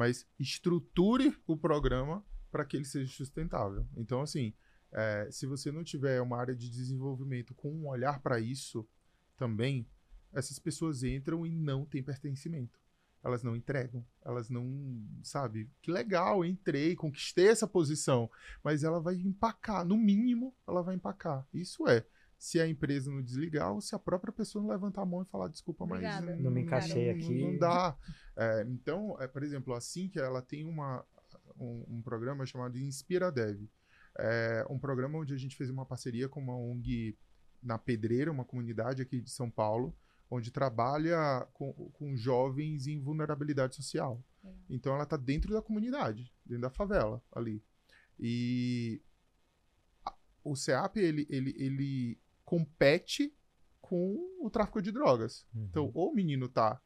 Mas 0.00 0.26
estruture 0.38 1.36
o 1.46 1.58
programa 1.58 2.24
para 2.50 2.64
que 2.64 2.74
ele 2.74 2.86
seja 2.86 3.12
sustentável. 3.12 3.86
Então, 3.94 4.22
assim, 4.22 4.54
é, 4.90 5.28
se 5.30 5.44
você 5.44 5.70
não 5.70 5.84
tiver 5.84 6.22
uma 6.22 6.38
área 6.38 6.56
de 6.56 6.70
desenvolvimento 6.70 7.54
com 7.54 7.70
um 7.70 7.86
olhar 7.86 8.18
para 8.22 8.40
isso 8.40 8.88
também, 9.36 9.86
essas 10.32 10.58
pessoas 10.58 11.02
entram 11.02 11.44
e 11.44 11.54
não 11.54 11.84
têm 11.84 12.02
pertencimento. 12.02 12.80
Elas 13.22 13.42
não 13.42 13.54
entregam, 13.54 14.02
elas 14.24 14.48
não, 14.48 15.06
sabe? 15.22 15.70
Que 15.82 15.92
legal, 15.92 16.46
entrei, 16.46 16.96
conquistei 16.96 17.48
essa 17.48 17.68
posição, 17.68 18.30
mas 18.64 18.82
ela 18.82 19.02
vai 19.02 19.16
empacar, 19.16 19.84
no 19.84 19.98
mínimo, 19.98 20.56
ela 20.66 20.82
vai 20.82 20.94
empacar. 20.94 21.46
Isso 21.52 21.86
é, 21.86 22.06
se 22.40 22.58
a 22.58 22.66
empresa 22.66 23.10
não 23.10 23.20
desligar 23.22 23.70
ou 23.70 23.82
se 23.82 23.94
a 23.94 23.98
própria 23.98 24.32
pessoa 24.32 24.62
não 24.62 24.70
levantar 24.70 25.02
a 25.02 25.04
mão 25.04 25.20
e 25.20 25.26
falar 25.26 25.48
desculpa, 25.48 25.84
Obrigada. 25.84 26.24
mas 26.24 26.40
Não 26.40 26.50
me 26.50 26.62
encaixei 26.62 27.12
não- 27.12 27.14
aqui. 27.14 27.44
Não 27.44 27.58
dá. 27.58 27.94
É, 28.34 28.62
então, 28.66 29.14
é, 29.20 29.28
por 29.28 29.42
exemplo, 29.42 29.74
assim 29.74 30.08
que 30.08 30.18
ela 30.18 30.40
tem 30.40 30.64
uma, 30.64 31.04
um, 31.58 31.84
um 31.86 32.02
programa 32.02 32.46
chamado 32.46 32.78
Inspira 32.78 33.30
Dev. 33.30 33.68
É 34.18 34.64
um 34.70 34.78
programa 34.78 35.18
onde 35.18 35.34
a 35.34 35.36
gente 35.36 35.54
fez 35.54 35.68
uma 35.68 35.84
parceria 35.84 36.30
com 36.30 36.40
uma 36.40 36.56
ONG 36.56 37.14
na 37.62 37.76
Pedreira, 37.78 38.32
uma 38.32 38.44
comunidade 38.46 39.02
aqui 39.02 39.20
de 39.20 39.30
São 39.30 39.50
Paulo, 39.50 39.94
onde 40.30 40.50
trabalha 40.50 41.46
com, 41.52 41.74
com 41.92 42.16
jovens 42.16 42.86
em 42.86 42.98
vulnerabilidade 43.02 43.76
social. 43.76 44.24
Legal. 44.42 44.58
Então 44.70 44.94
ela 44.94 45.04
está 45.04 45.18
dentro 45.18 45.52
da 45.52 45.60
comunidade, 45.60 46.32
dentro 46.46 46.62
da 46.62 46.70
favela 46.70 47.22
ali. 47.32 47.62
E 48.18 49.02
o 50.42 50.56
CEAP, 50.56 50.96
ele, 50.96 51.26
ele, 51.28 51.54
ele 51.58 52.18
compete 52.50 53.32
com 53.80 54.18
o 54.40 54.50
tráfico 54.50 54.82
de 54.82 54.90
drogas. 54.90 55.46
Uhum. 55.54 55.66
Então, 55.70 55.90
ou 55.94 56.10
o 56.10 56.14
menino 56.14 56.48
tá 56.48 56.82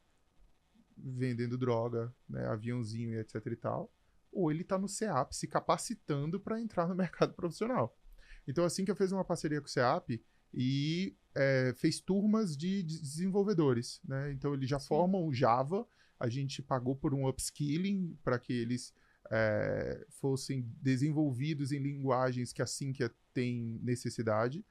vendendo 0.95 1.57
droga, 1.57 2.13
né, 2.29 2.45
aviãozinho 2.45 3.15
e 3.15 3.17
etc 3.17 3.43
e 3.47 3.55
tal, 3.55 3.91
ou 4.31 4.51
ele 4.51 4.63
tá 4.63 4.77
no 4.77 4.87
CEAP 4.87 5.33
se 5.33 5.47
capacitando 5.47 6.39
para 6.39 6.61
entrar 6.61 6.87
no 6.87 6.93
mercado 6.95 7.33
profissional. 7.33 7.97
Então, 8.47 8.63
assim 8.63 8.85
que 8.85 8.91
eu 8.91 8.95
fiz 8.95 9.11
uma 9.11 9.25
parceria 9.25 9.59
com 9.59 9.65
o 9.65 9.69
CEAP 9.69 10.23
e 10.53 11.17
é, 11.33 11.73
fez 11.75 11.99
turmas 11.99 12.55
de 12.55 12.83
de 12.83 13.01
desenvolvedores, 13.01 13.99
né? 14.07 14.31
Então, 14.33 14.53
eles 14.53 14.69
já 14.69 14.79
Sim. 14.79 14.87
formam 14.89 15.25
o 15.25 15.33
Java, 15.33 15.87
a 16.19 16.29
gente 16.29 16.61
pagou 16.61 16.95
por 16.95 17.11
um 17.11 17.27
upskilling 17.27 18.15
para 18.23 18.37
que 18.37 18.53
eles 18.53 18.93
é, 19.31 20.05
fossem 20.11 20.61
desenvolvidos 20.79 21.71
em 21.71 21.79
linguagens 21.79 22.53
que 22.53 22.61
a 22.61 22.67
Sinqia 22.67 23.11
tem 23.33 23.79
necessidade. 23.81 24.63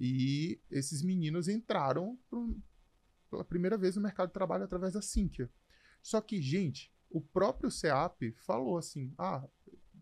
E 0.00 0.60
esses 0.70 1.02
meninos 1.02 1.48
entraram 1.48 2.18
pro- 2.28 2.56
pela 3.30 3.44
primeira 3.44 3.76
vez 3.78 3.96
no 3.96 4.02
mercado 4.02 4.28
de 4.28 4.34
trabalho 4.34 4.64
através 4.64 4.92
da 4.94 5.02
Sinqia. 5.02 5.50
Só 6.02 6.20
que, 6.20 6.40
gente, 6.42 6.92
o 7.10 7.20
próprio 7.20 7.70
CEAP 7.70 8.32
falou 8.38 8.76
assim: 8.78 9.12
ah, 9.16 9.46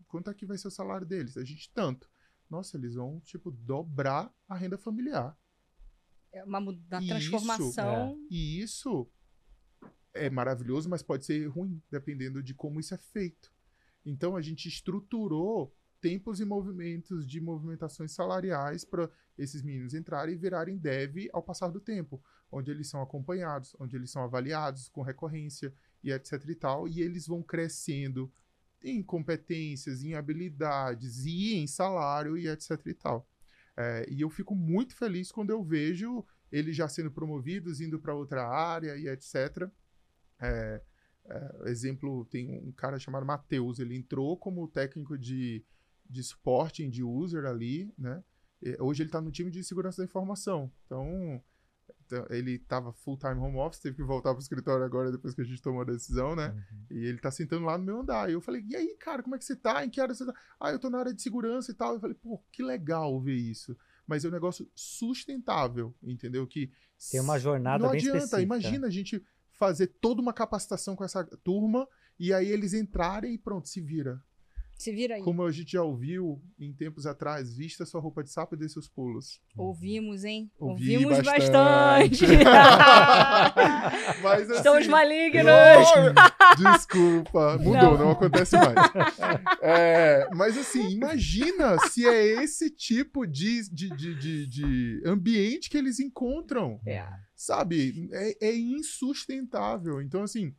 quanto 0.07 0.29
é 0.29 0.33
que 0.33 0.45
vai 0.45 0.57
ser 0.57 0.67
o 0.67 0.71
salário 0.71 1.05
deles? 1.05 1.37
A 1.37 1.43
gente, 1.43 1.69
tanto. 1.73 2.09
Nossa, 2.49 2.75
eles 2.77 2.95
vão, 2.95 3.19
tipo, 3.21 3.49
dobrar 3.51 4.33
a 4.47 4.55
renda 4.55 4.77
familiar. 4.77 5.37
É 6.33 6.43
uma 6.43 6.59
mu- 6.59 6.73
da 6.73 6.99
Isso, 6.99 7.07
transformação. 7.07 8.25
E 8.29 8.59
isso 8.61 9.09
é 10.13 10.29
maravilhoso, 10.29 10.89
mas 10.89 11.01
pode 11.01 11.25
ser 11.25 11.45
ruim, 11.47 11.81
dependendo 11.89 12.41
de 12.43 12.53
como 12.53 12.79
isso 12.79 12.93
é 12.93 12.97
feito. 12.97 13.53
Então 14.05 14.35
a 14.35 14.41
gente 14.41 14.67
estruturou 14.67 15.73
tempos 16.01 16.39
e 16.39 16.45
movimentos 16.45 17.27
de 17.27 17.39
movimentações 17.39 18.11
salariais 18.11 18.83
para 18.83 19.09
esses 19.37 19.61
meninos 19.61 19.93
entrarem 19.93 20.33
e 20.33 20.37
virarem 20.37 20.77
dev 20.77 21.27
ao 21.31 21.43
passar 21.43 21.69
do 21.69 21.79
tempo, 21.79 22.21
onde 22.51 22.71
eles 22.71 22.87
são 22.87 23.01
acompanhados, 23.01 23.75
onde 23.79 23.95
eles 23.95 24.09
são 24.09 24.23
avaliados 24.23 24.89
com 24.89 25.01
recorrência 25.01 25.73
e 26.03 26.11
etc 26.11 26.43
e 26.49 26.55
tal, 26.55 26.87
e 26.87 27.01
eles 27.01 27.27
vão 27.27 27.43
crescendo 27.43 28.31
em 28.83 29.03
competências, 29.03 30.03
em 30.03 30.15
habilidades 30.15 31.23
e 31.25 31.53
em 31.53 31.67
salário 31.67 32.35
e 32.35 32.47
etc 32.47 32.71
e 32.87 32.93
tal. 32.93 33.29
É, 33.77 34.05
e 34.09 34.19
eu 34.21 34.29
fico 34.29 34.55
muito 34.55 34.95
feliz 34.95 35.31
quando 35.31 35.51
eu 35.51 35.63
vejo 35.63 36.25
eles 36.51 36.75
já 36.75 36.87
sendo 36.89 37.11
promovidos, 37.11 37.79
indo 37.79 37.99
para 37.99 38.13
outra 38.13 38.45
área 38.45 38.97
e 38.97 39.07
etc. 39.07 39.69
É, 40.41 40.81
é, 41.25 41.69
exemplo, 41.69 42.25
tem 42.25 42.59
um 42.59 42.71
cara 42.71 42.99
chamado 42.99 43.25
Matheus, 43.25 43.79
ele 43.79 43.95
entrou 43.95 44.35
como 44.35 44.67
técnico 44.67 45.17
de, 45.17 45.63
de 46.11 46.23
suporte 46.23 46.87
de 46.89 47.03
user 47.03 47.45
ali, 47.45 47.93
né? 47.97 48.23
Hoje 48.79 49.01
ele 49.01 49.09
está 49.09 49.21
no 49.21 49.31
time 49.31 49.49
de 49.49 49.63
segurança 49.63 50.01
da 50.01 50.05
informação. 50.05 50.71
Então, 50.85 51.41
ele 52.29 52.55
estava 52.55 52.91
full 52.91 53.17
time 53.17 53.35
home 53.35 53.57
office, 53.57 53.79
teve 53.79 53.95
que 53.95 54.03
voltar 54.03 54.31
para 54.31 54.39
o 54.39 54.41
escritório 54.41 54.85
agora 54.85 55.11
depois 55.11 55.33
que 55.33 55.41
a 55.41 55.45
gente 55.45 55.61
tomou 55.61 55.81
a 55.81 55.85
decisão, 55.85 56.35
né? 56.35 56.49
Uhum. 56.49 56.85
E 56.91 57.05
ele 57.05 57.15
está 57.17 57.31
sentando 57.31 57.65
lá 57.65 57.77
no 57.77 57.85
meu 57.85 58.01
andar. 58.01 58.29
E 58.29 58.33
eu 58.33 58.41
falei, 58.41 58.63
e 58.67 58.75
aí, 58.75 58.95
cara, 58.99 59.23
como 59.23 59.35
é 59.35 59.39
que 59.39 59.45
você 59.45 59.55
tá? 59.55 59.83
Em 59.85 59.89
que 59.89 60.01
área 60.01 60.13
você 60.13 60.25
tá? 60.25 60.33
Ah, 60.59 60.71
eu 60.71 60.75
estou 60.75 60.91
na 60.91 60.99
área 60.99 61.13
de 61.13 61.21
segurança 61.21 61.71
e 61.71 61.73
tal. 61.73 61.93
Eu 61.93 62.01
falei, 62.01 62.15
pô, 62.15 62.43
que 62.51 62.61
legal 62.61 63.19
ver 63.21 63.35
isso. 63.35 63.75
Mas 64.05 64.25
é 64.25 64.27
um 64.27 64.31
negócio 64.31 64.69
sustentável, 64.75 65.95
entendeu? 66.03 66.45
Que 66.45 66.69
tem 67.09 67.21
uma 67.21 67.39
jornada 67.39 67.83
não 67.83 67.91
bem 67.91 67.99
adianta. 67.99 68.17
Específica. 68.17 68.43
Imagina 68.43 68.87
a 68.87 68.91
gente 68.91 69.23
fazer 69.53 69.87
toda 69.87 70.21
uma 70.21 70.33
capacitação 70.33 70.95
com 70.95 71.03
essa 71.03 71.23
turma 71.23 71.87
e 72.19 72.33
aí 72.33 72.49
eles 72.49 72.73
entrarem 72.73 73.33
e 73.33 73.37
pronto, 73.37 73.69
se 73.69 73.79
vira. 73.79 74.21
Se 74.81 74.91
vira 74.91 75.13
aí. 75.13 75.21
Como 75.21 75.43
a 75.43 75.51
gente 75.51 75.73
já 75.73 75.83
ouviu 75.83 76.41
em 76.57 76.73
tempos 76.73 77.05
atrás, 77.05 77.55
vista 77.55 77.85
sua 77.85 78.01
roupa 78.01 78.23
de 78.23 78.31
sapo 78.31 78.55
e 78.55 78.57
dê 78.57 78.67
seus 78.67 78.89
pulos. 78.89 79.39
Ouvimos, 79.55 80.23
hein? 80.23 80.49
Ouvi 80.57 80.95
Ouvimos 80.95 81.21
bastante. 81.21 82.25
bastante. 82.25 82.25
Mas, 84.23 84.49
assim, 84.49 84.57
Estamos 84.57 84.87
malignos. 84.87 85.45
desculpa, 86.57 87.59
mudou, 87.59 87.73
não, 87.73 87.97
não 87.97 88.11
acontece 88.11 88.55
mais. 88.57 88.75
É, 89.61 90.27
mas 90.33 90.57
assim, 90.57 90.89
imagina 90.89 91.77
se 91.87 92.07
é 92.07 92.43
esse 92.43 92.71
tipo 92.71 93.27
de, 93.27 93.69
de, 93.69 93.89
de, 93.95 94.15
de, 94.15 94.47
de 94.47 95.03
ambiente 95.05 95.69
que 95.69 95.77
eles 95.77 95.99
encontram. 95.99 96.79
É. 96.87 97.05
Sabe? 97.35 98.09
É, 98.11 98.47
é 98.49 98.57
insustentável. 98.57 100.01
Então, 100.01 100.23
assim, 100.23 100.55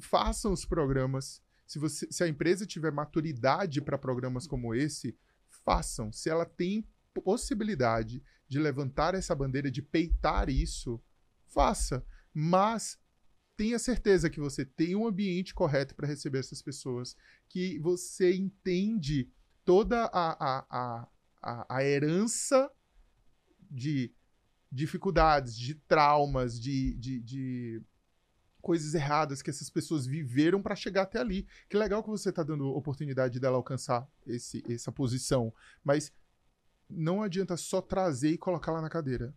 façam 0.00 0.52
os 0.52 0.64
programas 0.66 1.42
se, 1.66 1.78
você, 1.78 2.06
se 2.10 2.22
a 2.22 2.28
empresa 2.28 2.66
tiver 2.66 2.92
maturidade 2.92 3.80
para 3.80 3.98
programas 3.98 4.46
como 4.46 4.74
esse, 4.74 5.16
façam. 5.64 6.12
Se 6.12 6.28
ela 6.28 6.44
tem 6.44 6.86
possibilidade 7.12 8.22
de 8.48 8.58
levantar 8.58 9.14
essa 9.14 9.34
bandeira, 9.34 9.70
de 9.70 9.82
peitar 9.82 10.48
isso, 10.50 11.00
faça. 11.46 12.04
Mas 12.32 12.98
tenha 13.56 13.78
certeza 13.78 14.28
que 14.28 14.40
você 14.40 14.64
tem 14.64 14.96
um 14.96 15.06
ambiente 15.06 15.54
correto 15.54 15.94
para 15.94 16.08
receber 16.08 16.40
essas 16.40 16.60
pessoas, 16.60 17.16
que 17.48 17.78
você 17.78 18.34
entende 18.34 19.30
toda 19.64 20.04
a, 20.06 20.32
a, 20.32 21.08
a, 21.42 21.76
a, 21.76 21.84
herança 21.84 22.70
de 23.70 24.12
dificuldades, 24.70 25.56
de 25.56 25.74
traumas, 25.74 26.60
de, 26.60 26.94
de, 26.94 27.20
de 27.20 27.82
coisas 28.64 28.94
erradas 28.94 29.42
que 29.42 29.50
essas 29.50 29.68
pessoas 29.68 30.06
viveram 30.06 30.62
para 30.62 30.74
chegar 30.74 31.02
até 31.02 31.20
ali. 31.20 31.46
Que 31.68 31.76
legal 31.76 32.02
que 32.02 32.08
você 32.08 32.30
está 32.30 32.42
dando 32.42 32.66
oportunidade 32.68 33.38
dela 33.38 33.56
alcançar 33.56 34.08
esse, 34.26 34.64
essa 34.66 34.90
posição, 34.90 35.52
mas 35.84 36.10
não 36.88 37.22
adianta 37.22 37.58
só 37.58 37.82
trazer 37.82 38.30
e 38.30 38.38
colocar 38.38 38.72
lá 38.72 38.80
na 38.80 38.88
cadeira. 38.88 39.34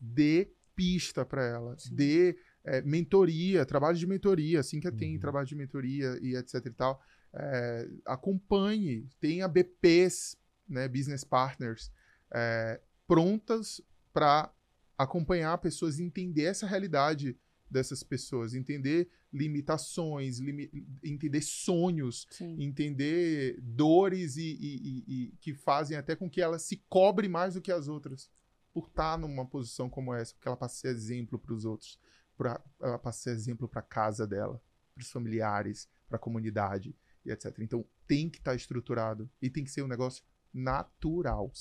Dê 0.00 0.52
pista 0.76 1.26
para 1.26 1.44
ela, 1.44 1.76
Sim. 1.76 1.92
dê 1.92 2.38
é, 2.62 2.80
mentoria, 2.82 3.66
trabalho 3.66 3.98
de 3.98 4.06
mentoria, 4.06 4.60
assim 4.60 4.78
que 4.78 4.88
uhum. 4.88 4.96
tem 4.96 5.18
trabalho 5.18 5.46
de 5.46 5.56
mentoria 5.56 6.16
e 6.22 6.36
etc 6.36 6.64
e 6.64 6.70
tal. 6.70 7.02
É, 7.34 7.88
acompanhe, 8.06 9.08
tenha 9.18 9.48
BPs, 9.48 10.38
né, 10.68 10.86
business 10.86 11.24
partners, 11.24 11.90
é, 12.32 12.80
prontas 13.08 13.80
para 14.12 14.52
acompanhar 14.96 15.58
pessoas 15.58 15.98
e 15.98 16.04
entender 16.04 16.44
essa 16.44 16.66
realidade 16.66 17.36
dessas 17.70 18.02
pessoas, 18.02 18.54
entender 18.54 19.08
limitações, 19.32 20.38
limi 20.38 20.70
entender 21.02 21.42
sonhos, 21.42 22.26
Sim. 22.30 22.56
entender 22.62 23.60
dores 23.60 24.36
e, 24.36 24.42
e, 24.42 24.76
e, 24.76 25.04
e, 25.06 25.36
que 25.40 25.54
fazem 25.54 25.96
até 25.96 26.16
com 26.16 26.30
que 26.30 26.40
ela 26.40 26.58
se 26.58 26.78
cobre 26.88 27.28
mais 27.28 27.54
do 27.54 27.60
que 27.60 27.70
as 27.70 27.88
outras 27.88 28.30
por 28.72 28.86
estar 28.88 29.18
numa 29.18 29.46
posição 29.46 29.88
como 29.90 30.14
essa, 30.14 30.34
porque 30.34 30.48
ela 30.48 30.56
passa 30.56 30.74
a 30.74 30.78
ser 30.80 30.88
exemplo 30.88 31.38
para 31.38 31.54
os 31.54 31.64
outros, 31.64 31.98
pra, 32.36 32.62
ela 32.80 32.98
passa 32.98 33.18
a 33.18 33.22
ser 33.22 33.30
exemplo 33.30 33.68
para 33.68 33.80
a 33.80 33.84
casa 33.84 34.26
dela, 34.26 34.62
para 34.94 35.02
os 35.02 35.10
familiares, 35.10 35.88
para 36.08 36.16
a 36.16 36.20
comunidade 36.20 36.94
e 37.24 37.30
etc. 37.30 37.58
Então 37.60 37.84
tem 38.06 38.30
que 38.30 38.38
estar 38.38 38.52
tá 38.52 38.56
estruturado 38.56 39.28
e 39.42 39.50
tem 39.50 39.64
que 39.64 39.70
ser 39.70 39.82
um 39.82 39.88
negócio 39.88 40.24
natural 40.52 41.52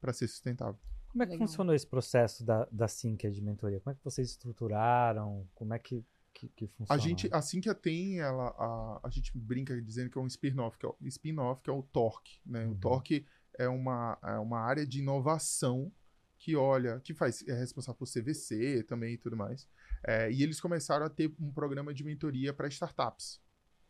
para 0.00 0.12
ser 0.12 0.28
sustentável. 0.28 0.80
Como 1.10 1.22
é 1.22 1.26
que 1.26 1.32
Legal. 1.32 1.48
funcionou 1.48 1.74
esse 1.74 1.86
processo 1.86 2.44
da, 2.44 2.66
da 2.70 2.86
Sinqia 2.86 3.30
de 3.30 3.42
mentoria? 3.42 3.80
Como 3.80 3.92
é 3.92 3.96
que 3.96 4.04
vocês 4.04 4.30
estruturaram? 4.30 5.48
Como 5.54 5.74
é 5.74 5.78
que, 5.78 6.04
que, 6.32 6.48
que 6.48 6.66
funciona? 6.68 7.00
A 7.00 7.02
gente, 7.02 7.28
a 7.32 7.42
Sinqia 7.42 7.74
tem, 7.74 8.20
ela, 8.20 8.48
a, 8.50 9.00
a 9.04 9.10
gente 9.10 9.36
brinca 9.36 9.80
dizendo 9.82 10.08
que 10.08 10.18
é 10.18 10.20
um 10.20 10.26
spin-off, 10.26 10.78
que 10.78 10.86
é 10.86 10.88
o 10.88 10.96
spin-off, 11.02 11.62
que 11.62 11.70
é 11.70 11.72
o 11.72 11.82
Torque, 11.82 12.40
né? 12.46 12.64
Uhum. 12.64 12.72
O 12.72 12.74
Torque 12.76 13.26
é 13.58 13.68
uma, 13.68 14.18
é 14.22 14.38
uma 14.38 14.60
área 14.60 14.86
de 14.86 15.00
inovação 15.00 15.92
que 16.38 16.56
olha, 16.56 16.98
que 17.00 17.12
faz, 17.12 17.46
é 17.46 17.52
responsável 17.52 17.98
por 17.98 18.08
CVC 18.08 18.84
também 18.84 19.14
e 19.14 19.18
tudo 19.18 19.36
mais. 19.36 19.68
É, 20.02 20.30
e 20.32 20.42
eles 20.42 20.60
começaram 20.60 21.04
a 21.04 21.10
ter 21.10 21.30
um 21.38 21.52
programa 21.52 21.92
de 21.92 22.02
mentoria 22.02 22.54
para 22.54 22.66
startups, 22.68 23.40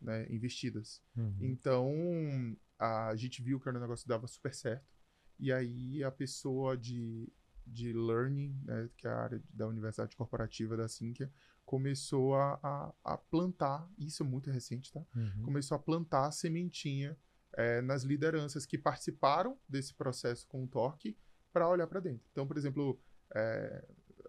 né, 0.00 0.26
investidas. 0.28 1.00
Uhum. 1.16 1.36
Então, 1.40 2.56
a 2.76 3.14
gente 3.14 3.40
viu 3.40 3.60
que 3.60 3.68
o 3.68 3.72
negócio 3.72 4.08
dava 4.08 4.26
super 4.26 4.52
certo. 4.52 4.99
E 5.40 5.52
aí 5.52 6.04
a 6.04 6.10
pessoa 6.10 6.76
de, 6.76 7.32
de 7.66 7.92
learning, 7.92 8.54
né, 8.64 8.90
que 8.96 9.06
é 9.06 9.10
a 9.10 9.16
área 9.16 9.42
da 9.52 9.66
Universidade 9.66 10.14
Corporativa 10.14 10.76
da 10.76 10.86
Sinqia, 10.86 11.32
começou 11.64 12.34
a, 12.34 12.58
a, 12.62 12.92
a, 13.04 13.16
plantar, 13.16 13.88
isso 13.96 14.22
é 14.22 14.26
muito 14.26 14.50
recente, 14.50 14.92
tá? 14.92 15.00
Uhum. 15.14 15.42
Começou 15.44 15.76
a 15.76 15.78
plantar 15.78 16.26
a 16.26 16.32
sementinha 16.32 17.16
é, 17.54 17.80
nas 17.80 18.02
lideranças 18.02 18.66
que 18.66 18.76
participaram 18.76 19.56
desse 19.68 19.94
processo 19.94 20.46
com 20.46 20.64
o 20.64 20.68
Torque 20.68 21.16
para 21.52 21.68
olhar 21.68 21.86
para 21.86 22.00
dentro. 22.00 22.26
Então, 22.32 22.46
por 22.46 22.58
exemplo, 22.58 23.00
é, 23.34 23.84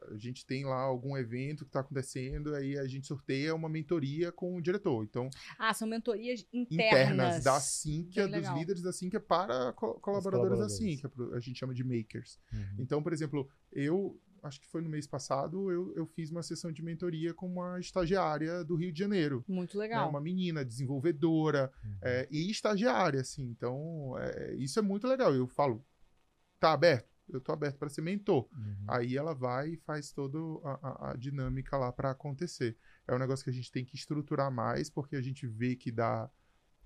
a 0.10 0.18
gente 0.18 0.46
tem 0.46 0.66
lá 0.66 0.82
algum 0.82 1.18
evento 1.18 1.64
que 1.64 1.70
está 1.70 1.82
acontecendo, 1.82 2.56
aí 2.56 2.78
a 2.78 2.88
gente 2.88 3.08
sorteia 3.08 3.54
uma 3.54 3.70
mentoria 3.70 4.32
com 4.32 4.56
o 4.56 4.62
diretor. 4.62 5.04
Então, 5.04 5.30
ah, 5.58 5.74
são 5.74 5.88
mentorias 5.88 6.46
internas, 6.52 7.02
internas 7.08 7.44
da 7.44 7.60
Sinqia, 7.60 8.28
dos 8.28 8.48
líderes 8.50 8.82
da 8.82 8.92
Sinqia 8.92 9.20
para 9.20 9.74
co 9.74 9.96
colaboradores, 9.96 10.60
da 10.60 10.70
Sinqia, 10.70 11.12
a 11.34 11.40
gente 11.40 11.60
chama 11.60 11.74
de 11.74 11.84
makers. 11.84 12.40
Uhum. 12.52 12.76
Então, 12.80 13.04
por 13.04 13.14
exemplo, 13.14 13.50
eu 13.72 14.20
acho 14.44 14.60
que 14.60 14.68
foi 14.68 14.82
no 14.82 14.90
mês 14.90 15.06
passado, 15.06 15.72
eu, 15.72 15.94
eu 15.96 16.06
fiz 16.06 16.32
uma 16.32 16.42
sessão 16.42 16.72
de 16.72 16.82
mentoria 16.82 17.34
com 17.34 17.48
uma 17.48 17.80
estagiária 17.80 18.64
do 18.64 18.76
Rio 18.76 18.92
de 18.92 19.00
Janeiro. 19.00 19.44
Muito 19.48 19.78
legal. 19.78 20.06
Né, 20.06 20.10
uma 20.10 20.22
menina 20.22 20.66
desenvolvedora 20.66 21.72
uhum. 21.84 21.98
é, 22.02 22.28
e 22.32 22.50
estagiária, 22.50 23.22
assim. 23.22 23.44
Então, 23.44 24.18
é, 24.18 24.56
isso 24.56 24.80
é 24.80 24.82
muito 24.82 25.08
legal. 25.08 25.34
Eu 25.34 25.48
falo, 25.48 25.86
tá 26.60 26.74
aberto? 26.74 27.11
Eu 27.36 27.42
tô 27.42 27.52
aberto 27.52 27.78
para 27.78 27.90
ser 27.90 28.02
mentor. 28.02 28.48
Uhum. 28.54 28.86
Aí 28.88 29.18
ela 29.18 29.34
vai 29.34 29.72
e 29.72 29.78
faz 29.78 30.12
toda 30.12 30.38
a, 30.64 31.16
dinâmica 31.18 31.78
lá 31.78 31.92
para 31.92 32.12
acontecer. 32.12 32.78
É 33.08 33.14
um 33.14 33.20
negócio 33.20 33.44
que 33.44 33.50
a 33.50 33.54
gente 33.54 33.72
tem 33.72 33.86
que 33.86 33.96
estruturar 33.96 34.52
mais, 34.52 34.90
porque 34.90 35.16
a 35.16 35.22
gente 35.22 35.48
vê 35.48 35.76
que 35.76 35.92
dá 35.92 36.30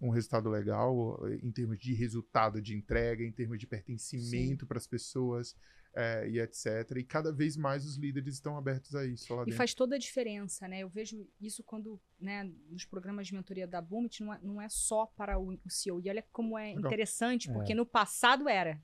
um 0.02 0.10
resultado 0.10 0.50
legal 0.50 1.20
em 1.42 1.52
termos 1.52 1.78
de 1.80 1.94
resultado 1.94 2.62
de 2.62 2.76
entrega, 2.76 3.24
em 3.24 3.32
termos 3.32 3.58
de 3.58 3.68
pertencimento 3.68 4.66
para 4.66 4.78
as 4.78 4.88
pessoas. 4.88 5.56
É, 5.98 6.28
e 6.28 6.42
etc. 6.42 6.92
E 6.98 7.06
cada 7.06 7.32
vez 7.32 7.56
mais 7.56 7.86
os 7.86 7.96
líderes 7.96 8.34
estão 8.34 8.58
abertos 8.58 8.94
a 8.96 9.06
isso. 9.06 9.34
e 9.48 9.54
faz 9.54 9.74
toda 9.74 9.96
a 9.96 9.98
diferença, 9.98 10.68
né? 10.68 10.80
Eu 10.80 10.90
vejo 10.90 11.26
isso 11.40 11.64
quando, 11.64 11.98
né, 12.20 12.52
nos 12.70 12.84
programas 12.84 13.28
de 13.28 13.34
mentoria 13.34 13.66
da 13.66 13.82
Boomit, 13.82 14.22
não 14.22 14.34
é, 14.34 14.40
não 14.44 14.62
é 14.62 14.68
só 14.68 15.06
para 15.06 15.40
o, 15.40 15.54
o 15.54 15.70
CEO. 15.70 16.02
E 16.02 16.10
olha 16.10 16.22
como 16.34 16.58
é 16.58 16.74
legal. 16.74 16.92
interessante, 16.92 17.50
porque 17.50 17.72
é. 17.72 17.76
no 17.76 17.86
passado 17.86 18.50
era. 18.50 18.78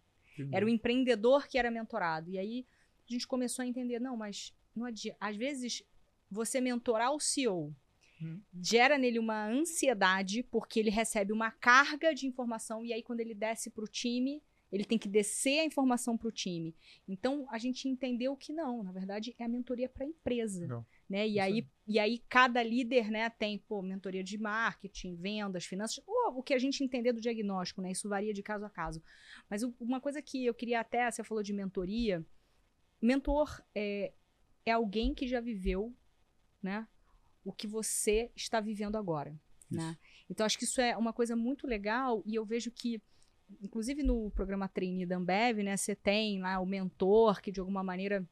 Era 0.51 0.65
o 0.65 0.69
empreendedor 0.69 1.47
que 1.47 1.57
era 1.57 1.71
mentorado. 1.71 2.29
E 2.29 2.37
aí 2.37 2.65
a 3.07 3.11
gente 3.11 3.27
começou 3.27 3.63
a 3.63 3.67
entender, 3.67 3.99
não, 3.99 4.15
mas 4.15 4.53
não 4.75 4.85
adianta. 4.85 5.17
Às 5.19 5.35
vezes, 5.35 5.83
você 6.29 6.61
mentorar 6.61 7.13
o 7.13 7.19
CEO 7.19 7.75
hum. 8.21 8.39
gera 8.61 8.97
nele 8.97 9.19
uma 9.19 9.47
ansiedade, 9.47 10.43
porque 10.43 10.79
ele 10.79 10.89
recebe 10.89 11.33
uma 11.33 11.51
carga 11.51 12.13
de 12.13 12.25
informação, 12.25 12.85
e 12.85 12.93
aí 12.93 13.03
quando 13.03 13.19
ele 13.19 13.35
desce 13.35 13.69
para 13.69 13.83
o 13.83 13.87
time, 13.87 14.41
ele 14.71 14.85
tem 14.85 14.97
que 14.97 15.09
descer 15.09 15.59
a 15.59 15.65
informação 15.65 16.17
para 16.17 16.29
o 16.29 16.31
time. 16.31 16.73
Então, 17.07 17.45
a 17.51 17.57
gente 17.57 17.89
entendeu 17.89 18.37
que 18.37 18.53
não, 18.53 18.81
na 18.81 18.91
verdade, 18.91 19.35
é 19.37 19.43
a 19.43 19.47
mentoria 19.47 19.89
para 19.89 20.05
a 20.05 20.07
empresa. 20.07 20.65
Não. 20.65 20.85
Né? 21.09 21.27
E, 21.27 21.39
aí, 21.39 21.67
e 21.85 21.99
aí, 21.99 22.19
cada 22.29 22.63
líder 22.63 23.11
né, 23.11 23.29
tem 23.29 23.57
pô, 23.59 23.81
mentoria 23.81 24.23
de 24.23 24.37
marketing, 24.37 25.15
vendas, 25.15 25.65
finanças, 25.65 26.01
ou 26.07 26.20
o 26.35 26.43
que 26.43 26.53
a 26.53 26.59
gente 26.59 26.83
entender 26.83 27.13
do 27.13 27.21
diagnóstico, 27.21 27.81
né? 27.81 27.91
Isso 27.91 28.09
varia 28.09 28.33
de 28.33 28.43
caso 28.43 28.65
a 28.65 28.69
caso. 28.69 29.01
Mas 29.49 29.63
uma 29.79 29.99
coisa 29.99 30.21
que 30.21 30.45
eu 30.45 30.53
queria 30.53 30.79
até, 30.79 31.09
você 31.09 31.23
falou 31.23 31.43
de 31.43 31.53
mentoria. 31.53 32.25
Mentor 33.01 33.61
é, 33.73 34.13
é 34.65 34.71
alguém 34.71 35.13
que 35.13 35.27
já 35.27 35.39
viveu, 35.39 35.93
né? 36.61 36.87
O 37.43 37.51
que 37.51 37.67
você 37.67 38.31
está 38.35 38.59
vivendo 38.59 38.95
agora, 38.95 39.35
né? 39.69 39.97
Então, 40.29 40.45
acho 40.45 40.57
que 40.57 40.65
isso 40.65 40.79
é 40.79 40.95
uma 40.95 41.11
coisa 41.11 41.35
muito 41.35 41.65
legal 41.65 42.21
e 42.25 42.35
eu 42.35 42.45
vejo 42.45 42.71
que 42.71 43.01
inclusive 43.61 44.03
no 44.03 44.31
programa 44.31 44.67
Trainee 44.67 45.05
da 45.05 45.17
Ambev, 45.17 45.57
né, 45.63 45.75
você 45.75 45.95
tem 45.95 46.39
lá 46.39 46.59
o 46.59 46.65
mentor 46.65 47.41
que 47.41 47.51
de 47.51 47.59
alguma 47.59 47.83
maneira 47.83 48.25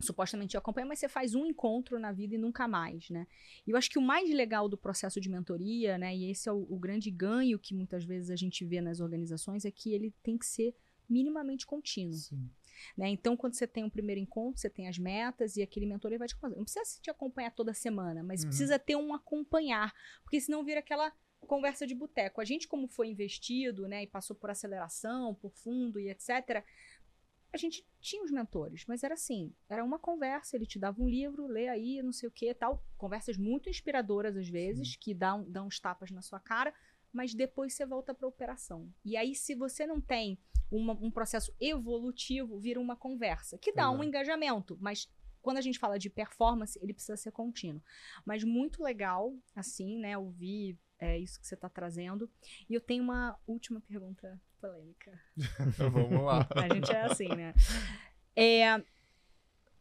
supostamente 0.00 0.56
acompanha, 0.56 0.86
mas 0.86 0.98
você 0.98 1.08
faz 1.08 1.34
um 1.34 1.44
encontro 1.44 1.98
na 1.98 2.12
vida 2.12 2.34
e 2.34 2.38
nunca 2.38 2.68
mais, 2.68 3.10
né? 3.10 3.26
E 3.66 3.70
eu 3.70 3.76
acho 3.76 3.90
que 3.90 3.98
o 3.98 4.02
mais 4.02 4.30
legal 4.30 4.68
do 4.68 4.76
processo 4.76 5.20
de 5.20 5.28
mentoria, 5.28 5.98
né, 5.98 6.14
e 6.16 6.30
esse 6.30 6.48
é 6.48 6.52
o, 6.52 6.66
o, 6.70 6.78
grande 6.78 7.10
ganho 7.10 7.58
que 7.58 7.74
muitas 7.74 8.04
vezes 8.04 8.30
a 8.30 8.36
gente 8.36 8.64
vê 8.64 8.80
nas 8.80 9.00
organizações, 9.00 9.64
é 9.64 9.70
que 9.70 9.92
ele 9.92 10.14
tem 10.22 10.38
que 10.38 10.46
ser 10.46 10.74
minimamente 11.08 11.66
contínuo. 11.66 12.16
Sim. 12.16 12.48
Né? 12.96 13.08
Então, 13.08 13.36
quando 13.36 13.54
você 13.54 13.66
tem 13.66 13.82
um 13.82 13.90
primeiro 13.90 14.20
encontro, 14.20 14.60
você 14.60 14.70
tem 14.70 14.88
as 14.88 14.98
metas 14.98 15.56
e 15.56 15.62
aquele 15.62 15.86
mentor 15.86 16.10
ele 16.10 16.18
vai 16.18 16.28
te 16.28 16.34
acompanhar. 16.34 16.56
Não 16.56 16.64
precisa 16.64 17.00
te 17.00 17.10
acompanhar 17.10 17.50
toda 17.50 17.74
semana, 17.74 18.22
mas 18.22 18.42
uhum. 18.42 18.48
precisa 18.48 18.78
ter 18.78 18.96
um 18.96 19.12
acompanhar, 19.12 19.92
porque 20.22 20.40
senão 20.40 20.64
vira 20.64 20.78
aquela 20.78 21.12
conversa 21.46 21.86
de 21.86 21.94
boteco. 21.94 22.40
A 22.40 22.44
gente, 22.44 22.66
como 22.66 22.88
foi 22.88 23.08
investido, 23.08 23.86
né, 23.86 24.02
e 24.02 24.06
passou 24.06 24.34
por 24.36 24.50
aceleração, 24.50 25.34
por 25.34 25.52
fundo 25.52 25.98
e 25.98 26.10
etc., 26.10 26.64
a 27.52 27.56
gente 27.56 27.84
tinha 28.00 28.22
os 28.22 28.30
mentores, 28.30 28.84
mas 28.86 29.02
era 29.02 29.14
assim, 29.14 29.52
era 29.68 29.82
uma 29.82 29.98
conversa, 29.98 30.56
ele 30.56 30.66
te 30.66 30.78
dava 30.78 31.02
um 31.02 31.08
livro, 31.08 31.46
lê 31.46 31.68
aí, 31.68 32.02
não 32.02 32.12
sei 32.12 32.28
o 32.28 32.32
que, 32.32 32.52
tal, 32.54 32.84
conversas 32.96 33.36
muito 33.36 33.68
inspiradoras 33.68 34.36
às 34.36 34.48
vezes, 34.48 34.92
Sim. 34.92 34.98
que 35.00 35.14
dão, 35.14 35.44
dão 35.50 35.66
uns 35.66 35.80
tapas 35.80 36.10
na 36.10 36.20
sua 36.20 36.40
cara, 36.40 36.74
mas 37.12 37.34
depois 37.34 37.72
você 37.72 37.86
volta 37.86 38.14
para 38.14 38.26
a 38.26 38.28
operação. 38.28 38.92
E 39.04 39.16
aí, 39.16 39.34
se 39.34 39.54
você 39.54 39.86
não 39.86 40.00
tem 40.00 40.38
uma, 40.70 40.92
um 40.92 41.10
processo 41.10 41.54
evolutivo, 41.58 42.58
vira 42.58 42.78
uma 42.78 42.96
conversa, 42.96 43.56
que 43.56 43.72
dá 43.72 43.90
um 43.90 44.04
engajamento, 44.04 44.76
mas 44.80 45.08
quando 45.40 45.56
a 45.56 45.62
gente 45.62 45.78
fala 45.78 45.98
de 45.98 46.10
performance, 46.10 46.78
ele 46.82 46.92
precisa 46.92 47.16
ser 47.16 47.32
contínuo. 47.32 47.82
Mas 48.26 48.44
muito 48.44 48.82
legal, 48.82 49.34
assim, 49.56 49.98
né, 49.98 50.18
ouvir 50.18 50.78
é 50.98 51.18
isso 51.18 51.40
que 51.40 51.46
você 51.46 51.54
está 51.54 51.68
trazendo. 51.68 52.30
E 52.68 52.74
eu 52.74 52.80
tenho 52.80 53.02
uma 53.02 53.38
última 53.46 53.80
pergunta 53.80 54.40
polêmica. 54.60 55.20
Vamos 55.92 56.22
lá. 56.22 56.48
A 56.54 56.74
gente 56.74 56.90
é 56.90 57.02
assim, 57.02 57.28
né? 57.28 57.54
É, 58.34 58.82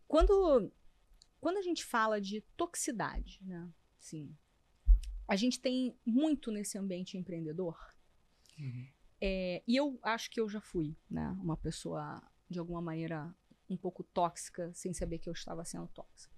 quando, 0.07 0.71
quando 1.39 1.57
a 1.57 1.61
gente 1.61 1.83
fala 1.83 2.21
de 2.21 2.41
toxicidade, 2.55 3.39
né? 3.43 3.69
Sim. 3.99 4.35
A 5.27 5.35
gente 5.35 5.59
tem 5.59 5.97
muito 6.05 6.51
nesse 6.51 6.77
ambiente 6.77 7.17
empreendedor. 7.17 7.77
Uhum. 8.57 8.87
É, 9.19 9.63
e 9.67 9.75
eu 9.75 9.99
acho 10.03 10.29
que 10.29 10.39
eu 10.39 10.47
já 10.47 10.61
fui, 10.61 10.95
né? 11.09 11.29
Uma 11.41 11.57
pessoa, 11.57 12.21
de 12.49 12.59
alguma 12.59 12.81
maneira, 12.81 13.35
um 13.69 13.75
pouco 13.75 14.03
tóxica, 14.03 14.71
sem 14.73 14.93
saber 14.93 15.17
que 15.19 15.27
eu 15.27 15.33
estava 15.33 15.65
sendo 15.65 15.87
tóxica. 15.87 16.35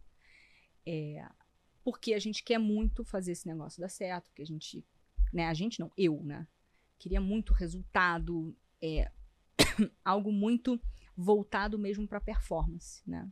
É, 0.85 1.27
porque 1.89 2.13
a 2.13 2.19
gente 2.19 2.43
quer 2.43 2.59
muito 2.59 3.03
fazer 3.03 3.31
esse 3.31 3.47
negócio 3.47 3.81
dar 3.81 3.89
certo, 3.89 4.29
porque 4.29 4.43
a 4.43 4.45
gente, 4.45 4.85
né, 5.33 5.47
a 5.47 5.55
gente 5.55 5.79
não, 5.79 5.91
eu, 5.97 6.21
né, 6.21 6.47
queria 6.99 7.19
muito 7.19 7.51
resultado, 7.51 8.55
é, 8.79 9.11
algo 10.05 10.31
muito 10.31 10.79
voltado 11.17 11.79
mesmo 11.79 12.07
para 12.07 12.21
performance, 12.21 13.01
né? 13.09 13.27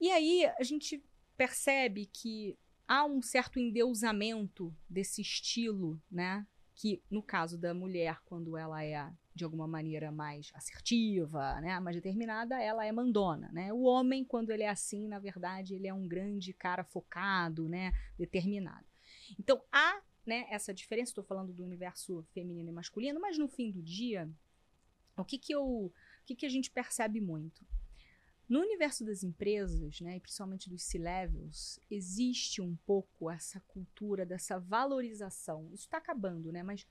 E 0.00 0.10
aí 0.10 0.44
a 0.58 0.64
gente 0.64 1.04
percebe 1.36 2.06
que 2.06 2.58
há 2.88 3.04
um 3.04 3.22
certo 3.22 3.60
endeusamento 3.60 4.76
desse 4.90 5.22
estilo, 5.22 6.02
né? 6.10 6.44
Que 6.74 7.00
no 7.08 7.22
caso 7.22 7.56
da 7.56 7.72
mulher, 7.72 8.20
quando 8.24 8.56
ela 8.56 8.82
é 8.82 9.08
de 9.34 9.44
alguma 9.44 9.66
maneira 9.66 10.12
mais 10.12 10.50
assertiva, 10.54 11.60
né, 11.60 11.78
mais 11.80 11.96
determinada, 11.96 12.60
ela 12.62 12.86
é 12.86 12.92
mandona, 12.92 13.50
né? 13.52 13.72
O 13.72 13.82
homem, 13.82 14.24
quando 14.24 14.50
ele 14.50 14.62
é 14.62 14.68
assim, 14.68 15.08
na 15.08 15.18
verdade, 15.18 15.74
ele 15.74 15.88
é 15.88 15.94
um 15.94 16.06
grande 16.06 16.52
cara 16.52 16.84
focado, 16.84 17.68
né, 17.68 17.92
determinado. 18.16 18.86
Então, 19.38 19.60
há, 19.72 20.00
né, 20.24 20.46
essa 20.50 20.72
diferença, 20.72 21.10
estou 21.10 21.24
falando 21.24 21.52
do 21.52 21.64
universo 21.64 22.24
feminino 22.32 22.68
e 22.70 22.72
masculino, 22.72 23.20
mas 23.20 23.36
no 23.36 23.48
fim 23.48 23.72
do 23.72 23.82
dia, 23.82 24.30
o 25.16 25.24
que 25.24 25.36
que 25.36 25.52
eu, 25.52 25.64
o 25.64 25.92
que 26.24 26.36
que 26.36 26.46
a 26.46 26.50
gente 26.50 26.70
percebe 26.70 27.20
muito? 27.20 27.66
No 28.46 28.60
universo 28.60 29.04
das 29.04 29.22
empresas, 29.22 30.00
né, 30.00 30.16
e 30.16 30.20
principalmente 30.20 30.68
dos 30.68 30.82
C-levels, 30.82 31.80
existe 31.90 32.60
um 32.60 32.76
pouco 32.86 33.30
essa 33.30 33.58
cultura 33.60 34.26
dessa 34.26 34.60
valorização. 34.60 35.66
Isso 35.72 35.84
está 35.84 35.96
acabando, 35.96 36.52
né? 36.52 36.62
Mas 36.62 36.86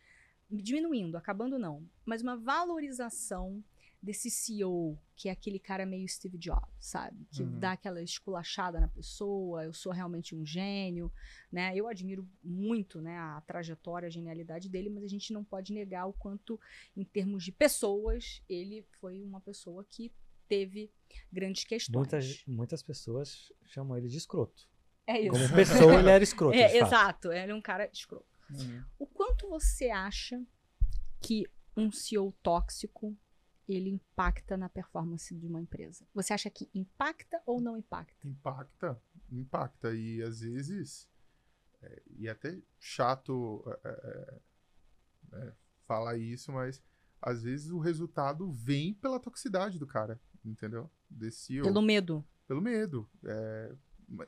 diminuindo, 0.62 1.18
acabando 1.18 1.58
não, 1.58 1.88
mas 2.06 2.22
uma 2.22 2.38
valorização 2.38 3.64
desse 4.04 4.30
CEO, 4.30 5.00
que 5.16 5.30
é 5.30 5.32
aquele 5.32 5.58
cara 5.58 5.86
meio 5.86 6.06
Steve 6.10 6.38
Jobs, 6.38 6.68
sabe? 6.78 7.26
Que 7.32 7.42
uhum. 7.42 7.58
dá 7.58 7.72
aquela 7.72 8.04
esculachada 8.04 8.78
na 8.78 8.88
pessoa, 8.90 9.64
eu 9.64 9.72
sou 9.72 9.94
realmente 9.94 10.36
um 10.36 10.46
gênio, 10.46 11.10
né? 11.50 11.72
Eu 11.74 11.88
admiro 11.88 12.28
muito, 12.44 13.00
né, 13.00 13.18
a 13.18 13.40
trajetória, 13.48 14.08
a 14.08 14.12
genialidade 14.12 14.68
dele, 14.68 14.90
mas 14.90 15.06
a 15.06 15.08
gente 15.08 15.32
não 15.32 15.42
pode 15.42 15.72
negar 15.72 16.06
o 16.06 16.12
quanto, 16.12 16.60
em 16.98 17.06
termos 17.06 17.46
de 17.46 17.54
pessoas, 17.54 18.44
ele 18.50 18.86
foi 19.00 19.24
uma 19.24 19.40
pessoa 19.40 19.86
que 19.86 20.12
teve 20.50 20.92
grandes 21.32 21.64
questões. 21.64 21.96
Muitas, 21.96 22.44
muitas 22.46 22.84
pessoas 22.84 23.54
chamam 23.64 23.98
ele 23.98 24.10
de 24.10 24.18
escroto. 24.18 24.68
É 25.08 25.20
isso. 25.22 25.32
Como 25.32 25.50
pessoa, 25.56 26.00
ele 26.00 26.10
era 26.10 26.24
escroto. 26.24 26.58
É, 26.58 26.78
exato, 26.78 27.32
ele 27.32 27.54
é 27.54 27.56
um 27.56 27.62
cara 27.62 27.90
escroto. 27.92 28.33
Uhum. 28.60 28.84
O 29.00 29.08
quanto 29.08 29.50
você 29.50 29.90
acha 29.90 30.42
que 31.22 31.46
um 31.76 31.92
CEO 31.92 32.32
tóxico 32.44 33.18
ele 33.68 33.90
impacta 33.90 34.58
na 34.58 34.70
performance 34.70 35.34
de 35.34 35.48
uma 35.48 35.62
empresa? 35.62 36.06
Você 36.14 36.34
acha 36.34 36.50
que 36.50 36.70
impacta 36.74 37.42
ou 37.46 37.62
não 37.62 37.78
impacta? 37.78 38.28
Impacta, 38.28 39.02
impacta. 39.32 39.94
E 39.96 40.22
às 40.22 40.42
vezes, 40.42 41.08
é, 41.82 42.02
e 42.18 42.28
é 42.28 42.32
até 42.32 42.62
chato 42.80 43.64
é, 43.84 43.90
é, 43.90 44.40
é, 45.38 45.54
falar 45.86 46.18
isso, 46.18 46.52
mas 46.52 46.84
às 47.22 47.44
vezes 47.44 47.72
o 47.72 47.80
resultado 47.80 48.52
vem 48.52 48.94
pela 48.94 49.20
toxicidade 49.20 49.80
do 49.80 49.88
cara, 49.88 50.20
entendeu? 50.44 50.92
Desse 51.10 51.40
CEO. 51.40 51.64
Pelo 51.64 51.82
medo. 51.82 52.26
Pelo 52.48 52.62
medo. 52.62 53.10
É, 53.24 53.76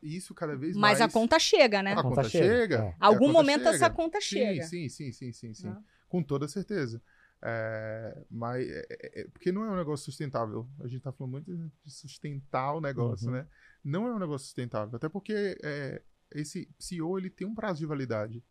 isso 0.02 0.34
cada 0.34 0.56
vez 0.56 0.76
mais. 0.76 1.00
Mas 1.00 1.10
a 1.10 1.12
conta 1.12 1.40
chega, 1.40 1.82
né? 1.82 1.94
A, 1.94 1.96
conta, 1.98 2.10
conta 2.10 2.30
chega. 2.30 2.46
chega. 2.46 2.76
É. 2.76 2.96
Algum 3.00 3.28
conta 3.28 3.34
momento 3.34 3.64
chega. 3.64 3.76
essa 3.76 3.90
conta 3.90 4.22
chega. 4.22 4.64
Sim, 4.64 4.90
sim, 4.90 5.12
sim, 5.12 5.32
sim, 5.32 5.34
sim, 5.34 5.54
sim. 5.54 5.76
Com 6.08 6.24
toda 6.24 6.48
certeza. 6.48 7.02
É, 7.42 8.24
mas 8.30 8.68
é, 8.68 8.86
é, 8.90 9.22
é, 9.22 9.28
porque 9.28 9.52
não 9.52 9.64
é 9.64 9.70
um 9.70 9.76
negócio 9.76 10.06
sustentável. 10.06 10.68
A 10.80 10.88
gente 10.88 10.98
está 10.98 11.12
falando 11.12 11.34
muito 11.34 11.56
de 11.56 11.72
sustentar 11.86 12.74
o 12.74 12.82
negócio, 12.82 13.28
uhum. 13.28 13.34
né? 13.34 13.48
Não 13.84 14.08
é 14.08 14.16
um 14.16 14.20
negócio 14.20 14.46
sustentável, 14.46 14.96
até 14.96 15.08
porque 15.08 15.58
é, 15.64 16.02
esse 16.32 16.68
CEO 16.80 17.20
ele 17.20 17.30
tem 17.30 17.46
um 17.46 17.54
prazo 17.54 17.80
de 17.80 17.86
validade 17.86 18.44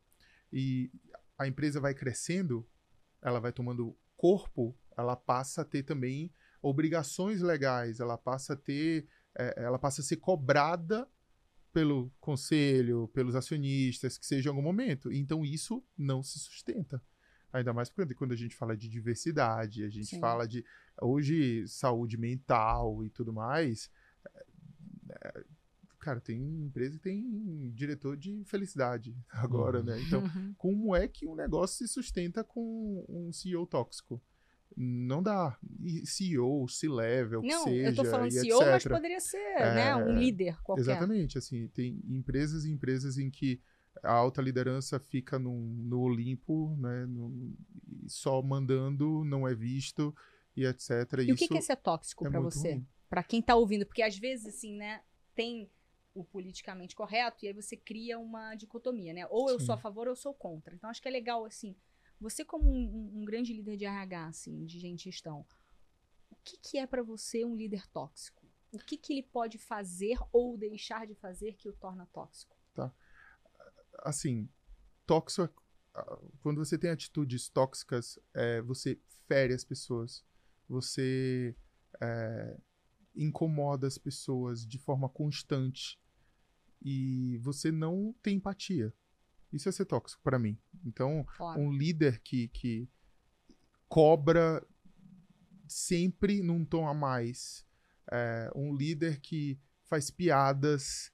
e 0.53 0.93
a 1.37 1.49
empresa 1.49 1.81
vai 1.81 1.93
crescendo, 1.93 2.65
ela 3.21 3.41
vai 3.41 3.53
tomando 3.53 3.97
corpo, 4.17 4.77
ela 4.97 5.17
passa 5.17 5.63
a 5.63 5.65
ter 5.65 5.83
também 5.83 6.33
obrigações 6.63 7.43
legais, 7.43 7.99
ela 7.99 8.17
passa 8.17 8.53
a 8.53 8.57
ter, 8.57 9.09
é, 9.37 9.65
ela 9.65 9.79
passa 9.79 10.03
a 10.03 10.05
ser 10.05 10.17
cobrada 10.19 11.09
pelo 11.75 12.09
conselho, 12.21 13.09
pelos 13.09 13.35
acionistas, 13.35 14.17
que 14.17 14.25
seja 14.25 14.49
em 14.49 14.51
algum 14.51 14.63
momento. 14.63 15.13
Então 15.13 15.45
isso 15.45 15.85
não 15.99 16.23
se 16.23 16.39
sustenta. 16.39 17.03
Ainda 17.53 17.73
mais 17.73 17.91
porque 17.91 18.15
quando 18.15 18.33
a 18.33 18.37
gente 18.37 18.55
fala 18.55 18.77
de 18.77 18.89
diversidade, 18.89 19.85
a 19.85 19.89
gente 19.89 20.07
Sim. 20.07 20.21
fala 20.21 20.47
de 20.47 20.65
hoje 21.03 21.67
saúde 21.67 22.17
mental 22.17 23.05
e 23.05 23.11
tudo 23.11 23.33
mais. 23.33 23.91
É, 25.11 25.45
cara, 25.99 26.21
tem 26.21 26.41
empresa 26.41 26.97
que 26.97 27.03
tem 27.03 27.73
diretor 27.73 28.17
de 28.17 28.45
felicidade 28.45 29.17
agora, 29.31 29.81
uhum. 29.81 29.85
né? 29.85 30.01
Então, 30.01 30.23
como 30.57 30.95
é 30.95 31.09
que 31.09 31.27
um 31.27 31.35
negócio 31.35 31.87
se 31.87 31.93
sustenta 31.93 32.45
com 32.45 33.05
um 33.09 33.33
CEO 33.33 33.67
tóxico? 33.67 34.23
Não 34.77 35.23
dá. 35.23 35.57
CEO, 36.05 36.67
C-level, 36.69 37.43
que 37.43 37.53
seja. 37.53 37.65
Não, 37.65 37.73
eu 37.73 37.95
tô 37.95 38.05
falando 38.05 38.31
CEO, 38.31 38.61
etc. 38.61 38.73
mas 38.73 38.85
poderia 38.85 39.21
ser 39.21 39.37
é, 39.37 39.75
né, 39.75 39.97
um 39.97 40.19
líder 40.19 40.61
qualquer. 40.63 40.83
Exatamente. 40.83 41.39
Assim, 41.39 41.69
tem 41.69 42.01
empresas 42.09 42.65
e 42.65 42.73
empresas 42.73 43.19
em 43.19 43.31
que 43.31 43.61
a 44.03 44.13
alta 44.13 44.43
liderança 44.43 44.99
fica 44.99 45.39
no, 45.39 45.55
no 45.55 46.01
Olimpo, 46.01 46.77
né, 46.77 47.07
no, 47.07 47.55
só 48.09 48.43
mandando, 48.43 49.25
não 49.25 49.47
é 49.47 49.55
visto 49.55 50.15
e 50.57 50.65
etc. 50.65 50.91
E 50.91 51.23
Isso 51.23 51.33
o 51.33 51.37
que, 51.37 51.49
que 51.49 51.59
é 51.59 51.61
ser 51.61 51.77
tóxico 51.77 52.27
é 52.27 52.31
para 52.31 52.41
você? 52.41 52.83
Para 53.09 53.23
quem 53.23 53.41
tá 53.41 53.55
ouvindo? 53.55 53.87
Porque 53.87 54.03
às 54.03 54.19
vezes, 54.19 54.47
assim, 54.47 54.77
né, 54.77 55.03
tem 55.35 55.71
o 56.15 56.25
politicamente 56.25 56.95
correto 56.95 57.45
e 57.45 57.49
aí 57.49 57.55
você 57.55 57.77
cria 57.77 58.19
uma 58.19 58.55
dicotomia, 58.55 59.13
né? 59.13 59.27
Ou 59.31 59.51
eu 59.51 59.59
Sim. 59.59 59.67
sou 59.67 59.75
a 59.75 59.79
favor 59.79 60.07
ou 60.07 60.13
eu 60.13 60.17
sou 60.17 60.33
contra. 60.33 60.75
Então 60.75 60.89
acho 60.89 61.03
que 61.03 61.09
é 61.09 61.11
legal, 61.11 61.45
assim, 61.45 61.75
você, 62.25 62.43
como 62.43 62.71
um, 62.71 63.21
um 63.21 63.25
grande 63.25 63.53
líder 63.53 63.77
de 63.77 63.85
RH, 63.85 64.27
assim, 64.29 64.65
de 64.65 64.97
gestão, 64.97 65.47
o 66.31 66.37
que, 66.43 66.57
que 66.57 66.79
é 66.79 66.87
para 66.87 67.03
você 67.03 67.45
um 67.45 67.55
líder 67.55 67.87
tóxico? 67.89 68.49
O 68.73 68.79
que, 68.79 68.97
que 68.97 69.13
ele 69.13 69.23
pode 69.23 69.59
fazer 69.59 70.17
ou 70.33 70.57
deixar 70.57 71.07
de 71.07 71.15
fazer 71.15 71.53
que 71.53 71.69
o 71.69 71.73
torna 71.75 72.07
tóxico? 72.07 72.57
Tá. 72.73 72.91
Assim, 73.99 74.49
tóxico, 75.07 75.63
quando 76.41 76.65
você 76.65 76.79
tem 76.79 76.91
atitudes 76.91 77.51
tóxicas, 77.51 78.19
é, 78.33 78.63
você 78.63 78.99
fere 79.29 79.53
as 79.53 79.63
pessoas, 79.63 80.25
você 80.67 81.55
é, 82.01 82.59
incomoda 83.15 83.87
as 83.87 83.99
pessoas 83.99 84.67
de 84.67 84.79
forma 84.79 85.11
constante 85.11 86.01
e 86.83 87.37
você 87.43 87.71
não 87.71 88.15
tem 88.23 88.39
empatia. 88.39 88.95
Isso 89.55 89.69
é 89.69 89.73
ser 89.73 89.85
tóxico 89.85 90.21
para 90.23 90.39
mim. 90.39 90.59
Então, 90.85 91.25
Claro. 91.37 91.61
um 91.61 91.71
líder 91.73 92.21
que, 92.21 92.49
que 92.49 92.89
cobra 93.89 94.67
sempre 95.69 96.43
num 96.43 96.65
tom 96.65 96.87
a 96.89 96.93
mais, 96.95 97.65
é, 98.11 98.51
um 98.55 98.75
líder 98.75 99.21
que 99.21 99.59
faz 99.85 100.11
piadas, 100.11 101.13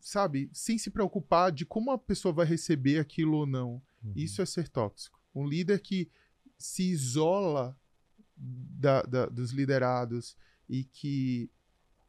sabe, 0.00 0.48
sem 0.52 0.78
se 0.78 0.90
preocupar 0.90 1.50
de 1.50 1.66
como 1.66 1.90
a 1.90 1.98
pessoa 1.98 2.32
vai 2.32 2.46
receber 2.46 2.98
aquilo 3.00 3.38
ou 3.38 3.46
não. 3.46 3.82
Uhum. 4.02 4.12
Isso 4.14 4.40
é 4.40 4.46
ser 4.46 4.68
tóxico. 4.68 5.20
Um 5.34 5.46
líder 5.46 5.80
que 5.80 6.10
se 6.56 6.84
isola 6.90 7.76
da- 8.36 9.02
da- 9.02 9.26
dos 9.26 9.50
liderados 9.50 10.36
e 10.68 10.84
que 10.84 11.50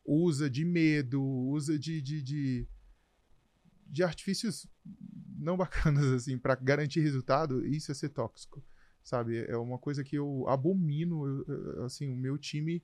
usa 0.05 0.49
de 0.49 0.63
medo, 0.63 1.21
usa 1.23 1.77
de, 1.77 2.01
de, 2.01 2.21
de, 2.21 2.67
de 3.89 4.03
artifícios 4.03 4.67
não 5.37 5.57
bacanas 5.57 6.05
assim 6.13 6.37
para 6.37 6.55
garantir 6.55 7.01
resultado, 7.01 7.65
isso 7.65 7.91
é 7.91 7.95
ser 7.95 8.09
tóxico, 8.09 8.63
sabe? 9.03 9.45
É 9.47 9.57
uma 9.57 9.77
coisa 9.77 10.03
que 10.03 10.17
eu 10.17 10.47
abomino, 10.47 11.25
eu- 11.47 11.85
assim, 11.85 12.09
o 12.09 12.15
meu 12.15 12.37
time 12.37 12.83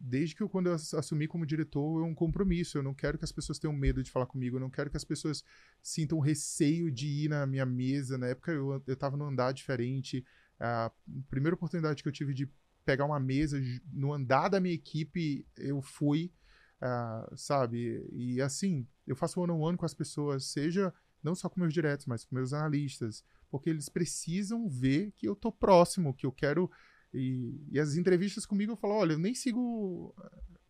desde 0.00 0.34
que 0.34 0.42
eu, 0.42 0.48
quando 0.48 0.66
eu 0.68 0.74
ass- 0.74 0.94
assumi 0.94 1.26
como 1.26 1.46
diretor, 1.46 2.02
é 2.02 2.04
um 2.06 2.14
compromisso. 2.14 2.78
Eu 2.78 2.82
não 2.82 2.94
quero 2.94 3.18
que 3.18 3.24
as 3.24 3.32
pessoas 3.32 3.58
tenham 3.58 3.74
medo 3.74 4.02
de 4.02 4.10
falar 4.10 4.26
comigo. 4.26 4.56
Eu 4.56 4.60
não 4.60 4.70
quero 4.70 4.90
que 4.90 4.96
as 4.96 5.04
pessoas 5.04 5.44
sintam 5.82 6.18
receio 6.20 6.90
de 6.90 7.06
ir 7.24 7.28
na 7.28 7.46
minha 7.46 7.66
mesa. 7.66 8.16
Na 8.18 8.28
época 8.28 8.52
eu, 8.52 8.82
eu 8.86 8.96
tava 8.96 9.16
num 9.16 9.26
andar 9.26 9.52
diferente. 9.52 10.24
A 10.58 10.90
primeira 11.28 11.54
oportunidade 11.54 12.02
que 12.02 12.08
eu 12.08 12.12
tive 12.12 12.34
de 12.34 12.48
pegar 12.84 13.04
uma 13.04 13.20
mesa 13.20 13.60
no 13.92 14.12
andar 14.12 14.48
da 14.48 14.60
minha 14.60 14.74
equipe, 14.74 15.46
eu 15.56 15.82
fui, 15.82 16.32
ah, 16.80 17.30
sabe? 17.36 18.06
E 18.12 18.40
assim, 18.40 18.86
eu 19.10 19.16
faço 19.16 19.40
one-on-one 19.40 19.76
com 19.76 19.86
as 19.86 19.94
pessoas, 19.94 20.44
seja 20.44 20.92
não 21.22 21.34
só 21.34 21.48
com 21.48 21.60
meus 21.60 21.74
diretos, 21.74 22.06
mas 22.06 22.24
com 22.24 22.34
meus 22.34 22.52
analistas, 22.52 23.24
porque 23.50 23.68
eles 23.70 23.88
precisam 23.88 24.68
ver 24.68 25.12
que 25.16 25.28
eu 25.28 25.34
tô 25.34 25.50
próximo, 25.50 26.14
que 26.14 26.26
eu 26.26 26.32
quero. 26.32 26.70
E, 27.12 27.60
e 27.70 27.80
as 27.80 27.96
entrevistas 27.96 28.46
comigo 28.46 28.72
eu 28.72 28.76
falo: 28.76 28.94
olha, 28.94 29.12
eu 29.14 29.18
nem 29.18 29.34
sigo 29.34 30.14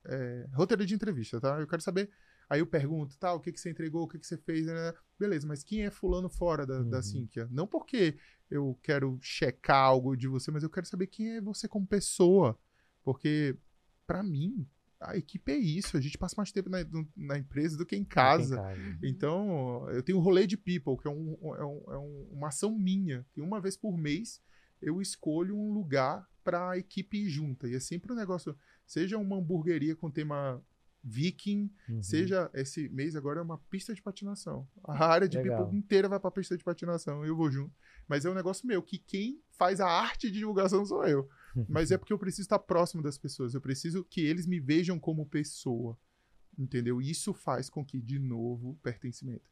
é, 0.06 0.46
roteiro 0.54 0.86
de 0.86 0.94
entrevista, 0.94 1.40
tá? 1.40 1.60
Eu 1.60 1.66
quero 1.66 1.82
saber. 1.82 2.10
Aí 2.50 2.60
eu 2.60 2.66
pergunto, 2.66 3.18
tá, 3.18 3.34
o 3.34 3.40
que, 3.40 3.52
que 3.52 3.60
você 3.60 3.68
entregou, 3.68 4.04
o 4.04 4.08
que, 4.08 4.18
que 4.18 4.26
você 4.26 4.38
fez, 4.38 4.64
né? 4.66 4.94
Beleza, 5.18 5.46
mas 5.46 5.62
quem 5.62 5.84
é 5.84 5.90
fulano 5.90 6.30
fora 6.30 6.64
da, 6.64 6.82
da 6.82 6.96
Uhum. 6.96 7.02
Sinqia? 7.02 7.46
Não 7.50 7.66
porque 7.66 8.16
eu 8.50 8.78
quero 8.82 9.18
checar 9.20 9.84
algo 9.84 10.16
de 10.16 10.26
você, 10.26 10.50
mas 10.50 10.62
eu 10.62 10.70
quero 10.70 10.86
saber 10.86 11.08
quem 11.08 11.36
é 11.36 11.40
você 11.42 11.68
como 11.68 11.86
pessoa. 11.86 12.58
Porque, 13.02 13.54
pra 14.06 14.22
mim, 14.22 14.66
a 15.00 15.16
equipe 15.16 15.52
é 15.52 15.56
isso. 15.56 15.96
A 15.96 16.00
gente 16.00 16.18
passa 16.18 16.34
mais 16.36 16.50
tempo 16.52 16.68
na, 16.68 16.78
na 17.16 17.38
empresa 17.38 17.76
do 17.76 17.86
que 17.86 17.96
em 17.96 18.04
casa. 18.04 18.56
casa. 18.56 18.98
Então, 19.02 19.88
eu 19.90 20.02
tenho 20.02 20.18
o 20.18 20.20
rolê 20.20 20.46
de 20.46 20.56
people, 20.56 20.96
que 21.00 21.06
é, 21.06 21.10
um- 21.10 21.36
é 21.56 21.64
um- 21.64 21.92
é 21.92 21.98
um- 21.98 22.28
uma 22.32 22.48
ação 22.48 22.76
minha. 22.76 23.24
Que 23.32 23.40
uma 23.40 23.60
vez 23.60 23.76
por 23.76 23.96
mês 23.96 24.40
eu 24.82 25.00
escolho 25.00 25.56
um 25.56 25.72
lugar 25.72 26.26
para 26.44 26.70
a 26.70 26.78
equipe 26.78 27.18
ir 27.18 27.28
junta. 27.28 27.68
E 27.68 27.74
é 27.74 27.80
sempre 27.80 28.12
um 28.12 28.16
negócio, 28.16 28.56
seja 28.86 29.18
uma 29.18 29.36
hamburgueria 29.36 29.94
com 29.94 30.10
tema 30.10 30.62
viking, 31.04 31.70
Uhum. 31.88 32.02
seja 32.02 32.50
esse 32.52 32.88
mês 32.88 33.14
agora 33.14 33.38
é 33.40 33.42
uma 33.42 33.58
pista 33.70 33.94
de 33.94 34.02
patinação. 34.02 34.68
A 34.84 35.06
área 35.06 35.28
de 35.28 35.38
Legal. 35.38 35.62
people 35.64 35.78
inteira 35.78 36.08
vai 36.08 36.18
para 36.18 36.30
pista 36.30 36.56
de 36.56 36.64
patinação, 36.64 37.24
eu 37.24 37.36
vou 37.36 37.50
junto. 37.50 37.72
Mas 38.08 38.24
é 38.24 38.30
um 38.30 38.34
negócio 38.34 38.66
meu, 38.66 38.82
que 38.82 38.98
quem 38.98 39.40
faz 39.52 39.80
a 39.80 39.86
arte 39.88 40.30
de 40.30 40.38
divulgação 40.38 40.84
sou 40.84 41.04
eu. 41.06 41.28
Mas 41.68 41.90
é 41.90 41.98
porque 41.98 42.12
eu 42.12 42.18
preciso 42.18 42.42
estar 42.42 42.58
próximo 42.58 43.02
das 43.02 43.18
pessoas, 43.18 43.54
eu 43.54 43.60
preciso 43.60 44.04
que 44.04 44.20
eles 44.20 44.46
me 44.46 44.60
vejam 44.60 44.98
como 44.98 45.26
pessoa. 45.26 45.98
Entendeu? 46.58 47.00
Isso 47.00 47.32
faz 47.32 47.70
com 47.70 47.84
que, 47.84 48.00
de 48.00 48.18
novo, 48.18 48.76
pertencimento. 48.82 49.48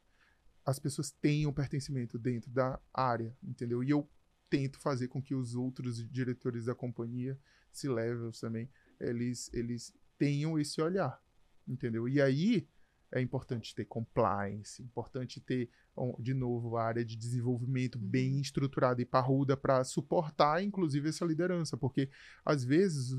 As 0.65 0.79
pessoas 0.81 1.13
tenham 1.13 1.53
pertencimento 1.53 2.19
dentro 2.19 2.51
da 2.51 2.81
área, 2.93 3.37
entendeu? 3.41 3.85
E 3.85 3.91
eu 3.91 4.11
tento 4.51 4.81
fazer 4.81 5.07
com 5.09 5.23
que 5.23 5.35
os 5.35 5.55
outros 5.55 6.09
diretores 6.11 6.65
da 6.65 6.75
companhia, 6.75 7.39
se 7.71 7.89
levels 7.89 8.41
também, 8.41 8.69
eles, 8.99 9.49
eles 9.53 9.95
tenham 10.19 10.59
esse 10.59 10.81
olhar, 10.81 11.23
entendeu? 11.69 12.09
E 12.09 12.21
aí 12.21 12.67
é 13.13 13.21
importante 13.21 13.75
ter 13.75 13.85
compliance, 13.85 14.83
importante 14.83 15.41
ter, 15.41 15.71
de 16.19 16.35
novo, 16.35 16.77
a 16.77 16.85
área 16.85 17.05
de 17.05 17.17
desenvolvimento 17.17 17.97
Uhum. 17.99 18.07
bem 18.07 18.41
estruturada 18.41 19.01
e 19.01 19.05
parruda 19.05 19.57
para 19.57 19.83
suportar, 19.85 20.63
inclusive, 20.63 21.09
essa 21.09 21.25
liderança, 21.25 21.77
porque 21.77 22.11
às 22.45 22.65
vezes 22.65 23.17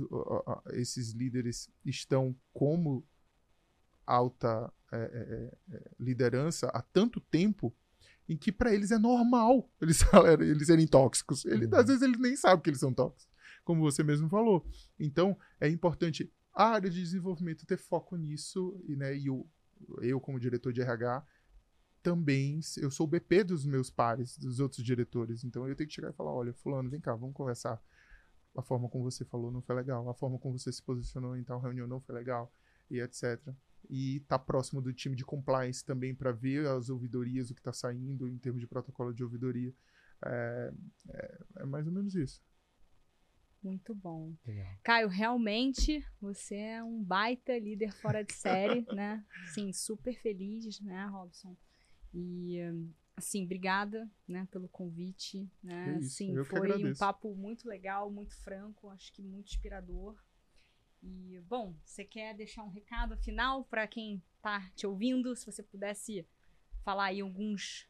esses 0.74 1.12
líderes 1.12 1.70
estão 1.86 2.36
como 2.54 3.06
alta 4.06 4.72
é, 4.92 4.98
é, 4.98 5.76
é, 5.76 5.92
liderança 6.00 6.68
há 6.68 6.82
tanto 6.82 7.20
tempo 7.20 7.76
em 8.30 8.38
que 8.38 8.52
para 8.52 8.74
eles 8.74 8.92
é 8.92 8.98
normal 8.98 9.70
eles, 9.82 10.02
eles 10.40 10.68
serem 10.68 10.88
tóxicos. 10.88 11.46
Ele, 11.46 11.66
Uhum. 11.66 11.76
Às 11.76 11.88
vezes 11.88 12.02
eles 12.02 12.20
nem 12.20 12.36
sabem 12.36 12.62
que 12.62 12.70
eles 12.70 12.80
são 12.80 12.94
tóxicos, 12.94 13.28
como 13.64 13.82
você 13.82 14.04
mesmo 14.04 14.30
falou. 14.30 14.66
Então 15.00 15.38
é 15.60 15.68
importante 15.68 16.32
a 16.54 16.70
área 16.70 16.90
de 16.90 17.00
desenvolvimento 17.02 17.66
ter 17.66 17.78
foco 17.78 18.16
nisso 18.16 18.82
e, 18.88 18.96
né, 18.96 19.16
e 19.16 19.30
o, 19.30 19.46
eu 20.02 20.20
como 20.20 20.40
diretor 20.40 20.74
de 20.74 20.82
RH 20.82 21.26
também 22.04 22.60
eu 22.78 22.90
sou 22.92 23.06
o 23.06 23.10
BP 23.10 23.44
dos 23.44 23.66
meus 23.66 23.90
pares, 23.90 24.38
dos 24.38 24.60
outros 24.60 24.84
diretores. 24.84 25.44
Então 25.44 25.68
eu 25.68 25.76
tenho 25.76 25.88
que 25.88 25.96
chegar 25.96 26.10
e 26.10 26.14
falar, 26.14 26.34
olha, 26.34 26.54
fulano, 26.54 26.90
vem 26.90 27.02
cá, 27.02 27.16
vamos 27.16 27.36
conversar. 27.36 27.82
A 28.56 28.62
forma 28.62 28.90
como 28.90 29.04
você 29.04 29.24
falou 29.26 29.52
não 29.52 29.62
foi 29.62 29.76
legal, 29.76 30.10
a 30.10 30.14
forma 30.16 30.40
como 30.40 30.58
você 30.58 30.72
se 30.72 30.82
posicionou 30.82 31.38
em 31.38 31.44
tal 31.44 31.60
reunião 31.62 31.88
não 31.88 32.02
foi 32.02 32.16
legal 32.16 32.52
e 32.90 33.00
etc. 33.00 33.56
E 33.90 34.22
tá 34.22 34.40
próximo 34.40 34.82
do 34.82 34.92
time 34.94 35.16
de 35.16 35.24
compliance 35.24 35.86
também 35.86 36.16
para 36.16 36.32
ver 36.32 36.68
as 36.68 36.90
ouvidorias, 36.90 37.50
o 37.50 37.54
que 37.54 37.60
está 37.62 37.72
saindo 37.74 38.28
em 38.28 38.38
termos 38.38 38.60
de 38.62 38.68
protocolo 38.68 39.14
de 39.14 39.24
ouvidoria. 39.24 39.74
É, 40.26 40.74
é- 41.10 41.40
é 41.58 41.66
mais 41.66 41.86
ou 41.88 41.94
menos 41.94 42.16
isso. 42.16 42.42
Muito 43.68 43.94
bom. 43.94 44.34
Legal. 44.46 44.66
Caio, 44.82 45.10
realmente 45.10 46.02
você 46.22 46.56
é 46.56 46.84
um 46.84 47.04
baita 47.04 47.60
líder 47.60 47.92
fora 47.92 48.24
de 48.24 48.34
série, 48.34 48.86
né? 48.96 49.26
Sim, 49.54 49.74
super 49.74 50.18
feliz, 50.22 50.80
né, 50.80 51.06
Robson? 51.08 51.54
E 52.14 52.60
assim, 53.18 53.44
obrigada, 53.44 54.10
né, 54.26 54.48
pelo 54.50 54.70
convite, 54.70 55.52
né? 55.62 55.98
Isso, 56.00 56.16
Sim, 56.16 56.44
foi 56.46 56.86
um 56.86 56.96
papo 56.96 57.36
muito 57.36 57.68
legal, 57.68 58.10
muito 58.10 58.36
franco, 58.38 58.90
acho 58.90 59.12
que 59.12 59.22
muito 59.22 59.50
inspirador. 59.50 60.18
E 61.04 61.40
bom, 61.48 61.76
você 61.84 62.06
quer 62.06 62.34
deixar 62.34 62.64
um 62.64 62.70
recado 62.70 63.18
final 63.18 63.66
para 63.66 63.86
quem 63.86 64.24
tá 64.42 64.72
te 64.76 64.88
ouvindo, 64.88 65.36
se 65.36 65.46
você 65.46 65.62
pudesse 65.62 66.26
falar 66.84 67.08
aí 67.08 67.20
alguns 67.20 67.90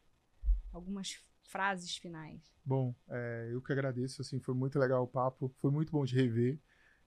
algumas 0.72 1.24
frases 1.48 1.96
finais. 1.96 2.40
Bom, 2.64 2.94
é, 3.08 3.48
eu 3.50 3.62
que 3.62 3.72
agradeço, 3.72 4.20
assim, 4.20 4.38
foi 4.38 4.54
muito 4.54 4.78
legal 4.78 5.02
o 5.02 5.08
papo, 5.08 5.48
foi 5.58 5.70
muito 5.70 5.90
bom 5.90 6.04
de 6.04 6.14
rever 6.14 6.58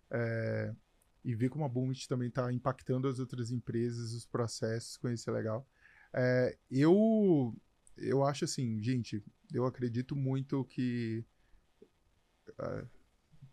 é, 0.09 0.73
e 1.23 1.35
ver 1.35 1.49
como 1.49 1.63
a 1.63 1.69
Boomit 1.69 2.07
também 2.07 2.27
está 2.27 2.51
impactando 2.51 3.07
as 3.07 3.19
outras 3.19 3.51
empresas, 3.51 4.13
os 4.13 4.25
processos, 4.25 4.97
conhecer 4.97 5.31
legal. 5.31 5.65
É, 6.13 6.57
eu, 6.69 7.55
eu 7.95 8.23
acho 8.23 8.45
assim, 8.45 8.81
gente, 8.81 9.23
eu 9.53 9.65
acredito 9.65 10.15
muito 10.15 10.65
que, 10.65 11.23
ah, 12.57 12.85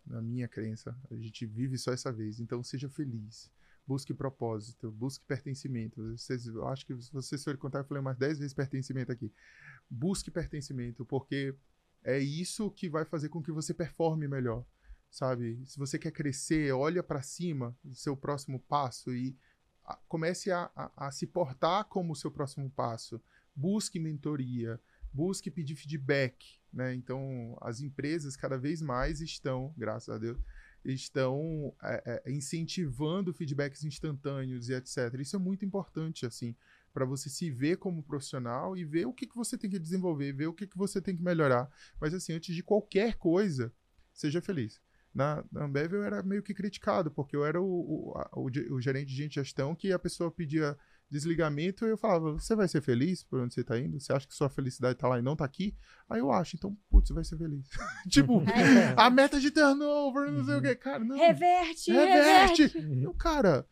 na 0.06 0.22
minha 0.22 0.48
crença, 0.48 0.96
a 1.10 1.14
gente 1.14 1.44
vive 1.44 1.76
só 1.76 1.92
essa 1.92 2.10
vez, 2.10 2.40
então 2.40 2.62
seja 2.62 2.88
feliz. 2.88 3.50
Busque 3.88 4.12
propósito, 4.12 4.90
busque 4.92 5.24
pertencimento. 5.24 6.14
Vocês, 6.14 6.46
eu 6.46 6.68
acho 6.68 6.84
que 6.84 6.94
se 7.00 7.10
vocês 7.10 7.42
forem 7.42 7.58
contar, 7.58 7.78
eu 7.78 7.84
falei 7.84 8.02
umas 8.02 8.18
10 8.18 8.38
vezes 8.38 8.52
pertencimento 8.52 9.10
aqui. 9.10 9.32
Busque 9.88 10.30
pertencimento, 10.30 11.06
porque 11.06 11.54
é 12.04 12.18
isso 12.18 12.70
que 12.70 12.86
vai 12.90 13.06
fazer 13.06 13.30
com 13.30 13.42
que 13.42 13.50
você 13.50 13.72
performe 13.72 14.28
melhor, 14.28 14.62
sabe? 15.10 15.62
Se 15.64 15.78
você 15.78 15.98
quer 15.98 16.10
crescer, 16.10 16.70
olha 16.72 17.02
para 17.02 17.22
cima 17.22 17.74
do 17.82 17.94
seu 17.94 18.14
próximo 18.14 18.60
passo 18.60 19.10
e 19.14 19.34
comece 20.06 20.50
a, 20.52 20.70
a- 20.76 21.06
a 21.06 21.10
se 21.10 21.26
portar 21.26 21.86
como 21.86 22.12
o 22.12 22.16
seu 22.16 22.30
próximo 22.30 22.68
passo. 22.70 23.18
Busque 23.56 23.98
mentoria, 23.98 24.78
busque 25.10 25.50
pedir 25.50 25.76
feedback, 25.76 26.60
né? 26.70 26.94
Então, 26.94 27.56
as 27.62 27.80
empresas 27.80 28.36
cada 28.36 28.58
vez 28.58 28.82
mais 28.82 29.22
estão, 29.22 29.72
graças 29.78 30.14
a 30.14 30.18
Deus, 30.18 30.38
estão 30.84 31.74
é, 31.82 32.22
é, 32.26 32.32
incentivando 32.32 33.32
feedbacks 33.32 33.84
instantâneos 33.84 34.68
e 34.68 34.74
etc. 34.74 35.14
Isso 35.20 35.36
é 35.36 35.38
muito 35.38 35.64
importante, 35.64 36.24
assim, 36.26 36.54
para 36.92 37.04
você 37.04 37.28
se 37.28 37.50
ver 37.50 37.76
como 37.78 38.02
profissional 38.02 38.76
e 38.76 38.84
ver 38.84 39.06
o 39.06 39.12
que, 39.12 39.26
que 39.26 39.36
você 39.36 39.56
tem 39.58 39.70
que 39.70 39.78
desenvolver, 39.78 40.32
ver 40.32 40.46
o 40.46 40.52
que, 40.54 40.66
que 40.66 40.76
você 40.78 41.00
tem 41.00 41.16
que 41.16 41.22
melhorar. 41.22 41.68
Mas, 42.00 42.14
assim, 42.14 42.32
antes 42.32 42.54
de 42.54 42.62
qualquer 42.62 43.16
coisa, 43.16 43.72
seja 44.12 44.40
feliz. 44.40 44.80
Na, 45.14 45.44
na 45.50 45.64
Ambev 45.64 45.94
eu 45.94 46.04
era 46.04 46.22
meio 46.22 46.42
que 46.42 46.54
criticado, 46.54 47.10
porque 47.10 47.34
eu 47.34 47.44
era 47.44 47.60
o, 47.60 47.66
o, 48.12 48.18
a- 48.18 48.30
o, 48.34 48.44
o 48.74 48.80
gerente 48.80 49.14
de 49.14 49.28
gestão 49.28 49.74
que 49.74 49.92
a 49.92 49.98
pessoa 49.98 50.30
pedia 50.30 50.76
desligamento, 51.10 51.86
eu 51.86 51.96
falava, 51.96 52.32
você 52.32 52.54
vai 52.54 52.68
ser 52.68 52.80
feliz 52.82 53.22
por 53.24 53.40
onde 53.40 53.54
você 53.54 53.64
tá 53.64 53.78
indo? 53.78 53.98
Você 53.98 54.12
acha 54.12 54.26
que 54.26 54.34
sua 54.34 54.48
felicidade 54.50 54.98
tá 54.98 55.08
lá 55.08 55.18
e 55.18 55.22
não 55.22 55.34
tá 55.34 55.44
aqui? 55.44 55.74
Aí 56.08 56.20
eu 56.20 56.30
acho, 56.30 56.56
então, 56.56 56.76
putz, 56.90 57.08
você 57.08 57.14
vai 57.14 57.24
ser 57.24 57.38
feliz. 57.38 57.66
tipo, 58.08 58.42
É. 58.50 58.94
a 58.96 59.08
meta 59.08 59.40
de 59.40 59.50
turnover, 59.50 60.30
não 60.30 60.44
sei 60.44 60.56
o 60.56 60.62
que, 60.62 60.74
cara, 60.74 61.04
não. 61.04 61.16
Reverte, 61.16 61.90
Reverte. 61.92 62.66
reverte. 62.66 63.02
Eu, 63.02 63.14
cara, 63.14 63.66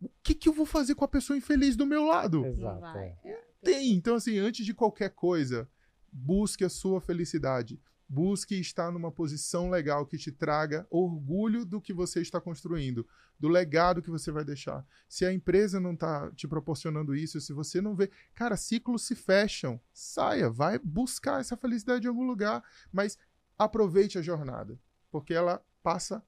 o 0.00 0.10
que 0.22 0.34
que 0.34 0.48
eu 0.48 0.52
vou 0.52 0.66
fazer 0.66 0.94
com 0.94 1.04
a 1.04 1.08
pessoa 1.08 1.36
infeliz 1.36 1.76
do 1.76 1.86
meu 1.86 2.04
lado? 2.04 2.44
Exato. 2.44 2.98
é. 2.98 3.16
É. 3.24 3.44
Tem. 3.62 3.92
Então, 3.94 4.16
assim, 4.16 4.38
antes 4.38 4.66
de 4.66 4.74
qualquer 4.74 5.10
coisa, 5.10 5.66
busque 6.12 6.64
a 6.64 6.68
sua 6.68 7.00
felicidade. 7.00 7.80
Busque 8.08 8.54
estar 8.60 8.92
numa 8.92 9.10
posição 9.10 9.70
legal 9.70 10.06
que 10.06 10.18
te 10.18 10.30
traga 10.30 10.86
orgulho 10.90 11.64
do 11.64 11.80
que 11.80 11.92
você 11.92 12.20
está 12.20 12.40
construindo, 12.40 13.06
do 13.38 13.48
legado 13.48 14.02
que 14.02 14.10
você 14.10 14.30
vai 14.30 14.44
deixar. 14.44 14.86
Se 15.08 15.24
a 15.24 15.32
empresa 15.32 15.80
não 15.80 15.94
está 15.94 16.30
te 16.32 16.46
proporcionando 16.46 17.14
isso, 17.14 17.40
se 17.40 17.52
você 17.52 17.80
não 17.80 17.96
vê. 17.96 18.10
Cara, 18.34 18.56
ciclos 18.56 19.06
se 19.06 19.14
fecham. 19.14 19.80
Saia, 19.92 20.50
vai 20.50 20.78
buscar 20.78 21.40
essa 21.40 21.56
felicidade 21.56 22.06
em 22.06 22.08
algum 22.08 22.26
lugar, 22.26 22.62
mas 22.92 23.18
aproveite 23.58 24.18
a 24.18 24.22
jornada, 24.22 24.78
porque 25.10 25.32
ela 25.32 25.64
passa 25.82 26.22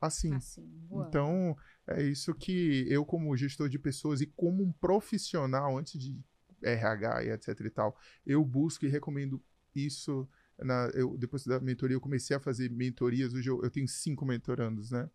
assim. 0.00 0.34
Assim. 0.34 0.68
Então, 1.08 1.56
é 1.86 2.02
isso 2.02 2.34
que 2.34 2.86
eu, 2.88 3.04
como 3.04 3.36
gestor 3.36 3.68
de 3.68 3.78
pessoas 3.78 4.20
e 4.20 4.26
como 4.26 4.62
um 4.62 4.72
profissional, 4.72 5.78
antes 5.78 5.98
de 5.98 6.18
RH 6.62 7.24
e 7.24 7.30
etc 7.30 7.60
e 7.60 7.70
tal, 7.70 7.96
eu 8.26 8.44
busco 8.44 8.84
e 8.84 8.88
recomendo 8.88 9.42
isso. 9.74 10.28
Na, 10.62 10.90
eu, 10.94 11.16
depois 11.16 11.44
da 11.44 11.60
mentoria, 11.60 11.96
eu 11.96 12.00
comecei 12.00 12.36
a 12.36 12.40
fazer 12.40 12.70
mentorias. 12.70 13.34
Hoje 13.34 13.48
eu, 13.50 13.62
eu 13.62 13.70
tenho 13.70 13.88
cinco 13.88 14.24
mentorandos, 14.24 14.90
né? 14.90 15.10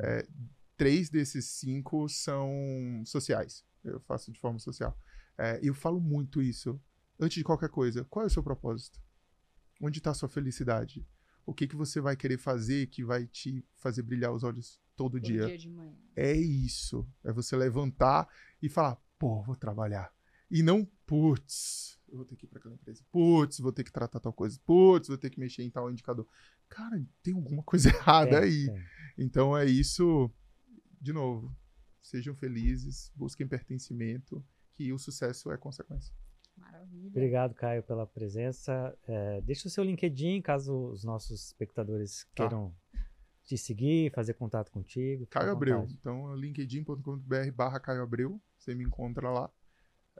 É, 0.00 0.26
três 0.76 1.08
desses 1.08 1.46
cinco 1.46 2.08
são 2.08 3.02
sociais. 3.04 3.64
Eu 3.84 4.00
faço 4.00 4.32
de 4.32 4.38
forma 4.40 4.58
social. 4.58 4.96
É, 5.38 5.58
eu 5.62 5.74
falo 5.74 6.00
muito 6.00 6.42
isso. 6.42 6.80
Antes 7.18 7.36
de 7.36 7.44
qualquer 7.44 7.68
coisa, 7.68 8.04
qual 8.04 8.24
é 8.24 8.26
o 8.26 8.30
seu 8.30 8.42
propósito? 8.42 9.00
Onde 9.80 9.98
está 9.98 10.10
a 10.10 10.14
sua 10.14 10.28
felicidade? 10.28 11.06
O 11.44 11.52
que, 11.52 11.66
que 11.66 11.76
você 11.76 12.00
vai 12.00 12.16
querer 12.16 12.38
fazer 12.38 12.86
que 12.86 13.04
vai 13.04 13.26
te 13.26 13.64
fazer 13.76 14.02
brilhar 14.02 14.32
os 14.32 14.44
olhos 14.44 14.80
todo 14.96 15.12
Todo 15.12 15.20
dia? 15.20 15.46
dia 15.46 15.58
de 15.58 15.68
manhã. 15.68 15.96
É 16.14 16.32
isso. 16.32 17.06
É 17.24 17.32
você 17.32 17.56
levantar 17.56 18.28
e 18.60 18.68
falar, 18.68 18.96
pô, 19.18 19.42
vou 19.42 19.56
trabalhar. 19.56 20.12
E 20.50 20.62
não, 20.62 20.84
putz, 21.06 21.98
eu 22.12 22.18
vou 22.18 22.26
ter 22.26 22.36
que 22.36 22.44
ir 22.44 22.48
para 22.48 22.58
aquela 22.58 22.74
empresa. 22.74 23.02
Putz, 23.10 23.58
vou 23.58 23.72
ter 23.72 23.82
que 23.82 23.90
tratar 23.90 24.20
tal 24.20 24.32
coisa. 24.32 24.60
Putz, 24.66 25.08
vou 25.08 25.16
ter 25.18 25.30
que 25.30 25.40
mexer 25.40 25.62
em 25.62 25.70
tal 25.70 25.90
indicador. 25.90 26.28
Cara, 26.68 27.02
tem 27.22 27.34
alguma 27.34 27.62
coisa 27.62 27.88
errada 27.90 28.40
Tem, 28.40 28.48
aí. 28.50 28.66
tem. 28.66 28.84
Então 29.18 29.56
é 29.56 29.64
isso. 29.64 30.30
De 31.00 31.12
novo, 31.12 31.52
sejam 32.02 32.34
felizes, 32.36 33.10
busquem 33.16 33.48
pertencimento, 33.48 34.44
que 34.74 34.92
o 34.92 34.98
sucesso 34.98 35.50
é 35.50 35.56
consequência. 35.56 36.14
Maravilha. 36.56 37.08
Obrigado, 37.08 37.54
Caio, 37.54 37.82
pela 37.82 38.06
presença. 38.06 38.96
É, 39.08 39.40
deixa 39.40 39.66
o 39.66 39.70
seu 39.70 39.82
LinkedIn, 39.82 40.42
caso 40.42 40.90
os 40.90 41.02
nossos 41.02 41.46
espectadores 41.46 42.24
Tá. 42.34 42.44
queiram 42.48 42.74
te 43.44 43.56
seguir, 43.58 44.12
fazer 44.12 44.34
contato 44.34 44.70
contigo. 44.70 45.26
Caio 45.26 45.50
Abreu. 45.52 45.88
Então, 45.90 46.34
linkedin.com.br 46.36 47.50
barra 47.54 47.80
Caio 47.80 48.02
Abreu. 48.02 48.40
Você 48.58 48.74
me 48.74 48.84
encontra 48.84 49.30
lá. 49.30 49.50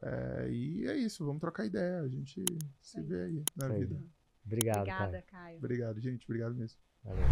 É, 0.00 0.48
e 0.50 0.86
é 0.86 0.96
isso, 0.96 1.24
vamos 1.24 1.40
trocar 1.40 1.66
ideia. 1.66 2.00
A 2.00 2.08
gente 2.08 2.44
se 2.80 2.98
aí. 2.98 3.04
vê 3.04 3.22
aí 3.24 3.44
na 3.56 3.68
vida. 3.68 4.02
Obrigado, 4.44 4.78
Obrigada, 4.78 5.10
Caio. 5.10 5.24
Caio. 5.24 5.58
Obrigado, 5.58 6.00
gente. 6.00 6.24
Obrigado 6.24 6.54
mesmo. 6.54 6.78
Valeu. 7.04 7.22